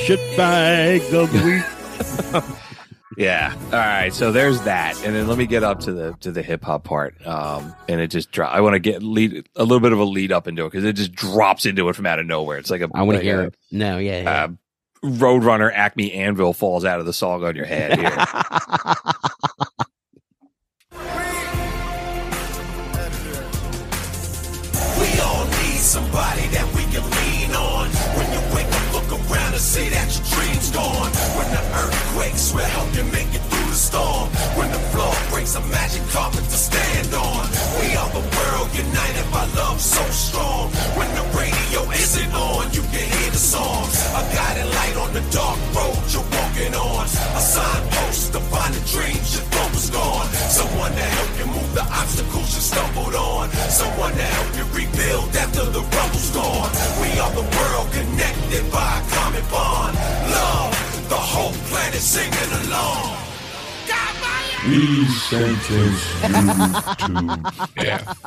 Shitbag 0.06 1.12
of 1.14 1.32
the 1.32 1.40
week. 1.44 2.54
Yeah. 3.16 3.54
All 3.66 3.70
right. 3.72 4.12
So 4.12 4.32
there's 4.32 4.60
that, 4.62 4.96
and 5.04 5.14
then 5.14 5.28
let 5.28 5.38
me 5.38 5.46
get 5.46 5.62
up 5.62 5.80
to 5.80 5.92
the 5.92 6.12
to 6.20 6.32
the 6.32 6.42
hip 6.42 6.64
hop 6.64 6.84
part. 6.84 7.14
Um, 7.26 7.74
and 7.88 8.00
it 8.00 8.08
just 8.08 8.30
dro- 8.30 8.46
I 8.46 8.60
want 8.60 8.74
to 8.74 8.78
get 8.80 9.02
lead 9.02 9.48
a 9.56 9.62
little 9.64 9.80
bit 9.80 9.92
of 9.92 9.98
a 9.98 10.04
lead 10.04 10.32
up 10.32 10.48
into 10.48 10.64
it 10.64 10.72
because 10.72 10.84
it 10.84 10.94
just 10.94 11.12
drops 11.12 11.66
into 11.66 11.88
it 11.88 11.96
from 11.96 12.06
out 12.06 12.18
of 12.18 12.26
nowhere. 12.26 12.58
It's 12.58 12.70
like 12.70 12.80
a 12.80 12.88
I 12.94 13.02
want 13.02 13.16
like 13.16 13.18
to 13.20 13.24
hear 13.24 13.40
a, 13.42 13.46
it. 13.46 13.56
No, 13.70 13.98
yeah, 13.98 14.22
yeah. 14.22 14.44
Uh, 14.44 14.48
Roadrunner 15.04 15.70
Acme 15.72 16.12
Anvil 16.12 16.54
falls 16.54 16.84
out 16.84 16.98
of 16.98 17.06
the 17.06 17.12
song 17.12 17.44
on 17.44 17.54
your 17.56 17.66
head 17.66 17.98
here. 17.98 18.10
We 24.98 25.20
all 25.20 25.44
need 25.44 25.80
somebody 25.80 26.48
we'll 32.54 32.72
help 32.78 32.88
you 32.94 33.04
make 33.10 33.28
it 33.34 33.42
through 33.50 33.68
the 33.68 33.80
storm. 33.90 34.30
When 34.54 34.70
the 34.70 34.78
floor 34.94 35.12
breaks, 35.30 35.54
a 35.56 35.62
magic 35.74 36.06
carpet 36.14 36.44
to 36.46 36.58
stand 36.68 37.12
on. 37.12 37.42
We 37.82 37.98
are 37.98 38.10
the 38.14 38.22
world 38.22 38.70
united 38.72 39.26
by 39.34 39.44
love 39.58 39.80
so 39.80 40.02
strong. 40.14 40.70
When 40.94 41.10
the 41.18 41.26
radio 41.34 41.82
isn't 41.90 42.32
on, 42.32 42.70
you 42.72 42.82
can 42.94 43.04
hear 43.14 43.30
the 43.34 43.42
songs. 43.42 43.98
A 44.14 44.22
guiding 44.30 44.70
light 44.78 44.96
on 44.96 45.10
the 45.12 45.24
dark 45.34 45.58
road 45.74 45.98
you're 46.14 46.24
walking 46.38 46.74
on. 46.78 47.04
A 47.34 47.42
signpost 47.42 48.32
to 48.32 48.40
find 48.54 48.72
the 48.72 48.84
dreams 48.94 49.34
you 49.34 49.42
thought 49.50 49.72
was 49.74 49.90
gone. 49.90 50.26
Someone 50.46 50.92
to 50.92 51.06
help 51.18 51.30
you 51.38 51.46
move 51.50 51.70
the 51.74 51.86
obstacles 51.90 52.54
you 52.54 52.62
stumbled 52.62 53.14
on. 53.14 53.50
Someone 53.68 54.12
to 54.14 54.26
help 54.36 54.50
you 54.54 54.64
rebuild 54.70 55.34
after 55.34 55.66
the 55.66 55.82
rumble's 55.82 56.30
gone. 56.30 56.70
We 57.02 57.10
are 57.18 57.32
the 57.34 57.46
world 57.58 57.88
connected 57.90 58.62
by 58.70 58.86
a 58.98 59.02
common 59.10 59.44
bond. 59.50 59.98
Love, 60.30 60.73
the 61.08 61.16
whole 61.16 61.52
planet 61.68 62.00
singing 62.00 62.68
along. 62.68 63.18
We 64.66 65.04
sentence 65.06 66.22
you 66.22 66.28
to 66.30 66.36
death. 67.76 68.20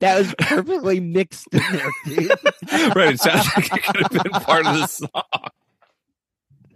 that 0.00 0.18
was 0.18 0.34
perfectly 0.38 1.00
mixed 1.00 1.46
in 1.52 1.60
there, 1.72 1.90
dude. 2.06 2.30
right. 2.96 3.14
It 3.14 3.20
sounds 3.20 3.46
like 3.56 3.72
it 3.72 3.82
could 3.84 3.96
have 3.96 4.10
been 4.22 4.32
part 4.32 4.66
of 4.66 4.76
the 4.76 4.86
song. 4.86 5.10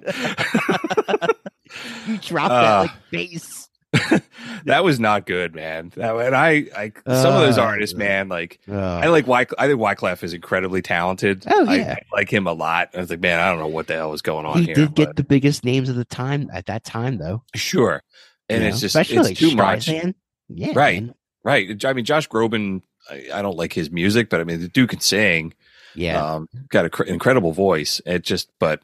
you 2.06 2.18
dropped 2.18 2.52
Uh, 2.52 2.62
that 2.62 2.78
like 2.82 2.90
bass. 3.10 3.63
that 4.64 4.84
was 4.84 4.98
not 5.00 5.26
good, 5.26 5.54
man. 5.54 5.92
That 5.96 6.14
and 6.16 6.34
I, 6.34 6.66
I 6.76 6.92
some 7.06 7.34
of 7.34 7.40
those 7.40 7.58
Uh, 7.58 7.62
artists, 7.62 7.96
man, 7.96 8.28
like 8.28 8.60
uh. 8.68 8.74
I 8.74 9.06
like 9.08 9.26
Wyclef. 9.26 9.52
I 9.58 9.66
think 9.68 9.80
Wyclef 9.80 10.22
is 10.22 10.32
incredibly 10.34 10.82
talented. 10.82 11.44
Oh, 11.48 11.66
I- 11.68 11.76
yeah. 11.76 11.94
I, 11.98 12.16
like 12.16 12.32
him 12.32 12.46
a 12.46 12.52
lot. 12.52 12.90
I 12.94 12.98
was 12.98 13.10
like, 13.10 13.20
man, 13.20 13.40
I 13.40 13.48
don't 13.50 13.58
know 13.58 13.66
what 13.68 13.86
the 13.86 13.94
hell 13.94 14.10
was 14.10 14.22
going 14.22 14.46
on 14.46 14.58
He 14.58 14.64
here. 14.66 14.74
did 14.74 14.94
but 14.94 15.06
get 15.06 15.16
the 15.16 15.24
biggest 15.24 15.64
names 15.64 15.88
of 15.88 15.96
the 15.96 16.04
time 16.04 16.50
at 16.52 16.66
that 16.66 16.84
time, 16.84 17.18
though. 17.18 17.42
sure, 17.54 18.02
and 18.48 18.62
You 18.62 18.68
it's 18.68 18.76
know, 18.76 18.80
just 18.80 18.96
especially 18.96 19.16
it's 19.18 19.28
like 19.28 19.38
too 19.38 19.56
much. 19.56 19.86
Streisand. 19.86 20.14
Yeah, 20.48 20.72
right, 20.74 21.02
man. 21.02 21.14
right. 21.42 21.84
I 21.84 21.92
mean, 21.92 22.04
Josh 22.04 22.28
Groban. 22.28 22.82
I, 23.10 23.28
I 23.34 23.42
don't 23.42 23.56
like 23.56 23.72
his 23.72 23.90
music, 23.90 24.28
but 24.30 24.40
I 24.40 24.44
mean, 24.44 24.60
the 24.60 24.68
dude 24.68 24.88
can 24.90 25.00
sing. 25.00 25.54
Yeah. 25.94 26.34
um, 26.34 26.48
got 26.70 26.86
an 26.86 27.06
incredible 27.08 27.52
voice. 27.52 28.00
It 28.04 28.22
just, 28.24 28.48
but 28.58 28.80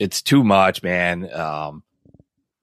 it's 0.00 0.20
too 0.22 0.42
much, 0.42 0.82
man. 0.82 1.32
Um, 1.32 1.82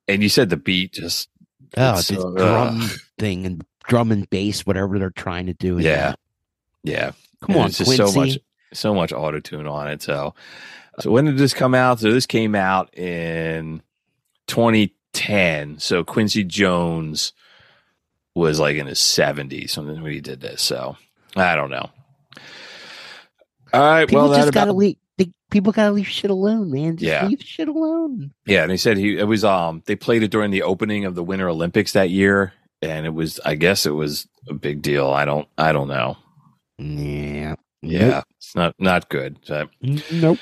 and 0.08 0.22
you 0.22 0.30
said 0.30 0.50
the 0.50 0.58
beat 0.58 0.94
just. 0.94 1.30
Oh, 1.78 1.98
it's 2.00 2.08
this 2.08 2.22
so- 2.22 2.36
drum 2.36 2.90
thing 3.18 3.46
and 3.46 3.66
drum 3.88 4.12
and 4.12 4.30
bass, 4.30 4.66
whatever 4.66 4.98
they're 5.00 5.10
trying 5.10 5.46
to 5.48 5.54
do. 5.54 5.78
Yeah. 5.80 5.96
that. 6.12 6.20
Yeah. 6.84 7.12
Come 7.42 7.56
And 7.56 7.58
on, 7.58 7.66
it's 7.68 7.78
just 7.78 7.96
so 7.96 8.12
much 8.12 8.38
so 8.74 8.94
much 8.94 9.14
auto 9.14 9.40
tune 9.40 9.68
on 9.68 9.88
it. 9.90 10.02
So 10.02 10.34
so 11.00 11.12
when 11.12 11.26
did 11.26 11.38
this 11.38 11.54
come 11.54 11.76
out? 11.76 12.00
So 12.00 12.12
this 12.12 12.26
came 12.26 12.56
out 12.56 12.94
in 12.98 13.82
2010. 14.48 15.80
So 15.80 16.04
Quincy 16.04 16.44
Jones 16.44 17.34
was 18.34 18.60
like 18.60 18.76
in 18.78 18.88
his 18.88 19.00
70s 19.00 19.78
when 19.78 20.12
he 20.12 20.22
did 20.22 20.42
this. 20.42 20.62
So 20.62 20.98
I 21.36 21.56
don't 21.56 21.70
know. 21.70 21.90
All 23.74 23.82
right. 23.82 24.08
People 24.08 24.30
well, 24.30 24.38
just 24.40 24.54
gotta 24.54 24.70
about, 24.72 24.78
leave. 24.78 24.98
People 25.52 25.72
gotta 25.72 25.92
leave 25.94 26.08
shit 26.08 26.32
alone, 26.32 26.72
man. 26.72 26.98
Just 26.98 27.08
Yeah. 27.08 27.28
leave 27.28 27.42
shit 27.42 27.68
alone. 27.70 28.32
yeah. 28.46 28.64
And 28.64 28.72
he 28.72 28.78
said 28.78 28.98
he 28.98 29.18
it 29.18 29.24
was 29.28 29.44
um 29.46 29.84
they 29.86 29.96
played 29.96 30.24
it 30.24 30.32
during 30.32 30.52
the 30.52 30.64
opening 30.64 31.06
of 31.06 31.16
the 31.16 31.24
Winter 31.24 31.48
Olympics 31.48 31.94
that 31.94 32.10
year, 32.10 32.52
and 32.82 33.06
it 33.06 33.14
was 33.14 33.40
I 33.46 33.56
guess 33.56 33.86
it 33.86 33.92
was 33.92 34.28
a 34.50 34.54
big 34.54 34.82
deal. 34.82 35.08
I 35.12 35.24
don't 35.24 35.48
I 35.58 35.72
don't 35.72 35.88
know. 35.88 36.18
Yeah. 36.78 37.56
Yeah, 37.82 38.24
it's 38.38 38.56
not 38.56 38.76
not 38.80 39.10
good. 39.10 39.38
So, 39.44 39.68
Nope. 40.12 40.40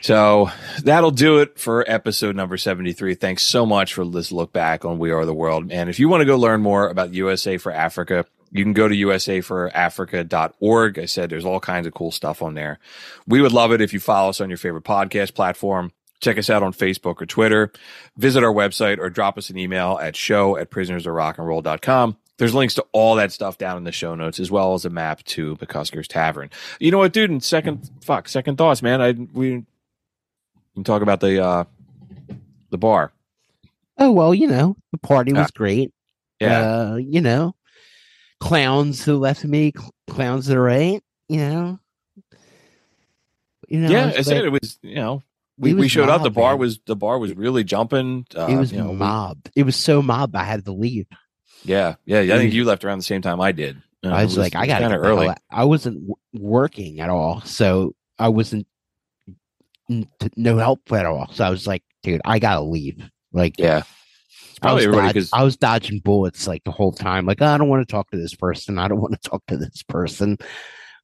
So 0.00 0.50
that'll 0.82 1.10
do 1.12 1.38
it 1.38 1.58
for 1.58 1.84
episode 1.88 2.34
number 2.34 2.56
73. 2.56 3.14
Thanks 3.14 3.42
so 3.42 3.64
much 3.66 3.94
for 3.94 4.04
this 4.04 4.32
look 4.32 4.52
back 4.52 4.84
on 4.84 4.98
We 4.98 5.10
Are 5.12 5.24
the 5.24 5.34
World. 5.34 5.70
And 5.70 5.88
if 5.90 6.00
you 6.00 6.08
want 6.08 6.22
to 6.22 6.24
go 6.24 6.36
learn 6.36 6.62
more 6.62 6.88
about 6.88 7.14
USA 7.14 7.56
for 7.58 7.70
Africa, 7.72 8.24
you 8.58 8.64
can 8.64 8.72
go 8.72 8.88
to 8.88 8.94
usaforafrica.org. 8.94 10.98
I 10.98 11.04
said 11.04 11.30
there's 11.30 11.44
all 11.44 11.60
kinds 11.60 11.86
of 11.86 11.94
cool 11.94 12.10
stuff 12.10 12.42
on 12.42 12.54
there. 12.54 12.78
We 13.26 13.40
would 13.40 13.52
love 13.52 13.72
it 13.72 13.80
if 13.80 13.92
you 13.92 14.00
follow 14.00 14.30
us 14.30 14.40
on 14.40 14.48
your 14.50 14.56
favorite 14.58 14.84
podcast 14.84 15.34
platform. 15.34 15.92
Check 16.20 16.38
us 16.38 16.48
out 16.48 16.62
on 16.62 16.72
Facebook 16.72 17.20
or 17.20 17.26
Twitter. 17.26 17.70
Visit 18.16 18.42
our 18.42 18.52
website 18.52 18.98
or 18.98 19.10
drop 19.10 19.36
us 19.36 19.50
an 19.50 19.58
email 19.58 19.98
at 20.00 20.16
show 20.16 20.56
at 20.56 20.70
prisonersofrockandroll.com. 20.70 22.16
There's 22.38 22.54
links 22.54 22.74
to 22.74 22.84
all 22.92 23.14
that 23.16 23.32
stuff 23.32 23.58
down 23.58 23.76
in 23.78 23.84
the 23.84 23.92
show 23.92 24.14
notes, 24.14 24.40
as 24.40 24.50
well 24.50 24.74
as 24.74 24.84
a 24.84 24.90
map 24.90 25.22
to 25.24 25.56
McCusker's 25.56 26.08
Tavern. 26.08 26.50
You 26.80 26.90
know 26.90 26.98
what, 26.98 27.12
dude? 27.12 27.30
And 27.30 27.42
second, 27.42 27.90
fuck, 28.02 28.28
second 28.28 28.56
thoughts, 28.56 28.82
man. 28.82 29.00
I 29.00 29.12
we 29.12 29.64
can 30.74 30.84
talk 30.84 31.02
about 31.02 31.20
the 31.20 31.42
uh 31.42 31.64
the 32.70 32.78
bar. 32.78 33.12
Oh 33.98 34.12
well, 34.12 34.34
you 34.34 34.46
know, 34.48 34.76
the 34.92 34.98
party 34.98 35.32
was 35.32 35.46
Yeah. 35.46 35.54
great. 35.54 35.92
Yeah. 36.40 36.60
Uh, 36.92 36.96
you 36.96 37.22
know, 37.22 37.54
clowns 38.40 39.04
to 39.04 39.12
the 39.12 39.18
left 39.18 39.44
of 39.44 39.50
me, 39.50 39.72
cl- 39.76 39.94
clowns 40.08 40.44
to 40.46 40.50
the 40.52 40.58
right. 40.60 41.02
You 41.28 41.38
know. 41.38 41.80
You 43.68 43.80
know, 43.80 43.90
yeah, 43.90 44.12
I 44.16 44.20
said 44.22 44.44
it 44.44 44.50
was. 44.50 44.78
You 44.82 44.94
know, 44.94 45.22
we, 45.58 45.74
we 45.74 45.82
was 45.82 45.90
showed 45.90 46.08
up. 46.08 46.22
The 46.22 46.30
bar 46.30 46.52
man. 46.52 46.60
was 46.60 46.78
the 46.86 46.94
bar 46.94 47.18
was 47.18 47.32
really 47.34 47.64
jumping. 47.64 48.26
Uh, 48.36 48.46
it 48.46 48.56
was 48.56 48.70
you 48.72 48.78
know, 48.78 48.90
we- 48.90 48.96
mob. 48.96 49.38
It 49.56 49.64
was 49.64 49.74
so 49.76 50.02
mob. 50.02 50.36
I 50.36 50.44
had 50.44 50.64
to 50.66 50.72
leave. 50.72 51.06
yeah, 51.64 51.96
yeah, 52.04 52.20
yeah. 52.20 52.34
I 52.34 52.38
think 52.38 52.52
you 52.54 52.64
left 52.64 52.84
around 52.84 52.98
the 52.98 53.04
same 53.04 53.22
time 53.22 53.40
I 53.40 53.52
did. 53.52 53.82
Uh, 54.04 54.10
I 54.10 54.20
it 54.22 54.24
was, 54.26 54.38
like, 54.38 54.54
I 54.54 54.66
got 54.68 54.80
to 54.80 54.94
early. 54.94 55.30
I 55.50 55.64
wasn't 55.64 55.96
w- 55.96 56.14
working 56.32 57.00
at 57.00 57.10
all, 57.10 57.40
so 57.40 57.96
I 58.18 58.28
wasn't 58.28 58.68
n- 59.90 60.08
no 60.36 60.58
help 60.58 60.92
at 60.92 61.06
all. 61.06 61.28
So 61.32 61.44
I 61.44 61.50
was 61.50 61.66
like, 61.66 61.82
dude, 62.04 62.20
I 62.24 62.38
gotta 62.38 62.60
leave. 62.60 63.02
Like, 63.32 63.58
Yeah, 63.58 63.82
probably 64.66 64.86
was, 64.86 64.94
everybody 64.96 65.08
because 65.12 65.30
I 65.32 65.42
was 65.42 65.56
dodging 65.56 66.00
bullets 66.00 66.46
like 66.46 66.62
the 66.64 66.70
whole 66.70 66.92
time. 66.92 67.26
Like, 67.26 67.40
I 67.42 67.56
don't 67.58 67.68
want 67.68 67.86
to 67.86 67.90
talk 67.90 68.10
to 68.10 68.16
this 68.16 68.34
person. 68.34 68.78
I 68.78 68.88
don't 68.88 69.00
want 69.00 69.20
to 69.20 69.28
talk 69.30 69.42
to 69.46 69.56
this 69.56 69.82
person. 69.82 70.36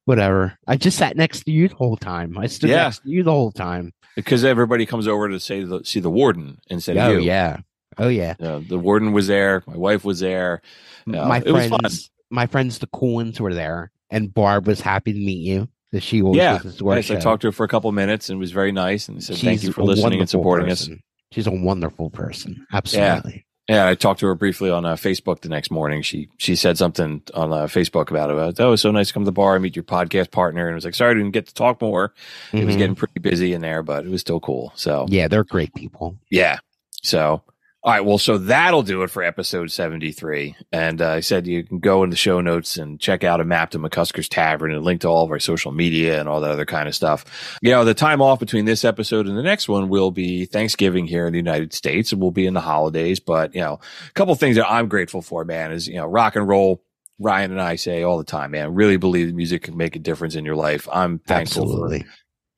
Whatever. 0.05 0.57
I 0.67 0.75
just 0.75 0.97
sat 0.97 1.15
next 1.15 1.43
to 1.45 1.51
you 1.51 1.69
the 1.69 1.75
whole 1.75 1.95
time. 1.97 2.37
I 2.37 2.47
stood 2.47 2.69
Yeah. 2.69 2.83
next 2.83 3.03
to 3.03 3.09
you 3.09 3.23
the 3.23 3.31
whole 3.31 3.51
time. 3.51 3.93
because 4.15 4.43
everybody 4.43 4.85
comes 4.85 5.07
over 5.07 5.29
to 5.29 5.39
say 5.39 5.63
the, 5.63 5.83
see 5.83 5.99
the 5.99 6.09
warden 6.09 6.59
instead 6.69 6.97
oh 6.97 7.09
of 7.15 7.19
you. 7.19 7.25
yeah. 7.25 7.57
Oh 7.97 8.09
yeah. 8.09 8.35
Uh, 8.39 8.59
the 8.67 8.77
warden 8.77 9.11
was 9.13 9.27
there. 9.27 9.63
My 9.67 9.77
wife 9.77 10.03
was 10.03 10.19
there. 10.19 10.61
Uh, 11.07 11.11
my 11.27 11.37
it 11.45 11.51
was 11.51 11.67
fun. 11.67 11.79
friends, 11.79 12.11
my 12.29 12.45
friends, 12.47 12.79
the 12.79 12.87
cool 12.87 13.13
ones 13.15 13.39
were 13.39 13.53
there, 13.53 13.91
and 14.09 14.33
Barb 14.33 14.67
was 14.67 14.81
happy 14.81 15.13
to 15.13 15.19
meet 15.19 15.39
you. 15.45 15.69
That 15.91 16.01
she 16.03 16.21
always 16.23 16.37
Yeah, 16.39 16.53
listens 16.55 16.77
to 16.77 16.89
our 16.89 16.95
yes, 16.97 17.11
I 17.11 17.15
talked 17.17 17.41
to 17.43 17.47
her 17.49 17.51
for 17.51 17.63
a 17.63 17.67
couple 17.67 17.91
minutes 17.91 18.29
and 18.29 18.37
it 18.37 18.39
was 18.39 18.51
very 18.51 18.71
nice. 18.71 19.07
And 19.07 19.23
said, 19.23 19.37
"Thank 19.37 19.61
you 19.63 19.71
for 19.71 19.83
listening 19.83 20.19
and 20.21 20.29
supporting 20.29 20.69
us." 20.71 20.89
She's 21.31 21.45
a 21.47 21.51
wonderful 21.51 22.09
person. 22.09 22.65
Absolutely. 22.73 23.45
Yeah, 23.69 23.87
I 23.87 23.95
talked 23.95 24.19
to 24.19 24.27
her 24.27 24.35
briefly 24.35 24.69
on 24.69 24.83
uh, 24.85 24.95
Facebook 24.95 25.39
the 25.39 25.47
next 25.49 25.71
morning. 25.71 26.01
She 26.01 26.27
she 26.37 26.55
said 26.55 26.77
something 26.77 27.21
on 27.33 27.53
uh, 27.53 27.63
Facebook 27.67 28.09
about 28.11 28.29
it. 28.29 28.59
Oh, 28.59 28.67
it 28.67 28.69
was 28.69 28.81
so 28.81 28.91
nice 28.91 29.07
to 29.07 29.13
come 29.13 29.23
to 29.23 29.25
the 29.25 29.31
bar 29.31 29.55
and 29.55 29.63
meet 29.63 29.75
your 29.75 29.83
podcast 29.83 30.31
partner. 30.31 30.65
And 30.67 30.73
I 30.73 30.75
was 30.75 30.83
like, 30.83 30.95
sorry, 30.95 31.11
I 31.11 31.13
didn't 31.13 31.31
get 31.31 31.47
to 31.47 31.53
talk 31.53 31.81
more. 31.81 32.13
It 32.51 32.65
was 32.65 32.75
Mhm. 32.75 32.77
getting 32.79 32.95
pretty 32.95 33.19
busy 33.21 33.53
in 33.53 33.61
there, 33.61 33.81
but 33.81 34.05
it 34.05 34.09
was 34.09 34.19
still 34.19 34.41
cool. 34.41 34.73
So 34.75 35.05
Yeah, 35.07 35.29
they're 35.29 35.45
great 35.45 35.73
people. 35.75 36.17
yeah. 36.29 36.59
So, 37.03 37.41
all 37.85 37.91
right. 37.91 38.05
Well, 38.05 38.17
so 38.17 38.37
that'll 38.37 38.81
do 38.81 39.03
it 39.03 39.09
for 39.09 39.23
episode 39.23 39.69
73. 39.69 40.55
And 40.71 41.01
uh, 41.01 41.09
I 41.09 41.19
said 41.19 41.47
you 41.47 41.65
can 41.65 41.79
go 41.79 42.05
in 42.05 42.11
the 42.11 42.15
show 42.15 42.39
notes 42.39 42.77
and 42.77 42.97
check 42.97 43.25
out 43.25 43.41
a 43.41 43.43
map 43.43 43.71
to 43.71 43.79
McCusker's 43.79 44.29
Tavern 44.29 44.73
and 44.73 44.85
link 44.85 45.01
to 45.01 45.09
all 45.09 45.25
of 45.25 45.31
our 45.31 45.39
social 45.39 45.73
media 45.73 46.17
and 46.17 46.29
all 46.29 46.39
that 46.39 46.51
other 46.51 46.65
kind 46.65 46.87
of 46.87 46.95
stuff. 46.95 47.57
You 47.61 47.71
know, 47.71 47.83
the 47.83 47.93
time 47.93 48.21
off 48.21 48.39
between 48.39 48.63
this 48.63 48.85
episode 48.85 49.27
and 49.27 49.37
the 49.37 49.43
next 49.43 49.67
one 49.67 49.89
will 49.89 50.11
be 50.11 50.45
Thanksgiving 50.45 51.05
here 51.05 51.27
in 51.27 51.33
the 51.33 51.39
United 51.39 51.73
States 51.73 52.13
and 52.13 52.21
we'll 52.21 52.31
be 52.31 52.45
in 52.45 52.53
the 52.53 52.61
holidays. 52.61 53.19
But, 53.19 53.53
you 53.53 53.59
know, 53.59 53.81
a 54.07 54.13
couple 54.13 54.33
things 54.35 54.55
that 54.55 54.71
I'm 54.71 54.87
grateful 54.87 55.21
for, 55.21 55.43
man, 55.43 55.73
is, 55.73 55.85
you 55.89 55.95
know, 55.95 56.05
rock 56.05 56.37
and 56.37 56.47
roll. 56.47 56.81
Ryan 57.19 57.51
and 57.51 57.61
I 57.61 57.75
say 57.75 58.03
all 58.03 58.17
the 58.17 58.23
time, 58.23 58.51
man, 58.51 58.75
really 58.75 58.97
believe 58.97 59.27
that 59.27 59.35
music 59.35 59.63
can 59.63 59.75
make 59.75 59.97
a 59.97 59.99
difference 59.99 60.35
in 60.35 60.45
your 60.45 60.55
life. 60.55 60.87
I'm 60.91 61.19
thankful 61.19 61.89
for 61.89 61.99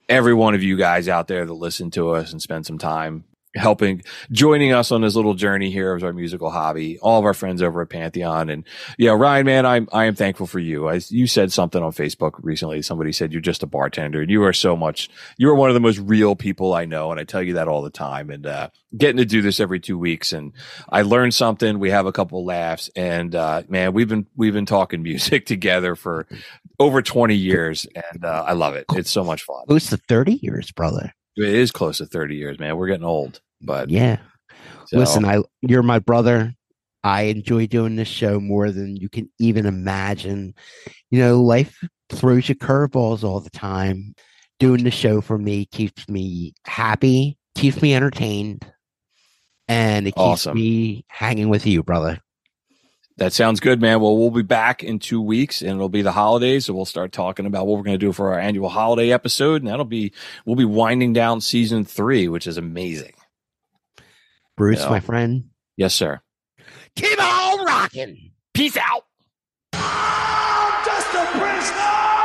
every 0.07 0.35
one 0.35 0.53
of 0.53 0.61
you 0.61 0.77
guys 0.77 1.09
out 1.09 1.27
there 1.27 1.45
that 1.45 1.53
listen 1.53 1.89
to 1.91 2.11
us 2.11 2.31
and 2.31 2.39
spend 2.39 2.67
some 2.67 2.77
time 2.77 3.25
helping 3.55 4.03
joining 4.31 4.71
us 4.71 4.91
on 4.91 5.01
this 5.01 5.15
little 5.15 5.33
journey 5.33 5.71
here 5.71 5.93
of 5.93 6.03
our 6.03 6.13
musical 6.13 6.49
hobby 6.49 6.97
all 6.99 7.19
of 7.19 7.25
our 7.25 7.33
friends 7.33 7.61
over 7.61 7.81
at 7.81 7.89
pantheon. 7.89 8.49
And 8.49 8.63
yeah 8.97 9.11
ryan 9.11 9.45
man 9.45 9.65
i'm 9.65 9.87
i 9.93 10.05
am 10.05 10.15
thankful 10.15 10.47
for 10.47 10.59
you. 10.59 10.87
I, 10.89 11.01
you 11.09 11.27
said 11.27 11.51
something 11.51 11.81
on 11.81 11.91
facebook 11.91 12.33
recently 12.41 12.81
somebody 12.81 13.11
said 13.11 13.31
you're 13.31 13.41
just 13.41 13.63
a 13.63 13.67
bartender 13.67 14.21
and 14.21 14.29
you 14.29 14.43
are 14.43 14.53
so 14.53 14.75
much 14.75 15.09
you 15.37 15.49
are 15.49 15.55
one 15.55 15.69
of 15.69 15.73
the 15.73 15.79
most 15.79 15.99
real 15.99 16.35
people 16.35 16.73
i 16.73 16.85
know. 16.85 17.11
And 17.11 17.19
i 17.19 17.23
tell 17.23 17.41
you 17.41 17.53
that 17.53 17.67
all 17.67 17.81
the 17.81 17.89
time. 17.89 18.29
And 18.29 18.45
uh 18.45 18.69
getting 18.97 19.17
to 19.17 19.25
do 19.25 19.41
this 19.41 19.59
every 19.59 19.79
two 19.79 19.97
weeks 19.97 20.31
and 20.31 20.53
i 20.89 21.01
learned 21.01 21.33
something 21.33 21.79
we 21.79 21.89
have 21.89 22.05
a 22.05 22.13
couple 22.13 22.45
laughs 22.45 22.89
and 22.95 23.35
uh 23.35 23.61
man 23.67 23.91
we've 23.91 24.07
been 24.07 24.25
we've 24.37 24.53
been 24.53 24.65
talking 24.65 25.03
music 25.11 25.45
together 25.45 25.95
for 25.95 26.27
over 26.79 27.01
20 27.01 27.35
years 27.35 27.85
and 27.95 28.23
uh, 28.25 28.43
i 28.47 28.53
love 28.53 28.75
it. 28.75 28.85
It's 28.93 29.11
so 29.11 29.23
much 29.23 29.43
fun. 29.43 29.65
Close 29.67 29.89
the 29.89 29.97
30 29.97 30.39
years, 30.41 30.71
brother. 30.71 31.13
it 31.37 31.43
is 31.53 31.71
close 31.71 31.97
to 31.97 32.05
30 32.05 32.35
years, 32.35 32.59
man. 32.59 32.77
We're 32.77 32.87
getting 32.87 33.03
old, 33.05 33.41
but 33.61 33.89
Yeah. 33.89 34.17
so- 34.87 34.97
Listen, 34.99 35.25
I 35.25 35.41
you're 35.61 35.83
my 35.83 35.99
brother. 35.99 36.53
I 37.03 37.23
enjoy 37.23 37.67
doing 37.67 37.95
this 37.95 38.07
show 38.07 38.39
more 38.39 38.71
than 38.71 38.95
you 38.95 39.09
can 39.09 39.29
even 39.39 39.65
imagine. 39.67 40.55
You 41.11 41.19
know, 41.19 41.41
life 41.43 41.77
throws 42.09 42.49
you 42.49 42.55
curveballs 42.55 43.23
all 43.23 43.39
the 43.39 43.49
time. 43.51 44.15
Doing 44.59 44.83
the 44.83 44.91
show 44.91 45.21
for 45.21 45.37
me 45.37 45.65
keeps 45.65 46.07
me 46.09 46.53
happy, 46.65 47.37
keeps 47.55 47.81
me 47.81 47.93
entertained, 47.93 48.65
and 49.67 50.07
it 50.07 50.11
keeps 50.11 50.17
Awesome. 50.47 50.55
me 50.55 51.05
hanging 51.09 51.49
with 51.49 51.65
you, 51.67 51.83
brother. 51.83 52.21
that 53.17 53.31
sounds 53.31 53.61
good, 53.61 53.79
man. 53.79 54.01
Well, 54.01 54.17
we'll 54.17 54.29
be 54.29 54.41
back 54.41 54.83
in 54.83 54.99
two 54.99 55.21
weeks 55.21 55.61
and 55.61 55.71
it'll 55.71 55.87
be 55.87 56.01
the 56.01 56.11
holidays. 56.11 56.65
So 56.65 56.73
we'll 56.73 56.83
start 56.83 57.13
talking 57.13 57.45
about 57.45 57.65
what 57.65 57.77
we're 57.77 57.83
going 57.85 57.97
to 57.97 58.05
do 58.05 58.11
for 58.11 58.33
our 58.33 58.39
annual 58.39 58.67
holiday 58.67 59.09
episode. 59.13 59.61
And 59.61 59.69
that'll 59.71 59.85
be, 59.85 60.11
we'll 60.45 60.57
be 60.57 60.65
winding 60.65 61.13
down 61.13 61.39
season 61.39 61.85
three, 61.85 62.27
which 62.27 62.45
is 62.45 62.57
amazing. 62.57 63.13
Bruce, 64.57 64.81
Yeah. 64.81 64.89
my 64.89 64.99
friend. 64.99 65.45
Yes, 65.77 65.93
sir. 65.93 66.21
Keep 66.95 67.21
on 67.21 67.65
rocking. 67.65 68.31
Peace 68.53 68.77
out. 68.77 69.03
Just 69.73 71.13
a 71.13 71.25
prisoner! 71.37 72.24